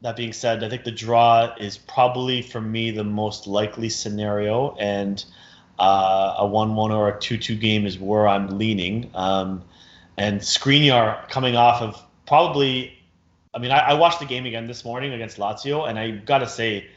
that 0.02 0.16
being 0.16 0.34
said, 0.34 0.64
I 0.64 0.70
think 0.70 0.84
the 0.84 0.92
draw 0.92 1.54
is 1.60 1.78
probably 1.78 2.42
for 2.42 2.60
me 2.60 2.90
the 2.90 3.04
most 3.04 3.46
likely 3.46 3.88
scenario, 3.88 4.76
and 4.80 5.24
uh, 5.78 6.38
a 6.40 6.48
one-one 6.48 6.92
or 6.92 7.10
a 7.10 7.20
two-two 7.20 7.56
game 7.56 7.86
is 7.86 8.00
where 8.00 8.28
I'm 8.28 8.58
leaning. 8.58 9.12
Um, 9.14 9.62
and 10.18 10.40
Skriniar 10.42 11.30
coming 11.30 11.56
off 11.56 11.84
of 11.84 12.04
probably, 12.26 12.98
I 13.54 13.60
mean, 13.60 13.72
I, 13.72 13.92
I 13.92 13.94
watched 13.94 14.20
the 14.20 14.26
game 14.26 14.48
again 14.48 14.66
this 14.66 14.84
morning 14.84 15.14
against 15.14 15.38
Lazio, 15.38 15.88
and 15.88 16.00
I 16.00 16.12
got 16.12 16.40
to 16.40 16.48
say, 16.48 16.88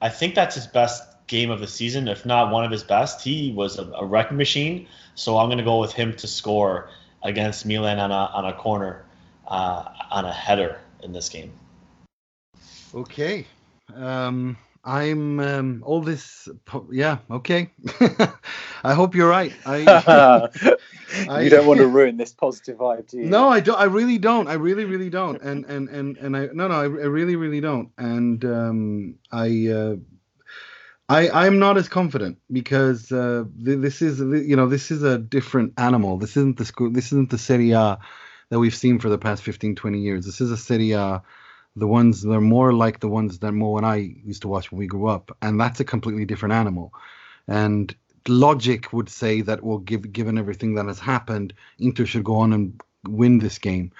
I 0.00 0.08
think 0.08 0.36
that's 0.36 0.54
his 0.54 0.68
best 0.68 1.02
game 1.26 1.50
of 1.50 1.60
the 1.60 1.66
season, 1.66 2.08
if 2.08 2.26
not 2.26 2.50
one 2.50 2.64
of 2.64 2.70
his 2.70 2.82
best. 2.82 3.22
He 3.22 3.52
was 3.52 3.78
a, 3.78 3.84
a 3.92 4.04
wrecking 4.04 4.36
machine. 4.36 4.86
So 5.14 5.38
I'm 5.38 5.48
going 5.48 5.58
to 5.58 5.64
go 5.64 5.80
with 5.80 5.92
him 5.92 6.14
to 6.16 6.26
score 6.26 6.90
against 7.22 7.66
Milan 7.66 7.98
on 7.98 8.10
a, 8.10 8.14
on 8.14 8.46
a 8.46 8.52
corner, 8.52 9.04
uh, 9.48 9.84
on 10.10 10.24
a 10.24 10.32
header 10.32 10.80
in 11.02 11.12
this 11.12 11.28
game. 11.28 11.52
Okay. 12.94 13.46
Um, 13.94 14.56
I'm 14.84 15.38
um, 15.38 15.82
all 15.86 16.00
this. 16.00 16.48
Yeah. 16.90 17.18
Okay. 17.30 17.70
I 18.84 18.94
hope 18.94 19.14
you're 19.14 19.28
right. 19.28 19.52
I, 19.64 20.48
you 21.40 21.50
don't 21.50 21.66
want 21.66 21.78
to 21.78 21.86
ruin 21.86 22.16
this 22.16 22.32
positive 22.32 22.78
vibe, 22.78 23.08
do 23.08 23.18
you? 23.18 23.26
No, 23.26 23.48
I 23.48 23.60
don't. 23.60 23.78
I 23.78 23.84
really 23.84 24.18
don't. 24.18 24.48
I 24.48 24.54
really, 24.54 24.84
really 24.84 25.10
don't. 25.10 25.40
And 25.40 25.64
and 25.66 25.88
and 25.88 26.16
and 26.16 26.36
I 26.36 26.46
no 26.52 26.66
no. 26.66 26.74
I, 26.74 26.82
I 26.82 26.86
really, 26.86 27.36
really 27.36 27.60
don't. 27.60 27.90
And 27.96 28.44
um, 28.44 29.14
I. 29.30 29.68
Uh, 29.68 29.96
I, 31.12 31.46
I'm 31.46 31.58
not 31.58 31.76
as 31.76 31.88
confident 31.88 32.38
because 32.50 33.12
uh, 33.12 33.44
this 33.54 34.00
is 34.00 34.20
you 34.20 34.56
know 34.56 34.66
this 34.66 34.90
is 34.90 35.02
a 35.02 35.18
different 35.18 35.74
animal. 35.76 36.16
This 36.16 36.38
isn't 36.38 36.56
the 36.56 36.64
school. 36.64 36.90
This 36.90 37.06
isn't 37.06 37.28
the 37.28 37.36
Serie 37.36 37.72
A 37.72 37.98
that 38.48 38.58
we've 38.58 38.74
seen 38.74 38.98
for 38.98 39.10
the 39.10 39.18
past 39.18 39.42
15, 39.42 39.74
20 39.74 39.98
years. 39.98 40.24
This 40.24 40.40
is 40.40 40.50
a 40.50 40.56
Serie 40.56 40.92
A 40.92 41.22
the 41.76 41.86
ones 41.86 42.22
that 42.22 42.32
are 42.32 42.40
more 42.40 42.72
like 42.72 43.00
the 43.00 43.08
ones 43.08 43.38
that 43.38 43.52
Mo 43.52 43.76
and 43.76 43.86
I 43.86 43.96
used 43.96 44.42
to 44.42 44.48
watch 44.48 44.70
when 44.70 44.78
we 44.78 44.86
grew 44.86 45.06
up, 45.06 45.36
and 45.42 45.60
that's 45.60 45.80
a 45.80 45.84
completely 45.84 46.24
different 46.24 46.54
animal. 46.54 46.94
And 47.46 47.94
logic 48.28 48.92
would 48.92 49.08
say 49.08 49.42
that, 49.42 49.62
well, 49.62 49.78
give, 49.78 50.12
given 50.12 50.38
everything 50.38 50.74
that 50.74 50.86
has 50.86 50.98
happened, 50.98 51.54
Inter 51.78 52.06
should 52.06 52.24
go 52.24 52.36
on 52.36 52.52
and 52.52 52.80
win 53.06 53.38
this 53.38 53.58
game. 53.58 53.92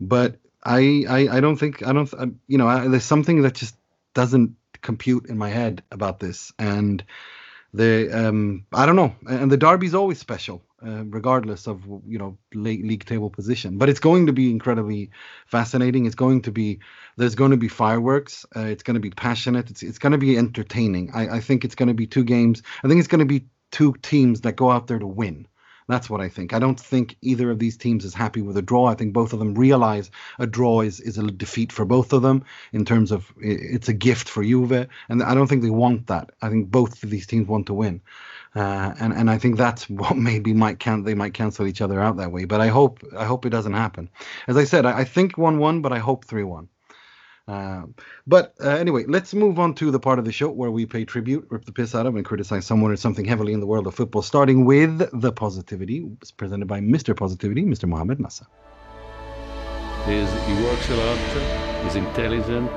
But 0.00 0.36
I, 0.64 1.04
I, 1.08 1.28
I 1.36 1.40
don't 1.40 1.56
think 1.56 1.86
I 1.86 1.92
don't, 1.92 2.12
I, 2.14 2.26
you 2.46 2.58
know, 2.58 2.68
I, 2.68 2.88
there's 2.88 3.04
something 3.04 3.42
that 3.42 3.54
just 3.54 3.76
doesn't 4.14 4.54
compute 4.82 5.26
in 5.26 5.38
my 5.38 5.48
head 5.48 5.82
about 5.90 6.20
this, 6.20 6.52
and 6.58 7.04
the 7.74 8.10
um, 8.12 8.66
I 8.72 8.86
don't 8.86 8.96
know, 8.96 9.14
and 9.28 9.50
the 9.50 9.56
derby's 9.56 9.94
always 9.94 10.18
special 10.18 10.62
uh, 10.84 11.04
regardless 11.06 11.66
of 11.66 11.84
you 12.06 12.18
know 12.18 12.38
league 12.54 13.04
table 13.04 13.30
position. 13.30 13.78
But 13.78 13.88
it's 13.88 14.00
going 14.00 14.26
to 14.26 14.32
be 14.32 14.50
incredibly 14.50 15.10
fascinating. 15.46 16.06
It's 16.06 16.14
going 16.14 16.42
to 16.42 16.52
be 16.52 16.80
there's 17.16 17.34
going 17.34 17.50
to 17.50 17.56
be 17.56 17.68
fireworks. 17.68 18.46
Uh, 18.54 18.60
it's 18.60 18.82
going 18.82 18.94
to 18.94 19.00
be 19.00 19.10
passionate. 19.10 19.70
It's 19.70 19.82
it's 19.82 19.98
going 19.98 20.12
to 20.12 20.18
be 20.18 20.38
entertaining. 20.38 21.10
I, 21.14 21.36
I 21.36 21.40
think 21.40 21.64
it's 21.64 21.74
going 21.74 21.88
to 21.88 21.94
be 21.94 22.06
two 22.06 22.24
games. 22.24 22.62
I 22.84 22.88
think 22.88 23.00
it's 23.00 23.08
going 23.08 23.20
to 23.20 23.24
be 23.24 23.46
two 23.70 23.94
teams 24.02 24.42
that 24.42 24.56
go 24.56 24.70
out 24.70 24.86
there 24.86 24.98
to 24.98 25.06
win. 25.06 25.46
That's 25.88 26.10
what 26.10 26.20
I 26.20 26.28
think. 26.28 26.52
I 26.52 26.58
don't 26.58 26.78
think 26.78 27.16
either 27.22 27.50
of 27.50 27.58
these 27.58 27.78
teams 27.78 28.04
is 28.04 28.12
happy 28.12 28.42
with 28.42 28.58
a 28.58 28.62
draw. 28.62 28.86
I 28.86 28.94
think 28.94 29.14
both 29.14 29.32
of 29.32 29.38
them 29.38 29.54
realize 29.54 30.10
a 30.38 30.46
draw 30.46 30.82
is, 30.82 31.00
is 31.00 31.16
a 31.16 31.22
defeat 31.22 31.72
for 31.72 31.86
both 31.86 32.12
of 32.12 32.20
them 32.20 32.44
in 32.72 32.84
terms 32.84 33.10
of 33.10 33.32
it's 33.40 33.88
a 33.88 33.94
gift 33.94 34.28
for 34.28 34.44
Juve, 34.44 34.86
and 35.08 35.22
I 35.22 35.34
don't 35.34 35.46
think 35.46 35.62
they 35.62 35.70
want 35.70 36.06
that. 36.08 36.30
I 36.42 36.50
think 36.50 36.70
both 36.70 37.02
of 37.02 37.08
these 37.08 37.26
teams 37.26 37.48
want 37.48 37.66
to 37.66 37.74
win. 37.74 38.02
Uh, 38.54 38.94
and 39.00 39.12
and 39.14 39.30
I 39.30 39.38
think 39.38 39.56
that's 39.56 39.88
what 40.02 40.16
maybe 40.16 40.52
might 40.52 40.78
count. 40.78 41.06
They 41.06 41.14
might 41.14 41.34
cancel 41.34 41.66
each 41.66 41.80
other 41.80 42.00
out 42.00 42.18
that 42.18 42.32
way. 42.32 42.44
But 42.44 42.60
I 42.60 42.68
hope 42.68 43.00
I 43.16 43.24
hope 43.24 43.46
it 43.46 43.50
doesn't 43.50 43.72
happen. 43.72 44.10
As 44.46 44.56
I 44.58 44.64
said, 44.64 44.84
I, 44.84 45.00
I 45.00 45.04
think 45.04 45.38
one 45.38 45.58
one, 45.58 45.80
but 45.80 45.92
I 45.92 45.98
hope 45.98 46.26
three 46.26 46.44
one. 46.44 46.68
Uh, 47.48 47.84
but 48.26 48.54
uh, 48.62 48.68
anyway, 48.68 49.04
let's 49.08 49.32
move 49.32 49.58
on 49.58 49.74
to 49.74 49.90
the 49.90 49.98
part 49.98 50.18
of 50.18 50.26
the 50.26 50.32
show 50.32 50.50
where 50.50 50.70
we 50.70 50.84
pay 50.84 51.04
tribute, 51.04 51.46
rip 51.48 51.64
the 51.64 51.72
piss 51.72 51.94
out 51.94 52.04
of, 52.04 52.14
and 52.14 52.24
criticize 52.24 52.66
someone 52.66 52.90
or 52.90 52.96
something 52.96 53.24
heavily 53.24 53.54
in 53.54 53.60
the 53.60 53.66
world 53.66 53.86
of 53.86 53.94
football. 53.94 54.20
Starting 54.20 54.66
with 54.66 55.08
the 55.18 55.32
positivity, 55.32 56.06
it's 56.20 56.30
presented 56.30 56.68
by 56.68 56.78
Mr. 56.80 57.16
Positivity, 57.16 57.64
Mr. 57.64 57.88
Mohamed 57.88 58.20
Nasser. 58.20 58.46
He's, 60.04 60.30
he 60.46 60.54
works 60.62 60.90
a 60.90 60.96
lot. 60.96 61.84
He's 61.84 61.96
intelligent, 61.96 62.70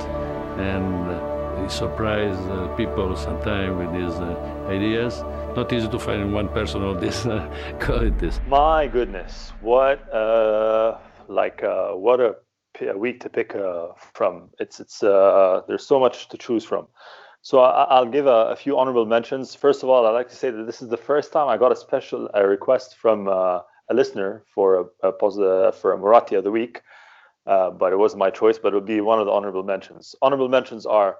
and 0.58 1.64
he 1.64 1.70
surprises 1.70 2.40
uh, 2.48 2.74
people 2.78 3.16
sometimes 3.18 3.78
with 3.78 3.92
his 4.02 4.14
uh, 4.16 4.68
ideas 4.70 5.22
not 5.56 5.72
easy 5.74 5.88
to 5.88 6.00
find 6.00 6.34
one 6.34 6.48
person 6.50 6.82
of 6.82 7.02
this 7.02 7.26
uh, 7.26 7.50
qualities. 7.80 8.40
My 8.48 8.88
goodness, 8.88 9.52
what 9.62 10.00
uh, 10.14 10.98
like 11.28 11.64
uh, 11.64 11.90
what 11.90 12.20
a, 12.20 12.36
a, 12.80 12.98
week 12.98 13.20
to 13.22 13.30
pick 13.30 13.56
uh, 13.56 13.88
from. 14.14 14.50
It's 14.60 14.80
it's 14.80 15.04
uh, 15.04 15.62
there's 15.68 15.86
so 15.86 16.00
much 16.00 16.30
to 16.30 16.38
choose 16.38 16.64
from. 16.64 16.88
So 17.44 17.60
I, 17.60 18.00
will 18.00 18.12
give 18.12 18.28
a, 18.28 18.52
a, 18.52 18.56
few 18.56 18.78
honorable 18.78 19.08
mentions. 19.08 19.56
First 19.56 19.82
of 19.82 19.90
all, 19.90 20.06
I'd 20.06 20.12
like 20.12 20.30
to 20.30 20.36
say 20.36 20.52
that 20.52 20.66
this 20.68 20.84
is 20.84 20.90
the 20.90 20.98
first 20.98 21.34
time 21.34 21.48
I 21.48 21.58
got 21.58 21.72
a 21.72 21.76
special 21.76 22.30
a 22.36 22.48
request 22.48 22.98
from 22.98 23.28
uh, 23.28 23.62
a 23.90 23.94
listener 23.94 24.44
for 24.54 24.92
a, 25.04 25.08
a 25.08 25.12
positive, 25.12 25.76
for 25.76 25.94
a 25.94 25.98
Moratti 25.98 26.36
of 26.36 26.44
the 26.44 26.52
week, 26.52 26.82
but 27.46 27.92
it 27.92 27.98
wasn't 27.98 28.20
my 28.20 28.30
choice. 28.30 28.60
But 28.60 28.74
it 28.74 28.76
would 28.76 28.86
be 28.86 29.02
one 29.02 29.20
of 29.20 29.26
the 29.26 29.32
honorable 29.32 29.64
mentions. 29.64 30.16
Honorable 30.22 30.50
mentions 30.50 30.86
are 30.86 31.18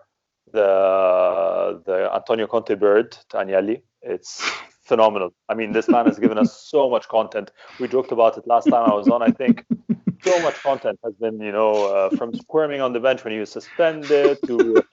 the 0.52 1.82
the 1.86 2.10
Antonio 2.14 2.46
Conte 2.46 2.76
bird 2.76 3.12
to 3.30 3.38
Agnelli 3.38 3.82
it's 4.02 4.42
phenomenal. 4.84 5.34
I 5.50 5.54
mean, 5.54 5.72
this 5.72 5.88
man 5.88 6.06
has 6.06 6.20
given 6.20 6.38
us 6.38 6.56
so 6.70 6.90
much 6.90 7.08
content. 7.08 7.52
We 7.80 7.88
joked 7.88 8.12
about 8.12 8.38
it 8.38 8.48
last 8.48 8.66
time 8.66 8.90
I 8.90 8.94
was 8.94 9.08
on. 9.08 9.22
I 9.22 9.32
think 9.32 9.66
so 10.24 10.42
much 10.42 10.62
content 10.62 11.00
has 11.04 11.14
been, 11.16 11.40
you 11.40 11.52
know, 11.52 11.86
uh, 11.86 12.10
from 12.16 12.34
squirming 12.34 12.82
on 12.82 12.94
the 12.94 13.00
bench 13.00 13.24
when 13.24 13.34
he 13.34 13.40
was 13.40 13.52
suspended 13.52 14.38
to 14.46 14.84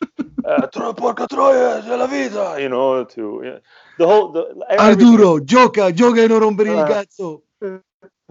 uh, 0.45 0.67
you 2.59 2.69
know, 2.69 3.05
to 3.05 3.41
you 3.43 3.51
know, 3.51 3.61
the 3.99 4.07
whole. 4.07 4.33
The, 4.33 4.65
Arturo, 4.79 5.41
gioca, 5.41 5.93
gioca 5.93 6.23
e 6.23 6.29
non 6.29 6.39
rompere 6.41 6.71
il 6.71 6.85
cazzo. 6.85 7.43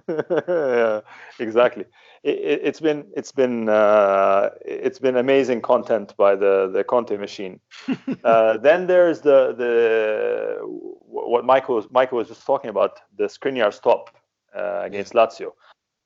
yeah, 0.07 1.01
exactly 1.39 1.85
it, 2.27 2.65
has 2.65 2.79
been 2.79 3.05
it's 3.15 3.31
been 3.31 3.69
uh, 3.69 4.49
it's 4.65 4.99
been 4.99 5.17
amazing 5.17 5.61
content 5.61 6.15
by 6.17 6.35
the 6.35 6.69
the 6.73 6.83
Conte 6.83 7.15
machine. 7.17 7.59
uh, 8.23 8.57
then 8.57 8.87
there's 8.87 9.21
the 9.21 9.53
the 9.53 10.57
what 10.63 11.45
Michael 11.45 11.75
was, 11.75 11.87
Michael 11.91 12.17
was 12.17 12.27
just 12.27 12.45
talking 12.45 12.69
about 12.69 12.99
the 13.17 13.25
Skriniar 13.25 13.73
stop 13.73 14.15
uh, 14.55 14.81
against 14.83 15.13
Lazio. 15.13 15.53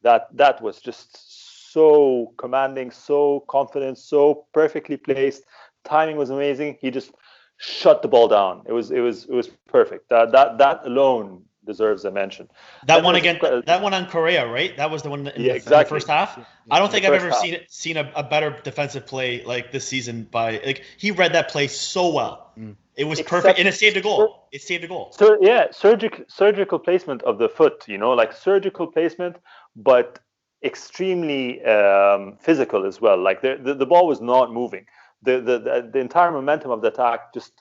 That 0.03 0.27
that 0.37 0.61
was 0.61 0.79
just 0.79 1.71
so 1.71 2.33
commanding, 2.37 2.91
so 2.91 3.41
confident, 3.47 3.97
so 3.97 4.45
perfectly 4.53 4.97
placed. 4.97 5.43
Timing 5.83 6.17
was 6.17 6.29
amazing. 6.29 6.77
He 6.81 6.91
just 6.91 7.11
shut 7.57 8.01
the 8.01 8.07
ball 8.07 8.27
down. 8.27 8.63
It 8.65 8.73
was 8.73 8.91
it 8.91 8.99
was 8.99 9.25
it 9.25 9.33
was 9.33 9.49
perfect. 9.67 10.09
That 10.09 10.31
that 10.31 10.57
that 10.57 10.85
alone 10.85 11.43
deserves 11.65 12.05
a 12.05 12.11
mention. 12.11 12.49
That 12.87 13.03
one 13.03 13.15
again, 13.15 13.39
that 13.65 13.81
one 13.81 13.93
on 13.93 14.07
Correa, 14.07 14.47
right? 14.47 14.75
That 14.77 14.89
was 14.89 15.03
the 15.03 15.09
one 15.09 15.27
in, 15.27 15.41
yeah, 15.41 15.53
the, 15.53 15.55
exactly. 15.55 15.75
in 15.75 15.83
the 15.83 15.89
first 15.89 16.07
half. 16.07 16.39
I 16.69 16.79
don't 16.79 16.91
think 16.91 17.05
I've 17.05 17.13
ever 17.13 17.29
half. 17.29 17.39
seen 17.39 17.53
it, 17.53 17.71
seen 17.71 17.97
a, 17.97 18.11
a, 18.15 18.23
better 18.23 18.59
defensive 18.63 19.05
play 19.05 19.43
like 19.43 19.71
this 19.71 19.87
season 19.87 20.27
by 20.31 20.61
like 20.65 20.83
he 20.97 21.11
read 21.11 21.33
that 21.33 21.49
play 21.49 21.67
so 21.67 22.11
well. 22.11 22.51
Mm. 22.57 22.75
It 22.95 23.05
was 23.05 23.19
Except 23.19 23.29
perfect, 23.29 23.59
and 23.59 23.67
it 23.67 23.73
saved 23.73 23.95
a 23.95 24.01
goal. 24.01 24.47
It 24.51 24.61
saved 24.61 24.83
a 24.83 24.87
goal. 24.87 25.13
So 25.17 25.37
yeah, 25.39 25.67
surgical 25.71 26.25
surgical 26.27 26.77
placement 26.77 27.23
of 27.23 27.37
the 27.37 27.47
foot. 27.47 27.85
You 27.87 27.97
know, 27.97 28.11
like 28.11 28.33
surgical 28.33 28.87
placement, 28.87 29.37
but 29.75 30.19
extremely 30.63 31.63
um, 31.63 32.37
physical 32.39 32.85
as 32.85 33.01
well. 33.01 33.17
Like 33.17 33.41
the, 33.41 33.59
the, 33.61 33.73
the 33.73 33.85
ball 33.85 34.07
was 34.07 34.21
not 34.21 34.53
moving. 34.53 34.85
The, 35.23 35.39
the 35.39 35.59
the 35.59 35.89
the 35.93 35.99
entire 35.99 36.31
momentum 36.31 36.71
of 36.71 36.81
the 36.81 36.87
attack 36.87 37.33
just 37.33 37.53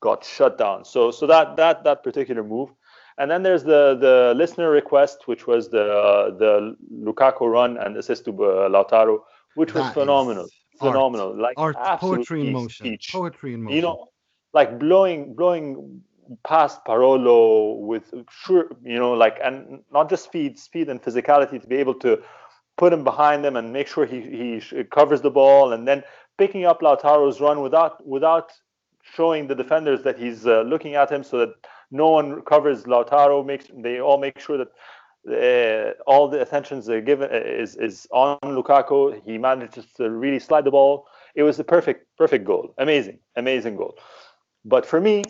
got 0.00 0.24
shut 0.24 0.56
down. 0.58 0.84
So 0.84 1.10
so 1.10 1.26
that 1.26 1.56
that 1.56 1.84
that 1.84 2.02
particular 2.02 2.42
move 2.42 2.70
and 3.18 3.30
then 3.30 3.42
there's 3.42 3.64
the 3.64 3.96
the 4.00 4.34
listener 4.36 4.70
request, 4.70 5.26
which 5.26 5.46
was 5.46 5.68
the 5.68 5.84
uh, 5.84 6.30
the 6.36 6.76
Lukaku 6.92 7.42
run 7.42 7.76
and 7.78 7.96
assist 7.96 8.24
to 8.24 8.30
uh, 8.30 8.68
Lautaro, 8.68 9.20
which 9.54 9.74
was 9.74 9.92
phenomenal, 9.92 10.48
phenomenal. 10.78 11.28
Art. 11.28 11.38
Like 11.38 11.54
art, 11.58 12.00
poetry 12.00 12.46
in 12.46 12.52
motion, 12.52 12.86
speech. 12.86 13.10
poetry 13.12 13.54
in 13.54 13.62
motion. 13.62 13.76
You 13.76 13.82
know, 13.82 14.08
like 14.52 14.78
blowing 14.78 15.34
blowing 15.34 16.02
past 16.44 16.84
Parolo 16.84 17.76
with 17.76 18.12
sure, 18.30 18.70
you 18.84 18.98
know, 18.98 19.12
like 19.12 19.38
and 19.42 19.80
not 19.92 20.08
just 20.10 20.24
speed, 20.24 20.58
speed 20.58 20.88
and 20.88 21.02
physicality 21.02 21.60
to 21.60 21.66
be 21.66 21.76
able 21.76 21.94
to 21.94 22.22
put 22.76 22.92
him 22.92 23.04
behind 23.04 23.44
them 23.44 23.56
and 23.56 23.72
make 23.72 23.88
sure 23.88 24.06
he 24.06 24.20
he 24.20 24.84
covers 24.84 25.20
the 25.20 25.30
ball, 25.30 25.72
and 25.72 25.86
then 25.86 26.02
picking 26.38 26.64
up 26.64 26.80
Lautaro's 26.80 27.40
run 27.40 27.60
without 27.60 28.04
without 28.06 28.52
showing 29.02 29.46
the 29.46 29.54
defenders 29.54 30.02
that 30.02 30.18
he's 30.18 30.46
uh, 30.46 30.62
looking 30.62 30.94
at 30.94 31.10
him, 31.10 31.22
so 31.22 31.38
that 31.38 31.50
no 31.90 32.08
one 32.08 32.42
covers 32.42 32.84
Lautaro. 32.84 33.44
Makes 33.44 33.66
they 33.74 34.00
all 34.00 34.18
make 34.18 34.38
sure 34.38 34.58
that 34.58 34.68
uh, 35.28 35.92
all 36.06 36.28
the 36.28 36.40
attention 36.40 36.78
is 36.78 36.88
given 37.04 37.30
uh, 37.30 37.36
is 37.36 37.76
is 37.76 38.06
on 38.10 38.38
Lukaku. 38.42 39.22
He 39.24 39.38
manages 39.38 39.86
to 39.96 40.10
really 40.10 40.38
slide 40.38 40.64
the 40.64 40.70
ball. 40.70 41.06
It 41.34 41.42
was 41.42 41.58
a 41.58 41.64
perfect 41.64 42.06
perfect 42.16 42.44
goal. 42.44 42.74
Amazing, 42.78 43.18
amazing 43.36 43.76
goal. 43.76 43.96
But 44.64 44.86
for 44.86 45.00
me, 45.00 45.24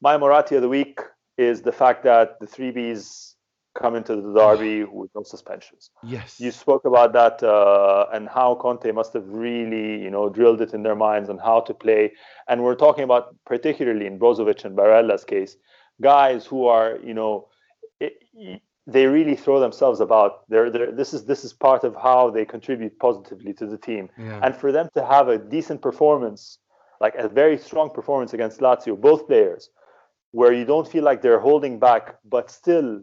my 0.00 0.16
Moratti 0.16 0.56
of 0.56 0.62
the 0.62 0.68
week 0.68 1.00
is 1.38 1.62
the 1.62 1.72
fact 1.72 2.04
that 2.04 2.38
the 2.40 2.46
three 2.46 2.72
Bs 2.72 3.34
come 3.74 3.94
into 3.94 4.16
the 4.16 4.32
derby 4.34 4.84
with 4.92 5.10
no 5.14 5.22
suspensions. 5.22 5.90
Yes. 6.02 6.40
You 6.40 6.50
spoke 6.50 6.84
about 6.84 7.12
that 7.12 7.42
uh, 7.42 8.06
and 8.12 8.28
how 8.28 8.56
Conte 8.56 8.90
must 8.92 9.12
have 9.12 9.28
really, 9.28 10.02
you 10.02 10.10
know, 10.10 10.28
drilled 10.28 10.60
it 10.60 10.74
in 10.74 10.82
their 10.82 10.96
minds 10.96 11.30
on 11.30 11.38
how 11.38 11.60
to 11.60 11.74
play. 11.74 12.12
And 12.48 12.62
we're 12.62 12.74
talking 12.74 13.04
about 13.04 13.34
particularly 13.46 14.06
in 14.06 14.18
Brozovic 14.18 14.64
and 14.64 14.76
Barella's 14.76 15.24
case, 15.24 15.56
guys 16.00 16.46
who 16.46 16.66
are 16.66 16.98
you 17.04 17.14
know 17.14 17.48
it, 18.00 18.14
they 18.86 19.06
really 19.06 19.36
throw 19.36 19.60
themselves 19.60 20.00
about 20.00 20.48
they're, 20.48 20.70
they're, 20.70 20.90
this 20.90 21.12
is 21.12 21.26
this 21.26 21.44
is 21.44 21.52
part 21.52 21.84
of 21.84 21.94
how 21.94 22.30
they 22.30 22.44
contribute 22.44 22.98
positively 22.98 23.52
to 23.52 23.66
the 23.66 23.76
team 23.76 24.08
yeah. 24.18 24.40
and 24.42 24.56
for 24.56 24.72
them 24.72 24.88
to 24.94 25.04
have 25.04 25.28
a 25.28 25.38
decent 25.38 25.82
performance 25.82 26.58
like 27.00 27.14
a 27.16 27.28
very 27.28 27.58
strong 27.58 27.90
performance 27.90 28.34
against 28.34 28.60
Lazio, 28.60 29.00
both 29.00 29.26
players, 29.26 29.70
where 30.32 30.52
you 30.52 30.64
don't 30.64 30.86
feel 30.88 31.04
like 31.04 31.22
they're 31.22 31.40
holding 31.40 31.78
back, 31.78 32.16
but 32.24 32.50
still 32.50 33.00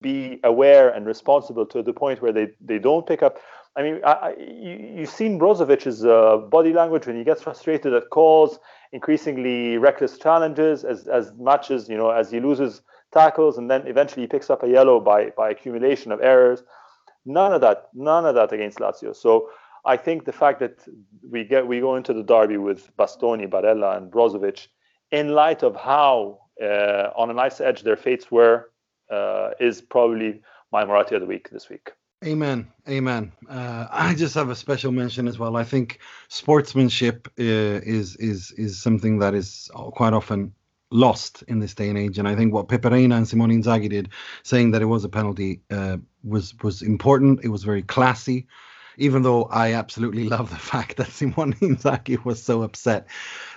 be 0.00 0.38
aware 0.44 0.90
and 0.90 1.06
responsible 1.06 1.66
to 1.66 1.82
the 1.82 1.92
point 1.92 2.22
where 2.22 2.32
they, 2.32 2.48
they 2.60 2.78
don't 2.78 3.06
pick 3.06 3.22
up. 3.22 3.38
I 3.76 3.82
mean, 3.82 4.00
I, 4.04 4.34
you, 4.38 4.94
you've 4.96 5.10
seen 5.10 5.38
Brozovic's 5.38 6.04
uh, 6.04 6.36
body 6.36 6.72
language 6.72 7.06
when 7.06 7.16
he 7.16 7.24
gets 7.24 7.42
frustrated 7.42 7.92
at 7.92 8.10
calls, 8.10 8.58
increasingly 8.92 9.76
reckless 9.76 10.18
challenges 10.18 10.84
as, 10.84 11.08
as 11.08 11.32
matches, 11.38 11.88
you 11.88 11.96
know, 11.96 12.10
as 12.10 12.30
he 12.30 12.40
loses 12.40 12.82
tackles 13.12 13.58
and 13.58 13.70
then 13.70 13.86
eventually 13.86 14.22
he 14.22 14.26
picks 14.26 14.50
up 14.50 14.62
a 14.62 14.68
yellow 14.68 15.00
by, 15.00 15.30
by 15.30 15.50
accumulation 15.50 16.12
of 16.12 16.20
errors. 16.20 16.62
None 17.24 17.52
of 17.52 17.60
that, 17.62 17.88
none 17.94 18.24
of 18.24 18.34
that 18.36 18.52
against 18.52 18.78
Lazio. 18.78 19.14
So 19.14 19.50
I 19.84 19.96
think 19.96 20.24
the 20.24 20.32
fact 20.32 20.60
that 20.60 20.78
we 21.28 21.44
get 21.44 21.66
we 21.66 21.80
go 21.80 21.96
into 21.96 22.12
the 22.12 22.22
derby 22.22 22.56
with 22.56 22.94
Bastoni, 22.96 23.48
Barella, 23.48 23.96
and 23.96 24.10
Brozovic, 24.10 24.68
in 25.10 25.28
light 25.30 25.62
of 25.62 25.76
how 25.76 26.40
uh, 26.62 27.10
on 27.16 27.30
a 27.30 27.34
nice 27.34 27.60
edge 27.60 27.82
their 27.82 27.96
fates 27.96 28.30
were, 28.30 28.70
uh, 29.10 29.50
is 29.60 29.80
probably 29.80 30.42
my 30.72 30.84
Moratti 30.84 31.14
of 31.14 31.20
the 31.20 31.26
week 31.26 31.48
this 31.50 31.68
week. 31.68 31.92
Amen. 32.24 32.66
Amen. 32.88 33.32
Uh, 33.48 33.86
I 33.90 34.14
just 34.14 34.34
have 34.34 34.50
a 34.50 34.56
special 34.56 34.90
mention 34.90 35.28
as 35.28 35.38
well. 35.38 35.56
I 35.56 35.62
think 35.62 36.00
sportsmanship 36.28 37.28
uh, 37.38 37.78
is 37.84 38.16
is 38.16 38.50
is 38.52 38.82
something 38.82 39.20
that 39.20 39.34
is 39.34 39.70
quite 39.92 40.12
often 40.12 40.52
lost 40.90 41.42
in 41.46 41.60
this 41.60 41.74
day 41.74 41.88
and 41.88 41.98
age. 41.98 42.18
And 42.18 42.26
I 42.26 42.34
think 42.34 42.52
what 42.52 42.68
Pepe 42.68 42.88
Reina 42.88 43.16
and 43.16 43.28
Simone 43.28 43.50
Inzaghi 43.50 43.88
did, 43.88 44.08
saying 44.42 44.72
that 44.72 44.82
it 44.82 44.86
was 44.86 45.04
a 45.04 45.08
penalty, 45.08 45.60
uh, 45.70 45.98
was 46.24 46.54
was 46.62 46.82
important. 46.82 47.44
It 47.44 47.48
was 47.48 47.62
very 47.62 47.82
classy 47.82 48.48
even 48.98 49.22
though 49.22 49.44
I 49.44 49.74
absolutely 49.74 50.24
love 50.28 50.50
the 50.50 50.56
fact 50.56 50.96
that 50.96 51.10
Simone 51.10 51.54
Inzaghi 51.54 52.24
was 52.24 52.42
so 52.42 52.62
upset 52.62 53.06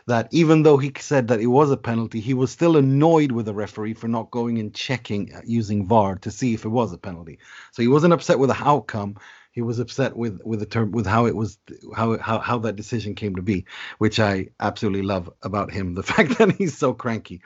that 0.08 0.30
even 0.32 0.64
though 0.64 0.78
he 0.78 0.92
said 1.00 1.28
that 1.28 1.42
it 1.42 1.48
was 1.48 1.72
a 1.72 1.78
penalty, 1.78 2.20
he 2.20 2.34
was 2.34 2.52
still 2.52 2.78
annoyed 2.78 3.32
with 3.32 3.46
the 3.46 3.54
referee 3.54 3.94
for 3.94 4.08
not 4.08 4.32
going 4.32 4.58
and 4.58 4.74
checking 4.74 5.34
uh, 5.34 5.42
using 5.46 5.88
VAR 5.88 6.16
to 6.18 6.32
see 6.32 6.54
if 6.54 6.66
it 6.66 6.70
was 6.70 6.94
a 6.94 6.98
penalty. 6.98 7.40
So 7.72 7.82
he 7.82 7.88
wasn't 7.88 8.14
upset 8.14 8.40
with 8.40 8.50
the 8.50 8.64
outcome. 8.64 9.18
He 9.52 9.62
was 9.62 9.80
upset 9.80 10.16
with 10.16 10.40
with 10.46 10.60
the 10.60 10.66
term 10.66 10.92
with 10.92 11.06
how 11.06 11.26
it 11.26 11.36
was 11.36 11.58
how 11.96 12.18
how 12.20 12.40
how 12.40 12.60
that 12.60 12.78
decision 12.78 13.16
came 13.16 13.36
to 13.36 13.42
be, 13.42 13.66
which 13.98 14.20
I 14.20 14.48
absolutely 14.60 15.02
love 15.02 15.30
about 15.42 15.72
him. 15.72 15.94
The 15.94 16.04
fact 16.14 16.38
that 16.38 16.54
he's 16.54 16.78
so 16.78 16.94
cranky. 16.94 17.42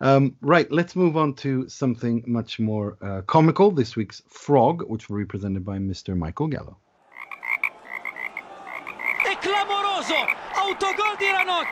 Um, 0.00 0.36
right, 0.40 0.70
let's 0.72 0.96
move 0.96 1.16
on 1.16 1.34
to 1.36 1.68
something 1.68 2.24
much 2.26 2.58
more 2.58 2.98
uh, 3.00 3.22
comical. 3.22 3.70
This 3.70 3.94
week's 3.94 4.22
frog, 4.28 4.82
which 4.88 5.08
will 5.08 5.18
be 5.18 5.24
presented 5.24 5.64
by 5.64 5.78
Mr. 5.78 6.16
Michael 6.16 6.48
Gallo. 6.48 6.78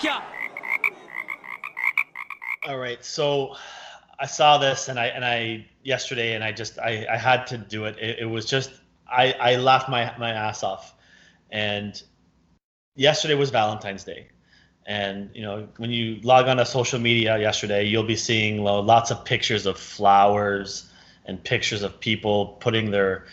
Di 0.00 0.08
Ranocchia! 0.08 0.22
All 2.68 2.78
right, 2.78 3.04
so 3.04 3.56
I 4.18 4.26
saw 4.26 4.58
this 4.58 4.88
and 4.88 4.98
I 4.98 5.06
and 5.06 5.24
I 5.24 5.66
yesterday 5.82 6.34
and 6.34 6.44
I 6.44 6.52
just 6.52 6.78
I, 6.78 7.06
I 7.10 7.16
had 7.16 7.46
to 7.48 7.58
do 7.58 7.84
it. 7.86 7.96
It, 7.98 8.20
it 8.20 8.26
was 8.26 8.46
just 8.46 8.70
I, 9.10 9.32
I 9.32 9.56
laughed 9.56 9.88
my, 9.88 10.14
my 10.18 10.30
ass 10.30 10.62
off. 10.62 10.94
And 11.50 12.00
yesterday 12.94 13.34
was 13.34 13.50
Valentine's 13.50 14.04
Day. 14.04 14.28
And 14.86 15.30
you 15.34 15.42
know, 15.42 15.68
when 15.76 15.90
you 15.90 16.20
log 16.22 16.46
on 16.48 16.56
to 16.56 16.64
social 16.64 16.98
media 16.98 17.38
yesterday, 17.38 17.84
you'll 17.84 18.04
be 18.04 18.16
seeing 18.16 18.62
lots 18.62 19.10
of 19.10 19.24
pictures 19.24 19.66
of 19.66 19.78
flowers 19.78 20.90
and 21.26 21.42
pictures 21.42 21.82
of 21.82 22.00
people 22.00 22.58
putting 22.60 22.90
their 22.90 23.26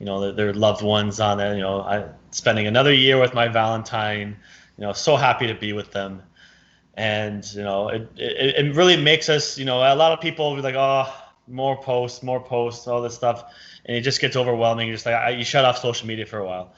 you 0.00 0.06
know, 0.06 0.20
their, 0.20 0.32
their 0.32 0.54
loved 0.54 0.82
ones 0.82 1.20
on 1.20 1.40
it. 1.40 1.54
You 1.54 1.62
know, 1.62 1.80
I 1.80 2.04
spending 2.30 2.66
another 2.66 2.92
year 2.92 3.18
with 3.18 3.32
my 3.34 3.48
Valentine. 3.48 4.36
You 4.76 4.86
know, 4.86 4.92
so 4.92 5.16
happy 5.16 5.46
to 5.46 5.54
be 5.54 5.72
with 5.72 5.92
them, 5.92 6.22
and 6.94 7.44
you 7.54 7.62
know, 7.62 7.88
it 7.88 8.08
it, 8.16 8.66
it 8.66 8.74
really 8.74 8.96
makes 8.96 9.28
us. 9.28 9.58
You 9.58 9.64
know, 9.64 9.78
a 9.78 9.94
lot 9.94 10.12
of 10.12 10.20
people 10.20 10.60
like, 10.60 10.74
oh, 10.74 11.12
more 11.46 11.80
posts, 11.80 12.22
more 12.22 12.40
posts, 12.40 12.86
all 12.86 13.02
this 13.02 13.14
stuff, 13.14 13.44
and 13.84 13.96
it 13.96 14.00
just 14.00 14.20
gets 14.20 14.36
overwhelming. 14.36 14.88
You're 14.88 14.96
just 14.96 15.06
like, 15.06 15.14
I, 15.14 15.30
you 15.30 15.44
shut 15.44 15.64
off 15.64 15.78
social 15.78 16.06
media 16.06 16.26
for 16.26 16.38
a 16.38 16.44
while. 16.44 16.74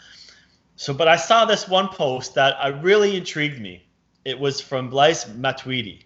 So, 0.76 0.92
but 0.92 1.08
I 1.08 1.16
saw 1.16 1.46
this 1.46 1.66
one 1.66 1.88
post 1.88 2.34
that 2.34 2.56
I 2.62 2.68
really 2.68 3.16
intrigued 3.16 3.60
me. 3.60 3.86
It 4.24 4.38
was 4.38 4.60
from 4.60 4.90
Blaise 4.90 5.24
Matuidi, 5.24 6.02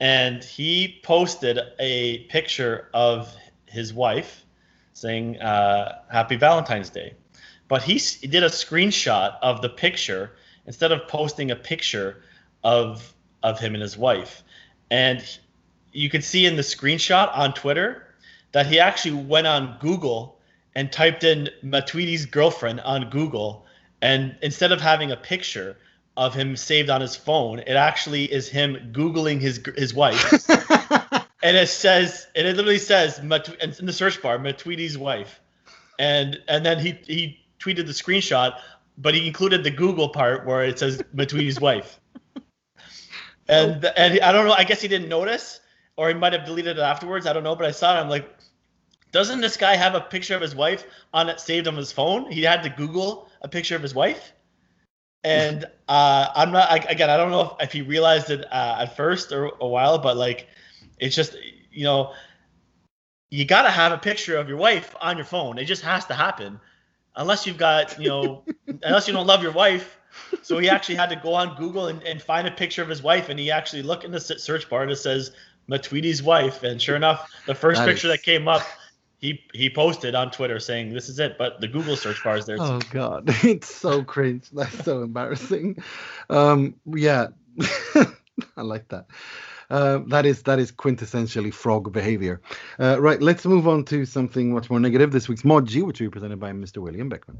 and 0.00 0.42
he 0.42 1.00
posted 1.02 1.58
a 1.78 2.24
picture 2.24 2.88
of 2.94 3.34
his 3.66 3.92
wife 3.92 4.44
saying 4.94 5.40
uh, 5.40 6.00
Happy 6.10 6.36
Valentine's 6.36 6.88
Day. 6.88 7.14
But 7.68 7.82
he 7.82 7.94
did 8.26 8.42
a 8.42 8.48
screenshot 8.48 9.36
of 9.42 9.60
the 9.60 9.68
picture 9.68 10.32
instead 10.66 10.92
of 10.92 11.06
posting 11.08 11.50
a 11.50 11.56
picture 11.56 12.22
of 12.62 13.14
of 13.42 13.60
him 13.60 13.74
and 13.74 13.82
his 13.82 13.96
wife. 13.96 14.42
And 14.90 15.22
you 15.92 16.08
can 16.08 16.22
see 16.22 16.46
in 16.46 16.56
the 16.56 16.62
screenshot 16.62 17.30
on 17.36 17.52
Twitter 17.52 18.06
that 18.52 18.66
he 18.66 18.80
actually 18.80 19.22
went 19.22 19.46
on 19.46 19.76
Google 19.80 20.38
and 20.74 20.90
typed 20.90 21.24
in 21.24 21.50
Matuidi's 21.62 22.26
girlfriend 22.26 22.80
on 22.80 23.10
Google. 23.10 23.66
And 24.02 24.36
instead 24.42 24.72
of 24.72 24.80
having 24.80 25.12
a 25.12 25.16
picture 25.16 25.76
of 26.16 26.34
him 26.34 26.56
saved 26.56 26.90
on 26.90 27.00
his 27.00 27.16
phone, 27.16 27.58
it 27.60 27.76
actually 27.76 28.24
is 28.32 28.48
him 28.48 28.92
Googling 28.92 29.40
his 29.40 29.60
his 29.76 29.94
wife. 29.94 30.48
and 31.42 31.56
it 31.56 31.68
says, 31.68 32.26
and 32.34 32.46
it 32.46 32.56
literally 32.56 32.78
says 32.78 33.18
in 33.18 33.28
the 33.86 33.92
search 33.92 34.22
bar, 34.22 34.38
Matuidi's 34.38 34.96
wife, 34.96 35.40
and 35.98 36.40
and 36.48 36.64
then 36.64 36.78
he 36.78 36.98
he 37.06 37.40
tweeted 37.58 37.86
the 37.86 37.92
screenshot, 37.92 38.58
but 38.98 39.14
he 39.14 39.26
included 39.26 39.64
the 39.64 39.70
Google 39.70 40.08
part 40.08 40.46
where 40.46 40.64
it 40.64 40.78
says 40.78 41.02
Matuidi's 41.12 41.60
wife, 41.60 42.00
and 43.48 43.84
and 43.84 44.20
I 44.20 44.32
don't 44.32 44.46
know, 44.46 44.52
I 44.52 44.64
guess 44.64 44.80
he 44.80 44.88
didn't 44.88 45.08
notice, 45.08 45.60
or 45.96 46.08
he 46.08 46.14
might 46.14 46.32
have 46.32 46.44
deleted 46.44 46.78
it 46.78 46.82
afterwards. 46.82 47.26
I 47.26 47.32
don't 47.32 47.44
know, 47.44 47.56
but 47.56 47.66
I 47.66 47.70
saw 47.70 47.96
it. 47.96 48.00
I'm 48.00 48.08
like, 48.08 48.28
doesn't 49.12 49.40
this 49.40 49.56
guy 49.56 49.76
have 49.76 49.94
a 49.94 50.00
picture 50.00 50.34
of 50.34 50.42
his 50.42 50.54
wife 50.54 50.84
on 51.12 51.28
it 51.28 51.40
saved 51.40 51.68
on 51.68 51.76
his 51.76 51.92
phone? 51.92 52.30
He 52.30 52.42
had 52.42 52.62
to 52.62 52.70
Google 52.70 53.28
a 53.42 53.48
picture 53.48 53.76
of 53.76 53.82
his 53.82 53.94
wife. 53.94 54.32
And 55.22 55.64
uh, 55.88 56.28
I'm 56.34 56.50
not 56.50 56.70
I, 56.70 56.76
again. 56.78 57.10
I 57.10 57.16
don't 57.16 57.30
know 57.30 57.56
if, 57.60 57.68
if 57.68 57.72
he 57.72 57.82
realized 57.82 58.30
it 58.30 58.44
uh, 58.52 58.78
at 58.80 58.96
first 58.96 59.32
or 59.32 59.52
a 59.60 59.68
while, 59.68 59.98
but 59.98 60.16
like 60.16 60.48
it's 60.98 61.14
just 61.14 61.36
you 61.70 61.84
know 61.84 62.12
you 63.30 63.44
got 63.44 63.62
to 63.62 63.70
have 63.70 63.92
a 63.92 63.98
picture 63.98 64.36
of 64.36 64.48
your 64.48 64.58
wife 64.58 64.94
on 65.00 65.16
your 65.16 65.26
phone. 65.26 65.58
It 65.58 65.64
just 65.64 65.82
has 65.82 66.04
to 66.06 66.14
happen, 66.14 66.60
unless 67.16 67.46
you've 67.46 67.58
got 67.58 67.98
you 68.00 68.08
know 68.08 68.44
unless 68.82 69.06
you 69.06 69.14
don't 69.14 69.26
love 69.26 69.42
your 69.42 69.52
wife. 69.52 69.98
So 70.42 70.58
he 70.58 70.68
actually 70.68 70.94
had 70.94 71.10
to 71.10 71.16
go 71.16 71.34
on 71.34 71.56
Google 71.56 71.88
and, 71.88 72.00
and 72.04 72.22
find 72.22 72.46
a 72.46 72.50
picture 72.52 72.82
of 72.82 72.88
his 72.88 73.02
wife, 73.02 73.30
and 73.30 73.38
he 73.38 73.50
actually 73.50 73.82
looked 73.82 74.04
in 74.04 74.12
the 74.12 74.20
search 74.20 74.70
bar 74.70 74.82
and 74.82 74.92
it 74.92 74.96
says 74.96 75.32
Matuidi's 75.68 76.22
wife, 76.22 76.62
and 76.62 76.80
sure 76.80 76.94
enough, 76.94 77.28
the 77.46 77.54
first 77.54 77.80
that 77.80 77.88
picture 77.88 78.06
is... 78.06 78.12
that 78.12 78.22
came 78.22 78.46
up 78.46 78.62
he 79.24 79.42
he 79.54 79.70
posted 79.70 80.14
on 80.14 80.30
Twitter 80.30 80.60
saying 80.60 80.92
this 80.92 81.08
is 81.08 81.18
it, 81.18 81.38
but 81.38 81.58
the 81.58 81.66
Google 81.66 81.96
search 81.96 82.22
bar 82.22 82.36
is 82.36 82.44
there. 82.44 82.58
Oh 82.60 82.78
God, 82.90 83.24
it's 83.42 83.74
so 83.74 84.04
cringe. 84.04 84.50
That's 84.50 84.84
so 84.84 85.02
embarrassing. 85.02 85.82
Um, 86.28 86.74
yeah, 86.94 87.28
I 87.94 88.60
like 88.60 88.88
that. 88.88 89.06
Uh, 89.70 90.00
that 90.08 90.26
is 90.26 90.42
that 90.42 90.58
is 90.58 90.70
quintessentially 90.72 91.52
frog 91.52 91.92
behavior. 91.92 92.40
Uh, 92.78 93.00
right, 93.00 93.20
let's 93.20 93.44
move 93.46 93.66
on 93.66 93.84
to 93.84 94.04
something 94.04 94.52
much 94.52 94.70
more 94.70 94.80
negative. 94.80 95.12
This 95.12 95.28
week's 95.28 95.42
Moggi, 95.42 95.82
which 95.82 96.00
will 96.00 96.06
be 96.06 96.10
presented 96.10 96.40
by 96.40 96.52
Mr. 96.52 96.78
William 96.78 97.08
Beckman. 97.08 97.38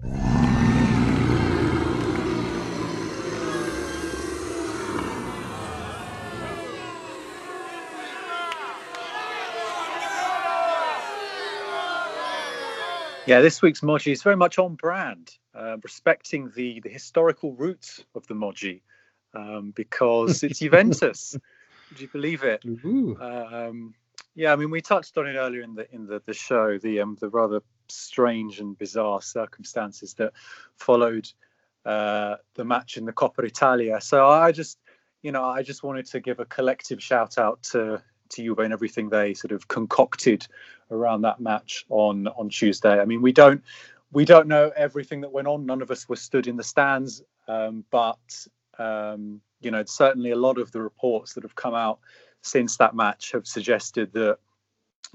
Yeah, 13.26 13.40
this 13.40 13.62
week's 13.62 13.80
Moggi 13.80 14.12
is 14.12 14.22
very 14.22 14.36
much 14.36 14.58
on 14.58 14.74
brand, 14.74 15.38
uh, 15.54 15.78
respecting 15.82 16.52
the, 16.54 16.80
the 16.80 16.90
historical 16.90 17.54
roots 17.54 18.04
of 18.14 18.26
the 18.26 18.34
Moggi 18.34 18.82
um, 19.34 19.72
because 19.74 20.42
it's 20.42 20.58
Juventus. 20.60 21.36
Would 21.90 22.00
you 22.00 22.08
believe 22.08 22.42
it? 22.42 22.62
Um, 23.20 23.94
yeah, 24.34 24.52
I 24.52 24.56
mean, 24.56 24.70
we 24.70 24.80
touched 24.80 25.16
on 25.16 25.26
it 25.26 25.36
earlier 25.36 25.62
in 25.62 25.74
the 25.74 25.92
in 25.94 26.06
the, 26.06 26.20
the 26.26 26.34
show. 26.34 26.78
The 26.78 27.00
um, 27.00 27.16
the 27.20 27.28
rather 27.28 27.62
strange 27.88 28.60
and 28.60 28.76
bizarre 28.76 29.22
circumstances 29.22 30.14
that 30.14 30.32
followed 30.76 31.30
uh, 31.84 32.36
the 32.54 32.64
match 32.64 32.96
in 32.96 33.04
the 33.04 33.12
Coppa 33.12 33.44
Italia. 33.44 34.00
So 34.00 34.26
I 34.26 34.52
just, 34.52 34.78
you 35.22 35.32
know, 35.32 35.44
I 35.44 35.62
just 35.62 35.82
wanted 35.82 36.06
to 36.06 36.20
give 36.20 36.40
a 36.40 36.44
collective 36.46 37.02
shout 37.02 37.38
out 37.38 37.62
to 37.64 38.02
to 38.30 38.42
Juve 38.42 38.58
and 38.58 38.72
everything 38.72 39.08
they 39.08 39.34
sort 39.34 39.52
of 39.52 39.68
concocted 39.68 40.46
around 40.90 41.22
that 41.22 41.40
match 41.40 41.84
on 41.88 42.26
on 42.28 42.48
Tuesday. 42.48 43.00
I 43.00 43.04
mean, 43.04 43.22
we 43.22 43.32
don't 43.32 43.62
we 44.12 44.24
don't 44.24 44.48
know 44.48 44.72
everything 44.74 45.20
that 45.22 45.32
went 45.32 45.48
on. 45.48 45.66
None 45.66 45.82
of 45.82 45.90
us 45.90 46.08
were 46.08 46.16
stood 46.16 46.46
in 46.46 46.56
the 46.56 46.64
stands, 46.64 47.22
um, 47.48 47.84
but 47.90 48.46
um, 48.78 49.40
you 49.64 49.70
know, 49.70 49.84
certainly 49.86 50.30
a 50.30 50.36
lot 50.36 50.58
of 50.58 50.72
the 50.72 50.80
reports 50.80 51.34
that 51.34 51.44
have 51.44 51.54
come 51.54 51.74
out 51.74 51.98
since 52.42 52.76
that 52.76 52.94
match 52.94 53.32
have 53.32 53.46
suggested 53.46 54.12
that 54.12 54.38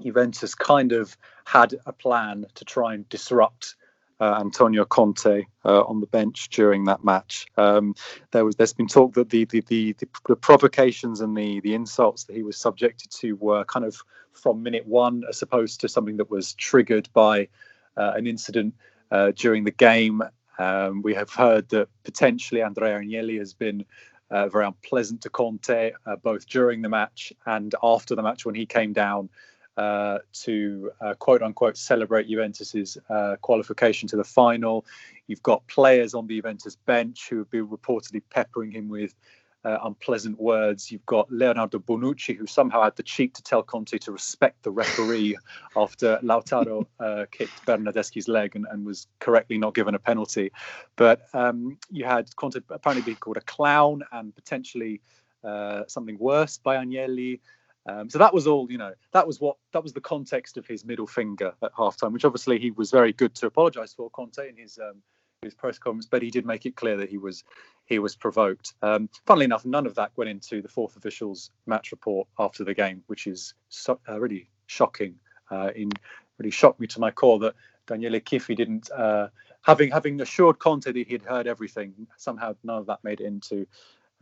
Juventus 0.02 0.54
kind 0.54 0.92
of 0.92 1.16
had 1.44 1.74
a 1.86 1.92
plan 1.92 2.46
to 2.54 2.64
try 2.64 2.94
and 2.94 3.08
disrupt 3.08 3.76
uh, 4.20 4.38
Antonio 4.38 4.84
Conte 4.84 5.46
uh, 5.64 5.82
on 5.82 6.00
the 6.00 6.06
bench 6.06 6.50
during 6.50 6.84
that 6.84 7.04
match. 7.04 7.46
Um, 7.56 7.94
there 8.32 8.44
was 8.44 8.56
there's 8.56 8.72
been 8.72 8.86
talk 8.86 9.14
that 9.14 9.30
the 9.30 9.46
the, 9.46 9.60
the 9.62 9.96
the, 10.26 10.36
provocations 10.36 11.20
and 11.20 11.36
the 11.36 11.60
the 11.60 11.74
insults 11.74 12.24
that 12.24 12.36
he 12.36 12.42
was 12.42 12.58
subjected 12.58 13.10
to 13.12 13.36
were 13.36 13.64
kind 13.64 13.86
of 13.86 14.02
from 14.32 14.62
minute 14.62 14.86
one, 14.86 15.22
as 15.28 15.40
opposed 15.42 15.80
to 15.80 15.88
something 15.88 16.18
that 16.18 16.30
was 16.30 16.54
triggered 16.54 17.08
by 17.12 17.48
uh, 17.96 18.12
an 18.14 18.26
incident 18.26 18.74
uh, 19.10 19.32
during 19.34 19.64
the 19.64 19.70
game. 19.70 20.22
Um, 20.58 21.00
we 21.00 21.14
have 21.14 21.30
heard 21.30 21.70
that 21.70 21.88
potentially 22.04 22.62
Andrea 22.62 22.98
Agnelli 22.98 23.38
has 23.38 23.54
been 23.54 23.86
uh, 24.30 24.48
very 24.48 24.66
unpleasant 24.66 25.22
to 25.22 25.30
Conte, 25.30 25.92
uh, 26.06 26.16
both 26.16 26.46
during 26.46 26.82
the 26.82 26.88
match 26.88 27.32
and 27.46 27.74
after 27.82 28.14
the 28.14 28.22
match 28.22 28.44
when 28.44 28.54
he 28.54 28.66
came 28.66 28.92
down 28.92 29.28
uh, 29.76 30.18
to 30.32 30.90
uh, 31.00 31.14
quote 31.14 31.42
unquote 31.42 31.76
celebrate 31.76 32.28
Juventus's 32.28 32.98
uh, 33.08 33.36
qualification 33.40 34.08
to 34.08 34.16
the 34.16 34.24
final. 34.24 34.84
You've 35.26 35.42
got 35.42 35.66
players 35.68 36.12
on 36.12 36.26
the 36.26 36.36
Juventus 36.36 36.76
bench 36.76 37.28
who 37.30 37.38
have 37.38 37.50
been 37.50 37.68
reportedly 37.68 38.22
peppering 38.30 38.72
him 38.72 38.88
with 38.88 39.14
uh, 39.64 39.78
unpleasant 39.84 40.40
words. 40.40 40.90
You've 40.90 41.06
got 41.06 41.30
Leonardo 41.30 41.78
Bonucci, 41.78 42.36
who 42.36 42.46
somehow 42.46 42.82
had 42.82 42.96
the 42.96 43.02
cheek 43.02 43.34
to 43.34 43.42
tell 43.42 43.62
Conte 43.62 43.98
to 43.98 44.12
respect 44.12 44.62
the 44.62 44.70
referee 44.70 45.36
after 45.76 46.18
Lautaro 46.22 46.86
uh, 46.98 47.26
kicked 47.30 47.64
Bernardeschi's 47.66 48.28
leg 48.28 48.56
and, 48.56 48.66
and, 48.70 48.84
was 48.84 49.06
correctly 49.18 49.58
not 49.58 49.74
given 49.74 49.94
a 49.94 49.98
penalty. 49.98 50.50
But 50.96 51.26
um, 51.34 51.78
you 51.90 52.04
had 52.04 52.34
Conte 52.36 52.56
apparently 52.70 53.04
being 53.04 53.18
called 53.18 53.36
a 53.36 53.42
clown 53.42 54.02
and 54.12 54.34
potentially 54.34 55.00
uh, 55.44 55.82
something 55.86 56.18
worse 56.18 56.58
by 56.58 56.76
Agnelli. 56.76 57.40
Um, 57.86 58.10
so 58.10 58.18
that 58.18 58.34
was 58.34 58.46
all, 58.46 58.70
you 58.70 58.78
know, 58.78 58.92
that 59.12 59.26
was 59.26 59.40
what 59.40 59.56
that 59.72 59.82
was 59.82 59.94
the 59.94 60.00
context 60.00 60.58
of 60.58 60.66
his 60.66 60.84
middle 60.84 61.06
finger 61.06 61.54
at 61.62 61.72
halftime, 61.74 62.12
which 62.12 62.26
obviously 62.26 62.58
he 62.58 62.70
was 62.70 62.90
very 62.90 63.12
good 63.12 63.34
to 63.36 63.46
apologise 63.46 63.94
for 63.94 64.10
Conte 64.10 64.46
in 64.46 64.56
his 64.56 64.78
um, 64.78 65.02
his 65.42 65.54
press 65.54 65.78
conference, 65.78 66.06
but 66.06 66.22
he 66.22 66.30
did 66.30 66.44
make 66.44 66.66
it 66.66 66.76
clear 66.76 66.98
that 66.98 67.08
he 67.08 67.16
was 67.16 67.44
he 67.90 67.98
was 67.98 68.16
provoked. 68.16 68.72
Um, 68.80 69.10
funnily 69.26 69.44
enough, 69.44 69.66
none 69.66 69.84
of 69.84 69.96
that 69.96 70.12
went 70.16 70.30
into 70.30 70.62
the 70.62 70.68
fourth 70.68 70.96
official's 70.96 71.50
match 71.66 71.90
report 71.90 72.28
after 72.38 72.64
the 72.64 72.72
game, 72.72 73.02
which 73.08 73.26
is 73.26 73.52
so, 73.68 74.00
uh, 74.08 74.18
really 74.18 74.48
shocking. 74.66 75.16
Uh, 75.50 75.70
in 75.74 75.90
really 76.38 76.52
shocked 76.52 76.78
me 76.80 76.86
to 76.86 77.00
my 77.00 77.10
core 77.10 77.40
that 77.40 77.54
Daniele 77.86 78.20
Chiffi 78.20 78.56
didn't, 78.56 78.90
uh, 78.92 79.28
having 79.62 79.90
having 79.90 80.20
assured 80.20 80.60
Conte 80.60 80.92
that 80.92 81.08
he'd 81.08 81.24
heard 81.24 81.48
everything, 81.48 82.06
somehow 82.16 82.54
none 82.62 82.78
of 82.78 82.86
that 82.86 83.02
made 83.02 83.20
it 83.20 83.26
into 83.26 83.66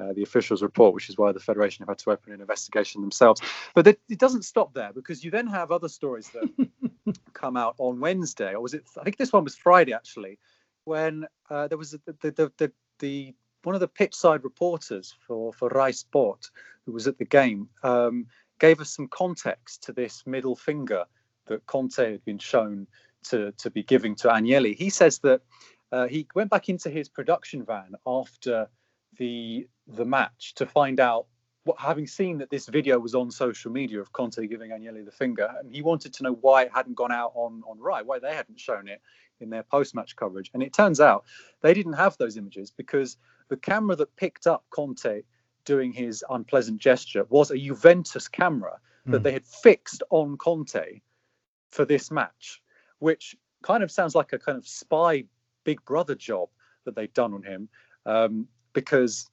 uh, 0.00 0.14
the 0.14 0.22
officials' 0.22 0.62
report, 0.62 0.94
which 0.94 1.10
is 1.10 1.18
why 1.18 1.32
the 1.32 1.40
federation 1.40 1.82
have 1.82 1.88
had 1.88 1.98
to 1.98 2.10
open 2.10 2.32
an 2.32 2.40
investigation 2.40 3.02
themselves. 3.02 3.42
But 3.74 3.86
it, 3.86 4.00
it 4.08 4.18
doesn't 4.18 4.46
stop 4.46 4.72
there 4.72 4.92
because 4.94 5.22
you 5.22 5.30
then 5.30 5.46
have 5.46 5.70
other 5.70 5.88
stories 5.88 6.30
that 6.30 7.18
come 7.34 7.58
out 7.58 7.74
on 7.76 8.00
Wednesday, 8.00 8.54
or 8.54 8.62
was 8.62 8.72
it? 8.72 8.84
I 8.98 9.04
think 9.04 9.18
this 9.18 9.32
one 9.32 9.44
was 9.44 9.54
Friday 9.54 9.92
actually, 9.92 10.38
when 10.84 11.26
uh, 11.50 11.68
there 11.68 11.76
was 11.76 11.90
the 11.90 12.00
the, 12.06 12.30
the 12.30 12.52
the, 12.56 12.72
the 13.00 13.34
one 13.62 13.74
of 13.74 13.80
the 13.80 13.88
pitch 13.88 14.14
side 14.14 14.44
reporters 14.44 15.14
for 15.26 15.52
for 15.52 15.68
Rai 15.68 15.92
Sport 15.92 16.50
who 16.86 16.92
was 16.92 17.06
at 17.06 17.18
the 17.18 17.24
game 17.24 17.68
um, 17.82 18.26
gave 18.58 18.80
us 18.80 18.94
some 18.94 19.08
context 19.08 19.82
to 19.84 19.92
this 19.92 20.22
middle 20.26 20.56
finger 20.56 21.04
that 21.46 21.66
Conte 21.66 22.12
had 22.12 22.24
been 22.24 22.38
shown 22.38 22.86
to 23.24 23.52
to 23.52 23.70
be 23.70 23.82
giving 23.82 24.14
to 24.16 24.28
Agnelli. 24.28 24.74
He 24.74 24.90
says 24.90 25.18
that 25.20 25.42
uh, 25.92 26.06
he 26.06 26.26
went 26.34 26.50
back 26.50 26.68
into 26.68 26.90
his 26.90 27.08
production 27.08 27.64
van 27.64 27.94
after 28.06 28.68
the 29.18 29.66
the 29.86 30.04
match 30.04 30.54
to 30.56 30.66
find 30.66 31.00
out 31.00 31.26
what, 31.64 31.78
having 31.78 32.06
seen 32.06 32.38
that 32.38 32.50
this 32.50 32.66
video 32.66 32.98
was 32.98 33.14
on 33.14 33.30
social 33.30 33.70
media 33.70 34.00
of 34.00 34.12
Conte 34.12 34.46
giving 34.46 34.70
Agnelli 34.70 35.04
the 35.04 35.12
finger, 35.12 35.52
and 35.58 35.74
he 35.74 35.82
wanted 35.82 36.12
to 36.14 36.22
know 36.22 36.32
why 36.32 36.62
it 36.62 36.70
hadn't 36.74 36.94
gone 36.94 37.12
out 37.12 37.32
on 37.34 37.62
on 37.66 37.78
Rai, 37.78 38.02
why 38.02 38.18
they 38.18 38.34
hadn't 38.34 38.60
shown 38.60 38.88
it 38.88 39.00
in 39.40 39.50
their 39.50 39.62
post-match 39.62 40.16
coverage. 40.16 40.50
And 40.54 40.62
it 40.62 40.72
turns 40.72 41.00
out 41.00 41.24
they 41.60 41.74
didn't 41.74 41.94
have 41.94 42.16
those 42.16 42.36
images 42.36 42.70
because 42.70 43.16
the 43.48 43.56
camera 43.56 43.96
that 43.96 44.16
picked 44.16 44.46
up 44.46 44.64
Conte 44.70 45.22
doing 45.64 45.92
his 45.92 46.24
unpleasant 46.28 46.78
gesture 46.78 47.24
was 47.28 47.50
a 47.50 47.58
Juventus 47.58 48.28
camera 48.28 48.78
mm. 49.06 49.12
that 49.12 49.22
they 49.22 49.32
had 49.32 49.46
fixed 49.46 50.02
on 50.10 50.36
Conte 50.36 51.00
for 51.70 51.84
this 51.84 52.10
match, 52.10 52.62
which 52.98 53.36
kind 53.62 53.82
of 53.82 53.90
sounds 53.90 54.14
like 54.14 54.32
a 54.32 54.38
kind 54.38 54.58
of 54.58 54.66
spy 54.66 55.24
Big 55.64 55.84
Brother 55.84 56.14
job 56.14 56.48
that 56.84 56.96
they've 56.96 57.12
done 57.12 57.34
on 57.34 57.42
him. 57.42 57.68
Um, 58.06 58.48
because 58.72 59.28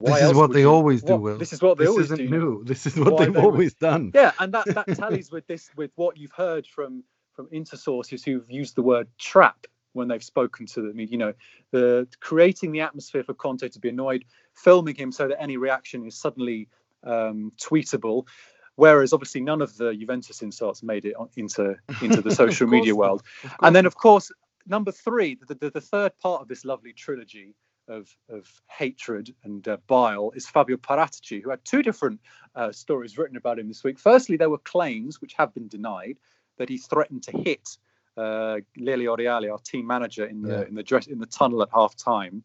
this 0.00 0.22
is 0.22 0.34
what 0.34 0.52
they 0.52 0.60
you, 0.60 0.70
always 0.70 1.02
do. 1.02 1.12
What, 1.12 1.20
Will. 1.22 1.38
This 1.38 1.52
is 1.52 1.60
what 1.60 1.78
they 1.78 1.84
this 1.84 1.90
always 1.90 2.06
isn't 2.06 2.18
do. 2.18 2.30
new. 2.30 2.64
This 2.64 2.86
is 2.86 2.96
what 2.96 3.14
Why 3.14 3.24
they've 3.24 3.36
always 3.36 3.74
done. 3.74 4.12
Yeah, 4.14 4.32
and 4.38 4.52
that 4.54 4.66
that 4.66 4.96
tallies 4.96 5.30
with 5.30 5.46
this 5.46 5.70
with 5.76 5.90
what 5.96 6.16
you've 6.16 6.32
heard 6.32 6.66
from 6.66 7.02
from 7.38 7.46
intersources 7.50 8.24
who've 8.24 8.50
used 8.50 8.74
the 8.74 8.82
word 8.82 9.06
trap 9.16 9.68
when 9.92 10.08
they've 10.08 10.24
spoken 10.24 10.66
to 10.66 10.82
them. 10.82 10.98
You 10.98 11.16
know, 11.16 11.32
the 11.70 12.08
creating 12.18 12.72
the 12.72 12.80
atmosphere 12.80 13.22
for 13.22 13.32
Conte 13.32 13.68
to 13.68 13.78
be 13.78 13.90
annoyed, 13.90 14.24
filming 14.54 14.96
him 14.96 15.12
so 15.12 15.28
that 15.28 15.40
any 15.40 15.56
reaction 15.56 16.04
is 16.04 16.16
suddenly 16.16 16.66
um, 17.04 17.52
tweetable. 17.56 18.26
Whereas 18.74 19.12
obviously 19.12 19.40
none 19.40 19.62
of 19.62 19.76
the 19.76 19.94
Juventus 19.94 20.42
insults 20.42 20.82
made 20.82 21.04
it 21.04 21.14
into 21.36 21.76
into 22.02 22.22
the 22.22 22.34
social 22.42 22.66
media 22.66 22.96
world. 22.96 23.22
And 23.62 23.74
then 23.74 23.86
of 23.86 23.94
course 23.94 24.32
number 24.66 24.90
three, 24.90 25.38
the, 25.46 25.54
the, 25.54 25.70
the 25.70 25.80
third 25.80 26.18
part 26.18 26.42
of 26.42 26.48
this 26.48 26.64
lovely 26.64 26.92
trilogy 26.92 27.54
of, 27.86 28.08
of 28.28 28.48
hatred 28.68 29.32
and 29.44 29.66
uh, 29.68 29.76
bile 29.86 30.32
is 30.34 30.48
Fabio 30.48 30.76
Paratici, 30.76 31.40
who 31.40 31.50
had 31.50 31.64
two 31.64 31.84
different 31.84 32.20
uh, 32.56 32.72
stories 32.72 33.16
written 33.16 33.36
about 33.36 33.60
him 33.60 33.68
this 33.68 33.84
week. 33.84 33.98
Firstly, 33.98 34.36
there 34.36 34.50
were 34.50 34.58
claims, 34.58 35.20
which 35.20 35.34
have 35.34 35.54
been 35.54 35.68
denied, 35.68 36.18
that 36.58 36.68
he 36.68 36.78
threatened 36.78 37.22
to 37.24 37.32
hit 37.32 37.78
uh, 38.18 38.58
Lele 38.76 39.06
Oriali, 39.06 39.50
our 39.50 39.58
team 39.58 39.86
manager, 39.86 40.26
in 40.26 40.42
the 40.42 40.50
yeah. 40.50 40.62
in 40.62 40.74
the 40.74 40.82
dress 40.82 41.06
in 41.06 41.18
the 41.18 41.26
tunnel 41.26 41.62
at 41.62 41.68
half 41.72 41.96
time, 41.96 42.42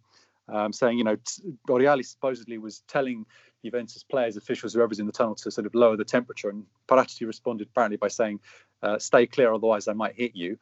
um, 0.47 0.71
saying, 0.71 0.97
you 0.97 1.03
know, 1.03 1.15
t- 1.15 1.41
Oriali 1.67 2.05
supposedly 2.05 2.57
was 2.57 2.83
telling 2.87 3.25
Juventus 3.65 4.03
players, 4.03 4.37
officials, 4.37 4.73
whoever's 4.73 4.99
in 4.99 5.07
the 5.07 5.11
tunnel 5.11 5.35
to 5.35 5.49
sort 5.49 5.65
of 5.65 5.73
lower 5.73 5.97
the 5.97 6.05
temperature. 6.05 6.49
And 6.49 6.65
Paratici 6.87 7.25
responded 7.25 7.67
apparently 7.67 7.97
by 7.97 8.09
saying, 8.09 8.39
uh, 8.83 8.99
"Stay 8.99 9.25
clear, 9.25 9.51
otherwise 9.51 9.87
I 9.87 9.93
might 9.93 10.15
hit 10.15 10.35
you." 10.35 10.57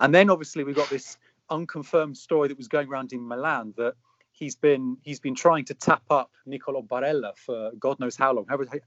And 0.00 0.14
then 0.14 0.30
obviously 0.30 0.64
we 0.64 0.72
got 0.72 0.88
this 0.88 1.18
unconfirmed 1.50 2.16
story 2.16 2.48
that 2.48 2.56
was 2.56 2.68
going 2.68 2.88
around 2.88 3.12
in 3.12 3.26
Milan 3.26 3.74
that 3.76 3.94
he's 4.34 4.56
been 4.56 4.98
he's 5.02 5.20
been 5.20 5.34
trying 5.34 5.64
to 5.64 5.74
tap 5.74 6.02
up 6.10 6.30
Nicolo 6.44 6.82
Barella 6.82 7.36
for 7.36 7.70
God 7.78 7.98
knows 8.00 8.16
how 8.16 8.32
long, 8.32 8.46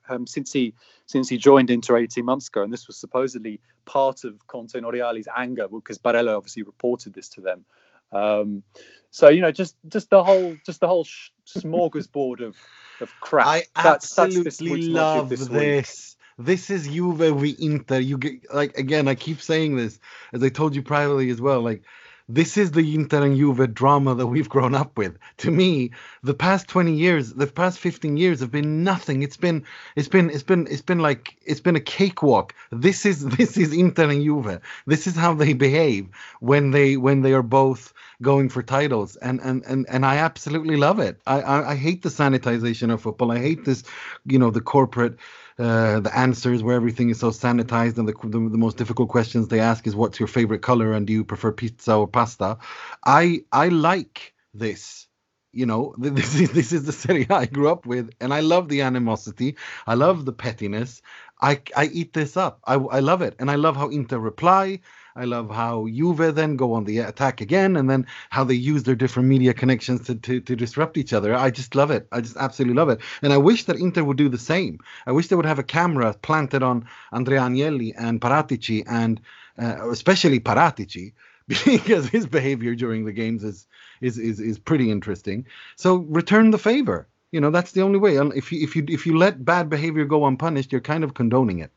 um, 0.09 0.27
since 0.27 0.53
he 0.53 0.73
since 1.07 1.27
he 1.29 1.37
joined 1.37 1.69
Inter 1.71 1.97
18 1.97 2.23
months 2.23 2.49
ago, 2.49 2.61
and 2.61 2.71
this 2.71 2.85
was 2.85 2.97
supposedly 2.97 3.59
part 3.85 4.23
of 4.25 4.45
Conte 4.47 4.75
and 4.75 4.85
Oriali's 4.85 5.27
anger 5.35 5.67
because 5.67 5.97
Barella 5.97 6.37
obviously 6.37 6.63
reported 6.63 7.13
this 7.13 7.29
to 7.29 7.41
them. 7.41 7.65
Um, 8.11 8.63
so 9.09 9.29
you 9.29 9.41
know, 9.41 9.51
just 9.51 9.75
just 9.87 10.09
the 10.09 10.23
whole 10.23 10.55
just 10.65 10.81
the 10.81 10.87
whole 10.87 11.05
sh- 11.05 11.29
smorgasbord 11.47 12.41
of 12.41 12.55
of 13.01 13.09
crap. 13.21 13.47
I 13.47 13.63
that's, 13.81 14.17
absolutely 14.17 14.43
that's 14.43 14.57
this 14.57 14.89
love 14.89 15.29
this. 15.29 15.47
this. 15.47 16.13
This 16.39 16.69
is 16.69 16.87
Juve 16.87 17.39
v 17.39 17.55
Inter. 17.57 17.97
You 17.97 18.17
get 18.19 18.53
like 18.53 18.77
again. 18.77 19.07
I 19.07 19.15
keep 19.15 19.41
saying 19.41 19.75
this 19.75 19.99
as 20.33 20.43
I 20.43 20.49
told 20.49 20.75
you 20.75 20.83
privately 20.83 21.31
as 21.31 21.41
well. 21.41 21.61
Like 21.61 21.81
this 22.29 22.57
is 22.57 22.71
the 22.71 22.93
Inter 22.93 23.23
and 23.23 23.37
Juve 23.37 23.73
drama 23.73 24.13
that 24.15 24.27
we've 24.27 24.49
grown 24.49 24.75
up 24.75 24.97
with. 24.97 25.17
To 25.37 25.51
me, 25.51 25.91
the 26.23 26.33
past 26.33 26.67
20 26.67 26.93
years, 26.93 27.33
the 27.33 27.47
past 27.47 27.79
15 27.79 28.17
years 28.17 28.41
have 28.41 28.51
been 28.51 28.83
nothing. 28.83 29.23
It's 29.23 29.37
been 29.37 29.63
it's 29.95 30.09
been 30.09 30.29
it's 30.29 30.43
been 30.43 30.67
it's 30.67 30.81
been 30.81 30.99
like 30.99 31.37
it's 31.45 31.61
been 31.61 31.77
a 31.77 31.81
cakewalk. 31.81 32.53
This 32.71 33.05
is 33.05 33.25
this 33.37 33.55
is 33.57 33.71
Inter 33.71 34.09
and 34.09 34.23
Juve. 34.23 34.59
This 34.85 35.07
is 35.07 35.15
how 35.15 35.33
they 35.33 35.53
behave 35.53 36.09
when 36.41 36.71
they 36.71 36.97
when 36.97 37.21
they 37.21 37.33
are 37.33 37.43
both 37.43 37.93
going 38.21 38.49
for 38.49 38.61
titles 38.61 39.15
and 39.17 39.39
and 39.41 39.63
and, 39.65 39.85
and 39.87 40.05
I 40.05 40.17
absolutely 40.17 40.75
love 40.75 40.99
it. 40.99 41.21
I, 41.27 41.41
I 41.41 41.71
I 41.71 41.75
hate 41.75 42.01
the 42.01 42.09
sanitization 42.09 42.91
of 42.91 43.01
football. 43.01 43.31
I 43.31 43.39
hate 43.39 43.63
this, 43.63 43.83
you 44.25 44.37
know, 44.37 44.51
the 44.51 44.61
corporate 44.61 45.17
uh, 45.59 45.99
the 45.99 46.15
answers 46.15 46.63
where 46.63 46.75
everything 46.75 47.09
is 47.09 47.19
so 47.19 47.31
sanitized 47.31 47.97
and 47.97 48.07
the, 48.07 48.13
the, 48.23 48.49
the 48.49 48.57
most 48.57 48.77
difficult 48.77 49.09
questions 49.09 49.47
they 49.47 49.59
ask 49.59 49.87
is 49.87 49.95
what's 49.95 50.19
your 50.19 50.27
favorite 50.27 50.61
color 50.61 50.93
and 50.93 51.07
do 51.07 51.13
you 51.13 51.23
prefer 51.23 51.51
pizza 51.51 51.95
or 51.95 52.07
pasta? 52.07 52.57
I 53.05 53.41
i 53.51 53.69
like 53.69 54.33
this. 54.53 55.07
You 55.53 55.65
know 55.65 55.95
this 55.99 56.35
is 56.39 56.51
this 56.51 56.71
is 56.73 56.85
the 56.85 56.91
city 56.91 57.25
I 57.29 57.45
grew 57.47 57.69
up 57.69 57.85
with 57.87 58.11
and 58.21 58.33
I 58.33 58.41
love 58.41 58.69
the 58.69 58.81
animosity. 58.81 59.57
I 59.87 59.95
love 59.95 60.25
the 60.25 60.33
pettiness. 60.33 61.01
I 61.41 61.61
I 61.75 61.85
eat 61.85 62.13
this 62.13 62.37
up. 62.37 62.59
I 62.65 62.75
I 62.75 62.99
love 62.99 63.21
it 63.23 63.35
and 63.39 63.49
I 63.49 63.55
love 63.55 63.75
how 63.75 63.89
Inter 63.89 64.19
reply 64.19 64.81
I 65.17 65.25
love 65.25 65.49
how 65.49 65.87
Juve 65.87 66.35
then 66.35 66.55
go 66.55 66.73
on 66.73 66.83
the 66.83 66.99
attack 66.99 67.41
again, 67.41 67.75
and 67.75 67.89
then 67.89 68.05
how 68.29 68.43
they 68.43 68.53
use 68.53 68.83
their 68.83 68.95
different 68.95 69.27
media 69.27 69.53
connections 69.53 70.05
to, 70.05 70.15
to, 70.15 70.39
to 70.41 70.55
disrupt 70.55 70.95
each 70.95 71.11
other. 71.11 71.33
I 71.33 71.49
just 71.49 71.73
love 71.73 71.89
it. 71.89 72.07
I 72.11 72.21
just 72.21 72.37
absolutely 72.37 72.75
love 72.75 72.89
it. 72.89 73.01
And 73.23 73.33
I 73.33 73.37
wish 73.37 73.63
that 73.63 73.77
Inter 73.77 74.03
would 74.03 74.17
do 74.17 74.29
the 74.29 74.37
same. 74.37 74.79
I 75.07 75.11
wish 75.11 75.27
they 75.27 75.35
would 75.35 75.47
have 75.47 75.57
a 75.57 75.63
camera 75.63 76.13
planted 76.21 76.61
on 76.61 76.85
Andrea 77.11 77.41
Agnelli 77.41 77.93
and 77.97 78.21
Paratici, 78.21 78.83
and 78.87 79.19
uh, 79.57 79.89
especially 79.89 80.39
Paratici, 80.39 81.13
because 81.47 82.07
his 82.07 82.27
behavior 82.27 82.75
during 82.75 83.05
the 83.05 83.13
games 83.13 83.43
is, 83.43 83.65
is 84.01 84.19
is 84.19 84.39
is 84.39 84.59
pretty 84.59 84.91
interesting. 84.91 85.47
So 85.77 85.95
return 85.95 86.51
the 86.51 86.59
favor. 86.59 87.07
You 87.31 87.41
know 87.41 87.49
that's 87.49 87.71
the 87.71 87.81
only 87.81 87.97
way. 87.97 88.17
If 88.35 88.51
you 88.51 88.63
if 88.63 88.75
you 88.75 88.85
if 88.87 89.07
you 89.07 89.17
let 89.17 89.43
bad 89.43 89.69
behavior 89.69 90.05
go 90.05 90.27
unpunished, 90.27 90.71
you're 90.71 90.81
kind 90.81 91.03
of 91.03 91.15
condoning 91.15 91.59
it. 91.59 91.71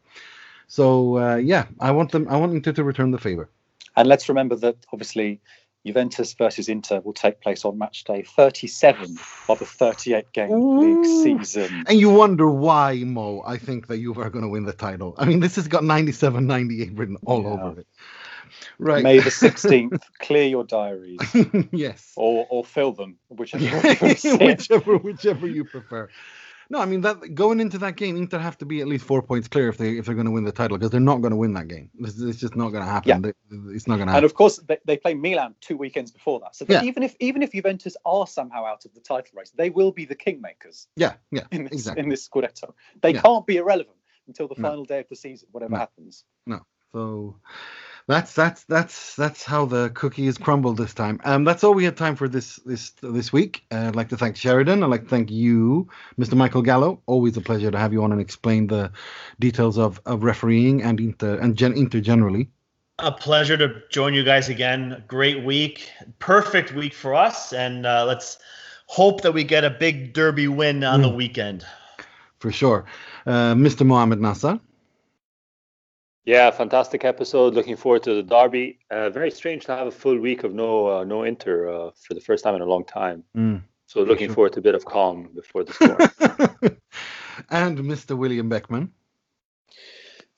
So 0.71 1.19
uh, 1.19 1.37
yeah, 1.37 1.67
I 1.81 1.91
want 1.91 2.13
them. 2.13 2.29
I 2.31 2.37
want 2.37 2.53
Inter 2.55 2.73
to 2.73 2.85
return 2.85 3.11
the 3.11 3.19
favor. 3.19 3.51
And 3.97 4.09
let's 4.09 4.29
remember 4.29 4.55
that 4.57 4.77
obviously 4.93 5.41
Juventus 5.85 6.33
versus 6.35 6.69
Inter 6.69 7.01
will 7.01 7.13
take 7.13 7.41
place 7.41 7.65
on 7.65 7.77
match 7.77 8.05
day 8.05 8.23
37 8.23 9.19
of 9.49 9.61
a 9.61 9.65
38 9.65 10.31
game 10.33 10.79
league 10.79 11.05
season. 11.05 11.85
And 11.89 11.99
you 11.99 12.09
wonder 12.11 12.49
why, 12.49 12.95
Mo, 13.05 13.43
I 13.45 13.57
think 13.59 13.89
that 13.89 13.99
Juve 13.99 14.19
are 14.19 14.31
going 14.31 14.45
to 14.45 14.49
win 14.49 14.65
the 14.65 14.73
title. 14.73 15.17
I 15.19 15.25
mean, 15.25 15.41
this 15.41 15.57
has 15.57 15.67
got 15.67 15.83
97, 15.83 16.47
98 16.47 16.93
written 16.93 17.17
all 17.27 17.43
Yeah. 17.43 17.49
over 17.49 17.81
it. 17.81 17.87
Right. 18.79 19.03
May 19.03 19.19
the 19.19 19.31
16th, 19.31 20.01
clear 20.21 20.45
your 20.45 20.63
diaries 20.65 21.19
yes. 21.73 22.13
or, 22.17 22.47
or 22.49 22.65
fill 22.65 22.93
them, 22.93 23.17
whichever 23.29 23.65
way 23.65 23.71
you 23.73 23.79
want 23.81 23.99
to 23.99 24.15
see 24.17 24.29
it. 24.35 24.41
whichever, 24.41 24.99
whichever 24.99 25.47
you 25.49 25.65
prefer. 25.65 26.09
No, 26.73 26.79
I 26.79 26.85
mean 26.87 27.01
that 27.01 27.35
going 27.35 27.59
into 27.59 27.79
that 27.79 27.97
game, 27.97 28.17
Inter 28.17 28.39
have 28.39 28.57
to 28.59 28.65
be 28.65 28.81
at 28.81 28.87
least 28.87 29.05
four 29.05 29.21
points 29.23 29.49
clear 29.49 29.69
if 29.69 29.77
they 29.77 29.99
if 29.99 30.07
they're 30.07 30.15
going 30.15 30.27
to 30.27 30.31
win 30.31 30.45
the 30.45 30.53
title 30.53 30.79
because 30.79 30.91
they're 30.93 31.01
not 31.01 31.21
going 31.21 31.33
to 31.33 31.37
win 31.37 31.53
that 31.55 31.67
game. 31.67 31.91
It's, 31.99 32.21
it's 32.21 32.39
just 32.39 32.55
not 32.55 32.71
going 32.71 32.85
to 32.85 32.89
happen. 32.91 33.09
Yeah. 33.09 33.19
They- 33.19 33.75
It's 33.75 33.89
not 33.89 33.97
going 33.97 34.07
to 34.07 34.13
happen. 34.13 34.19
And 34.19 34.25
of 34.25 34.35
course, 34.35 34.59
they, 34.59 34.79
they 34.85 34.97
play 34.97 35.15
Milan 35.15 35.57
two 35.61 35.77
weekends 35.77 36.13
before 36.13 36.39
that. 36.41 36.55
So 36.55 36.65
Yeah. 36.69 36.85
even 36.85 37.03
if 37.03 37.17
even 37.19 37.43
if 37.43 37.51
Juventus 37.53 37.97
are 38.05 38.25
somehow 38.27 38.65
out 38.65 38.85
of 38.85 38.95
the 38.95 39.01
title 39.01 39.33
race, 39.37 39.51
they 39.51 39.69
will 39.71 39.91
be 39.91 40.05
the 40.05 40.15
kingmakers 40.15 40.87
yeah, 40.95 41.15
yeah, 41.33 41.43
in 41.51 41.65
this 41.65 41.73
exactly. 41.73 42.05
in 42.05 42.09
this 42.09 42.29
Scudetto. 42.29 42.73
They 43.03 43.15
Yeah. 43.15 43.23
can't 43.23 43.45
be 43.47 43.57
irrelevant 43.57 43.97
until 44.29 44.47
the 44.47 44.55
No. 44.57 44.69
final 44.69 44.85
day 44.85 45.01
of 45.01 45.09
the 45.09 45.17
season, 45.17 45.49
whatever 45.51 45.73
No. 45.73 45.79
happens. 45.79 46.25
No. 46.47 46.61
So 46.93 47.37
that's 48.11 48.35
that's 48.35 48.65
that's 48.65 49.15
that's 49.16 49.45
how 49.45 49.65
the 49.65 49.91
cookie 49.91 50.27
is 50.27 50.37
crumbled 50.37 50.77
this 50.77 50.93
time. 50.95 51.20
Um, 51.24 51.45
that's 51.45 51.62
all 51.65 51.74
we 51.74 51.85
had 51.85 51.97
time 51.97 52.16
for 52.16 52.28
this 52.28 52.57
this 52.66 52.91
this 53.03 53.32
week. 53.32 53.62
Uh, 53.70 53.87
I'd 53.89 53.97
like 53.97 54.09
to 54.11 54.16
thank 54.16 54.37
Sheridan. 54.37 54.82
I'd 54.82 54.91
like 54.91 55.05
to 55.05 55.09
thank 55.09 55.31
you, 55.31 55.89
Mr. 56.19 56.35
Michael 56.35 56.62
Gallo. 56.62 57.01
Always 57.07 57.37
a 57.37 57.41
pleasure 57.41 57.70
to 57.70 57.78
have 57.78 57.93
you 57.93 58.03
on 58.03 58.12
and 58.12 58.20
explain 58.20 58.66
the 58.66 58.91
details 59.39 59.78
of, 59.78 60.01
of 60.07 60.24
refereeing 60.24 60.82
and 60.82 60.99
Inter 61.01 61.39
and 61.39 61.57
gen, 61.57 61.73
Inter 61.74 62.01
generally. 62.01 62.51
A 62.99 63.12
pleasure 63.12 63.57
to 63.57 63.81
join 63.91 64.12
you 64.12 64.24
guys 64.24 64.49
again. 64.49 65.03
Great 65.09 65.45
week, 65.45 65.89
perfect 66.19 66.74
week 66.74 66.93
for 66.93 67.15
us, 67.15 67.53
and 67.53 67.87
uh, 67.87 68.05
let's 68.07 68.39
hope 68.87 69.20
that 69.23 69.32
we 69.32 69.45
get 69.45 69.65
a 69.65 69.70
big 69.70 70.12
derby 70.12 70.49
win 70.49 70.82
on 70.85 71.01
the 71.01 71.09
Mm. 71.09 71.16
weekend. 71.16 71.65
For 72.41 72.51
sure. 72.51 72.87
Uh, 73.27 73.55
Mr. 73.55 73.87
Mohamed 73.87 74.20
Nasser. 74.20 74.59
Yeah, 76.31 76.52
fantastic 76.52 77.05
episode. 77.05 77.55
Looking 77.55 77.74
forward 77.74 78.05
to 78.05 78.15
the 78.15 78.23
derby. 78.23 78.78
Uh, 78.89 79.11
very 79.11 79.32
strange 79.32 79.65
to 79.65 79.74
have 79.74 79.89
a 79.89 79.90
full 79.90 80.16
week 80.16 80.44
of 80.44 80.55
no 80.55 80.86
uh, 80.86 81.02
no 81.02 81.24
Inter 81.24 81.69
uh, 81.69 81.90
for 81.90 82.15
the 82.15 82.20
first 82.20 82.44
time 82.44 82.55
in 82.55 82.62
a 82.62 82.66
long 82.66 82.85
time. 82.85 83.24
Mm. 83.36 83.62
So 83.86 84.02
looking 84.02 84.28
sure. 84.28 84.35
forward 84.36 84.52
to 84.52 84.61
a 84.61 84.62
bit 84.62 84.77
of 84.77 84.85
calm 84.85 85.31
before 85.35 85.65
the 85.65 85.73
storm. 85.73 86.77
and 87.51 87.78
Mr. 87.81 88.16
William 88.16 88.48
Beckman. 88.48 88.93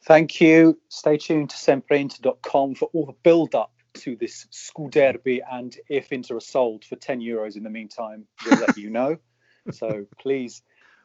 Thank 0.06 0.40
you. 0.40 0.80
Stay 0.88 1.18
tuned 1.18 1.50
to 1.50 1.56
sempreinter.com 1.56 2.74
for 2.76 2.88
all 2.94 3.04
the 3.04 3.16
build 3.22 3.54
up 3.54 3.74
to 4.04 4.16
this 4.16 4.46
Scuderby. 4.50 5.40
And 5.52 5.76
if 5.90 6.10
Inter 6.10 6.36
are 6.36 6.40
sold 6.40 6.86
for 6.86 6.96
10 6.96 7.20
euros 7.20 7.56
in 7.56 7.64
the 7.64 7.70
meantime, 7.70 8.24
we'll 8.46 8.60
let 8.60 8.78
you 8.78 8.88
know. 8.88 9.18
So 9.70 10.06
please 10.18 10.62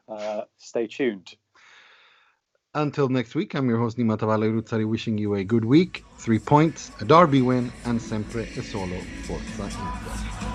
uh, 0.08 0.44
stay 0.58 0.88
tuned. 0.88 1.36
Until 2.78 3.10
next 3.10 3.34
week, 3.34 3.56
I'm 3.56 3.68
your 3.68 3.80
host 3.80 3.98
Nima 3.98 4.20
Tavallaey 4.20 4.54
Roodsari 4.54 4.88
wishing 4.88 5.18
you 5.18 5.34
a 5.34 5.44
good 5.44 5.66
week, 5.66 6.06
three 6.20 6.38
points, 6.38 6.92
a 7.02 7.06
derby 7.06 7.42
win, 7.42 7.72
and 7.86 8.00
sempre 8.00 8.48
e 8.56 8.62
solo 8.62 9.00
Forza 9.24 9.64
Inter. 9.64 10.47